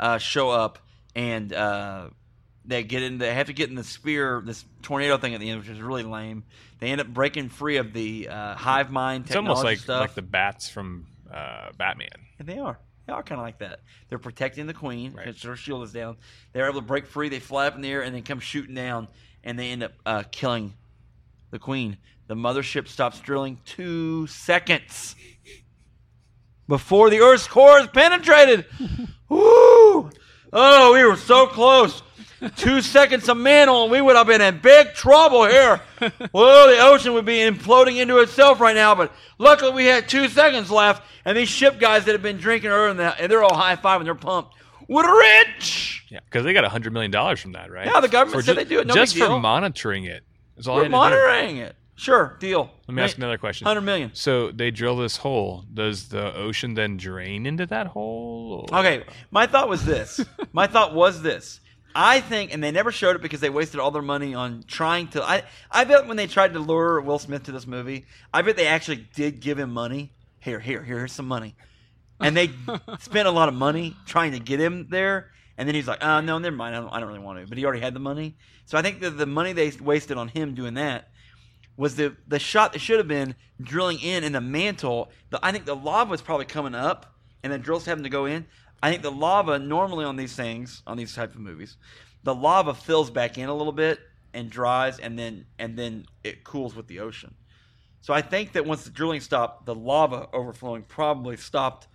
uh, 0.01 0.17
show 0.17 0.49
up 0.49 0.79
and 1.15 1.53
uh, 1.53 2.09
they 2.65 2.85
get 2.85 3.03
in. 3.03 3.19
They 3.19 3.35
have 3.35 3.49
to 3.49 3.53
get 3.53 3.69
in 3.69 3.75
the 3.75 3.85
spear, 3.85 4.43
this 4.43 4.65
tornado 4.81 5.19
thing 5.19 5.35
at 5.35 5.41
the 5.41 5.51
end, 5.51 5.61
which 5.61 5.69
is 5.69 5.79
really 5.79 6.05
lame. 6.05 6.45
They 6.81 6.89
end 6.89 7.03
up 7.03 7.09
breaking 7.09 7.51
free 7.51 7.77
of 7.77 7.93
the 7.93 8.31
uh, 8.31 8.55
hive 8.55 8.91
mind 8.91 9.27
it's 9.27 9.37
almost 9.37 9.63
like 9.63 9.81
stuff. 9.81 10.01
like 10.01 10.15
the 10.15 10.23
bats 10.23 10.71
from 10.71 11.07
uh, 11.31 11.73
Batman. 11.77 12.09
And 12.39 12.49
they 12.49 12.59
are. 12.59 12.79
They 13.13 13.17
are 13.17 13.23
kind 13.23 13.39
of 13.39 13.45
like 13.45 13.59
that. 13.59 13.81
They're 14.09 14.19
protecting 14.19 14.67
the 14.67 14.73
queen 14.73 15.13
Right. 15.13 15.39
her 15.43 15.55
shield 15.55 15.83
is 15.83 15.93
down. 15.93 16.17
They're 16.55 16.67
able 16.67 16.81
to 16.81 16.87
break 16.87 17.07
free. 17.07 17.29
They 17.29 17.41
fly 17.41 17.67
up 17.67 17.75
in 17.77 17.83
the 17.83 17.91
air 17.91 18.01
and 18.01 18.15
then 18.15 18.23
come 18.23 18.41
shooting 18.41 18.75
down, 18.75 19.07
and 19.45 19.59
they 19.59 19.71
end 19.71 19.83
up 19.83 19.93
uh, 20.07 20.23
killing 20.33 20.73
the 21.51 21.59
Queen. 21.59 21.99
The 22.29 22.35
mothership 22.35 22.89
stops 22.89 23.21
drilling 23.21 23.59
two 23.67 24.27
seconds 24.29 25.15
before 26.67 27.11
the 27.11 27.21
Earth's 27.21 27.47
core 27.47 27.81
is 27.81 27.89
penetrated. 27.89 28.65
Woo! 29.29 30.09
Oh, 30.55 30.95
we 30.95 31.05
were 31.05 31.17
so 31.17 31.47
close. 31.49 32.03
Two 32.57 32.81
seconds 32.83 33.29
of 33.29 33.37
mantle, 33.37 33.85
and 33.85 33.93
we 33.93 34.01
would 34.01 34.17
have 34.17 34.27
been 34.27 34.41
in 34.41 34.59
big 34.59 34.95
trouble 34.95 35.45
here. 35.47 35.81
Well, 36.33 36.67
the 36.69 36.81
ocean 36.81 37.13
would 37.15 37.25
be 37.25 37.37
imploding 37.39 37.99
into 38.01 38.19
itself 38.19 38.59
right 38.61 38.75
now, 38.75 38.95
but 38.97 39.13
luckily 39.39 39.71
we 39.73 39.85
had 39.87 40.09
two 40.09 40.29
seconds 40.29 40.69
left, 40.71 41.05
and 41.25 41.37
these 41.39 41.49
ship 41.49 41.79
guys 41.79 42.05
that 42.07 42.13
have 42.13 42.23
been 42.23 42.39
drinking 42.39 42.71
earlier, 42.71 42.91
and 42.91 43.31
they're 43.31 43.45
all 43.45 43.55
high 43.55 43.77
fiving, 43.77 44.03
they're 44.05 44.15
pumped. 44.17 44.55
We're 44.89 45.21
rich! 45.21 46.05
Yeah, 46.11 46.19
because 46.25 46.43
they 46.45 46.53
got 46.53 46.65
hundred 46.65 46.93
million 46.93 47.13
dollars 47.13 47.41
from 47.41 47.53
that, 47.53 47.71
right? 47.71 47.87
Yeah, 47.87 48.01
the 48.01 48.09
government 48.09 48.41
For 48.41 48.43
said 48.45 48.55
ju- 48.55 48.65
they 48.65 48.69
do 48.69 48.81
it. 48.81 48.89
No 48.89 48.95
just 48.95 49.17
for 49.17 49.39
monitoring 49.39 50.05
it. 50.05 50.25
That's 50.57 50.67
all 50.67 50.75
We're 50.77 50.83
had 50.83 50.89
to 50.89 50.91
do. 50.91 50.97
monitoring 50.97 51.57
it. 51.59 51.77
Sure, 51.95 52.37
deal. 52.41 52.69
Let 52.89 52.95
me 52.97 53.03
ask 53.03 53.17
another 53.17 53.39
question. 53.39 53.65
100 53.67 53.81
million. 53.83 54.11
So 54.15 54.51
they 54.51 54.73
drill 54.73 54.97
this 54.97 55.19
hole. 55.19 55.65
Does 55.73 56.09
the 56.09 56.35
ocean 56.35 56.75
then 56.75 56.97
drain 56.97 57.47
into 57.47 57.65
that 57.67 57.87
hole? 57.87 58.67
or- 58.73 58.79
Okay, 58.81 59.05
my 59.31 59.47
thought 59.47 59.69
was 59.69 59.85
this. 59.85 60.21
my 60.53 60.67
thought 60.67 60.95
was 60.95 61.23
this. 61.23 61.61
I 61.95 62.21
think, 62.21 62.53
and 62.53 62.63
they 62.63 62.71
never 62.71 62.93
showed 62.93 63.17
it 63.17 63.23
because 63.23 63.41
they 63.41 63.51
wasted 63.51 63.81
all 63.81 63.91
their 63.91 64.03
money 64.03 64.35
on 64.35 64.65
trying 64.67 65.09
to. 65.09 65.23
I, 65.23 65.43
I 65.71 65.85
bet 65.85 66.07
when 66.07 66.17
they 66.17 66.27
tried 66.27 66.55
to 66.55 66.59
lure 66.59 67.01
Will 67.01 67.19
Smith 67.19 67.45
to 67.45 67.53
this 67.53 67.67
movie, 67.67 68.07
I 68.33 68.43
bet 68.43 68.57
they 68.57 68.67
actually 68.67 69.07
did 69.15 69.41
give 69.41 69.59
him 69.59 69.73
money. 69.73 70.13
Here, 70.41 70.59
here, 70.59 70.83
here, 70.83 70.99
here's 70.99 71.13
some 71.13 71.29
money. 71.29 71.55
And 72.21 72.37
they 72.37 72.51
spent 73.01 73.29
a 73.29 73.31
lot 73.31 73.49
of 73.49 73.55
money 73.55 73.97
trying 74.07 74.33
to 74.33 74.39
get 74.39 74.61
him 74.61 74.89
there. 74.91 75.31
And 75.59 75.69
then 75.69 75.75
he's 75.75 75.87
like, 75.87 76.03
oh, 76.03 76.21
no, 76.21 76.39
never 76.39 76.57
mind. 76.57 76.75
I 76.75 76.81
don't, 76.81 76.93
I 76.93 77.01
don't 77.01 77.09
really 77.09 77.21
want 77.21 77.41
to. 77.41 77.47
But 77.47 77.59
he 77.59 77.65
already 77.65 77.81
had 77.81 77.95
the 77.95 78.01
money. 78.01 78.37
So 78.65 78.79
I 78.79 78.83
think 78.83 79.01
that 79.01 79.11
the 79.11 79.27
money 79.27 79.53
they 79.53 79.71
wasted 79.81 80.17
on 80.17 80.29
him 80.29 80.55
doing 80.55 80.75
that 80.75 81.09
was 81.77 81.97
the 81.97 82.17
the 82.29 82.39
shot 82.39 82.73
that 82.73 82.79
should 82.81 82.99
have 82.99 83.09
been 83.09 83.35
drilling 83.61 83.99
in 84.01 84.25
in 84.25 84.33
the 84.33 84.41
mantle. 84.41 85.11
The, 85.31 85.39
I 85.43 85.53
think 85.53 85.65
the 85.65 85.77
lava 85.77 86.11
was 86.11 86.23
probably 86.23 86.47
coming 86.47 86.75
up, 86.75 87.15
and 87.43 87.53
the 87.53 87.59
drills 87.59 87.87
having 87.87 88.05
to 88.05 88.11
go 88.11 88.27
in. 88.27 88.47
I 88.83 88.91
think 88.91 89.03
the 89.03 89.13
lava 89.13 89.59
normally 89.59 90.05
on 90.05 90.17
these 90.17 90.35
things, 90.35 90.83
on 90.87 90.97
these 90.97 91.15
type 91.15 91.35
of 91.35 91.41
movies, 91.41 91.77
the 92.25 92.35
lava 92.35 92.75
fills 92.75 93.11
back 93.11 93.39
in 93.39 93.49
a 93.49 93.55
little 93.55 93.73
bit 93.73 94.01
and 94.35 94.51
dries, 94.51 94.99
and 94.99 95.19
then 95.19 95.47
and 95.59 95.79
then 95.79 96.07
it 96.25 96.45
cools 96.45 96.75
with 96.75 96.89
the 96.89 97.01
ocean. 97.01 97.35
So 98.01 98.13
I 98.13 98.23
think 98.23 98.53
that 98.53 98.67
once 98.67 98.85
the 98.85 98.91
drilling 98.91 99.21
stopped, 99.21 99.67
the 99.67 99.75
lava 99.75 100.29
overflowing 100.33 100.83
probably 100.83 101.37
stopped. 101.37 101.87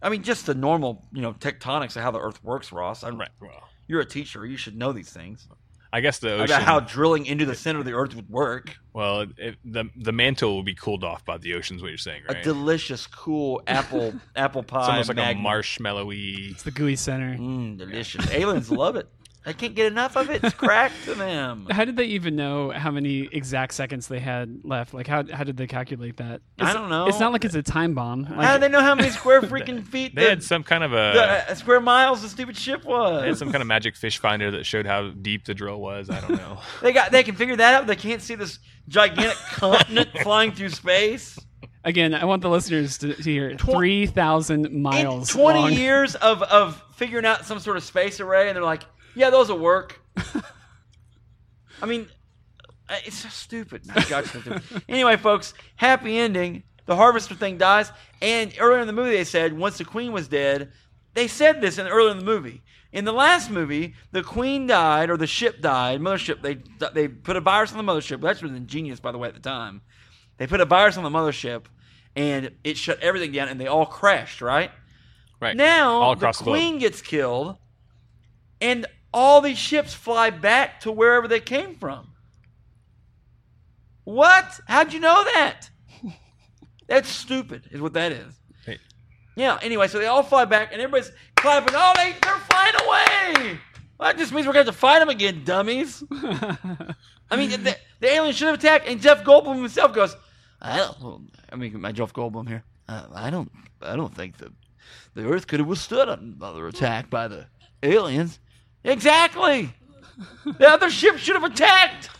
I 0.00 0.08
mean, 0.08 0.22
just 0.22 0.46
the 0.46 0.54
normal, 0.54 1.06
you 1.12 1.22
know, 1.22 1.32
tectonics 1.32 1.96
of 1.96 2.02
how 2.02 2.10
the 2.10 2.20
Earth 2.20 2.42
works, 2.44 2.72
Ross. 2.72 3.02
I'm, 3.02 3.18
Right. 3.18 3.28
Well, 3.40 3.68
You're 3.88 4.00
a 4.00 4.06
teacher; 4.06 4.46
you 4.46 4.56
should 4.56 4.76
know 4.76 4.92
these 4.92 5.10
things 5.12 5.48
I 5.92 6.00
guess 6.00 6.18
the 6.18 6.32
ocean. 6.32 6.44
about 6.44 6.62
how 6.62 6.80
drilling 6.80 7.26
into 7.26 7.44
the 7.44 7.54
center 7.54 7.80
of 7.80 7.84
the 7.84 7.92
Earth 7.92 8.14
would 8.14 8.30
work. 8.30 8.76
well, 8.94 9.20
it, 9.20 9.30
it, 9.36 9.56
the 9.64 9.84
the 9.94 10.12
mantle 10.12 10.54
will 10.54 10.62
be 10.62 10.74
cooled 10.74 11.04
off 11.04 11.24
by 11.24 11.36
the 11.38 11.54
oceans. 11.54 11.82
What 11.82 11.88
you're 11.88 11.98
saying, 11.98 12.22
right? 12.28 12.38
a 12.38 12.42
delicious, 12.42 13.06
cool 13.06 13.62
apple 13.66 14.14
apple 14.36 14.62
pie. 14.62 14.80
it's 14.80 14.88
almost 14.88 15.08
like 15.08 15.16
magnet. 15.16 15.44
a 15.44 15.48
marshmallowy. 15.48 16.52
It's 16.52 16.62
the 16.62 16.70
gooey 16.70 16.96
center. 16.96 17.36
Mm, 17.36 17.76
delicious. 17.78 18.30
Aliens 18.30 18.70
love 18.70 18.96
it. 18.96 19.08
I 19.44 19.52
can't 19.52 19.74
get 19.74 19.86
enough 19.90 20.16
of 20.16 20.30
it. 20.30 20.44
It's 20.44 20.54
cracked 20.54 21.04
to 21.06 21.14
them. 21.14 21.66
How 21.70 21.84
did 21.84 21.96
they 21.96 22.04
even 22.04 22.36
know 22.36 22.70
how 22.70 22.90
many 22.92 23.28
exact 23.32 23.74
seconds 23.74 24.06
they 24.06 24.20
had 24.20 24.60
left? 24.62 24.94
Like, 24.94 25.08
how 25.08 25.24
how 25.32 25.42
did 25.42 25.56
they 25.56 25.66
calculate 25.66 26.18
that? 26.18 26.42
I 26.60 26.72
don't 26.72 26.88
know. 26.88 27.08
It's 27.08 27.18
not 27.18 27.32
like 27.32 27.44
it's 27.44 27.54
a 27.56 27.62
time 27.62 27.94
bomb. 27.94 28.22
Like, 28.22 28.32
How 28.46 28.54
do 28.54 28.60
they 28.60 28.68
know 28.68 28.80
how 28.80 28.94
many 28.94 29.10
square 29.10 29.40
freaking 29.42 29.84
feet 29.84 30.14
They 30.14 30.22
the, 30.24 30.28
had 30.30 30.42
some 30.44 30.62
kind 30.62 30.84
of 30.84 30.92
a. 30.92 31.12
the, 31.14 31.50
uh, 31.50 31.54
square 31.56 31.80
miles 31.80 32.22
the 32.22 32.28
stupid 32.28 32.56
ship 32.56 32.84
was? 32.84 33.22
They 33.22 33.28
had 33.28 33.38
some 33.38 33.50
kind 33.50 33.62
of 33.62 33.66
magic 33.66 33.96
fish 33.96 34.18
finder 34.18 34.50
that 34.52 34.64
showed 34.64 34.86
how 34.86 35.10
deep 35.10 35.44
the 35.44 35.54
drill 35.54 35.80
was. 35.80 36.08
I 36.08 36.20
don't 36.20 36.36
know. 36.36 36.58
They 36.82 36.92
got. 36.92 37.10
They 37.10 37.22
can 37.24 37.34
figure 37.34 37.56
that 37.56 37.74
out. 37.74 37.86
They 37.88 37.96
can't 37.96 38.22
see 38.22 38.34
this 38.36 38.58
gigantic 38.88 39.36
continent 39.38 40.10
flying 40.22 40.52
through 40.52 40.68
space. 40.70 41.38
Again, 41.84 42.14
I 42.14 42.24
want 42.26 42.42
the 42.42 42.48
listeners 42.48 42.98
to, 42.98 43.12
to 43.14 43.22
hear 43.22 43.54
Tw- 43.56 43.72
three 43.72 44.06
thousand 44.06 44.66
In 44.66 44.82
miles. 44.82 45.28
twenty 45.30 45.58
long. 45.60 45.72
years 45.72 46.14
of 46.14 46.42
of 46.42 46.80
figuring 46.94 47.24
out 47.24 47.44
some 47.44 47.58
sort 47.58 47.76
of 47.76 47.82
space 47.82 48.20
array, 48.20 48.48
and 48.48 48.54
they're 48.56 48.62
like, 48.62 48.82
"Yeah, 49.14 49.30
those 49.30 49.48
will 49.48 49.58
work." 49.58 50.00
I 51.82 51.86
mean, 51.86 52.08
uh, 52.88 52.96
it's 53.04 53.16
so 53.16 53.28
stupid. 53.28 53.84
Stupid. 53.86 54.62
anyway, 54.88 55.16
folks, 55.16 55.54
happy 55.76 56.18
ending. 56.18 56.62
The 56.86 56.96
harvester 56.96 57.34
thing 57.34 57.58
dies, 57.58 57.90
and 58.20 58.52
earlier 58.58 58.80
in 58.80 58.86
the 58.86 58.92
movie 58.92 59.10
they 59.10 59.24
said 59.24 59.52
once 59.56 59.78
the 59.78 59.84
queen 59.84 60.12
was 60.12 60.28
dead, 60.28 60.72
they 61.14 61.28
said 61.28 61.60
this 61.60 61.78
in 61.78 61.86
earlier 61.86 62.10
in 62.10 62.18
the 62.18 62.24
movie. 62.24 62.62
In 62.92 63.04
the 63.06 63.12
last 63.12 63.50
movie, 63.50 63.94
the 64.10 64.22
queen 64.22 64.66
died 64.66 65.08
or 65.08 65.16
the 65.16 65.26
ship 65.26 65.62
died. 65.62 66.00
Mothership. 66.00 66.42
They 66.42 66.58
they 66.92 67.08
put 67.08 67.36
a 67.36 67.40
virus 67.40 67.72
on 67.72 67.84
the 67.84 67.90
mothership. 67.92 68.20
That 68.20 68.42
was 68.42 68.52
ingenious, 68.52 69.00
by 69.00 69.12
the 69.12 69.18
way, 69.18 69.28
at 69.28 69.34
the 69.34 69.40
time. 69.40 69.80
They 70.36 70.46
put 70.46 70.60
a 70.60 70.64
virus 70.64 70.96
on 70.96 71.04
the 71.04 71.10
mothership, 71.10 71.64
and 72.16 72.50
it 72.64 72.76
shut 72.76 72.98
everything 73.00 73.32
down, 73.32 73.48
and 73.48 73.60
they 73.60 73.66
all 73.66 73.86
crashed. 73.86 74.42
Right 74.42 74.70
Right. 75.40 75.56
now, 75.56 76.00
the 76.00 76.18
across 76.18 76.38
the, 76.38 76.44
queen 76.44 76.78
gets 76.78 77.00
killed, 77.00 77.56
and 78.60 78.86
all 79.12 79.40
these 79.40 79.58
ships 79.58 79.94
fly 79.94 80.30
back 80.30 80.80
to 80.80 80.92
wherever 80.92 81.28
they 81.28 81.40
came 81.40 81.76
from. 81.76 82.08
What? 84.04 84.60
How'd 84.66 84.92
you 84.92 85.00
know 85.00 85.24
that? 85.24 85.68
That's 86.86 87.08
stupid, 87.08 87.68
is 87.70 87.80
what 87.80 87.92
that 87.92 88.12
is. 88.12 88.34
Hey. 88.66 88.78
Yeah. 89.36 89.58
Anyway, 89.62 89.88
so 89.88 89.98
they 89.98 90.06
all 90.06 90.22
fly 90.22 90.44
back, 90.44 90.72
and 90.72 90.80
everybody's 90.80 91.12
clapping. 91.36 91.74
Oh, 91.76 91.92
they 91.96 92.14
they're 92.22 92.38
flying 92.38 92.74
away. 92.74 93.58
Well, 93.98 94.10
that 94.10 94.18
just 94.18 94.32
means 94.32 94.46
we're 94.46 94.52
going 94.52 94.66
to 94.66 94.70
have 94.70 94.74
to 94.74 94.80
fight 94.80 94.98
them 94.98 95.08
again, 95.08 95.42
dummies. 95.44 96.02
I 97.30 97.36
mean, 97.36 97.50
the, 97.50 97.76
the 98.00 98.08
alien 98.08 98.34
should 98.34 98.48
have 98.48 98.58
attacked, 98.58 98.88
and 98.88 99.00
Jeff 99.00 99.22
Goldblum 99.22 99.56
himself 99.56 99.94
goes, 99.94 100.16
"I 100.60 100.78
don't." 100.78 101.30
I 101.52 101.56
mean, 101.56 101.80
my 101.80 101.92
Jeff 101.92 102.12
Goldblum 102.12 102.48
here. 102.48 102.64
Uh, 102.88 103.06
I 103.14 103.30
don't. 103.30 103.50
I 103.80 103.94
don't 103.94 104.14
think 104.14 104.38
the 104.38 104.52
the 105.14 105.24
Earth 105.24 105.46
could 105.46 105.60
have 105.60 105.68
withstood 105.68 106.08
another 106.08 106.66
attack 106.66 107.10
by 107.10 107.28
the 107.28 107.46
aliens. 107.82 108.40
Exactly. 108.84 109.74
The 110.44 110.68
other 110.68 110.90
ship 110.90 111.18
should 111.18 111.34
have 111.34 111.44
attacked. 111.44 112.10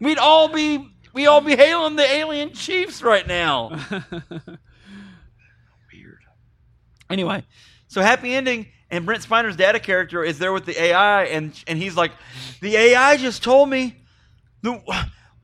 We'd 0.00 0.18
all 0.18 0.48
be 0.48 0.88
we 1.12 1.26
all 1.26 1.40
be 1.40 1.56
hailing 1.56 1.96
the 1.96 2.04
alien 2.04 2.52
chiefs 2.52 3.02
right 3.02 3.26
now. 3.26 3.70
Weird. 5.92 6.20
Anyway, 7.08 7.44
so 7.88 8.00
happy 8.00 8.32
ending, 8.32 8.68
and 8.90 9.04
Brent 9.04 9.22
Spiner's 9.22 9.56
data 9.56 9.80
character 9.80 10.22
is 10.22 10.38
there 10.38 10.52
with 10.52 10.66
the 10.66 10.80
AI, 10.80 11.24
and 11.24 11.52
and 11.66 11.78
he's 11.78 11.96
like, 11.96 12.12
the 12.60 12.76
AI 12.76 13.16
just 13.16 13.42
told 13.42 13.68
me 13.68 13.96
the, 14.62 14.80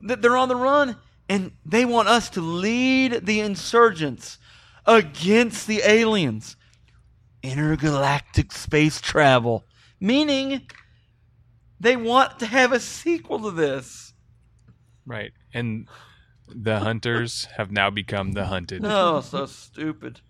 that 0.02 0.22
they're 0.22 0.36
on 0.36 0.48
the 0.48 0.56
run, 0.56 0.96
and 1.28 1.52
they 1.64 1.84
want 1.84 2.08
us 2.08 2.30
to 2.30 2.40
lead 2.40 3.26
the 3.26 3.40
insurgents 3.40 4.38
against 4.86 5.66
the 5.66 5.80
aliens. 5.84 6.56
Intergalactic 7.42 8.50
space 8.52 9.00
travel, 9.00 9.65
meaning 10.00 10.62
they 11.80 11.96
want 11.96 12.38
to 12.40 12.46
have 12.46 12.72
a 12.72 12.80
sequel 12.80 13.40
to 13.40 13.50
this. 13.50 14.12
Right. 15.06 15.32
And 15.54 15.88
the 16.48 16.80
hunters 16.80 17.46
have 17.56 17.70
now 17.70 17.90
become 17.90 18.32
the 18.32 18.46
hunted. 18.46 18.82
Oh, 18.84 19.20
so 19.20 19.46
stupid. 19.46 20.20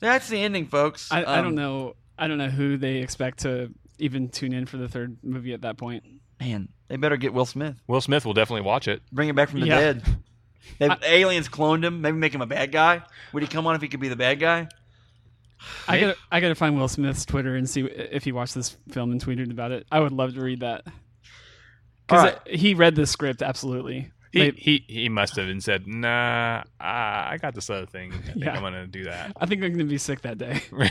That's 0.00 0.28
the 0.28 0.38
ending, 0.38 0.66
folks. 0.66 1.10
I, 1.10 1.22
I 1.22 1.38
Um, 1.38 1.44
don't 1.44 1.54
know. 1.54 1.94
I 2.18 2.28
don't 2.28 2.38
know 2.38 2.48
who 2.50 2.76
they 2.76 2.96
expect 2.96 3.40
to 3.40 3.70
even 3.98 4.28
tune 4.28 4.52
in 4.52 4.66
for 4.66 4.76
the 4.76 4.88
third 4.88 5.16
movie 5.22 5.52
at 5.52 5.62
that 5.62 5.76
point. 5.78 6.04
Man, 6.40 6.68
they 6.88 6.96
better 6.96 7.16
get 7.16 7.32
Will 7.32 7.46
Smith. 7.46 7.76
Will 7.86 8.00
Smith 8.00 8.24
will 8.26 8.34
definitely 8.34 8.62
watch 8.62 8.88
it. 8.88 9.02
Bring 9.10 9.28
him 9.28 9.36
back 9.36 9.48
from 9.48 9.60
the 9.60 9.66
Yeah. 9.66 9.78
dead. 9.80 10.02
They, 10.80 10.88
aliens 11.04 11.48
cloned 11.48 11.84
him. 11.84 12.00
Maybe 12.00 12.16
make 12.18 12.34
him 12.34 12.42
a 12.42 12.46
bad 12.46 12.72
guy. 12.72 13.00
Would 13.32 13.44
he 13.44 13.48
come 13.48 13.68
on 13.68 13.76
if 13.76 13.82
he 13.82 13.86
could 13.86 14.00
be 14.00 14.08
the 14.08 14.16
bad 14.16 14.40
guy? 14.40 14.66
I 15.88 16.00
gotta, 16.00 16.16
I 16.30 16.40
gotta 16.40 16.54
find 16.54 16.76
Will 16.76 16.88
Smith's 16.88 17.24
Twitter 17.24 17.54
and 17.56 17.68
see 17.68 17.82
if 17.82 18.24
he 18.24 18.32
watched 18.32 18.54
this 18.54 18.76
film 18.90 19.12
and 19.12 19.24
tweeted 19.24 19.50
about 19.50 19.72
it. 19.72 19.86
I 19.90 20.00
would 20.00 20.12
love 20.12 20.34
to 20.34 20.40
read 20.40 20.60
that 20.60 20.84
because 22.06 22.24
right. 22.24 22.38
he 22.48 22.74
read 22.74 22.94
the 22.94 23.06
script 23.06 23.42
absolutely. 23.42 24.12
He, 24.32 24.38
Maybe- 24.40 24.60
he 24.60 24.84
he 24.88 25.08
must 25.08 25.36
have 25.36 25.48
and 25.48 25.62
said, 25.62 25.86
"Nah, 25.86 26.62
I, 26.80 27.28
I 27.32 27.38
got 27.40 27.54
this 27.54 27.70
other 27.70 27.86
thing. 27.86 28.12
I 28.12 28.16
think 28.18 28.44
Yeah. 28.44 28.54
I'm 28.54 28.62
gonna 28.62 28.86
do 28.86 29.04
that." 29.04 29.32
I 29.40 29.46
think 29.46 29.62
I'm 29.62 29.72
gonna 29.72 29.84
be 29.84 29.98
sick 29.98 30.22
that 30.22 30.38
day. 30.38 30.60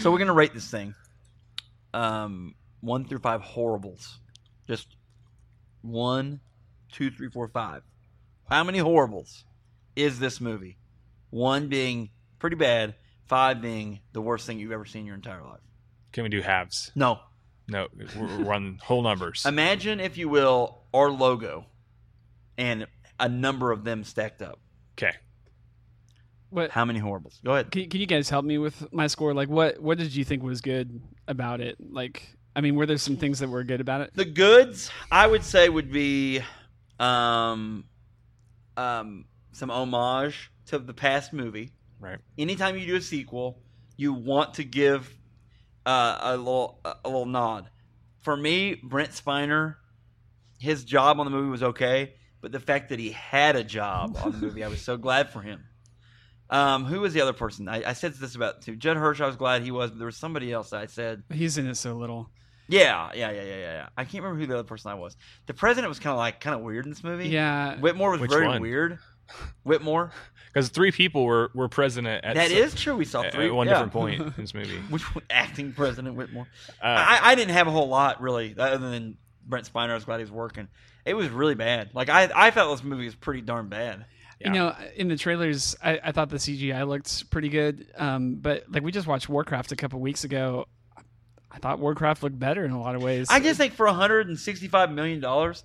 So 0.00 0.12
we're 0.12 0.18
gonna 0.18 0.34
rate 0.34 0.52
this 0.52 0.70
thing. 0.70 0.94
Um, 1.94 2.54
one 2.80 3.06
through 3.06 3.20
five 3.20 3.40
horribles. 3.40 4.18
Just 4.68 4.96
one, 5.80 6.40
two, 6.92 7.10
three, 7.10 7.30
four, 7.30 7.48
five. 7.48 7.82
How 8.50 8.64
many 8.64 8.78
horribles 8.78 9.44
is 9.96 10.18
this 10.18 10.42
movie? 10.42 10.76
One 11.30 11.68
being 11.68 12.10
pretty 12.38 12.56
bad, 12.56 12.96
five 13.28 13.60
being 13.60 14.00
the 14.12 14.20
worst 14.20 14.46
thing 14.46 14.58
you've 14.58 14.72
ever 14.72 14.84
seen 14.84 15.00
in 15.00 15.06
your 15.06 15.14
entire 15.14 15.42
life. 15.42 15.60
Can 16.12 16.22
we 16.22 16.28
do 16.28 16.40
halves? 16.40 16.90
No. 16.94 17.20
No, 17.68 17.86
we're, 18.16 18.44
we're 18.44 18.54
on 18.54 18.78
whole 18.82 19.02
numbers. 19.02 19.44
Imagine, 19.46 20.00
if 20.00 20.16
you 20.16 20.28
will, 20.28 20.80
our 20.94 21.10
logo 21.10 21.66
and 22.56 22.86
a 23.20 23.28
number 23.28 23.70
of 23.72 23.84
them 23.84 24.04
stacked 24.04 24.40
up. 24.40 24.58
Okay. 24.96 25.12
What 26.50 26.70
How 26.70 26.86
many 26.86 26.98
horribles? 26.98 27.40
Go 27.44 27.52
ahead. 27.52 27.70
can, 27.70 27.90
can 27.90 28.00
you 28.00 28.06
guys 28.06 28.30
help 28.30 28.44
me 28.44 28.56
with 28.56 28.90
my 28.92 29.06
score? 29.06 29.34
Like, 29.34 29.50
what 29.50 29.80
what 29.82 29.98
did 29.98 30.14
you 30.14 30.24
think 30.24 30.42
was 30.42 30.62
good 30.62 31.00
about 31.26 31.60
it? 31.60 31.76
Like, 31.78 32.22
I 32.56 32.62
mean, 32.62 32.74
were 32.74 32.86
there 32.86 32.96
some 32.96 33.18
things 33.18 33.38
that 33.40 33.50
were 33.50 33.62
good 33.64 33.82
about 33.82 34.00
it? 34.00 34.12
The 34.14 34.24
goods, 34.24 34.90
I 35.12 35.26
would 35.26 35.44
say, 35.44 35.68
would 35.68 35.92
be 35.92 36.40
um, 36.98 37.84
um, 38.78 39.26
some 39.52 39.70
homage 39.70 40.50
to 40.66 40.78
the 40.78 40.94
past 40.94 41.34
movie. 41.34 41.72
Right. 42.00 42.18
Anytime 42.36 42.76
you 42.76 42.86
do 42.86 42.96
a 42.96 43.00
sequel, 43.00 43.60
you 43.96 44.12
want 44.12 44.54
to 44.54 44.64
give 44.64 45.12
uh, 45.86 46.18
a 46.20 46.36
little 46.36 46.80
a 46.84 47.08
little 47.08 47.26
nod. 47.26 47.68
For 48.20 48.36
me, 48.36 48.74
Brent 48.82 49.10
Spiner, 49.10 49.76
his 50.58 50.84
job 50.84 51.18
on 51.20 51.26
the 51.26 51.30
movie 51.30 51.50
was 51.50 51.62
okay, 51.62 52.14
but 52.40 52.52
the 52.52 52.60
fact 52.60 52.90
that 52.90 52.98
he 52.98 53.10
had 53.10 53.56
a 53.56 53.64
job 53.64 54.16
on 54.22 54.32
the 54.32 54.38
movie, 54.38 54.62
I 54.64 54.68
was 54.68 54.80
so 54.82 54.96
glad 55.06 55.30
for 55.30 55.40
him. 55.40 55.64
Um, 56.50 56.84
who 56.86 57.00
was 57.00 57.12
the 57.12 57.20
other 57.20 57.32
person? 57.34 57.68
I, 57.68 57.90
I 57.90 57.92
said 57.92 58.14
this 58.14 58.34
about 58.34 58.62
too. 58.62 58.74
Judd 58.76 58.96
Hirsch, 58.96 59.20
I 59.20 59.26
was 59.26 59.36
glad 59.36 59.62
he 59.62 59.70
was, 59.70 59.90
but 59.90 59.98
there 59.98 60.06
was 60.06 60.16
somebody 60.16 60.50
else 60.52 60.70
that 60.70 60.80
I 60.80 60.86
said 60.86 61.22
He's 61.32 61.58
in 61.58 61.66
it 61.66 61.76
so 61.76 61.94
little. 61.94 62.30
yeah, 62.68 63.10
yeah, 63.14 63.30
yeah, 63.30 63.42
yeah, 63.42 63.56
yeah, 63.56 63.56
yeah. 63.58 63.88
I 63.98 64.04
can't 64.04 64.22
remember 64.24 64.40
who 64.40 64.46
the 64.46 64.54
other 64.54 64.64
person 64.64 64.90
I 64.90 64.94
was. 64.94 65.16
The 65.46 65.52
president 65.54 65.88
was 65.90 65.98
kind 65.98 66.12
of 66.12 66.18
like 66.18 66.40
kind 66.40 66.56
of 66.56 66.62
weird 66.62 66.86
in 66.86 66.90
this 66.90 67.04
movie. 67.04 67.28
Yeah, 67.28 67.76
Whitmore 67.76 68.12
was 68.12 68.20
Which 68.22 68.30
very 68.30 68.46
one? 68.46 68.62
weird. 68.62 68.98
Whitmore. 69.62 70.12
Because 70.50 70.70
three 70.70 70.90
people 70.90 71.24
were, 71.24 71.50
were 71.54 71.68
president 71.68 72.24
at, 72.24 72.34
That 72.34 72.50
so- 72.50 72.56
is 72.56 72.74
true. 72.74 72.96
We 72.96 73.04
saw 73.04 73.22
three. 73.30 73.46
at 73.46 73.54
one 73.54 73.66
yeah. 73.66 73.74
different 73.74 73.92
point 73.92 74.20
in 74.22 74.34
this 74.38 74.54
movie. 74.54 74.78
Which 74.88 75.02
acting 75.28 75.74
president 75.74 76.16
Whitmore? 76.16 76.48
Uh, 76.82 76.86
I, 76.86 77.20
I 77.22 77.34
didn't 77.34 77.52
have 77.52 77.66
a 77.68 77.70
whole 77.70 77.88
lot 77.88 78.22
really, 78.22 78.54
other 78.58 78.90
than 78.90 79.18
Brent 79.46 79.70
Spiner. 79.70 79.90
I 79.90 79.94
was 79.94 80.06
glad 80.06 80.16
he 80.16 80.24
was 80.24 80.32
working. 80.32 80.68
It 81.04 81.12
was 81.14 81.28
really 81.28 81.54
bad. 81.54 81.90
Like 81.92 82.08
I, 82.08 82.30
I 82.34 82.50
felt 82.50 82.76
this 82.76 82.82
movie 82.84 83.04
was 83.04 83.14
pretty 83.14 83.42
darn 83.42 83.68
bad. 83.68 84.06
You 84.40 84.50
know, 84.50 84.74
in 84.96 85.08
the 85.08 85.16
trailers, 85.16 85.76
I, 85.82 86.00
I 86.02 86.12
thought 86.12 86.30
the 86.30 86.36
CGI 86.36 86.86
looked 86.88 87.28
pretty 87.30 87.50
good. 87.50 87.86
Um, 87.96 88.36
but 88.36 88.64
like 88.70 88.82
we 88.82 88.90
just 88.90 89.06
watched 89.06 89.28
Warcraft 89.28 89.72
a 89.72 89.76
couple 89.76 90.00
weeks 90.00 90.24
ago. 90.24 90.66
I 91.50 91.58
thought 91.58 91.78
Warcraft 91.78 92.22
looked 92.22 92.38
better 92.38 92.64
in 92.64 92.70
a 92.70 92.80
lot 92.80 92.94
of 92.94 93.02
ways. 93.02 93.28
I 93.30 93.40
just 93.40 93.58
think 93.58 93.74
for 93.74 93.86
165 93.86 94.92
million 94.92 95.20
dollars, 95.20 95.62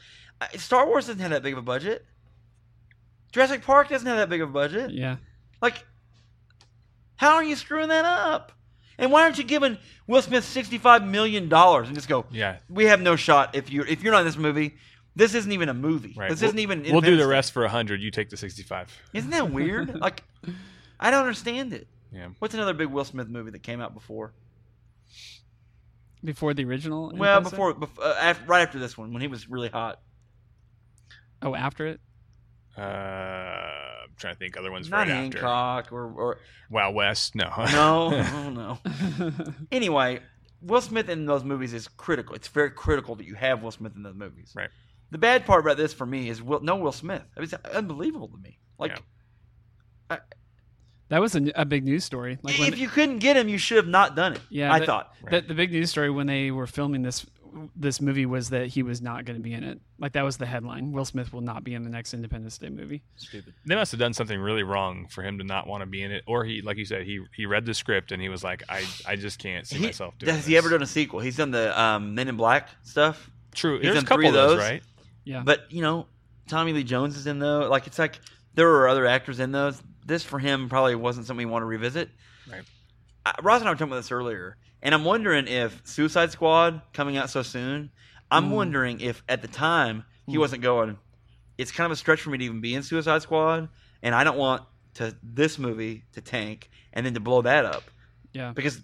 Star 0.57 0.87
Wars 0.87 1.07
doesn't 1.07 1.21
have 1.21 1.31
that 1.31 1.43
big 1.43 1.53
of 1.53 1.59
a 1.59 1.63
budget. 1.63 2.05
Jurassic 3.33 3.63
Park 3.63 3.89
doesn't 3.89 4.07
have 4.07 4.17
that 4.17 4.29
big 4.29 4.41
of 4.41 4.49
a 4.49 4.53
budget. 4.53 4.91
yeah. 4.91 5.17
Like, 5.61 5.85
how 7.15 7.35
are 7.35 7.43
you 7.43 7.55
screwing 7.55 7.89
that 7.89 8.05
up? 8.05 8.51
And 8.97 9.11
why 9.11 9.23
aren't 9.23 9.37
you 9.37 9.43
giving 9.43 9.77
Will 10.07 10.21
Smith 10.21 10.45
sixty-five 10.45 11.05
million 11.05 11.49
dollars 11.49 11.87
and 11.87 11.95
just 11.95 12.07
go? 12.07 12.25
yeah. 12.31 12.57
We 12.69 12.85
have 12.85 13.01
no 13.01 13.15
shot 13.15 13.55
if 13.55 13.71
you 13.71 13.83
if 13.83 14.03
you're 14.03 14.13
not 14.13 14.19
in 14.19 14.25
this 14.25 14.37
movie. 14.37 14.75
This 15.15 15.33
isn't 15.35 15.51
even 15.51 15.69
a 15.69 15.73
movie. 15.73 16.13
Right. 16.17 16.29
This 16.29 16.41
We'll- 16.41 16.49
isn't 16.49 16.59
even. 16.59 16.83
We'll 16.91 17.01
do 17.01 17.17
the 17.17 17.27
rest 17.27 17.51
for 17.51 17.65
a 17.65 17.69
hundred. 17.69 18.01
You 18.01 18.11
take 18.11 18.29
the 18.29 18.37
sixty-five. 18.37 18.95
Isn't 19.13 19.31
that 19.31 19.51
weird? 19.51 19.95
like, 19.99 20.23
I 20.99 21.09
don't 21.11 21.21
understand 21.21 21.73
it. 21.73 21.87
Yeah. 22.11 22.27
What's 22.39 22.53
another 22.53 22.73
big 22.73 22.87
Will 22.89 23.05
Smith 23.05 23.27
movie 23.27 23.51
that 23.51 23.63
came 23.63 23.81
out 23.81 23.93
before? 23.95 24.33
Before 26.23 26.53
the 26.53 26.63
original. 26.65 27.11
Well, 27.15 27.41
before, 27.41 27.73
before 27.73 28.03
uh, 28.05 28.15
after, 28.19 28.45
right 28.45 28.61
after 28.61 28.79
this 28.79 28.97
one 28.97 29.11
when 29.11 29.21
he 29.21 29.27
was 29.27 29.49
really 29.49 29.69
hot. 29.69 29.99
Oh, 31.41 31.53
after 31.55 31.85
it. 31.87 31.99
Uh, 32.77 32.81
I'm 32.81 34.15
trying 34.17 34.33
to 34.33 34.39
think 34.39 34.57
other 34.57 34.71
ones 34.71 34.89
Not 34.89 35.07
right 35.07 35.09
after. 35.09 35.37
Hancock 35.39 35.91
or 35.91 36.05
or 36.11 36.39
Wild 36.69 36.95
West. 36.95 37.35
No. 37.35 37.51
no, 37.71 38.25
oh 38.33 38.49
no. 38.49 39.33
Anyway, 39.71 40.21
Will 40.61 40.81
Smith 40.81 41.09
in 41.09 41.25
those 41.25 41.43
movies 41.43 41.73
is 41.73 41.87
critical. 41.87 42.35
It's 42.35 42.47
very 42.47 42.71
critical 42.71 43.15
that 43.15 43.25
you 43.25 43.35
have 43.35 43.61
Will 43.63 43.71
Smith 43.71 43.93
in 43.95 44.03
those 44.03 44.15
movies. 44.15 44.53
Right. 44.55 44.69
The 45.11 45.17
bad 45.19 45.45
part 45.45 45.59
about 45.63 45.77
this 45.77 45.93
for 45.93 46.05
me 46.07 46.29
is 46.29 46.41
Will, 46.41 46.61
no 46.61 46.75
Will 46.77 46.91
Smith. 46.91 47.21
I 47.37 47.39
mean, 47.41 47.49
it's 47.51 47.53
unbelievable 47.75 48.29
to 48.29 48.37
me. 48.37 48.57
Like, 48.79 48.99
Yeah. 50.09 50.17
that 51.09 51.21
was 51.21 51.35
a, 51.35 51.51
a 51.55 51.65
big 51.65 51.83
news 51.85 52.03
story. 52.03 52.39
Like 52.41 52.57
when 52.57 52.69
if 52.73 52.79
you 52.79 52.87
couldn't 52.87 53.19
get 53.19 53.37
him, 53.37 53.47
you 53.47 53.57
should 53.59 53.77
have 53.77 53.87
not 53.87 54.15
done 54.15 54.33
it. 54.33 54.41
Yeah, 54.49 54.73
I 54.73 54.79
that- 54.79 54.85
thought. 54.87 55.13
the, 55.29 55.41
the 55.41 55.53
big 55.53 55.71
news 55.71 55.91
story 55.91 56.09
when 56.09 56.25
they 56.27 56.49
were 56.49 56.65
filming 56.65 57.03
this 57.03 57.25
this 57.75 58.01
movie 58.01 58.25
was 58.25 58.49
that 58.49 58.67
he 58.67 58.83
was 58.83 59.01
not 59.01 59.25
going 59.25 59.37
to 59.37 59.43
be 59.43 59.53
in 59.53 59.63
it. 59.63 59.79
Like 59.99 60.13
that 60.13 60.23
was 60.23 60.37
the 60.37 60.45
headline. 60.45 60.91
Will 60.91 61.05
Smith 61.05 61.31
will 61.33 61.41
not 61.41 61.63
be 61.63 61.73
in 61.73 61.83
the 61.83 61.89
next 61.89 62.13
Independence 62.13 62.57
Day 62.57 62.69
movie. 62.69 63.03
Stupid. 63.15 63.53
They 63.65 63.75
must 63.75 63.91
have 63.91 63.99
done 63.99 64.13
something 64.13 64.39
really 64.39 64.63
wrong 64.63 65.07
for 65.09 65.21
him 65.23 65.37
to 65.37 65.43
not 65.43 65.67
want 65.67 65.81
to 65.81 65.85
be 65.85 66.01
in 66.03 66.11
it, 66.11 66.23
or 66.27 66.43
he, 66.45 66.61
like 66.61 66.77
you 66.77 66.85
said, 66.85 67.03
he 67.03 67.21
he 67.35 67.45
read 67.45 67.65
the 67.65 67.73
script 67.73 68.11
and 68.11 68.21
he 68.21 68.29
was 68.29 68.43
like, 68.43 68.63
I 68.69 68.83
I 69.07 69.15
just 69.15 69.39
can't 69.39 69.67
see 69.67 69.77
He, 69.77 69.85
myself 69.85 70.17
doing. 70.17 70.27
That. 70.27 70.35
Has 70.37 70.45
he 70.45 70.57
ever 70.57 70.69
done 70.69 70.81
a 70.81 70.87
sequel? 70.87 71.19
He's 71.19 71.37
done 71.37 71.51
the 71.51 71.79
um, 71.79 72.15
Men 72.15 72.27
in 72.27 72.35
Black 72.37 72.69
stuff. 72.83 73.29
True. 73.53 73.75
he's 73.79 73.83
There's 73.91 73.97
a 74.03 74.05
couple 74.05 74.17
three 74.17 74.27
of 74.29 74.35
of 74.35 74.41
those, 74.49 74.57
those? 74.57 74.59
right? 74.59 74.83
Yeah. 75.25 75.43
But 75.45 75.71
you 75.71 75.81
know, 75.81 76.07
Tommy 76.47 76.73
Lee 76.73 76.83
Jones 76.83 77.15
is 77.17 77.27
in 77.27 77.39
though. 77.39 77.69
Like 77.69 77.87
it's 77.87 77.99
like 77.99 78.19
there 78.55 78.67
were 78.67 78.87
other 78.87 79.05
actors 79.05 79.39
in 79.39 79.51
those. 79.51 79.81
This 80.05 80.23
for 80.23 80.39
him 80.39 80.69
probably 80.69 80.95
wasn't 80.95 81.27
something 81.27 81.47
we 81.47 81.51
want 81.51 81.61
to 81.63 81.67
revisit. 81.67 82.09
Right. 82.51 82.63
I, 83.25 83.33
Ross 83.41 83.61
and 83.61 83.69
I 83.69 83.71
were 83.71 83.75
talking 83.75 83.87
about 83.87 83.97
this 84.01 84.11
earlier, 84.11 84.57
and 84.83 84.93
I'm 84.93 85.03
wondering 85.03 85.47
if 85.47 85.81
Suicide 85.85 86.31
Squad 86.31 86.81
coming 86.93 87.17
out 87.17 87.31
so 87.31 87.41
soon. 87.41 87.89
I'm 88.29 88.49
Mm. 88.49 88.51
wondering 88.51 88.99
if 89.01 89.23
at 89.27 89.41
the 89.41 89.47
time 89.47 90.03
he 90.27 90.37
wasn't 90.37 90.61
going. 90.61 90.97
It's 91.57 91.71
kind 91.71 91.85
of 91.85 91.91
a 91.91 91.95
stretch 91.95 92.21
for 92.21 92.29
me 92.29 92.37
to 92.39 92.45
even 92.45 92.61
be 92.61 92.75
in 92.75 92.83
Suicide 92.83 93.21
Squad, 93.21 93.69
and 94.01 94.13
I 94.13 94.23
don't 94.23 94.37
want 94.37 94.63
to 94.95 95.15
this 95.23 95.57
movie 95.57 96.03
to 96.13 96.21
tank 96.21 96.69
and 96.93 97.05
then 97.05 97.13
to 97.15 97.19
blow 97.19 97.41
that 97.41 97.65
up 97.65 97.83
yeah. 98.33 98.51
because 98.51 98.81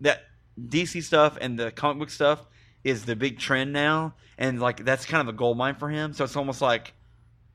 that 0.00 0.22
DC 0.60 1.02
stuff 1.02 1.36
and 1.40 1.58
the 1.58 1.72
comic 1.72 1.98
book 1.98 2.10
stuff 2.10 2.46
is 2.84 3.04
the 3.04 3.16
big 3.16 3.38
trend 3.38 3.72
now, 3.72 4.14
and 4.38 4.60
like 4.60 4.84
that's 4.84 5.04
kind 5.06 5.20
of 5.20 5.32
a 5.34 5.36
gold 5.36 5.56
mine 5.56 5.74
for 5.74 5.88
him. 5.88 6.12
So 6.12 6.24
it's 6.24 6.36
almost 6.36 6.60
like, 6.60 6.92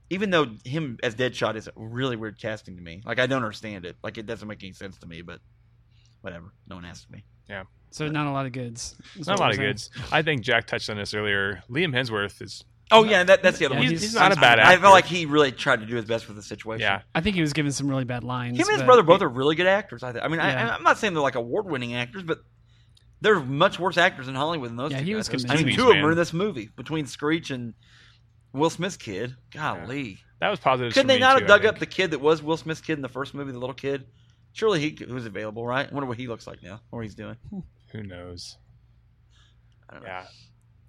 even 0.09 0.29
though 0.31 0.47
him 0.65 0.97
as 1.03 1.15
Deadshot 1.15 1.55
is 1.55 1.67
a 1.67 1.71
really 1.75 2.15
weird 2.15 2.39
casting 2.39 2.75
to 2.77 2.81
me, 2.81 3.01
like 3.05 3.19
I 3.19 3.27
don't 3.27 3.43
understand 3.43 3.85
it. 3.85 3.95
Like 4.03 4.17
it 4.17 4.25
doesn't 4.25 4.47
make 4.47 4.63
any 4.63 4.73
sense 4.73 4.97
to 4.99 5.07
me, 5.07 5.21
but 5.21 5.39
whatever. 6.21 6.53
No 6.67 6.75
one 6.75 6.85
asked 6.85 7.09
me. 7.11 7.23
Yeah. 7.49 7.63
So 7.91 8.07
not 8.07 8.27
a 8.27 8.31
lot 8.31 8.45
of 8.45 8.51
goods. 8.51 8.95
Not 9.25 9.39
a 9.39 9.41
lot 9.41 9.49
of 9.49 9.55
saying. 9.55 9.67
goods. 9.69 9.89
I 10.11 10.21
think 10.21 10.41
Jack 10.41 10.67
touched 10.67 10.89
on 10.89 10.97
this 10.97 11.13
earlier. 11.13 11.63
Liam 11.69 11.93
Hemsworth 11.93 12.41
is. 12.41 12.63
Oh 12.91 13.03
yeah, 13.03 13.23
that, 13.23 13.43
that's 13.43 13.59
the 13.59 13.65
other 13.65 13.75
Yeah, 13.75 13.79
one. 13.81 13.89
He's, 13.89 14.01
he's- 14.01 14.11
he's 14.13 14.19
not 14.19 14.31
a 14.31 14.37
I- 14.37 14.41
bad 14.41 14.59
actor. 14.59 14.71
I 14.71 14.81
felt 14.81 14.93
like 14.93 15.05
he 15.05 15.25
really 15.25 15.51
tried 15.51 15.79
to 15.81 15.85
do 15.85 15.95
his 15.95 16.05
best 16.05 16.27
with 16.27 16.35
the 16.37 16.43
situation. 16.43 16.81
Yeah. 16.81 17.01
I 17.13 17.21
think 17.21 17.35
he 17.35 17.41
was 17.41 17.53
given 17.53 17.71
some 17.71 17.87
really 17.87 18.03
bad 18.05 18.23
lines. 18.23 18.57
him 18.57 18.67
and 18.67 18.77
his 18.77 18.83
brother 18.83 19.03
both 19.03 19.21
are 19.21 19.27
really 19.29 19.55
good 19.55 19.67
actors. 19.67 20.01
I 20.03 20.11
think. 20.11 20.23
I 20.23 20.27
mean, 20.27 20.39
Yeah. 20.39 20.69
I, 20.71 20.75
I'm 20.75 20.83
not 20.83 20.97
saying 20.97 21.13
they're 21.13 21.21
like 21.23 21.35
award-winning 21.35 21.93
actors, 21.95 22.23
but 22.23 22.39
they're 23.21 23.39
much 23.39 23.79
worse 23.79 23.97
actors 23.97 24.27
in 24.27 24.35
Hollywood 24.35 24.69
than 24.69 24.77
those. 24.77 24.91
Yeah, 24.91 24.99
two 24.99 25.05
he 25.05 25.13
guys. 25.13 25.29
was 25.31 25.45
I 25.45 25.47
mean, 25.55 25.57
convincing. 25.57 25.75
two 25.75 25.81
of 25.83 25.87
them 25.89 25.97
Man. 25.97 26.05
are 26.05 26.11
in 26.11 26.17
this 26.17 26.33
movie 26.33 26.69
between 26.75 27.05
Screech 27.05 27.49
and 27.51 27.73
Will 28.53 28.69
Smith's 28.69 28.97
kid. 28.97 29.35
Golly. 29.51 30.19
That 30.41 30.49
was 30.49 30.59
positive. 30.59 30.93
Couldn't 30.93 31.03
for 31.03 31.07
they 31.09 31.15
me 31.15 31.19
not 31.19 31.33
too, 31.33 31.39
have 31.39 31.47
dug 31.47 31.65
up 31.65 31.79
the 31.79 31.85
kid 31.85 32.11
that 32.11 32.19
was 32.21 32.41
Will 32.41 32.57
Smith's 32.57 32.81
kid 32.81 32.93
in 32.93 33.01
the 33.01 33.09
first 33.09 33.33
movie, 33.33 33.51
the 33.51 33.59
little 33.59 33.75
kid? 33.75 34.05
Surely 34.53 34.79
he 34.79 35.05
was 35.05 35.25
available, 35.25 35.65
right? 35.65 35.87
I 35.89 35.93
wonder 35.93 36.07
what 36.07 36.17
he 36.17 36.27
looks 36.27 36.47
like 36.47 36.61
now, 36.63 36.81
or 36.91 37.03
he's 37.03 37.15
doing. 37.15 37.37
Who 37.91 38.03
knows? 38.03 38.57
I 39.89 39.93
don't 39.93 40.03
know. 40.03 40.09
Yeah. 40.09 40.25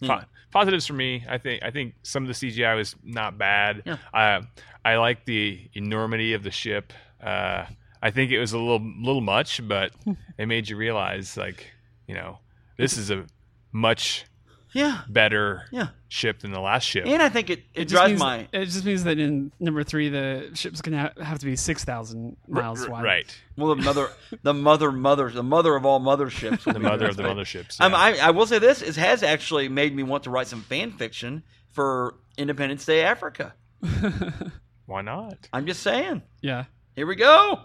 Yeah. 0.00 0.20
Po- 0.20 0.26
positives 0.50 0.86
for 0.86 0.94
me. 0.94 1.24
I 1.28 1.38
think. 1.38 1.62
I 1.62 1.70
think 1.70 1.94
some 2.02 2.22
of 2.22 2.28
the 2.28 2.34
CGI 2.34 2.74
was 2.76 2.96
not 3.04 3.36
bad. 3.38 3.82
Yeah. 3.84 3.96
Uh, 4.14 4.42
I 4.84 4.96
like 4.96 5.24
the 5.26 5.68
enormity 5.74 6.32
of 6.32 6.42
the 6.42 6.50
ship. 6.50 6.92
Uh, 7.22 7.66
I 8.02 8.10
think 8.10 8.32
it 8.32 8.40
was 8.40 8.52
a 8.52 8.58
little 8.58 8.80
little 8.98 9.20
much, 9.20 9.66
but 9.68 9.92
it 10.38 10.46
made 10.46 10.68
you 10.68 10.76
realize, 10.76 11.36
like, 11.36 11.66
you 12.08 12.14
know, 12.14 12.38
this 12.78 12.96
is 12.96 13.10
a 13.10 13.26
much 13.72 14.24
Yeah, 14.72 15.00
better 15.08 15.64
yeah. 15.72 15.88
ship 16.08 16.40
than 16.40 16.52
the 16.52 16.60
last 16.60 16.84
ship. 16.84 17.04
And 17.06 17.20
I 17.22 17.28
think 17.28 17.50
it, 17.50 17.58
it, 17.58 17.64
It 17.74 17.84
just, 17.86 17.90
drives 17.94 18.10
means, 18.10 18.20
my. 18.20 18.48
it 18.52 18.64
just 18.66 18.84
means 18.84 19.04
that 19.04 19.18
in 19.18 19.50
number 19.58 19.82
three, 19.82 20.08
the 20.08 20.50
ship's 20.54 20.80
gonna 20.80 21.12
ha- 21.16 21.24
have 21.24 21.38
to 21.40 21.46
be 21.46 21.56
six 21.56 21.84
thousand 21.84 22.36
miles 22.48 22.84
r- 22.84 22.90
wide. 22.90 23.04
Right. 23.04 23.36
Well, 23.56 23.74
the 23.74 23.82
mother, 23.82 24.08
the 24.42 24.54
mother, 24.54 24.92
mother, 24.92 25.28
the 25.30 25.42
mother 25.42 25.74
of 25.76 25.84
all 25.84 26.00
motherships. 26.00 26.64
will 26.66 26.72
The 26.74 26.78
mother 26.78 27.06
of 27.08 27.16
the 27.16 27.24
motherships. 27.24 27.80
Um, 27.80 27.92
yeah. 27.92 27.98
I, 27.98 28.16
I 28.18 28.30
will 28.30 28.46
say 28.46 28.58
this: 28.58 28.80
it 28.82 28.96
has 28.96 29.22
actually 29.22 29.68
made 29.68 29.94
me 29.94 30.02
want 30.02 30.24
to 30.24 30.30
write 30.30 30.46
some 30.46 30.62
fan 30.62 30.92
fiction 30.92 31.42
for 31.70 32.14
Independence 32.38 32.84
Day 32.84 33.02
Africa. 33.02 33.54
Why 34.86 35.02
not? 35.02 35.48
I'm 35.52 35.66
just 35.66 35.82
saying. 35.82 36.22
yeah. 36.40 36.64
Here 36.96 37.06
we 37.06 37.14
go. 37.16 37.60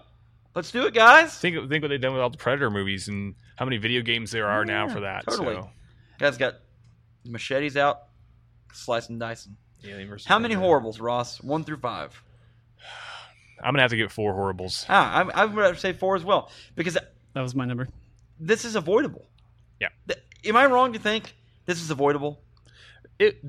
Let's 0.54 0.72
do 0.72 0.86
it, 0.86 0.94
guys. 0.94 1.38
Think 1.38 1.70
think 1.70 1.82
what 1.82 1.90
they've 1.90 2.00
done 2.00 2.14
with 2.14 2.22
all 2.22 2.30
the 2.30 2.38
Predator 2.38 2.70
movies 2.70 3.08
and 3.10 3.36
how 3.58 3.66
many 3.66 3.78
video 3.78 4.02
games 4.02 4.32
there 4.32 4.48
are 4.48 4.64
now 4.64 4.88
Yeah, 4.88 4.94
for 4.94 5.00
that. 5.02 5.26
totally. 5.26 5.56
So, 5.56 5.70
Guys 6.20 6.38
got 6.38 6.56
machetes 7.26 7.76
out, 7.78 8.04
slicing, 8.74 9.20
dicing. 9.20 9.56
Alien 9.84 10.10
versus 10.10 10.26
How 10.28 10.40
many 10.40 10.56
Predator. 10.56 10.68
horribles, 10.68 11.00
Ross? 11.00 11.42
One 11.44 11.64
through 11.64 11.78
five. 11.78 12.20
I'm 13.62 13.74
gonna 13.74 13.82
have 13.84 13.92
to 13.92 13.98
get 13.98 14.12
four 14.12 14.34
horribles. 14.34 14.86
Ah, 14.90 15.24
I, 15.34 15.44
I 15.44 15.46
would 15.46 15.78
say 15.80 15.94
four 15.94 16.16
as 16.16 16.24
well 16.24 16.52
because 16.76 16.96
That 16.96 17.42
was 17.42 17.56
my 17.56 17.66
number. 17.66 17.88
this 18.40 18.66
is 18.66 18.76
avoidable. 18.76 19.26
Yeah. 19.80 19.90
Th- 20.08 20.20
Am 20.46 20.56
I 20.58 20.66
wrong 20.66 20.94
to 20.94 21.00
think 21.00 21.36
this 21.66 21.82
is 21.82 21.90
avoidable? 21.92 22.42
It. 23.20 23.42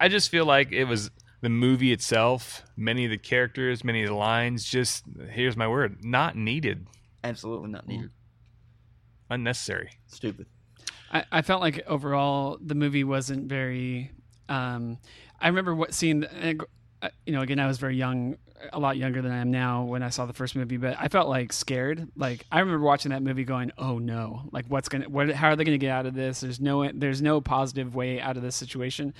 I 0.00 0.08
just 0.08 0.30
feel 0.30 0.44
like 0.44 0.72
it 0.72 0.84
was 0.84 1.10
the 1.40 1.48
movie 1.48 1.92
itself. 1.92 2.62
Many 2.76 3.04
of 3.04 3.10
the 3.10 3.18
characters, 3.18 3.84
many 3.84 4.02
of 4.02 4.08
the 4.08 4.14
lines. 4.14 4.64
Just 4.64 5.04
here's 5.30 5.56
my 5.56 5.66
word: 5.68 6.04
not 6.04 6.36
needed, 6.36 6.86
Absolutely 7.22 7.70
not 7.70 7.86
needed. 7.88 8.10
unnecessary. 9.30 9.90
Stupid. 10.08 10.46
I, 11.14 11.24
I 11.30 11.42
felt 11.42 11.60
like 11.60 11.82
overall 11.86 12.58
the 12.60 12.74
movie 12.74 13.04
wasn't 13.04 13.48
very. 13.48 14.10
Um, 14.48 14.98
I 15.40 15.48
remember 15.48 15.74
what 15.74 15.94
seeing. 15.94 16.24
Uh, 16.24 16.54
uh, 17.00 17.08
you 17.26 17.32
know, 17.32 17.42
again, 17.42 17.58
I 17.58 17.66
was 17.66 17.78
very 17.78 17.96
young, 17.96 18.36
a 18.72 18.78
lot 18.78 18.96
younger 18.96 19.20
than 19.22 19.30
I 19.30 19.38
am 19.38 19.50
now 19.50 19.84
when 19.84 20.02
I 20.02 20.08
saw 20.08 20.24
the 20.26 20.32
first 20.32 20.56
movie, 20.56 20.78
but 20.78 20.96
I 20.98 21.08
felt 21.08 21.28
like 21.28 21.52
scared. 21.52 22.08
Like 22.16 22.44
I 22.50 22.60
remember 22.60 22.84
watching 22.84 23.10
that 23.10 23.22
movie, 23.22 23.44
going, 23.44 23.70
"Oh 23.78 23.98
no! 23.98 24.42
Like 24.52 24.66
what's 24.66 24.88
gonna? 24.88 25.08
What? 25.08 25.30
How 25.30 25.48
are 25.48 25.56
they 25.56 25.64
gonna 25.64 25.78
get 25.78 25.90
out 25.90 26.06
of 26.06 26.14
this? 26.14 26.40
There's 26.40 26.60
no, 26.60 26.90
there's 26.92 27.22
no 27.22 27.40
positive 27.40 27.94
way 27.94 28.20
out 28.20 28.36
of 28.36 28.42
this 28.42 28.56
situation." 28.56 29.14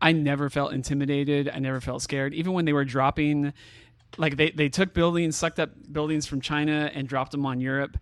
I 0.00 0.10
never 0.10 0.50
felt 0.50 0.72
intimidated. 0.72 1.48
I 1.48 1.60
never 1.60 1.80
felt 1.80 2.02
scared, 2.02 2.34
even 2.34 2.52
when 2.54 2.64
they 2.64 2.72
were 2.72 2.84
dropping. 2.84 3.52
Like 4.18 4.36
they, 4.36 4.50
they 4.50 4.68
took 4.68 4.92
buildings, 4.92 5.36
sucked 5.36 5.58
up 5.60 5.70
buildings 5.90 6.26
from 6.26 6.40
China 6.42 6.90
and 6.92 7.08
dropped 7.08 7.30
them 7.30 7.46
on 7.46 7.60
Europe, 7.60 7.96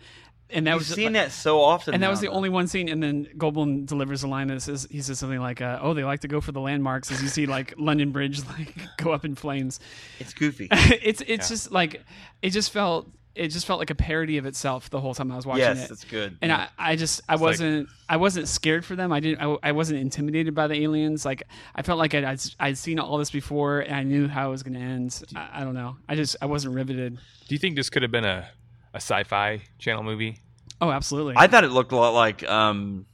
and 0.52 0.66
that 0.66 0.72
You've 0.72 0.80
was 0.80 0.88
seen 0.88 1.04
like- 1.06 1.12
that 1.14 1.32
so 1.32 1.60
often. 1.60 1.94
and 1.94 2.02
that 2.02 2.06
now, 2.06 2.10
was 2.10 2.20
the 2.20 2.26
though. 2.28 2.32
only 2.34 2.48
one 2.48 2.66
scene. 2.66 2.88
And 2.88 3.02
then 3.02 3.26
Goldblum 3.36 3.86
delivers 3.86 4.22
a 4.22 4.28
line 4.28 4.48
that 4.48 4.60
says, 4.62 4.86
he 4.90 5.00
says 5.02 5.18
something 5.18 5.40
like, 5.40 5.60
uh, 5.60 5.78
"Oh, 5.80 5.94
they 5.94 6.04
like 6.04 6.20
to 6.20 6.28
go 6.28 6.40
for 6.40 6.52
the 6.52 6.60
landmarks." 6.60 7.10
As 7.10 7.22
you 7.22 7.28
see, 7.28 7.46
like 7.56 7.74
London 7.78 8.10
Bridge, 8.12 8.44
like 8.58 8.74
go 8.96 9.12
up 9.12 9.24
in 9.24 9.34
flames. 9.34 9.80
It's 10.18 10.34
goofy. 10.34 10.68
it's 10.72 11.20
it's 11.22 11.28
Yeah. 11.50 11.54
just 11.54 11.72
like 11.72 12.02
it 12.42 12.50
just 12.50 12.70
felt 12.72 13.08
it 13.36 13.48
just 13.48 13.64
felt 13.64 13.78
like 13.78 13.90
a 13.90 13.94
parody 13.94 14.38
of 14.38 14.44
itself 14.44 14.90
the 14.90 15.00
whole 15.00 15.14
time 15.14 15.30
I 15.30 15.36
was 15.36 15.46
watching 15.46 15.60
yes, 15.62 15.84
it. 15.84 15.92
it's 15.92 16.04
good. 16.04 16.36
And 16.42 16.50
I, 16.50 16.68
I 16.76 16.96
just 16.96 17.20
I 17.28 17.34
like- 17.34 17.40
wasn't 17.42 17.88
I 18.08 18.16
wasn't 18.16 18.48
scared 18.48 18.84
for 18.84 18.96
them. 18.96 19.12
I 19.12 19.20
didn't 19.20 19.40
I, 19.40 19.56
I 19.62 19.72
wasn't 19.72 20.00
intimidated 20.00 20.52
by 20.52 20.66
the 20.66 20.74
aliens. 20.82 21.24
Like 21.24 21.44
I 21.74 21.82
felt 21.82 21.98
like 22.00 22.12
I'd, 22.12 22.24
I'd 22.24 22.40
I'd 22.58 22.76
seen 22.76 22.98
all 22.98 23.18
this 23.18 23.30
before 23.30 23.80
and 23.80 23.94
I 23.94 24.02
knew 24.02 24.26
how 24.26 24.48
it 24.48 24.50
was 24.50 24.64
going 24.64 24.74
to 24.74 24.80
end. 24.80 25.22
I, 25.36 25.60
I 25.60 25.64
don't 25.64 25.74
know. 25.74 25.96
I 26.08 26.16
just 26.16 26.36
I 26.42 26.46
wasn't 26.46 26.74
riveted. 26.74 27.14
Do 27.48 27.54
you 27.54 27.58
think 27.60 27.76
this 27.76 27.88
could 27.88 28.02
have 28.02 28.10
been 28.10 28.24
a, 28.24 28.48
a 28.94 28.96
sci-fi 28.96 29.62
channel 29.78 30.02
movie? 30.02 30.38
Oh, 30.80 30.90
absolutely. 30.90 31.34
I 31.36 31.46
thought 31.46 31.64
it 31.64 31.70
looked 31.70 31.92
a 31.92 31.96
lot 31.96 32.14
like 32.14 32.42
um, 32.48 33.06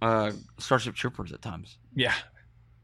uh, 0.00 0.32
Starship 0.58 0.94
Troopers 0.94 1.32
at 1.32 1.40
times. 1.42 1.76
Yeah, 1.94 2.14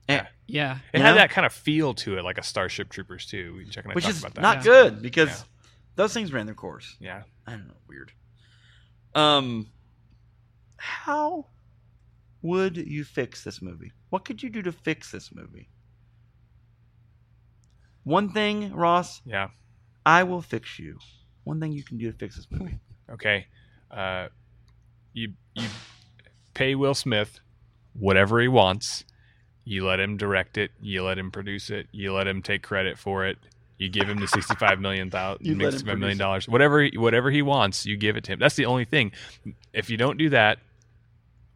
yeah. 0.09 0.27
Yeah. 0.47 0.79
It 0.95 0.99
You 0.99 1.05
had 1.05 1.11
know? 1.11 1.17
that 1.17 1.31
kind 1.31 1.45
of 1.47 1.53
feel 1.53 1.93
to 1.95 2.17
it, 2.17 2.25
like 2.25 2.39
a 2.39 2.43
Starship 2.43 2.89
Troopers 2.89 3.27
too. 3.27 3.55
We 3.57 3.65
Chuck 3.67 3.85
and 3.85 3.93
I 3.93 3.95
which 3.95 4.05
talked 4.05 4.17
is 4.17 4.23
about 4.23 4.35
that. 4.37 4.41
not 4.41 4.57
Yeah. 4.59 4.63
good 4.63 5.03
because 5.03 5.29
Yeah. 5.29 5.45
those 5.97 6.15
things 6.15 6.33
ran 6.33 6.47
their 6.47 6.55
course. 6.55 6.97
Yeah, 6.99 7.25
I 7.47 7.51
don't 7.53 7.69
know, 7.69 7.75
weird. 7.87 8.13
Um, 9.15 9.67
how 10.79 11.47
would 12.41 12.77
you 12.79 13.05
fix 13.05 13.45
this 13.45 13.61
movie? 13.61 13.93
What 14.11 14.25
could 14.25 14.43
you 14.43 14.49
do 14.49 14.63
to 14.63 14.73
fix 14.73 15.11
this 15.11 15.35
movie? 15.35 15.69
One 18.05 18.31
thing, 18.33 18.73
Ross, 18.73 19.21
yeah. 19.27 19.49
I 20.07 20.23
will 20.23 20.41
fix 20.41 20.79
you. 20.79 20.99
One 21.49 21.61
thing 21.61 21.73
you 21.73 21.83
can 21.83 21.97
do 21.97 22.13
to 22.13 22.19
fix 22.19 22.37
this 22.37 22.47
movie. 22.51 22.79
Okay. 23.11 23.47
Uh, 23.91 24.29
you 25.15 25.33
you 25.55 25.67
pay 26.53 26.75
Will 26.75 26.93
Smith 26.93 27.41
whatever 27.95 28.39
he 28.39 28.49
wants. 28.49 29.07
You 29.65 29.87
let 29.87 29.99
him 29.99 30.19
direct 30.19 30.59
it. 30.59 30.73
You 30.79 31.05
let 31.05 31.17
him 31.19 31.31
produce 31.31 31.71
it. 31.71 31.87
You 31.91 32.13
let 32.13 32.27
him 32.27 32.43
take 32.43 32.63
credit 32.63 32.99
for 32.99 33.25
it. 33.25 33.39
You 33.79 33.89
give 33.89 34.07
him 34.11 34.19
the 34.19 34.29
sixty-five 34.29 34.79
million 34.79 35.11
thousand, 35.11 35.47
You 35.47 35.55
let 35.55 35.65
him 35.65 35.71
sixty-five 35.71 35.99
million 35.99 36.19
dollars, 36.19 36.47
whatever 36.47 36.83
he- 36.83 36.99
whatever 36.99 37.31
he 37.31 37.41
wants. 37.41 37.87
You 37.87 37.97
give 37.97 38.19
it 38.19 38.25
to 38.25 38.33
him. 38.33 38.39
That's 38.41 38.57
the 38.57 38.67
only 38.67 38.85
thing. 38.85 39.13
If 39.73 39.89
you 39.89 39.97
don't 39.97 40.19
do 40.19 40.29
that, 40.29 40.59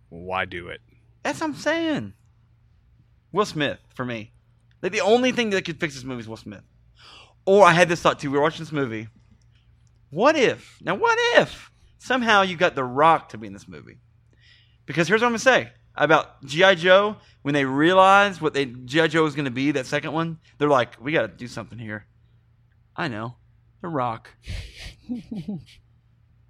why 0.08 0.46
do 0.46 0.68
it? 0.68 0.80
That's 1.22 1.38
what 1.42 1.48
I'm 1.48 1.54
saying. 1.54 2.14
Will 3.30 3.44
Smith 3.44 3.78
for 3.94 4.06
me. 4.06 4.32
Like 4.80 4.92
the 4.92 5.02
only 5.02 5.32
thing 5.32 5.50
that 5.50 5.66
could 5.66 5.78
fix 5.78 5.96
this 5.96 6.04
movie 6.04 6.20
is 6.20 6.28
Will 6.28 6.38
Smith. 6.38 6.62
Or 7.44 7.66
I 7.66 7.72
had 7.72 7.90
this 7.90 8.00
thought 8.00 8.18
too. 8.20 8.30
We 8.30 8.38
were 8.38 8.42
watching 8.42 8.64
this 8.64 8.72
movie. 8.72 9.08
What 10.12 10.36
if? 10.36 10.76
Now, 10.82 10.94
what 10.94 11.18
if 11.40 11.70
somehow 11.98 12.42
you 12.42 12.54
got 12.56 12.74
The 12.74 12.84
Rock 12.84 13.30
to 13.30 13.38
be 13.38 13.46
in 13.46 13.54
this 13.54 13.66
movie? 13.66 13.96
Because 14.84 15.08
here's 15.08 15.22
what 15.22 15.26
I'm 15.28 15.32
gonna 15.32 15.38
say 15.38 15.70
about 15.96 16.44
GI 16.44 16.74
Joe. 16.76 17.16
When 17.40 17.54
they 17.54 17.64
realized 17.64 18.40
what 18.42 18.52
they 18.52 18.66
GI 18.66 19.08
Joe 19.08 19.22
was 19.24 19.34
gonna 19.34 19.50
be, 19.50 19.70
that 19.72 19.86
second 19.86 20.12
one, 20.12 20.38
they're 20.58 20.68
like, 20.68 21.02
we 21.02 21.12
got 21.12 21.22
to 21.22 21.28
do 21.28 21.48
something 21.48 21.78
here. 21.78 22.06
I 22.94 23.08
know, 23.08 23.36
The 23.80 23.88
Rock. 23.88 24.28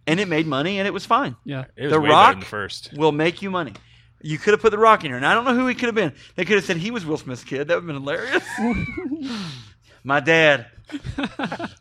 and 0.06 0.18
it 0.20 0.26
made 0.26 0.46
money, 0.48 0.78
and 0.80 0.88
it 0.88 0.92
was 0.92 1.06
fine 1.06 1.36
yeah. 1.44 1.66
It 1.76 1.84
was 1.84 1.92
The 1.92 2.00
way 2.00 2.08
better 2.08 2.16
than 2.16 2.34
Rock 2.34 2.40
the 2.40 2.46
first. 2.46 2.90
will 2.96 3.12
make 3.12 3.42
you 3.42 3.50
money. 3.50 3.74
You 4.20 4.38
could 4.38 4.54
have 4.54 4.60
put 4.60 4.70
The 4.70 4.78
Rock 4.78 5.04
in 5.04 5.10
here, 5.10 5.16
and 5.16 5.26
I 5.26 5.34
don't 5.34 5.44
know 5.44 5.54
who 5.54 5.68
he 5.68 5.74
could 5.76 5.86
have 5.86 5.94
been. 5.94 6.12
They 6.34 6.44
could 6.44 6.56
have 6.56 6.64
said 6.64 6.78
he 6.78 6.90
was 6.90 7.06
Will 7.06 7.16
Smith's 7.16 7.44
kid. 7.44 7.68
That 7.68 7.82
would 7.82 7.84
have 7.84 7.86
been 7.86 8.02
hilarious. 8.02 8.44
My 10.04 10.20
dad. 10.20 10.66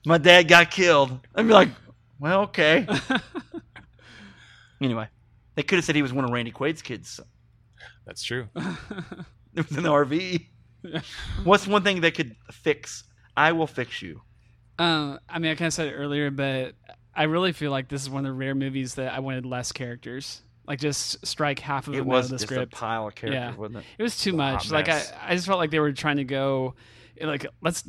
My 0.06 0.18
dad 0.18 0.48
got 0.48 0.72
killed. 0.72 1.19
I'd 1.35 1.48
be 1.48 1.53
like, 1.53 1.69
well, 2.19 2.41
okay. 2.43 2.88
Anyway, 4.81 5.07
they 5.56 5.64
could 5.64 5.76
have 5.76 5.85
said 5.85 5.95
he 5.95 6.02
was 6.02 6.11
one 6.11 6.26
of 6.26 6.31
Randy 6.31 6.52
Quaid's 6.52 6.81
kids. 6.81 7.19
That's 8.06 8.23
true. 8.23 8.48
It 9.53 9.68
was 9.68 9.76
in 9.77 9.84
the 9.84 9.89
RV. 9.89 10.45
What's 11.43 11.68
one 11.68 11.84
thing 11.84 11.99
they 11.99 12.10
could 12.11 12.38
fix? 12.53 13.03
I 13.35 13.52
will 13.52 13.68
fix 13.68 14.02
you. 14.02 14.22
Um, 14.80 15.19
I 15.27 15.39
mean, 15.39 15.52
I 15.52 15.56
kind 15.56 15.68
of 15.68 15.73
said 15.73 15.88
it 15.89 15.93
earlier, 15.93 16.31
but 16.31 16.73
I 17.14 17.23
really 17.23 17.52
feel 17.52 17.69
like 17.69 17.89
this 17.89 18.02
is 18.02 18.10
one 18.10 18.26
of 18.26 18.31
the 18.31 18.38
rare 18.38 18.56
movies 18.56 18.95
that 18.95 19.11
I 19.11 19.19
wanted 19.19 19.45
less 19.45 19.73
characters. 19.73 20.41
Like, 20.65 20.80
just 20.80 21.27
strike 21.27 21.60
half 21.60 21.89
of 21.89 21.95
It 21.95 21.98
them 21.98 22.10
out 22.11 22.19
of 22.19 22.30
the 22.30 22.35
just 22.38 22.45
script. 22.45 22.72
a 22.73 22.76
pile 22.77 23.07
of 23.10 23.15
characters, 23.15 23.41
Yeah. 23.41 23.56
wasn't 23.57 23.80
it? 23.80 23.84
It 23.98 24.03
was 24.03 24.18
too 24.18 24.31
much. 24.31 24.72
Like, 24.72 24.88
I. 24.88 25.03
I 25.22 25.35
just 25.35 25.45
felt 25.48 25.60
like 25.60 25.69
they 25.69 25.81
were 25.81 25.91
trying 25.91 26.15
to 26.18 26.23
go, 26.23 26.76
like, 27.22 27.45
let's 27.61 27.84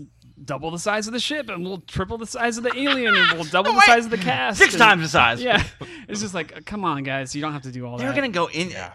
double 0.45 0.71
the 0.71 0.79
size 0.79 1.07
of 1.07 1.13
the 1.13 1.21
ship 1.21 1.49
and 1.49 1.65
we'll 1.65 1.81
triple 1.81 2.19
the 2.19 2.27
size 2.27 2.59
of 2.59 2.65
the 2.65 2.77
alien 2.77 3.15
and 3.15 3.33
we'll 3.35 3.45
double 3.45 3.73
the 3.73 3.79
wait. 3.79 3.87
size 3.87 4.05
of 4.05 4.11
the 4.11 4.19
cast. 4.19 4.59
Six 4.59 4.75
and- 4.75 4.81
times 4.81 5.03
the 5.03 5.09
size. 5.09 5.43
Yeah. 5.43 5.63
It's 6.09 6.21
just 6.21 6.35
like, 6.35 6.57
uh, 6.57 6.61
come 6.65 6.85
on, 6.85 7.03
guys. 7.03 7.35
You 7.35 7.41
don't 7.43 7.53
have 7.53 7.63
to 7.63 7.73
do 7.73 7.87
all 7.87 7.97
that. 7.99 8.05
They're 8.05 8.15
gonna 8.15 8.29
go 8.29 8.47
in. 8.49 8.71
Yeah. 8.71 8.95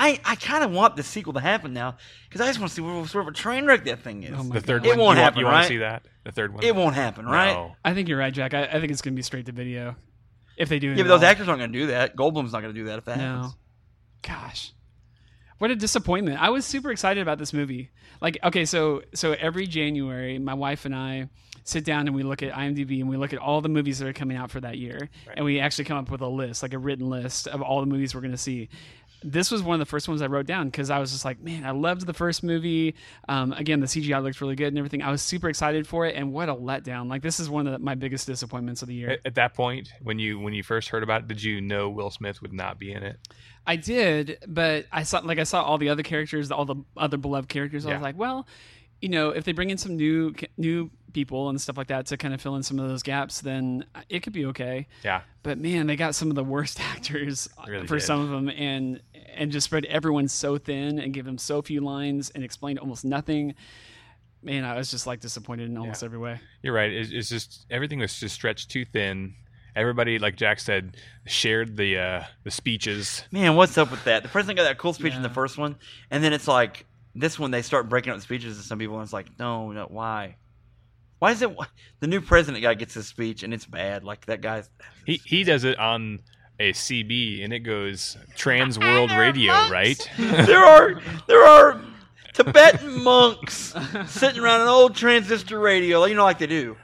I, 0.00 0.20
I 0.24 0.36
kind 0.36 0.62
of 0.62 0.70
want 0.70 0.94
the 0.94 1.02
sequel 1.02 1.32
to 1.32 1.40
happen 1.40 1.72
now 1.72 1.96
because 2.28 2.40
I 2.40 2.46
just 2.46 2.60
want 2.60 2.70
to 2.70 2.74
see 2.76 2.82
what 2.82 3.08
sort 3.08 3.26
of 3.26 3.34
a 3.34 3.36
train 3.36 3.66
wreck 3.66 3.84
that 3.86 4.00
thing 4.02 4.22
is. 4.22 4.32
Oh 4.36 4.44
The 4.44 4.60
third 4.60 4.84
God. 4.84 4.90
It 4.92 4.96
won't 4.98 5.16
you 5.16 5.22
happen, 5.24 5.34
Want, 5.34 5.38
you 5.38 5.44
want 5.46 5.54
right? 5.56 5.62
to 5.62 5.68
see 5.68 5.78
that? 5.78 6.02
The 6.24 6.30
third 6.32 6.54
one. 6.54 6.62
It 6.62 6.76
won't 6.76 6.94
happen, 6.94 7.26
right? 7.26 7.52
No. 7.52 7.74
I 7.84 7.94
think 7.94 8.08
you're 8.08 8.18
right, 8.18 8.32
Jack. 8.32 8.54
I, 8.54 8.64
I 8.66 8.78
think 8.80 8.92
it's 8.92 9.02
going 9.02 9.14
to 9.14 9.16
be 9.16 9.22
straight 9.22 9.46
to 9.46 9.52
video. 9.52 9.96
If 10.56 10.68
they 10.68 10.78
do 10.78 10.92
it 10.92 10.96
Yeah, 10.98 11.02
but 11.04 11.08
those 11.08 11.22
actors 11.24 11.48
aren't 11.48 11.60
going 11.60 11.72
to 11.72 11.78
do 11.78 11.86
that. 11.88 12.14
Goldblum's 12.16 12.52
not 12.52 12.62
going 12.62 12.72
to 12.74 12.78
do 12.80 12.86
that 12.86 12.98
if 12.98 13.04
that 13.06 13.18
No. 13.18 13.24
happens. 13.24 13.56
Gosh. 14.22 14.72
What 15.58 15.70
a 15.70 15.76
disappointment. 15.76 16.40
I 16.40 16.50
was 16.50 16.64
super 16.64 16.90
excited 16.90 17.20
about 17.20 17.38
this 17.38 17.52
movie. 17.52 17.90
Like, 18.20 18.38
okay, 18.44 18.64
so 18.64 19.02
so 19.14 19.32
every 19.32 19.66
January, 19.66 20.38
my 20.38 20.54
wife 20.54 20.84
and 20.84 20.94
I 20.94 21.28
sit 21.68 21.84
down 21.84 22.06
and 22.06 22.16
we 22.16 22.22
look 22.22 22.42
at 22.42 22.52
IMDb 22.52 23.00
and 23.00 23.08
we 23.08 23.16
look 23.16 23.32
at 23.32 23.38
all 23.38 23.60
the 23.60 23.68
movies 23.68 23.98
that 23.98 24.08
are 24.08 24.12
coming 24.12 24.36
out 24.36 24.50
for 24.50 24.60
that 24.60 24.78
year. 24.78 25.10
Right. 25.26 25.36
And 25.36 25.44
we 25.44 25.60
actually 25.60 25.84
come 25.84 25.98
up 25.98 26.10
with 26.10 26.22
a 26.22 26.26
list, 26.26 26.62
like 26.62 26.72
a 26.72 26.78
written 26.78 27.10
list 27.10 27.46
of 27.46 27.60
all 27.60 27.80
the 27.80 27.86
movies 27.86 28.14
we're 28.14 28.22
going 28.22 28.32
to 28.32 28.38
see. 28.38 28.70
This 29.22 29.50
was 29.50 29.62
one 29.62 29.74
of 29.74 29.80
the 29.80 29.90
first 29.90 30.08
ones 30.08 30.22
I 30.22 30.28
wrote 30.28 30.46
down 30.46 30.68
because 30.68 30.90
I 30.90 31.00
was 31.00 31.10
just 31.10 31.24
like, 31.24 31.40
man, 31.40 31.64
I 31.64 31.72
loved 31.72 32.06
the 32.06 32.14
first 32.14 32.44
movie. 32.44 32.94
Um, 33.28 33.52
again, 33.52 33.80
the 33.80 33.86
CGI 33.86 34.22
looked 34.22 34.40
really 34.40 34.54
good 34.54 34.68
and 34.68 34.78
everything. 34.78 35.02
I 35.02 35.10
was 35.10 35.22
super 35.22 35.48
excited 35.48 35.88
for 35.88 36.06
it, 36.06 36.14
and 36.14 36.32
what 36.32 36.48
a 36.48 36.54
letdown! 36.54 37.10
Like 37.10 37.22
this 37.22 37.40
is 37.40 37.50
one 37.50 37.66
of 37.66 37.72
the, 37.72 37.78
my 37.80 37.96
biggest 37.96 38.28
disappointments 38.28 38.80
of 38.80 38.86
the 38.86 38.94
year. 38.94 39.10
At, 39.10 39.20
at 39.24 39.34
that 39.34 39.54
point, 39.54 39.90
when 40.02 40.20
you 40.20 40.38
when 40.38 40.54
you 40.54 40.62
first 40.62 40.88
heard 40.90 41.02
about 41.02 41.22
it, 41.22 41.28
did 41.28 41.42
you 41.42 41.60
know 41.60 41.90
Will 41.90 42.10
Smith 42.10 42.40
would 42.42 42.52
not 42.52 42.78
be 42.78 42.92
in 42.92 43.02
it? 43.02 43.18
I 43.68 43.76
did, 43.76 44.38
but 44.48 44.86
I 44.90 45.02
saw 45.02 45.20
like 45.20 45.38
I 45.38 45.44
saw 45.44 45.62
all 45.62 45.76
the 45.76 45.90
other 45.90 46.02
characters, 46.02 46.50
all 46.50 46.64
the 46.64 46.76
other 46.96 47.18
beloved 47.18 47.50
characters. 47.50 47.84
I 47.84 47.92
was 47.92 48.02
like, 48.02 48.16
well, 48.16 48.46
you 49.02 49.10
know, 49.10 49.28
if 49.28 49.44
they 49.44 49.52
bring 49.52 49.68
in 49.68 49.76
some 49.76 49.96
new 49.96 50.34
new 50.56 50.90
people 51.12 51.50
and 51.50 51.60
stuff 51.60 51.76
like 51.76 51.88
that 51.88 52.06
to 52.06 52.16
kind 52.16 52.32
of 52.32 52.40
fill 52.40 52.56
in 52.56 52.62
some 52.62 52.78
of 52.78 52.88
those 52.88 53.02
gaps, 53.02 53.42
then 53.42 53.84
uh, 53.94 54.00
it 54.08 54.22
could 54.22 54.32
be 54.32 54.46
okay. 54.46 54.86
Yeah. 55.04 55.20
But 55.42 55.58
man, 55.58 55.86
they 55.86 55.96
got 55.96 56.14
some 56.14 56.30
of 56.30 56.34
the 56.34 56.44
worst 56.44 56.80
actors 56.94 57.46
uh, 57.58 57.64
really 57.68 57.86
for 57.86 57.96
did. 57.98 58.04
some 58.04 58.20
of 58.20 58.30
them, 58.30 58.48
and 58.48 59.02
and 59.34 59.52
just 59.52 59.66
spread 59.66 59.84
everyone 59.84 60.28
so 60.28 60.56
thin 60.56 60.98
and 60.98 61.12
give 61.12 61.26
them 61.26 61.36
so 61.36 61.60
few 61.60 61.82
lines 61.82 62.30
and 62.30 62.42
explained 62.42 62.78
almost 62.78 63.04
nothing. 63.04 63.54
Man, 64.42 64.64
I 64.64 64.76
was 64.76 64.90
just 64.90 65.06
like 65.06 65.20
disappointed 65.20 65.68
in 65.68 65.76
almost 65.76 66.02
every 66.02 66.18
way. 66.18 66.40
You're 66.62 66.72
right. 66.72 66.90
It's, 66.90 67.10
it's 67.10 67.28
just 67.28 67.66
everything 67.70 67.98
was 67.98 68.18
just 68.18 68.34
stretched 68.34 68.70
too 68.70 68.86
thin. 68.86 69.34
Everybody, 69.78 70.18
like 70.18 70.34
Jack 70.36 70.58
said, 70.58 70.96
shared 71.24 71.76
the 71.76 71.98
uh, 71.98 72.24
the 72.42 72.50
speeches. 72.50 73.22
Man, 73.30 73.54
what's 73.54 73.78
up 73.78 73.92
with 73.92 74.02
that? 74.04 74.24
The 74.24 74.28
president 74.28 74.56
got 74.56 74.64
that 74.64 74.76
cool 74.76 74.92
speech 74.92 75.14
in 75.14 75.22
the 75.22 75.30
first 75.30 75.56
one, 75.56 75.76
and 76.10 76.22
then 76.22 76.32
it's 76.32 76.48
like 76.48 76.84
this 77.14 77.38
one 77.38 77.52
they 77.52 77.62
start 77.62 77.88
breaking 77.88 78.10
up 78.10 78.18
the 78.18 78.22
speeches 78.22 78.56
to 78.56 78.62
some 78.64 78.80
people, 78.80 78.96
and 78.96 79.04
it's 79.04 79.12
like, 79.12 79.38
no, 79.38 79.70
no, 79.70 79.86
why? 79.86 80.36
Why 81.20 81.30
is 81.30 81.42
it 81.42 81.56
the 82.00 82.08
new 82.08 82.20
president 82.20 82.62
guy 82.62 82.74
gets 82.74 82.94
his 82.94 83.06
speech 83.06 83.44
and 83.44 83.54
it's 83.54 83.66
bad? 83.66 84.02
Like 84.02 84.26
that 84.26 84.40
guy's. 84.40 84.68
He 85.06 85.20
he 85.24 85.44
does 85.44 85.62
it 85.62 85.78
on 85.78 86.20
a 86.58 86.72
CB, 86.72 87.44
and 87.44 87.52
it 87.52 87.60
goes 87.60 88.16
Trans 88.34 88.78
World 88.80 89.12
Radio, 89.12 89.52
right? 89.68 90.10
there 90.18 90.64
are 90.64 91.00
there 91.28 91.44
are 91.44 91.80
Tibetan 92.32 93.02
monks 93.02 93.74
sitting 94.06 94.42
around 94.42 94.62
an 94.62 94.68
old 94.68 94.96
transistor 94.96 95.58
radio, 95.58 96.04
you 96.04 96.14
know, 96.14 96.24
like 96.24 96.38
they 96.38 96.46
do. 96.46 96.76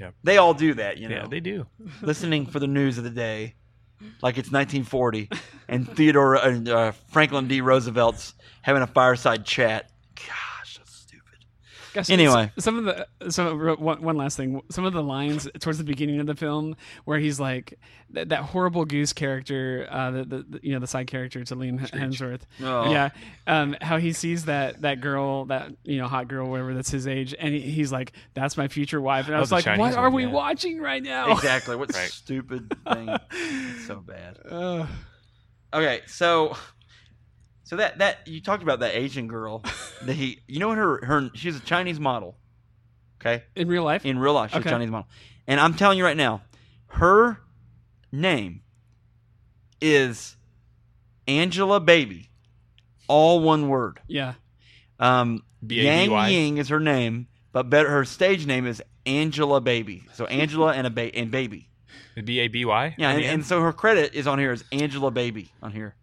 Yep. 0.00 0.14
They 0.22 0.36
all 0.38 0.54
do 0.54 0.74
that, 0.74 0.98
you 0.98 1.08
know. 1.08 1.16
yeah, 1.16 1.26
they 1.28 1.40
do. 1.40 1.66
listening 2.02 2.46
for 2.46 2.60
the 2.60 2.66
news 2.66 2.98
of 2.98 3.04
the 3.04 3.10
day, 3.10 3.54
like 4.22 4.38
it's 4.38 4.50
1940, 4.50 5.28
and 5.68 5.88
Theodore 5.88 6.36
and 6.36 6.68
uh, 6.68 6.92
Franklin 7.10 7.48
D. 7.48 7.60
Roosevelt's 7.60 8.34
having 8.62 8.82
a 8.82 8.86
fireside 8.86 9.44
chat. 9.44 9.90
Gosh, 10.14 10.26
that's. 11.98 12.08
Gosh, 12.08 12.12
Anyway. 12.14 12.52
some 12.58 12.78
of 12.78 12.84
the 12.84 13.30
so 13.30 13.52
real- 13.54 13.76
one, 13.76 14.02
one 14.02 14.16
last 14.16 14.36
thing. 14.36 14.60
Some 14.70 14.84
of 14.84 14.92
the 14.92 15.02
lines 15.02 15.48
towards 15.60 15.78
the 15.78 15.84
beginning 15.84 16.20
of 16.20 16.26
the 16.26 16.34
film 16.34 16.76
where 17.04 17.18
he's 17.18 17.38
like 17.40 17.78
that, 18.10 18.30
that 18.30 18.42
horrible 18.42 18.84
goose 18.84 19.12
character, 19.12 19.86
uh, 19.90 20.10
the, 20.10 20.24
the, 20.24 20.42
the 20.48 20.60
you 20.62 20.72
know 20.72 20.78
the 20.78 20.86
side 20.86 21.06
character 21.06 21.44
to 21.44 21.56
Liam 21.56 21.78
Hemsworth. 21.90 22.42
Oh. 22.62 22.90
Yeah, 22.90 23.10
um, 23.46 23.76
how 23.80 23.98
he 23.98 24.12
sees 24.12 24.46
that 24.46 24.80
that 24.82 25.00
girl, 25.00 25.44
that 25.46 25.70
you 25.84 25.98
know 25.98 26.08
hot 26.08 26.28
girl, 26.28 26.48
whatever 26.50 26.74
that's 26.74 26.90
his 26.90 27.06
age, 27.06 27.34
and 27.38 27.52
he, 27.54 27.60
he's 27.60 27.92
like, 27.92 28.12
"That's 28.34 28.56
my 28.56 28.68
future 28.68 29.00
wife." 29.00 29.26
And 29.26 29.34
I 29.34 29.38
Oh, 29.38 29.40
was 29.40 29.50
the 29.50 29.56
like, 29.56 29.64
Chinese 29.64 29.80
"What 29.80 29.94
are 29.94 30.10
we 30.10 30.24
yeah. 30.24 30.30
watching 30.30 30.80
right 30.80 31.02
now?" 31.02 31.32
Exactly. 31.38 31.76
What 31.76 31.92
Right. 31.94 32.08
stupid 32.08 32.74
thing? 32.92 33.08
It's 33.32 33.86
so 33.86 33.96
bad. 33.96 34.38
Uh, 34.48 34.86
Okay, 35.74 36.00
so 36.06 36.56
so 37.68 37.76
that 37.76 37.98
that 37.98 38.26
you 38.26 38.40
talked 38.40 38.62
about 38.62 38.80
that 38.80 38.96
Asian 38.96 39.28
girl 39.28 39.62
that 40.02 40.14
he 40.14 40.40
you 40.48 40.58
know 40.58 40.68
what 40.68 40.78
her 40.78 41.04
her 41.04 41.30
she's 41.34 41.56
a 41.56 41.60
Chinese 41.60 42.00
model. 42.00 42.36
Okay? 43.20 43.42
in 43.56 43.66
real 43.68 43.82
life, 43.82 44.06
In 44.06 44.18
real 44.18 44.32
life, 44.34 44.50
she's 44.52 44.60
Okay. 44.60 44.68
a 44.70 44.72
Chinese 44.72 44.90
model. 44.90 45.08
And 45.46 45.58
I'm 45.60 45.74
telling 45.74 45.98
you 45.98 46.04
right 46.04 46.16
now, 46.16 46.42
her 46.86 47.40
name 48.12 48.62
is 49.80 50.36
Angela 51.26 51.80
Baby. 51.80 52.30
All 53.08 53.40
one 53.40 53.68
word. 53.68 54.00
yeah, 54.06 54.34
Um 55.00 55.42
Yang 55.66 56.10
Ying 56.30 56.58
is 56.58 56.68
her 56.68 56.78
name, 56.80 57.26
but 57.52 57.70
better 57.70 57.88
her 57.90 58.04
stage 58.04 58.46
name 58.46 58.66
is 58.66 58.82
Angela 59.06 59.60
Baby. 59.60 60.04
So 60.14 60.26
Angela 60.26 60.72
and 60.74 60.86
a 60.86 60.90
ba- 60.90 61.14
and 61.14 61.30
baby. 61.30 61.68
B 62.24 62.40
A 62.40 62.48
B 62.48 62.64
Y. 62.64 62.94
Yeah, 62.98 63.10
and, 63.10 63.24
and 63.24 63.44
so 63.46 63.60
her 63.62 63.72
credit 63.72 64.14
is 64.14 64.26
on 64.26 64.38
here 64.38 64.52
as 64.52 64.62
Angela 64.72 65.10
Baby 65.10 65.50
on 65.62 65.72
here. 65.72 65.94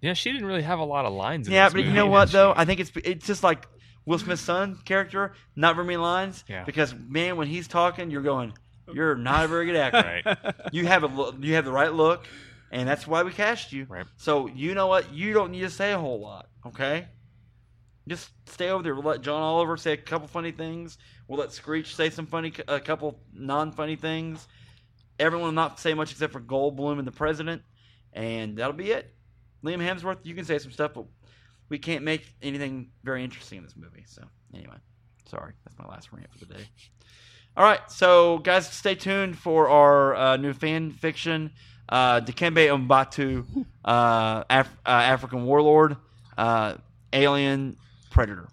Yeah, 0.00 0.12
she 0.14 0.30
didn't 0.32 0.46
really 0.46 0.62
have 0.62 0.78
a 0.78 0.84
lot 0.84 1.04
of 1.04 1.12
lines. 1.12 1.48
In 1.48 1.54
Yeah, 1.54 1.68
but 1.70 1.84
you 1.84 1.92
know 1.92 2.06
what 2.06 2.28
she? 2.28 2.34
though? 2.34 2.52
I 2.56 2.64
think 2.64 2.80
it's 2.80 2.92
it's 3.04 3.26
just 3.26 3.42
like 3.42 3.66
Will 4.06 4.18
Smith's 4.18 4.42
son 4.42 4.78
character, 4.84 5.34
not 5.56 5.74
very 5.74 5.86
many 5.86 5.96
lines. 5.96 6.44
Yeah. 6.48 6.64
Because 6.64 6.94
man, 6.94 7.36
when 7.36 7.48
he's 7.48 7.68
talking, 7.68 8.10
you're 8.10 8.22
going, 8.22 8.52
you're 8.92 9.16
not 9.16 9.44
a 9.44 9.48
very 9.48 9.66
good 9.66 9.76
actor. 9.76 10.22
Right. 10.24 10.54
You 10.72 10.86
have 10.86 11.04
a 11.04 11.34
you 11.40 11.54
have 11.54 11.64
the 11.64 11.72
right 11.72 11.92
look, 11.92 12.26
and 12.70 12.88
that's 12.88 13.06
why 13.06 13.22
we 13.22 13.32
cast 13.32 13.72
you. 13.72 13.86
Right. 13.88 14.06
So 14.16 14.46
you 14.46 14.74
know 14.74 14.86
what? 14.86 15.12
You 15.12 15.32
don't 15.32 15.50
need 15.50 15.60
to 15.62 15.70
say 15.70 15.92
a 15.92 15.98
whole 15.98 16.20
lot. 16.20 16.48
Okay. 16.66 17.06
Just 18.06 18.30
stay 18.46 18.70
over 18.70 18.82
there. 18.82 18.94
We'll 18.94 19.04
let 19.04 19.20
John 19.20 19.42
Oliver 19.42 19.76
say 19.76 19.92
a 19.92 19.96
couple 19.98 20.28
funny 20.28 20.52
things. 20.52 20.96
We'll 21.26 21.38
let 21.40 21.52
Screech 21.52 21.94
say 21.94 22.08
some 22.08 22.24
funny, 22.24 22.54
a 22.66 22.80
couple 22.80 23.20
non-funny 23.34 23.96
things. 23.96 24.48
Everyone 25.18 25.48
will 25.48 25.52
not 25.52 25.78
say 25.78 25.92
much 25.92 26.12
except 26.12 26.32
for 26.32 26.40
Goldblum 26.40 26.98
and 26.98 27.06
the 27.06 27.12
president, 27.12 27.60
and 28.14 28.56
that'll 28.56 28.72
be 28.72 28.92
it. 28.92 29.14
Liam 29.64 29.78
Hemsworth, 29.80 30.18
you 30.24 30.34
can 30.34 30.44
say 30.44 30.58
some 30.58 30.70
stuff, 30.70 30.92
but 30.94 31.04
we 31.68 31.78
can't 31.78 32.04
make 32.04 32.34
anything 32.42 32.90
very 33.04 33.24
interesting 33.24 33.58
in 33.58 33.64
this 33.64 33.76
movie. 33.76 34.04
So 34.06 34.22
anyway, 34.54 34.76
sorry, 35.26 35.52
that's 35.64 35.78
my 35.78 35.86
last 35.86 36.12
rant 36.12 36.28
for 36.32 36.44
the 36.44 36.54
day. 36.54 36.64
All 37.56 37.64
right, 37.64 37.80
so 37.90 38.38
guys, 38.38 38.70
stay 38.70 38.94
tuned 38.94 39.36
for 39.36 39.68
our 39.68 40.14
uh, 40.14 40.36
new 40.36 40.52
fan 40.52 40.92
fiction, 40.92 41.50
uh, 41.88 42.20
Dikembe 42.20 42.68
Umbutu, 42.68 43.44
uh, 43.84 44.44
Af- 44.48 44.78
uh, 44.86 44.90
African 44.90 45.44
warlord, 45.44 45.96
uh, 46.36 46.74
alien 47.12 47.76
predator. 48.10 48.48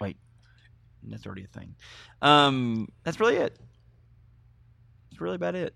Wait, 0.00 0.16
that's 1.02 1.26
already 1.26 1.44
a 1.44 1.48
thing. 1.48 1.74
Um, 2.22 2.88
that's 3.02 3.18
really 3.18 3.36
it. 3.36 3.58
That's 5.10 5.20
really 5.20 5.36
about 5.36 5.56
it. 5.56 5.74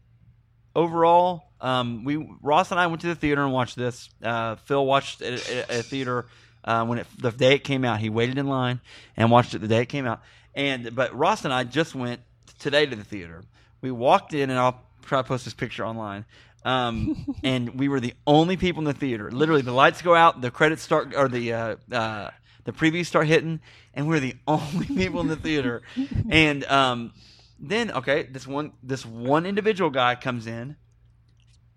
Overall, 0.77 1.53
um, 1.65 2.05
we 2.05 2.16
Ross 2.43 2.70
and 2.70 2.78
I 2.78 2.89
went 2.89 3.01
to 3.01 3.07
the 3.07 3.15
theater 3.15 3.43
and 3.43 3.51
watched 3.51 3.74
this. 3.74 4.11
Uh, 4.23 4.57
Phil 4.57 4.85
watched 4.85 5.23
it 5.23 5.51
at 5.51 5.70
a 5.70 5.82
theater 5.82 6.27
uh, 6.62 6.85
when 6.85 6.99
it, 6.99 7.07
the 7.19 7.32
day 7.32 7.55
it 7.55 7.65
came 7.65 7.86
out. 7.86 8.01
He 8.01 8.11
waited 8.11 8.36
in 8.36 8.47
line 8.47 8.81
and 9.16 9.31
watched 9.31 9.55
it 9.55 9.61
the 9.61 9.69
day 9.69 9.81
it 9.81 9.89
came 9.89 10.05
out. 10.05 10.20
And 10.55 10.95
but 10.95 11.16
Ross 11.16 11.47
and 11.47 11.55
I 11.55 11.65
just 11.65 11.95
went 11.95 12.20
today 12.59 12.85
to 12.85 12.95
the 12.95 13.03
theater. 13.03 13.43
We 13.81 13.91
walked 13.91 14.35
in, 14.35 14.51
and 14.51 14.59
I'll 14.59 14.82
try 15.07 15.23
to 15.23 15.27
post 15.27 15.47
this 15.47 15.55
picture 15.55 15.86
online. 15.86 16.27
Um, 16.66 17.35
and 17.43 17.78
we 17.81 17.89
were 17.89 17.99
the 17.99 18.12
only 18.27 18.59
people 18.59 18.81
in 18.81 18.85
the 18.85 18.93
theater. 18.93 19.31
Literally, 19.31 19.62
the 19.62 19.73
lights 19.73 20.03
go 20.03 20.15
out, 20.15 20.43
the 20.43 20.51
credits 20.51 20.82
start, 20.82 21.15
or 21.16 21.28
the 21.28 21.55
uh, 21.55 21.77
uh, 21.91 22.31
the 22.65 22.73
previews 22.73 23.07
start 23.07 23.27
hitting, 23.27 23.61
and 23.95 24.07
we're 24.07 24.20
the 24.20 24.36
only 24.47 24.85
people 24.85 25.20
in 25.20 25.28
the 25.28 25.36
theater. 25.36 25.81
And 26.28 26.65
um, 26.65 27.12
then, 27.59 27.91
okay, 27.91 28.24
this 28.24 28.47
one 28.47 28.73
this 28.82 29.07
one 29.07 29.47
individual 29.47 29.89
guy 29.89 30.15
comes 30.15 30.47
in 30.47 30.77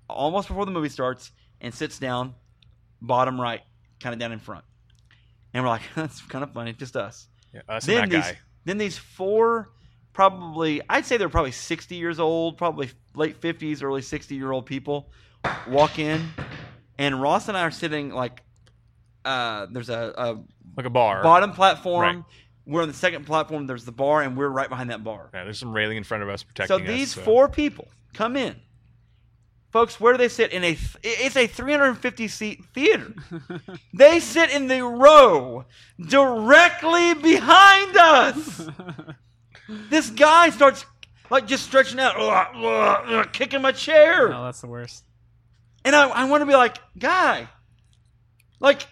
almost 0.09 0.47
before 0.47 0.65
the 0.65 0.71
movie 0.71 0.89
starts 0.89 1.31
and 1.61 1.73
sits 1.73 1.99
down, 1.99 2.35
bottom 3.01 3.39
right, 3.39 3.61
kind 3.99 4.13
of 4.13 4.19
down 4.19 4.31
in 4.31 4.39
front. 4.39 4.63
And 5.53 5.63
we're 5.63 5.69
like, 5.69 5.81
that's 5.95 6.21
kind 6.21 6.43
of 6.43 6.51
funny, 6.53 6.73
just 6.73 6.95
us 6.95 7.27
Yeah, 7.53 7.61
us 7.69 7.85
then 7.85 8.03
and 8.03 8.11
that 8.11 8.15
these 8.15 8.25
guy. 8.25 8.38
then 8.65 8.77
these 8.77 8.97
four 8.97 9.69
probably 10.13 10.81
I'd 10.89 11.05
say 11.05 11.17
they're 11.17 11.29
probably 11.29 11.51
60 11.51 11.95
years 11.95 12.19
old, 12.19 12.57
probably 12.57 12.89
late 13.15 13.39
50s, 13.39 13.84
early 13.84 14.01
60 14.01 14.35
year 14.35 14.51
old 14.51 14.65
people 14.65 15.09
walk 15.67 15.99
in, 15.99 16.27
and 16.97 17.21
Ross 17.21 17.47
and 17.47 17.57
I 17.57 17.61
are 17.61 17.71
sitting 17.71 18.09
like 18.09 18.43
uh, 19.25 19.67
there's 19.71 19.89
a, 19.89 20.13
a 20.17 20.39
Like 20.77 20.85
a 20.85 20.89
bar. 20.89 21.21
bottom 21.23 21.51
platform. 21.51 22.01
Right. 22.17 22.23
We're 22.65 22.81
on 22.81 22.88
the 22.89 22.93
second 22.93 23.25
platform. 23.25 23.65
There's 23.65 23.85
the 23.85 23.91
bar, 23.93 24.21
and 24.23 24.35
we're 24.38 24.49
right 24.49 24.67
behind 24.67 24.89
that 24.89 25.01
bar. 25.03 25.29
Yeah, 25.34 25.43
there's 25.45 25.57
some 25.59 25.71
railing 25.73 25.95
in 25.97 26.03
front 26.03 26.23
of 26.23 26.29
us 26.29 26.43
protecting 26.43 26.75
us. 26.75 26.81
So 26.81 26.85
these 26.85 27.13
four 27.13 27.47
people 27.47 27.88
come 28.13 28.35
in. 28.35 28.55
Folks, 29.72 29.99
where 29.99 30.14
do 30.14 30.18
they 30.18 30.30
sit? 30.30 30.52
In 30.53 30.64
a 30.64 30.76
th- 30.76 30.98
it's 31.03 31.35
a 31.35 31.45
350 31.45 32.27
seat 32.27 32.65
theater. 32.73 33.14
they 33.94 34.19
sit 34.19 34.49
in 34.49 34.68
the 34.68 34.81
row 34.84 35.65
directly 35.99 37.14
behind 37.14 37.98
us. 37.98 38.69
this 39.89 40.10
guy 40.10 40.49
starts 40.49 40.85
like 41.30 41.48
just 41.48 41.65
stretching 41.65 41.99
out, 41.99 42.15
"Ugh, 42.18 42.48
ugh, 42.56 43.06
ugh," 43.07 43.34
kicking 43.34 43.61
my 43.61 43.73
chair, 43.73 44.34
oh, 44.34 44.45
that's 44.45 44.61
the 44.61 44.68
worst. 44.68 45.03
and 45.84 45.94
I, 45.95 46.07
I 46.07 46.23
want 46.26 46.41
to 46.41 46.45
be 46.45 46.56
like, 46.56 46.77
guy, 46.98 47.49
like 48.61 48.88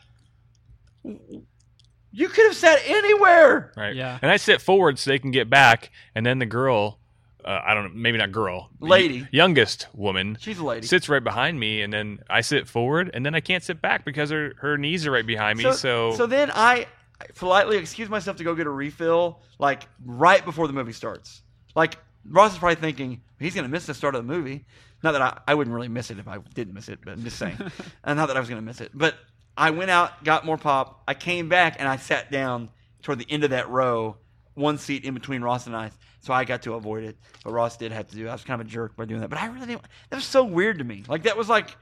you 1.04 2.30
could 2.30 2.46
have 2.46 2.56
sat 2.56 2.80
anywhere. 2.86 3.72
Right. 3.78 3.96
Yeah. 3.96 4.20
And 4.22 4.32
I 4.32 4.38
sit 4.38 4.62
forward 4.62 5.00
so 5.00 5.10
they 5.10 5.20
can 5.20 5.32
get 5.32 5.50
back, 5.50 5.92
and 6.14 6.26
then 6.26 6.40
the 6.40 6.46
girl, 6.46 7.00
uh, 7.46 7.62
I 7.66 7.74
don't 7.74 7.84
know, 7.84 7.92
maybe 7.94 8.18
not 8.18 8.32
girl, 8.32 8.70
Lady. 8.80 9.22
y- 9.22 9.30
youngest 9.32 9.88
woman, 9.94 10.38
She's 10.42 10.58
a 10.60 10.64
lady. 10.66 10.88
sits 10.88 11.08
right 11.08 11.24
behind 11.24 11.60
me, 11.60 11.82
and 11.84 11.94
then 11.94 12.20
I 12.30 12.42
sit 12.42 12.68
forward, 12.68 13.12
and 13.14 13.26
then 13.26 13.36
I 13.36 13.40
can't 13.40 13.64
sit 13.64 13.82
back 13.82 14.04
because 14.04 14.32
her 14.32 14.54
her 14.60 14.78
knees 14.78 15.06
are 15.06 15.12
right 15.12 15.26
behind 15.26 15.60
me. 15.60 15.72
So, 15.74 16.14
so 16.16 16.26
then 16.26 16.52
I 16.54 16.88
politely 17.36 17.78
excuse 17.78 18.10
myself 18.10 18.38
to 18.38 18.44
go 18.44 18.56
get 18.56 18.68
a 18.68 18.72
refill, 18.72 19.42
like 19.60 19.84
right 20.06 20.44
before 20.44 20.68
the 20.68 20.74
movie 20.74 20.92
starts. 20.92 21.42
Like 21.76 21.98
Ross 22.28 22.54
is 22.54 22.58
probably 22.60 22.76
thinking 22.76 23.22
he's 23.40 23.54
going 23.54 23.66
to 23.66 23.72
miss 23.72 23.86
the 23.86 23.94
start 23.94 24.16
of 24.16 24.26
the 24.26 24.34
movie. 24.34 24.66
Not 25.04 25.12
that 25.12 25.22
I, 25.22 25.40
I 25.48 25.54
wouldn't 25.56 25.74
really 25.76 25.88
miss 25.88 26.10
it 26.10 26.18
if 26.20 26.28
I 26.28 26.40
didn't 26.56 26.74
miss 26.74 26.90
it, 26.90 27.00
but 27.04 27.12
I'm 27.12 27.24
just 27.24 27.38
saying. 27.38 27.58
and 28.04 28.18
not 28.18 28.28
that 28.28 28.38
I 28.38 28.40
was 28.40 28.50
going 28.50 28.60
to 28.62 28.66
miss 28.66 28.82
it, 28.82 28.92
but 28.94 29.16
I 29.56 29.70
went 29.70 29.92
out, 29.92 30.24
got 30.24 30.46
more 30.46 30.58
pop. 30.58 31.04
I 31.08 31.14
came 31.14 31.48
back 31.48 31.76
and 31.80 31.88
I 31.88 31.98
sat 31.98 32.32
down 32.32 32.70
toward 33.04 33.20
the 33.20 33.28
end 33.30 33.44
of 33.44 33.52
that 33.52 33.70
row, 33.70 34.18
one 34.56 34.78
seat 34.80 35.04
in 35.06 35.14
between 35.14 35.42
Ross 35.44 35.68
and 35.68 35.76
I. 35.76 35.92
So 36.26 36.34
I 36.34 36.44
got 36.44 36.64
to 36.64 36.74
avoid 36.74 37.04
it, 37.04 37.16
but 37.44 37.52
Ross 37.54 37.78
did 37.78 37.92
have 37.92 38.10
to 38.10 38.16
do. 38.16 38.26
it. 38.26 38.30
I 38.30 38.34
was 38.34 38.44
kind 38.44 38.60
of 38.60 38.66
a 38.66 38.70
jerk 38.70 38.96
by 38.96 39.06
doing 39.06 39.22
that, 39.22 39.30
but 39.30 39.38
I 39.38 39.46
really 39.46 39.68
didn't. 39.68 39.84
That 40.10 40.16
was 40.16 40.26
so 40.26 40.44
weird 40.44 40.80
to 40.80 40.84
me. 40.84 41.04
Like 41.08 41.22
that 41.24 41.38
was 41.38 41.48
like, 41.50 41.78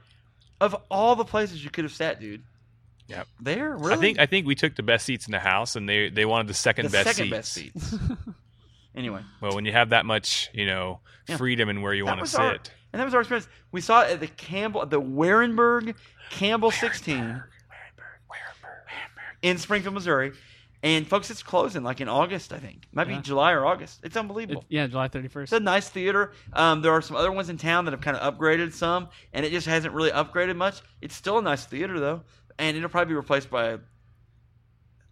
of 0.60 0.76
all 0.90 1.16
the 1.16 1.24
places 1.24 1.64
you 1.64 1.70
could 1.70 1.84
have 1.84 1.94
sat, 1.94 2.20
dude. 2.20 2.42
Yep. 3.08 3.26
There, 3.40 3.74
really. 3.74 3.94
I 3.94 3.96
think 3.96 4.18
I 4.18 4.26
think 4.26 4.46
we 4.46 4.54
took 4.54 4.76
the 4.76 4.82
best 4.82 5.06
seats 5.06 5.24
in 5.26 5.32
the 5.32 5.38
house, 5.38 5.76
and 5.76 5.88
they 5.88 6.10
they 6.10 6.26
wanted 6.26 6.48
the 6.48 6.52
second 6.54 6.84
the 6.84 6.90
best 6.90 7.16
second 7.16 7.30
seats. 7.30 7.30
best 7.30 7.52
seats. 7.54 7.94
anyway, 8.94 9.22
Well, 9.40 9.54
when 9.54 9.64
you 9.64 9.72
have 9.72 9.88
that 9.90 10.04
much, 10.04 10.50
you 10.52 10.66
know, 10.66 11.00
Yeah. 11.26 11.38
freedom 11.38 11.70
in 11.70 11.80
where 11.80 11.94
you 11.94 12.04
want 12.04 12.20
to 12.20 12.26
sit. 12.26 12.38
our, 12.40 12.50
and 12.52 13.00
that 13.00 13.04
was 13.06 13.14
our 13.14 13.20
experience. 13.22 13.48
We 13.72 13.80
saw 13.80 14.02
it 14.02 14.10
at 14.10 14.20
the 14.20 14.26
Campbell, 14.26 14.84
the 14.84 15.00
Wehrenberg 15.00 15.94
Campbell 16.28 16.70
16 16.70 17.42
in 19.42 19.56
Springfield, 19.58 19.94
Missouri. 19.94 20.32
And 20.84 21.08
folks, 21.08 21.30
it's 21.30 21.42
closing 21.42 21.82
like 21.82 22.02
in 22.02 22.08
August, 22.08 22.52
I 22.52 22.58
think. 22.58 22.86
Might 22.92 23.08
Yeah. 23.08 23.16
be 23.16 23.22
July 23.22 23.52
or 23.52 23.64
August. 23.64 24.00
It's 24.04 24.16
It- 24.16 24.18
unbelievable. 24.18 24.66
yeah, 24.68 24.86
July 24.86 25.08
31st. 25.08 25.44
It's 25.44 25.52
a 25.52 25.64
nice 25.64 25.88
theater. 25.88 26.32
Um, 26.52 26.82
there 26.82 26.92
are 26.92 27.00
some 27.00 27.16
other 27.16 27.32
ones 27.32 27.48
in 27.48 27.56
town 27.56 27.86
that 27.86 27.92
have 27.92 28.02
kind 28.02 28.16
of 28.18 28.34
upgraded 28.38 28.72
some, 28.74 29.08
and 29.32 29.46
it 29.46 29.50
just 29.50 29.66
hasn't 29.66 29.94
really 29.94 30.10
upgraded 30.10 30.56
much. 30.56 30.82
It's 31.00 31.14
still 31.16 31.38
a 31.38 31.42
nice 31.42 31.64
theater 31.64 31.98
though, 31.98 32.22
and 32.58 32.76
it'll 32.76 32.90
probably 32.90 33.12
be 33.12 33.16
replaced 33.16 33.48
by 33.50 33.78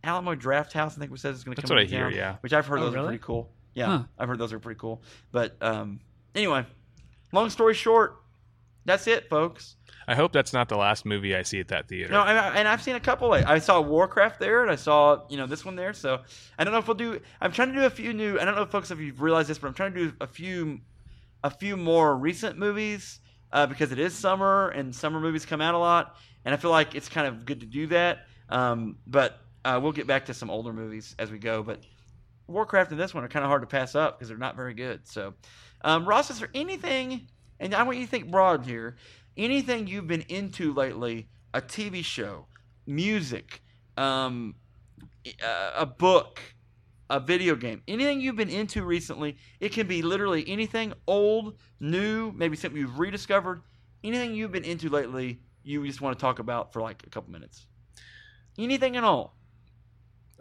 Alamo 0.05 0.35
Drafthouse. 0.35 0.93
I 0.97 1.01
think 1.01 1.11
we 1.11 1.16
said 1.16 1.35
is 1.35 1.43
going 1.44 1.57
to 1.57 1.62
come 1.62 1.69
That's 1.69 1.70
come. 1.70 1.77
what 1.77 1.82
into 1.85 1.94
I 1.94 1.99
hear, 1.99 2.11
town, 2.11 2.19
yeah. 2.19 2.36
which 2.40 2.53
I've 2.53 2.66
heard 2.66 2.81
Oh, 2.81 2.90
those 2.90 2.94
are 2.94 3.05
pretty 3.07 3.23
cool. 3.23 3.53
Yeah, 3.74 3.86
Huh. 3.86 4.03
I've 4.19 4.28
heard 4.28 4.39
those 4.39 4.53
are 4.53 4.59
pretty 4.59 4.78
cool. 4.78 5.03
But 5.31 5.57
um, 5.62 6.01
anyway, 6.35 6.66
long 7.32 7.49
story 7.49 7.73
short, 7.73 8.16
that's 8.85 9.07
it, 9.07 9.29
folks. 9.29 9.77
I 10.09 10.15
hope 10.17 10.33
that's 10.33 10.53
not 10.53 10.69
the 10.69 10.77
last 10.77 11.07
movie 11.07 11.35
I 11.37 11.43
see 11.43 11.61
at 11.61 11.69
that 11.69 11.89
theater. 11.89 12.13
No, 12.13 12.23
and, 12.23 12.67
I've 12.67 12.83
seen 12.83 12.97
a 12.97 13.01
couple. 13.01 13.29
Like, 13.29 13.47
I 13.47 13.61
saw 13.61 13.81
Warcraft 13.81 14.41
there, 14.41 14.63
and 14.63 14.71
I 14.71 14.75
saw 14.75 15.23
you 15.29 15.37
know 15.37 15.47
this 15.47 15.65
one 15.65 15.77
there. 15.77 15.93
So 15.93 16.21
I 16.59 16.65
don't 16.65 16.73
know 16.73 16.79
if 16.79 16.89
we'll 16.89 16.97
do. 16.97 17.21
I'm 17.41 17.53
trying 17.53 17.69
to 17.69 17.75
do 17.75 17.85
a 17.87 17.91
few 17.91 18.13
new. 18.13 18.39
I 18.39 18.45
don't 18.45 18.57
know, 18.57 18.67
folks, 18.67 18.91
if 18.91 18.99
you've 18.99 19.23
realized 19.23 19.49
this, 19.49 19.59
but 19.59 19.69
I'm 19.69 19.75
trying 19.75 19.95
to 19.95 20.07
do 20.07 20.13
a 20.21 20.27
few, 20.27 20.81
a 21.45 21.51
few 21.51 21.77
more 21.77 22.17
recent 22.17 22.59
movies 22.59 23.21
uh, 23.53 23.67
because 23.67 23.93
it 23.93 23.99
is 23.99 24.15
summer 24.15 24.71
and 24.71 24.95
summer 24.95 25.21
movies 25.21 25.47
come 25.47 25.61
out 25.61 25.75
a 25.75 25.79
lot, 25.79 26.17
and 26.45 26.53
I 26.53 26.57
feel 26.59 26.73
like 26.73 26.95
it's 26.97 27.09
kind 27.09 27.27
of 27.29 27.45
good 27.47 27.61
to 27.61 27.67
do 27.67 27.87
that. 27.89 28.27
Um, 28.49 28.97
but 29.07 29.39
Uh, 29.65 29.79
we'll 29.81 29.93
get 29.93 30.09
back 30.09 30.27
to 30.27 30.35
some 30.35 30.51
older 30.51 30.73
movies 30.73 31.15
as 31.21 31.31
we 31.31 31.39
go, 31.39 31.63
but 31.63 31.79
Warcraft 32.49 32.91
and 32.91 32.99
this 32.99 33.15
one 33.15 33.23
are 33.23 33.29
kind 33.29 33.45
of 33.45 33.49
hard 33.49 33.63
to 33.63 33.69
pass 33.69 33.95
up 33.95 34.19
because 34.19 34.29
they're 34.29 34.37
not 34.37 34.57
very 34.57 34.75
good. 34.75 35.07
So, 35.07 35.35
um, 35.85 36.05
Ross, 36.05 36.31
is 36.31 36.41
there 36.41 36.51
anything? 36.53 37.29
And 37.62 37.74
I 37.76 37.84
want 37.84 37.97
you 37.97 38.05
to 38.05 38.10
think 38.10 38.28
broad 38.30 38.66
here. 38.66 38.97
Anything 39.36 39.86
you've 39.86 40.09
been 40.09 40.22
into 40.22 40.74
lately? 40.74 41.28
A 41.55 41.60
TV 41.62 42.05
show, 42.05 42.47
music, 42.86 43.62
um, 43.97 44.55
a- 45.26 45.72
a 45.82 45.86
book, 45.86 46.40
a 47.09 47.20
video 47.20 47.55
game, 47.55 47.82
anything 47.86 48.20
you've 48.20 48.36
been 48.36 48.48
into 48.48 48.82
recently. 48.84 49.36
It 49.60 49.70
can 49.70 49.86
be 49.86 50.01
literally 50.02 50.48
anything 50.48 50.93
old, 51.06 51.59
new, 51.78 52.32
maybe 52.32 52.56
something 52.56 52.80
you've 52.80 52.98
rediscovered. 52.98 53.62
Anything 54.02 54.34
you've 54.34 54.51
been 54.51 54.64
into 54.64 54.89
lately, 54.89 55.40
you 55.62 55.86
just 55.86 56.01
want 56.01 56.18
to 56.18 56.20
talk 56.20 56.39
about 56.39 56.72
for 56.72 56.80
like 56.82 57.06
a 57.06 57.10
couple 57.10 57.30
minutes. 57.30 57.66
Anything 58.59 58.97
at 58.97 59.05
all. 59.05 59.36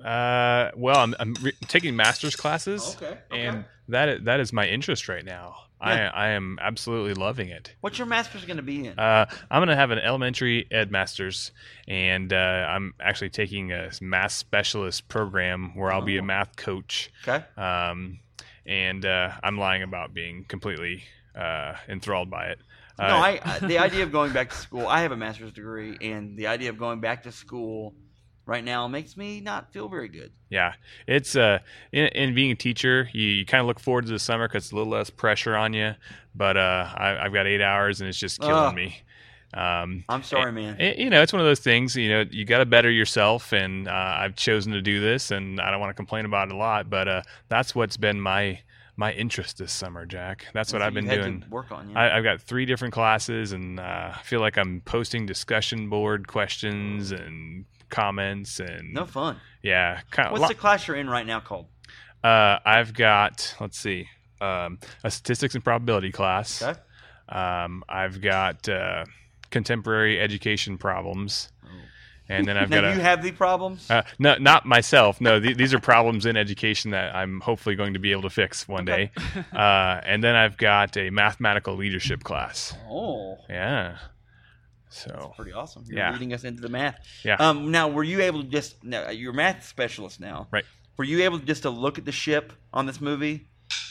Uh, 0.03 0.71
well, 0.75 0.97
I'm, 0.97 1.13
I'm 1.19 1.33
re- 1.41 1.53
taking 1.67 1.95
master's 1.95 2.35
classes, 2.35 2.95
Okay. 3.01 3.19
and 3.29 3.65
that 3.89 4.09
is, 4.09 4.23
that 4.23 4.39
is 4.39 4.51
my 4.51 4.65
interest 4.67 5.07
right 5.07 5.23
now. 5.25 5.57
Yeah. 5.81 6.11
I 6.13 6.25
I 6.25 6.29
am 6.29 6.57
absolutely 6.61 7.13
loving 7.13 7.49
it. 7.49 7.75
What's 7.81 7.97
your 7.97 8.07
master's 8.07 8.45
going 8.45 8.57
to 8.57 8.63
be 8.63 8.87
in? 8.87 8.99
Uh, 8.99 9.25
I'm 9.49 9.59
going 9.59 9.69
to 9.69 9.75
have 9.75 9.91
an 9.91 9.99
elementary 9.99 10.67
ed 10.71 10.91
master's, 10.91 11.51
and 11.87 12.31
uh, 12.31 12.35
I'm 12.35 12.93
actually 12.99 13.29
taking 13.31 13.71
a 13.71 13.89
math 14.01 14.31
specialist 14.33 15.07
program 15.07 15.75
where 15.75 15.91
I'll 15.91 16.01
be 16.01 16.17
a 16.17 16.21
Oh. 16.21 16.25
math 16.25 16.55
coach. 16.55 17.11
okay. 17.27 17.43
Um, 17.61 18.19
and 18.65 19.05
uh, 19.05 19.31
I'm 19.43 19.57
lying 19.57 19.81
about 19.83 20.13
being 20.13 20.45
completely 20.47 21.03
uh, 21.35 21.73
enthralled 21.89 22.29
by 22.29 22.47
it. 22.47 22.59
Uh, 22.99 23.07
no, 23.07 23.15
I, 23.15 23.39
I 23.43 23.59
the 23.59 23.79
idea 23.87 24.03
of 24.03 24.11
going 24.11 24.33
back 24.33 24.49
to 24.51 24.55
school. 24.55 24.85
I 24.87 25.01
have 25.01 25.11
a 25.11 25.17
master's 25.17 25.51
degree, 25.53 25.97
and 26.01 26.37
the 26.37 26.47
idea 26.47 26.69
of 26.69 26.77
going 26.77 26.99
back 26.99 27.23
to 27.23 27.31
school 27.31 27.95
right 28.51 28.63
now 28.63 28.87
makes 28.87 29.15
me 29.17 29.39
not 29.41 29.71
feel 29.73 29.87
very 29.89 30.09
good. 30.09 30.31
Yeah, 30.49 30.73
it's 31.07 31.35
uh, 31.35 31.59
in, 31.91 32.07
in 32.07 32.35
being 32.35 32.51
a 32.51 32.55
teacher, 32.55 33.09
you, 33.13 33.27
you 33.27 33.45
kind 33.45 33.61
of 33.61 33.67
look 33.67 33.79
forward 33.79 34.05
to 34.07 34.11
the 34.11 34.19
summer 34.19 34.47
because 34.47 34.65
it's 34.65 34.71
a 34.71 34.75
little 34.75 34.91
less 34.91 35.09
pressure 35.09 35.55
on 35.55 35.73
you. 35.73 35.95
But 36.35 36.57
uh, 36.57 36.89
I, 36.95 37.17
I've 37.25 37.33
got 37.33 37.47
eight 37.47 37.61
hours, 37.61 38.01
and 38.01 38.09
it's 38.09 38.17
just 38.19 38.39
killing 38.41 38.55
Ugh. 38.67 38.75
me. 38.75 39.01
Um, 39.53 40.03
I'm 40.07 40.23
sorry, 40.23 40.51
man. 40.51 40.79
it- 40.79 40.97
you 40.97 41.09
know, 41.09 41.21
it's 41.21 41.33
one 41.33 41.39
of 41.41 41.45
those 41.45 41.59
things. 41.59 41.95
You 41.95 42.09
know, 42.09 42.25
you 42.29 42.45
got 42.45 42.59
to 42.59 42.65
better 42.65 42.89
yourself, 42.91 43.51
and 43.53 43.87
uh, 43.87 43.91
I've 43.91 44.35
chosen 44.35 44.73
to 44.73 44.81
do 44.81 44.99
this, 45.01 45.31
and 45.31 45.59
I 45.59 45.71
don't 45.71 45.79
want 45.79 45.89
to 45.89 45.95
complain 45.95 46.25
about 46.25 46.49
it 46.49 46.53
a 46.53 46.57
lot. 46.57 46.89
But 46.89 47.07
uh, 47.07 47.21
that's 47.49 47.73
what's 47.75 47.97
been 47.97 48.19
my 48.21 48.59
my 48.97 49.13
interest 49.13 49.57
this 49.57 49.71
summer, 49.71 50.05
Jack. 50.05 50.45
That's 50.53 50.71
what 50.73 50.81
So 50.81 50.85
I've 50.85 50.93
been 50.93 51.05
you've 51.05 51.11
had 51.13 51.23
to 51.23 51.29
doing. 51.29 51.45
Work 51.49 51.71
on. 51.71 51.95
I, 51.97 52.17
I've 52.17 52.23
got 52.23 52.41
three 52.41 52.65
different 52.65 52.93
classes, 52.93 53.51
and 53.51 53.79
uh, 53.79 54.11
I 54.15 54.21
feel 54.23 54.39
like 54.41 54.57
I'm 54.57 54.81
posting 54.85 55.25
discussion 55.25 55.89
board 55.89 56.27
questions 56.27 57.11
and 57.11 57.65
comments, 57.91 58.59
and 58.59 58.93
no 58.93 59.05
fun. 59.05 59.37
yeah, 59.61 59.99
kind 60.09 60.27
of. 60.33 60.39
What's 60.39 60.47
the 60.47 60.55
class 60.59 60.87
you're 60.87 60.97
in 60.97 61.07
right 61.09 61.25
now 61.27 61.39
called? 61.41 61.67
Uh, 62.23 62.57
I've 62.65 62.93
got 62.93 63.55
let's 63.59 63.77
see, 63.77 64.07
um, 64.39 64.79
a 65.03 65.11
statistics 65.11 65.53
and 65.53 65.63
probability 65.63 66.11
class. 66.11 66.61
Okay. 66.63 66.79
Um, 67.29 67.83
I've 67.87 68.19
got 68.21 68.67
uh, 68.67 69.05
contemporary 69.51 70.19
education 70.19 70.77
problems, 70.77 71.49
and 72.29 72.45
then 72.47 72.57
I've 72.57 72.69
now 72.71 72.81
got 72.81 72.93
you 72.93 72.99
a. 72.99 73.03
have 73.03 73.23
the 73.23 73.31
problems. 73.31 73.89
Uh, 73.89 74.03
no, 74.19 74.35
not 74.37 74.65
myself. 74.65 75.19
No, 75.21 75.39
th- 75.39 75.57
these 75.57 75.73
are 75.73 75.79
problems 75.79 76.25
in 76.25 76.35
education 76.37 76.91
that 76.91 77.15
I'm 77.15 77.39
hopefully 77.41 77.75
going 77.75 77.93
to 77.93 77.99
be 77.99 78.11
able 78.11 78.23
to 78.23 78.29
fix 78.29 78.67
one 78.67 78.87
Okay. 78.89 79.11
day. 79.15 79.43
Uh, 79.53 80.01
and 80.05 80.23
then 80.23 80.35
I've 80.35 80.57
got 80.57 80.95
a 80.97 81.09
mathematical 81.09 81.75
leadership 81.75 82.23
class. 82.23 82.73
oh, 82.89 83.37
Yeah. 83.49 83.97
So 84.93 85.33
pretty 85.35 85.53
awesome. 85.53 85.83
You're 85.87 85.99
Yeah. 85.99 86.11
leading 86.11 86.33
us 86.33 86.43
into 86.43 86.61
the 86.61 86.69
math. 86.69 86.99
Yeah. 87.23 87.35
Um. 87.39 87.71
Now, 87.71 87.87
were 87.87 88.03
you 88.03 88.21
able 88.21 88.43
to 88.43 88.47
just? 88.49 88.83
Now, 88.83 89.09
you're 89.09 89.31
a 89.31 89.35
math 89.35 89.65
specialist 89.67 90.19
now. 90.19 90.47
Right. 90.51 90.65
Were 90.97 91.05
you 91.05 91.23
able 91.23 91.39
just 91.39 91.63
to 91.63 91.69
look 91.69 91.97
at 91.97 92.05
the 92.05 92.11
ship 92.11 92.53
on 92.73 92.85
this 92.85 93.01
movie 93.01 93.47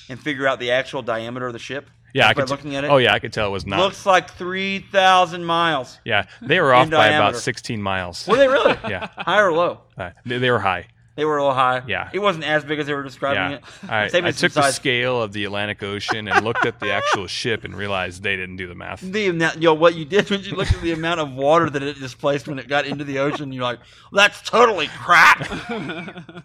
and 0.09 0.21
figure 0.21 0.47
out 0.47 0.61
the 0.61 0.71
actual 0.73 1.03
diameter 1.03 1.47
of 1.47 1.53
the 1.55 1.59
ship? 1.59 1.89
yeah, 2.13 2.29
I 2.29 2.35
could. 2.35 2.47
t- 2.47 2.51
looking 2.51 2.77
at 2.77 2.85
it. 2.85 2.91
oh 2.91 2.97
yeah, 2.99 3.15
I 3.15 3.19
could 3.21 3.33
tell 3.33 3.47
it 3.47 3.51
was 3.51 3.65
not. 3.67 3.79
Looks 3.81 4.05
like 4.05 4.31
three 4.33 4.81
thousand 4.93 5.45
miles. 5.45 5.99
yeah, 6.05 6.27
they 6.43 6.61
were 6.61 6.75
off 6.75 6.91
by 6.91 7.07
about 7.09 7.37
16 7.37 7.81
miles. 7.81 8.27
Were 8.27 8.37
they 8.37 8.49
really? 8.49 8.77
Yeah, 8.89 9.09
High 9.17 9.41
or 9.41 9.53
low? 9.53 9.81
uh, 9.97 10.11
they, 10.27 10.39
they 10.39 10.51
were 10.51 10.59
high. 10.59 10.87
They 11.17 11.25
were 11.25 11.37
a 11.37 11.43
little 11.43 11.55
high. 11.55 11.83
Yeah. 11.87 12.09
It 12.13 12.21
wasn't 12.21 12.45
as 12.45 12.65
big 12.65 12.79
as 12.79 12.87
they 12.87 12.95
were 12.95 13.03
describing 13.03 13.53
Yeah, 13.53 13.57
it. 13.59 13.91
I, 13.91 14.09
Same 14.09 14.25
I 14.25 14.29
as 14.29 14.39
took 14.39 14.53
the 14.53 14.63
size. 14.63 14.77
scale 14.77 15.21
of 15.21 15.33
the 15.33 15.45
Atlantic 15.45 15.83
Ocean 15.83 16.29
and 16.29 16.45
looked 16.45 16.65
at 16.65 16.81
the 16.81 16.93
actual 16.93 17.27
ship 17.41 17.65
and 17.65 17.75
realized 17.77 18.23
they 18.23 18.37
didn't 18.37 18.57
do 18.57 18.67
the 18.69 18.75
math. 18.75 19.01
The 19.01 19.29
amount, 19.29 19.61
yo, 19.61 19.75
what 19.75 19.95
you 19.97 20.05
did 20.05 20.31
when 20.31 20.41
you 20.43 20.53
looked 20.53 20.73
at 20.73 20.81
the 20.81 20.93
amount 20.93 21.21
of 21.21 21.33
water 21.35 21.69
that 21.69 21.83
it 21.83 21.99
displaced 21.99 22.49
when 22.49 22.59
it 22.59 22.69
got 22.69 22.87
into 22.87 23.05
the 23.05 23.19
ocean, 23.19 23.53
you're 23.53 23.65
like, 23.65 23.81
that's 24.13 24.41
totally 24.43 24.87
crap. 24.89 25.47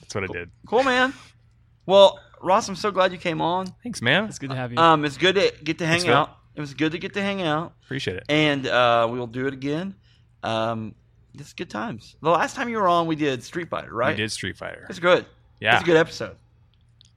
That's 0.00 0.14
what 0.14 0.24
I 0.24 0.26
did. 0.32 0.50
cool, 0.66 0.82
man. 0.84 1.12
Well, 1.84 2.18
Ross, 2.40 2.68
I'm 2.68 2.76
so 2.76 2.90
glad 2.90 3.12
you 3.12 3.18
came 3.18 3.40
on. 3.40 3.66
Thanks, 3.82 4.00
man. 4.02 4.24
It's 4.24 4.38
good 4.38 4.50
to 4.50 4.56
have 4.56 4.72
you. 4.72 4.78
Um, 4.78 5.04
it's 5.04 5.16
good 5.16 5.34
to 5.34 5.52
get 5.62 5.78
to 5.78 5.84
hang 5.86 5.94
Thanks, 6.00 6.04
Phil. 6.04 6.14
out. 6.14 6.36
It 6.54 6.60
was 6.60 6.74
good 6.74 6.92
to 6.92 6.98
get 6.98 7.14
to 7.14 7.22
hang 7.22 7.42
out, 7.42 7.74
Appreciate 7.84 8.16
it. 8.18 8.24
and 8.30 8.66
uh, 8.66 9.06
we'll 9.10 9.26
do 9.26 9.46
it 9.46 9.52
again. 9.52 9.94
Um, 10.42 10.94
it's 11.40 11.52
good 11.52 11.70
times. 11.70 12.16
The 12.22 12.30
last 12.30 12.56
time 12.56 12.68
you 12.68 12.76
were 12.78 12.88
on, 12.88 13.06
we 13.06 13.16
did 13.16 13.42
Street 13.42 13.68
Fighter, 13.68 13.92
right? 13.94 14.16
We 14.16 14.22
did 14.22 14.32
Street 14.32 14.56
Fighter. 14.56 14.86
It's 14.88 14.98
good. 14.98 15.26
Yeah. 15.60 15.74
It's 15.74 15.82
a 15.82 15.86
good 15.86 15.96
episode, 15.96 16.36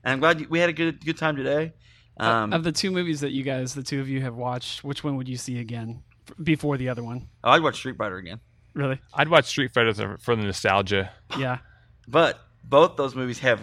and 0.03 0.13
I'm 0.13 0.19
glad 0.19 0.39
you, 0.39 0.47
we 0.49 0.59
had 0.59 0.69
a 0.69 0.73
good 0.73 1.03
good 1.03 1.17
time 1.17 1.35
today. 1.35 1.73
Um, 2.17 2.51
of 2.53 2.63
the 2.65 2.71
two 2.71 2.91
movies 2.91 3.21
that 3.21 3.31
you 3.31 3.43
guys, 3.43 3.73
the 3.73 3.83
two 3.83 4.01
of 4.01 4.09
you, 4.09 4.21
have 4.21 4.35
watched, 4.35 4.83
which 4.83 5.03
one 5.03 5.15
would 5.15 5.29
you 5.29 5.37
see 5.37 5.59
again 5.59 6.03
before 6.43 6.77
the 6.77 6.89
other 6.89 7.03
one? 7.03 7.27
oh, 7.43 7.51
I'd 7.51 7.61
watch 7.63 7.75
Street 7.77 7.97
Fighter 7.97 8.17
again. 8.17 8.39
Really? 8.73 8.99
I'd 9.13 9.29
watch 9.29 9.45
Street 9.45 9.73
Fighter 9.73 9.93
for- 9.93 10.17
for 10.19 10.35
the 10.35 10.43
nostalgia. 10.43 11.11
Yeah. 11.37 11.59
But 12.07 12.39
both 12.63 12.95
those 12.97 13.13
movies 13.13 13.37
have, 13.39 13.61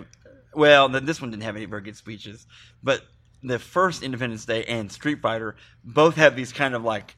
well, 0.55 0.89
th- 0.89 1.03
this 1.03 1.21
one 1.21 1.33
didn't 1.33 1.43
have 1.43 1.57
any 1.57 1.65
very 1.65 1.83
good 1.83 1.97
speeches, 1.97 2.47
but 2.81 3.03
the 3.43 3.59
first 3.59 4.05
Independence 4.05 4.45
Day 4.45 4.65
and 4.67 4.91
Street 4.93 5.21
Fighter 5.21 5.57
both 5.83 6.15
have 6.15 6.37
these 6.37 6.53
kind 6.53 6.75
of 6.77 6.85
like 6.85 7.17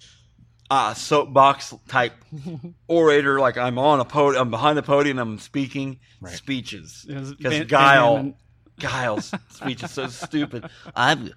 uh, 0.71 0.95
soapbox 0.95 1.75
type 1.89 2.13
orator, 2.89 3.41
like 3.41 3.57
I'm 3.57 3.79
on 3.79 4.01
a 4.01 4.05
podium, 4.05 4.43
I'm 4.43 4.51
behind 4.51 4.77
the 4.79 4.83
podium, 4.83 5.19
I'm 5.19 5.39
speaking 5.39 5.99
Right. 6.21 6.35
speeches. 6.35 7.07
It 7.09 7.15
was 7.19 7.35
Because 7.35 7.53
Van- 7.53 7.61
Van 7.61 7.69
Guile, 7.69 8.17
Damme 8.17 8.35
Guile's 8.81 9.33
speech 9.51 9.83
is 9.83 9.91
so 9.91 10.07
stupid. 10.09 10.69
I'm. 10.95 11.33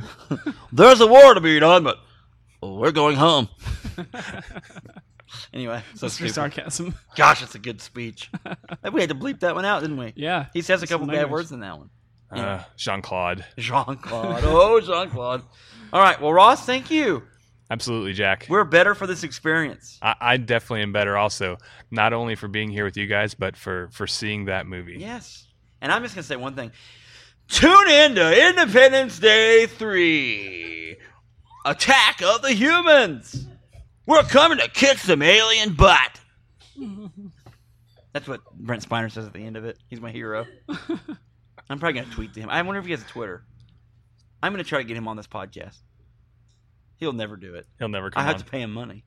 There's 0.72 1.00
a 1.00 1.06
war 1.06 1.34
to 1.34 1.40
be 1.40 1.58
done, 1.60 1.82
but 1.84 1.98
we're 2.62 2.92
going 2.92 3.16
home. 3.16 3.48
anyway, 5.52 5.82
so 5.94 6.06
That's 6.06 6.18
for 6.18 6.28
stupid. 6.28 6.34
sarcasm. 6.34 6.94
Gosh, 7.16 7.42
it's 7.42 7.54
a 7.54 7.58
good 7.58 7.80
speech. 7.80 8.30
we 8.92 9.00
had 9.00 9.10
to 9.10 9.14
bleep 9.14 9.40
that 9.40 9.54
one 9.54 9.64
out, 9.64 9.80
didn't 9.82 9.96
we? 9.98 10.12
Yeah. 10.16 10.46
He 10.52 10.62
says 10.62 10.82
a 10.82 10.86
Some 10.86 10.94
couple 11.00 11.06
bad 11.08 11.14
language. 11.22 11.30
words 11.32 11.52
in 11.52 11.60
that 11.60 11.78
one. 11.78 11.90
Uh, 12.30 12.62
Jean 12.76 13.00
Claude. 13.02 13.44
Jean 13.56 13.96
Claude. 13.96 14.42
Oh, 14.44 14.80
Jean 14.80 15.08
Claude. 15.10 15.42
All 15.92 16.00
right. 16.00 16.20
Well, 16.20 16.32
Ross, 16.32 16.64
thank 16.66 16.90
you. 16.90 17.22
Absolutely, 17.70 18.14
Jack. 18.14 18.46
We're 18.48 18.64
better 18.64 18.94
for 18.94 19.06
this 19.06 19.22
experience. 19.22 19.98
I, 20.00 20.14
I 20.20 20.36
definitely 20.38 20.82
am 20.82 20.92
better 20.92 21.16
also, 21.16 21.58
not 21.90 22.12
only 22.12 22.34
for 22.34 22.48
being 22.48 22.70
here 22.70 22.84
with 22.84 22.96
you 22.96 23.06
guys, 23.06 23.34
but 23.34 23.56
for, 23.56 23.88
for 23.92 24.06
seeing 24.06 24.46
that 24.46 24.66
movie. 24.66 24.96
Yes. 24.98 25.46
And 25.80 25.92
I'm 25.92 26.02
just 26.02 26.14
going 26.14 26.22
to 26.22 26.28
say 26.28 26.36
one 26.36 26.54
thing. 26.54 26.72
Tune 27.48 27.88
in 27.88 28.14
to 28.14 28.48
Independence 28.48 29.18
Day 29.18 29.66
3 29.66 30.96
Attack 31.66 32.22
of 32.22 32.42
the 32.42 32.52
Humans. 32.52 33.46
We're 34.06 34.22
coming 34.22 34.58
to 34.58 34.68
kick 34.68 34.98
some 34.98 35.20
alien 35.20 35.74
butt. 35.74 36.20
That's 38.12 38.26
what 38.26 38.40
Brent 38.54 38.88
Spiner 38.88 39.12
says 39.12 39.26
at 39.26 39.32
the 39.34 39.44
end 39.44 39.56
of 39.56 39.64
it. 39.64 39.78
He's 39.88 40.00
my 40.00 40.10
hero. 40.10 40.46
I'm 41.70 41.78
probably 41.78 41.92
going 42.00 42.08
to 42.08 42.14
tweet 42.14 42.32
to 42.34 42.40
him. 42.40 42.48
I 42.48 42.62
wonder 42.62 42.80
if 42.80 42.86
he 42.86 42.92
has 42.92 43.02
a 43.02 43.06
Twitter. 43.06 43.44
I'm 44.42 44.52
going 44.52 44.64
to 44.64 44.68
try 44.68 44.78
to 44.78 44.84
get 44.84 44.96
him 44.96 45.08
on 45.08 45.16
this 45.16 45.26
podcast. 45.26 45.76
He'll 46.98 47.12
never 47.12 47.36
do 47.36 47.54
it. 47.54 47.66
He'll 47.78 47.88
never 47.88 48.10
come 48.10 48.20
I 48.22 48.26
have 48.26 48.34
on. 48.34 48.40
to 48.40 48.44
pay 48.46 48.60
him 48.60 48.72
money. 48.72 49.04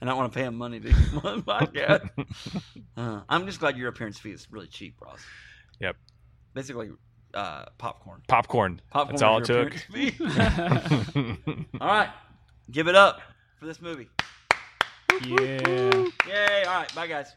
And 0.00 0.08
I 0.08 0.12
don't 0.12 0.18
want 0.18 0.32
to 0.32 0.38
pay 0.38 0.44
him 0.44 0.56
money 0.56 0.80
to 0.80 0.90
come 0.92 1.18
on 1.24 1.36
the 1.38 1.42
podcast. 1.44 2.10
Uh, 2.96 3.20
I'm 3.28 3.46
just 3.46 3.60
glad 3.60 3.76
your 3.76 3.88
appearance 3.88 4.18
fee 4.18 4.32
is 4.32 4.48
really 4.50 4.66
cheap, 4.66 4.96
Ross. 5.00 5.20
Yep. 5.80 5.94
Basically, 6.52 6.90
uh, 7.32 7.66
popcorn. 7.78 8.22
Popcorn. 8.26 8.80
Popcorn. 8.90 9.12
That's 9.14 9.22
all 9.22 9.38
it 9.38 9.44
took. 9.44 9.72
all 11.80 11.88
right. 11.88 12.10
Give 12.72 12.88
it 12.88 12.96
up 12.96 13.20
for 13.60 13.66
this 13.66 13.80
movie. 13.80 14.08
yeah. 15.24 16.04
Yay. 16.26 16.64
All 16.66 16.74
right. 16.80 16.92
Bye, 16.94 17.06
guys. 17.06 17.32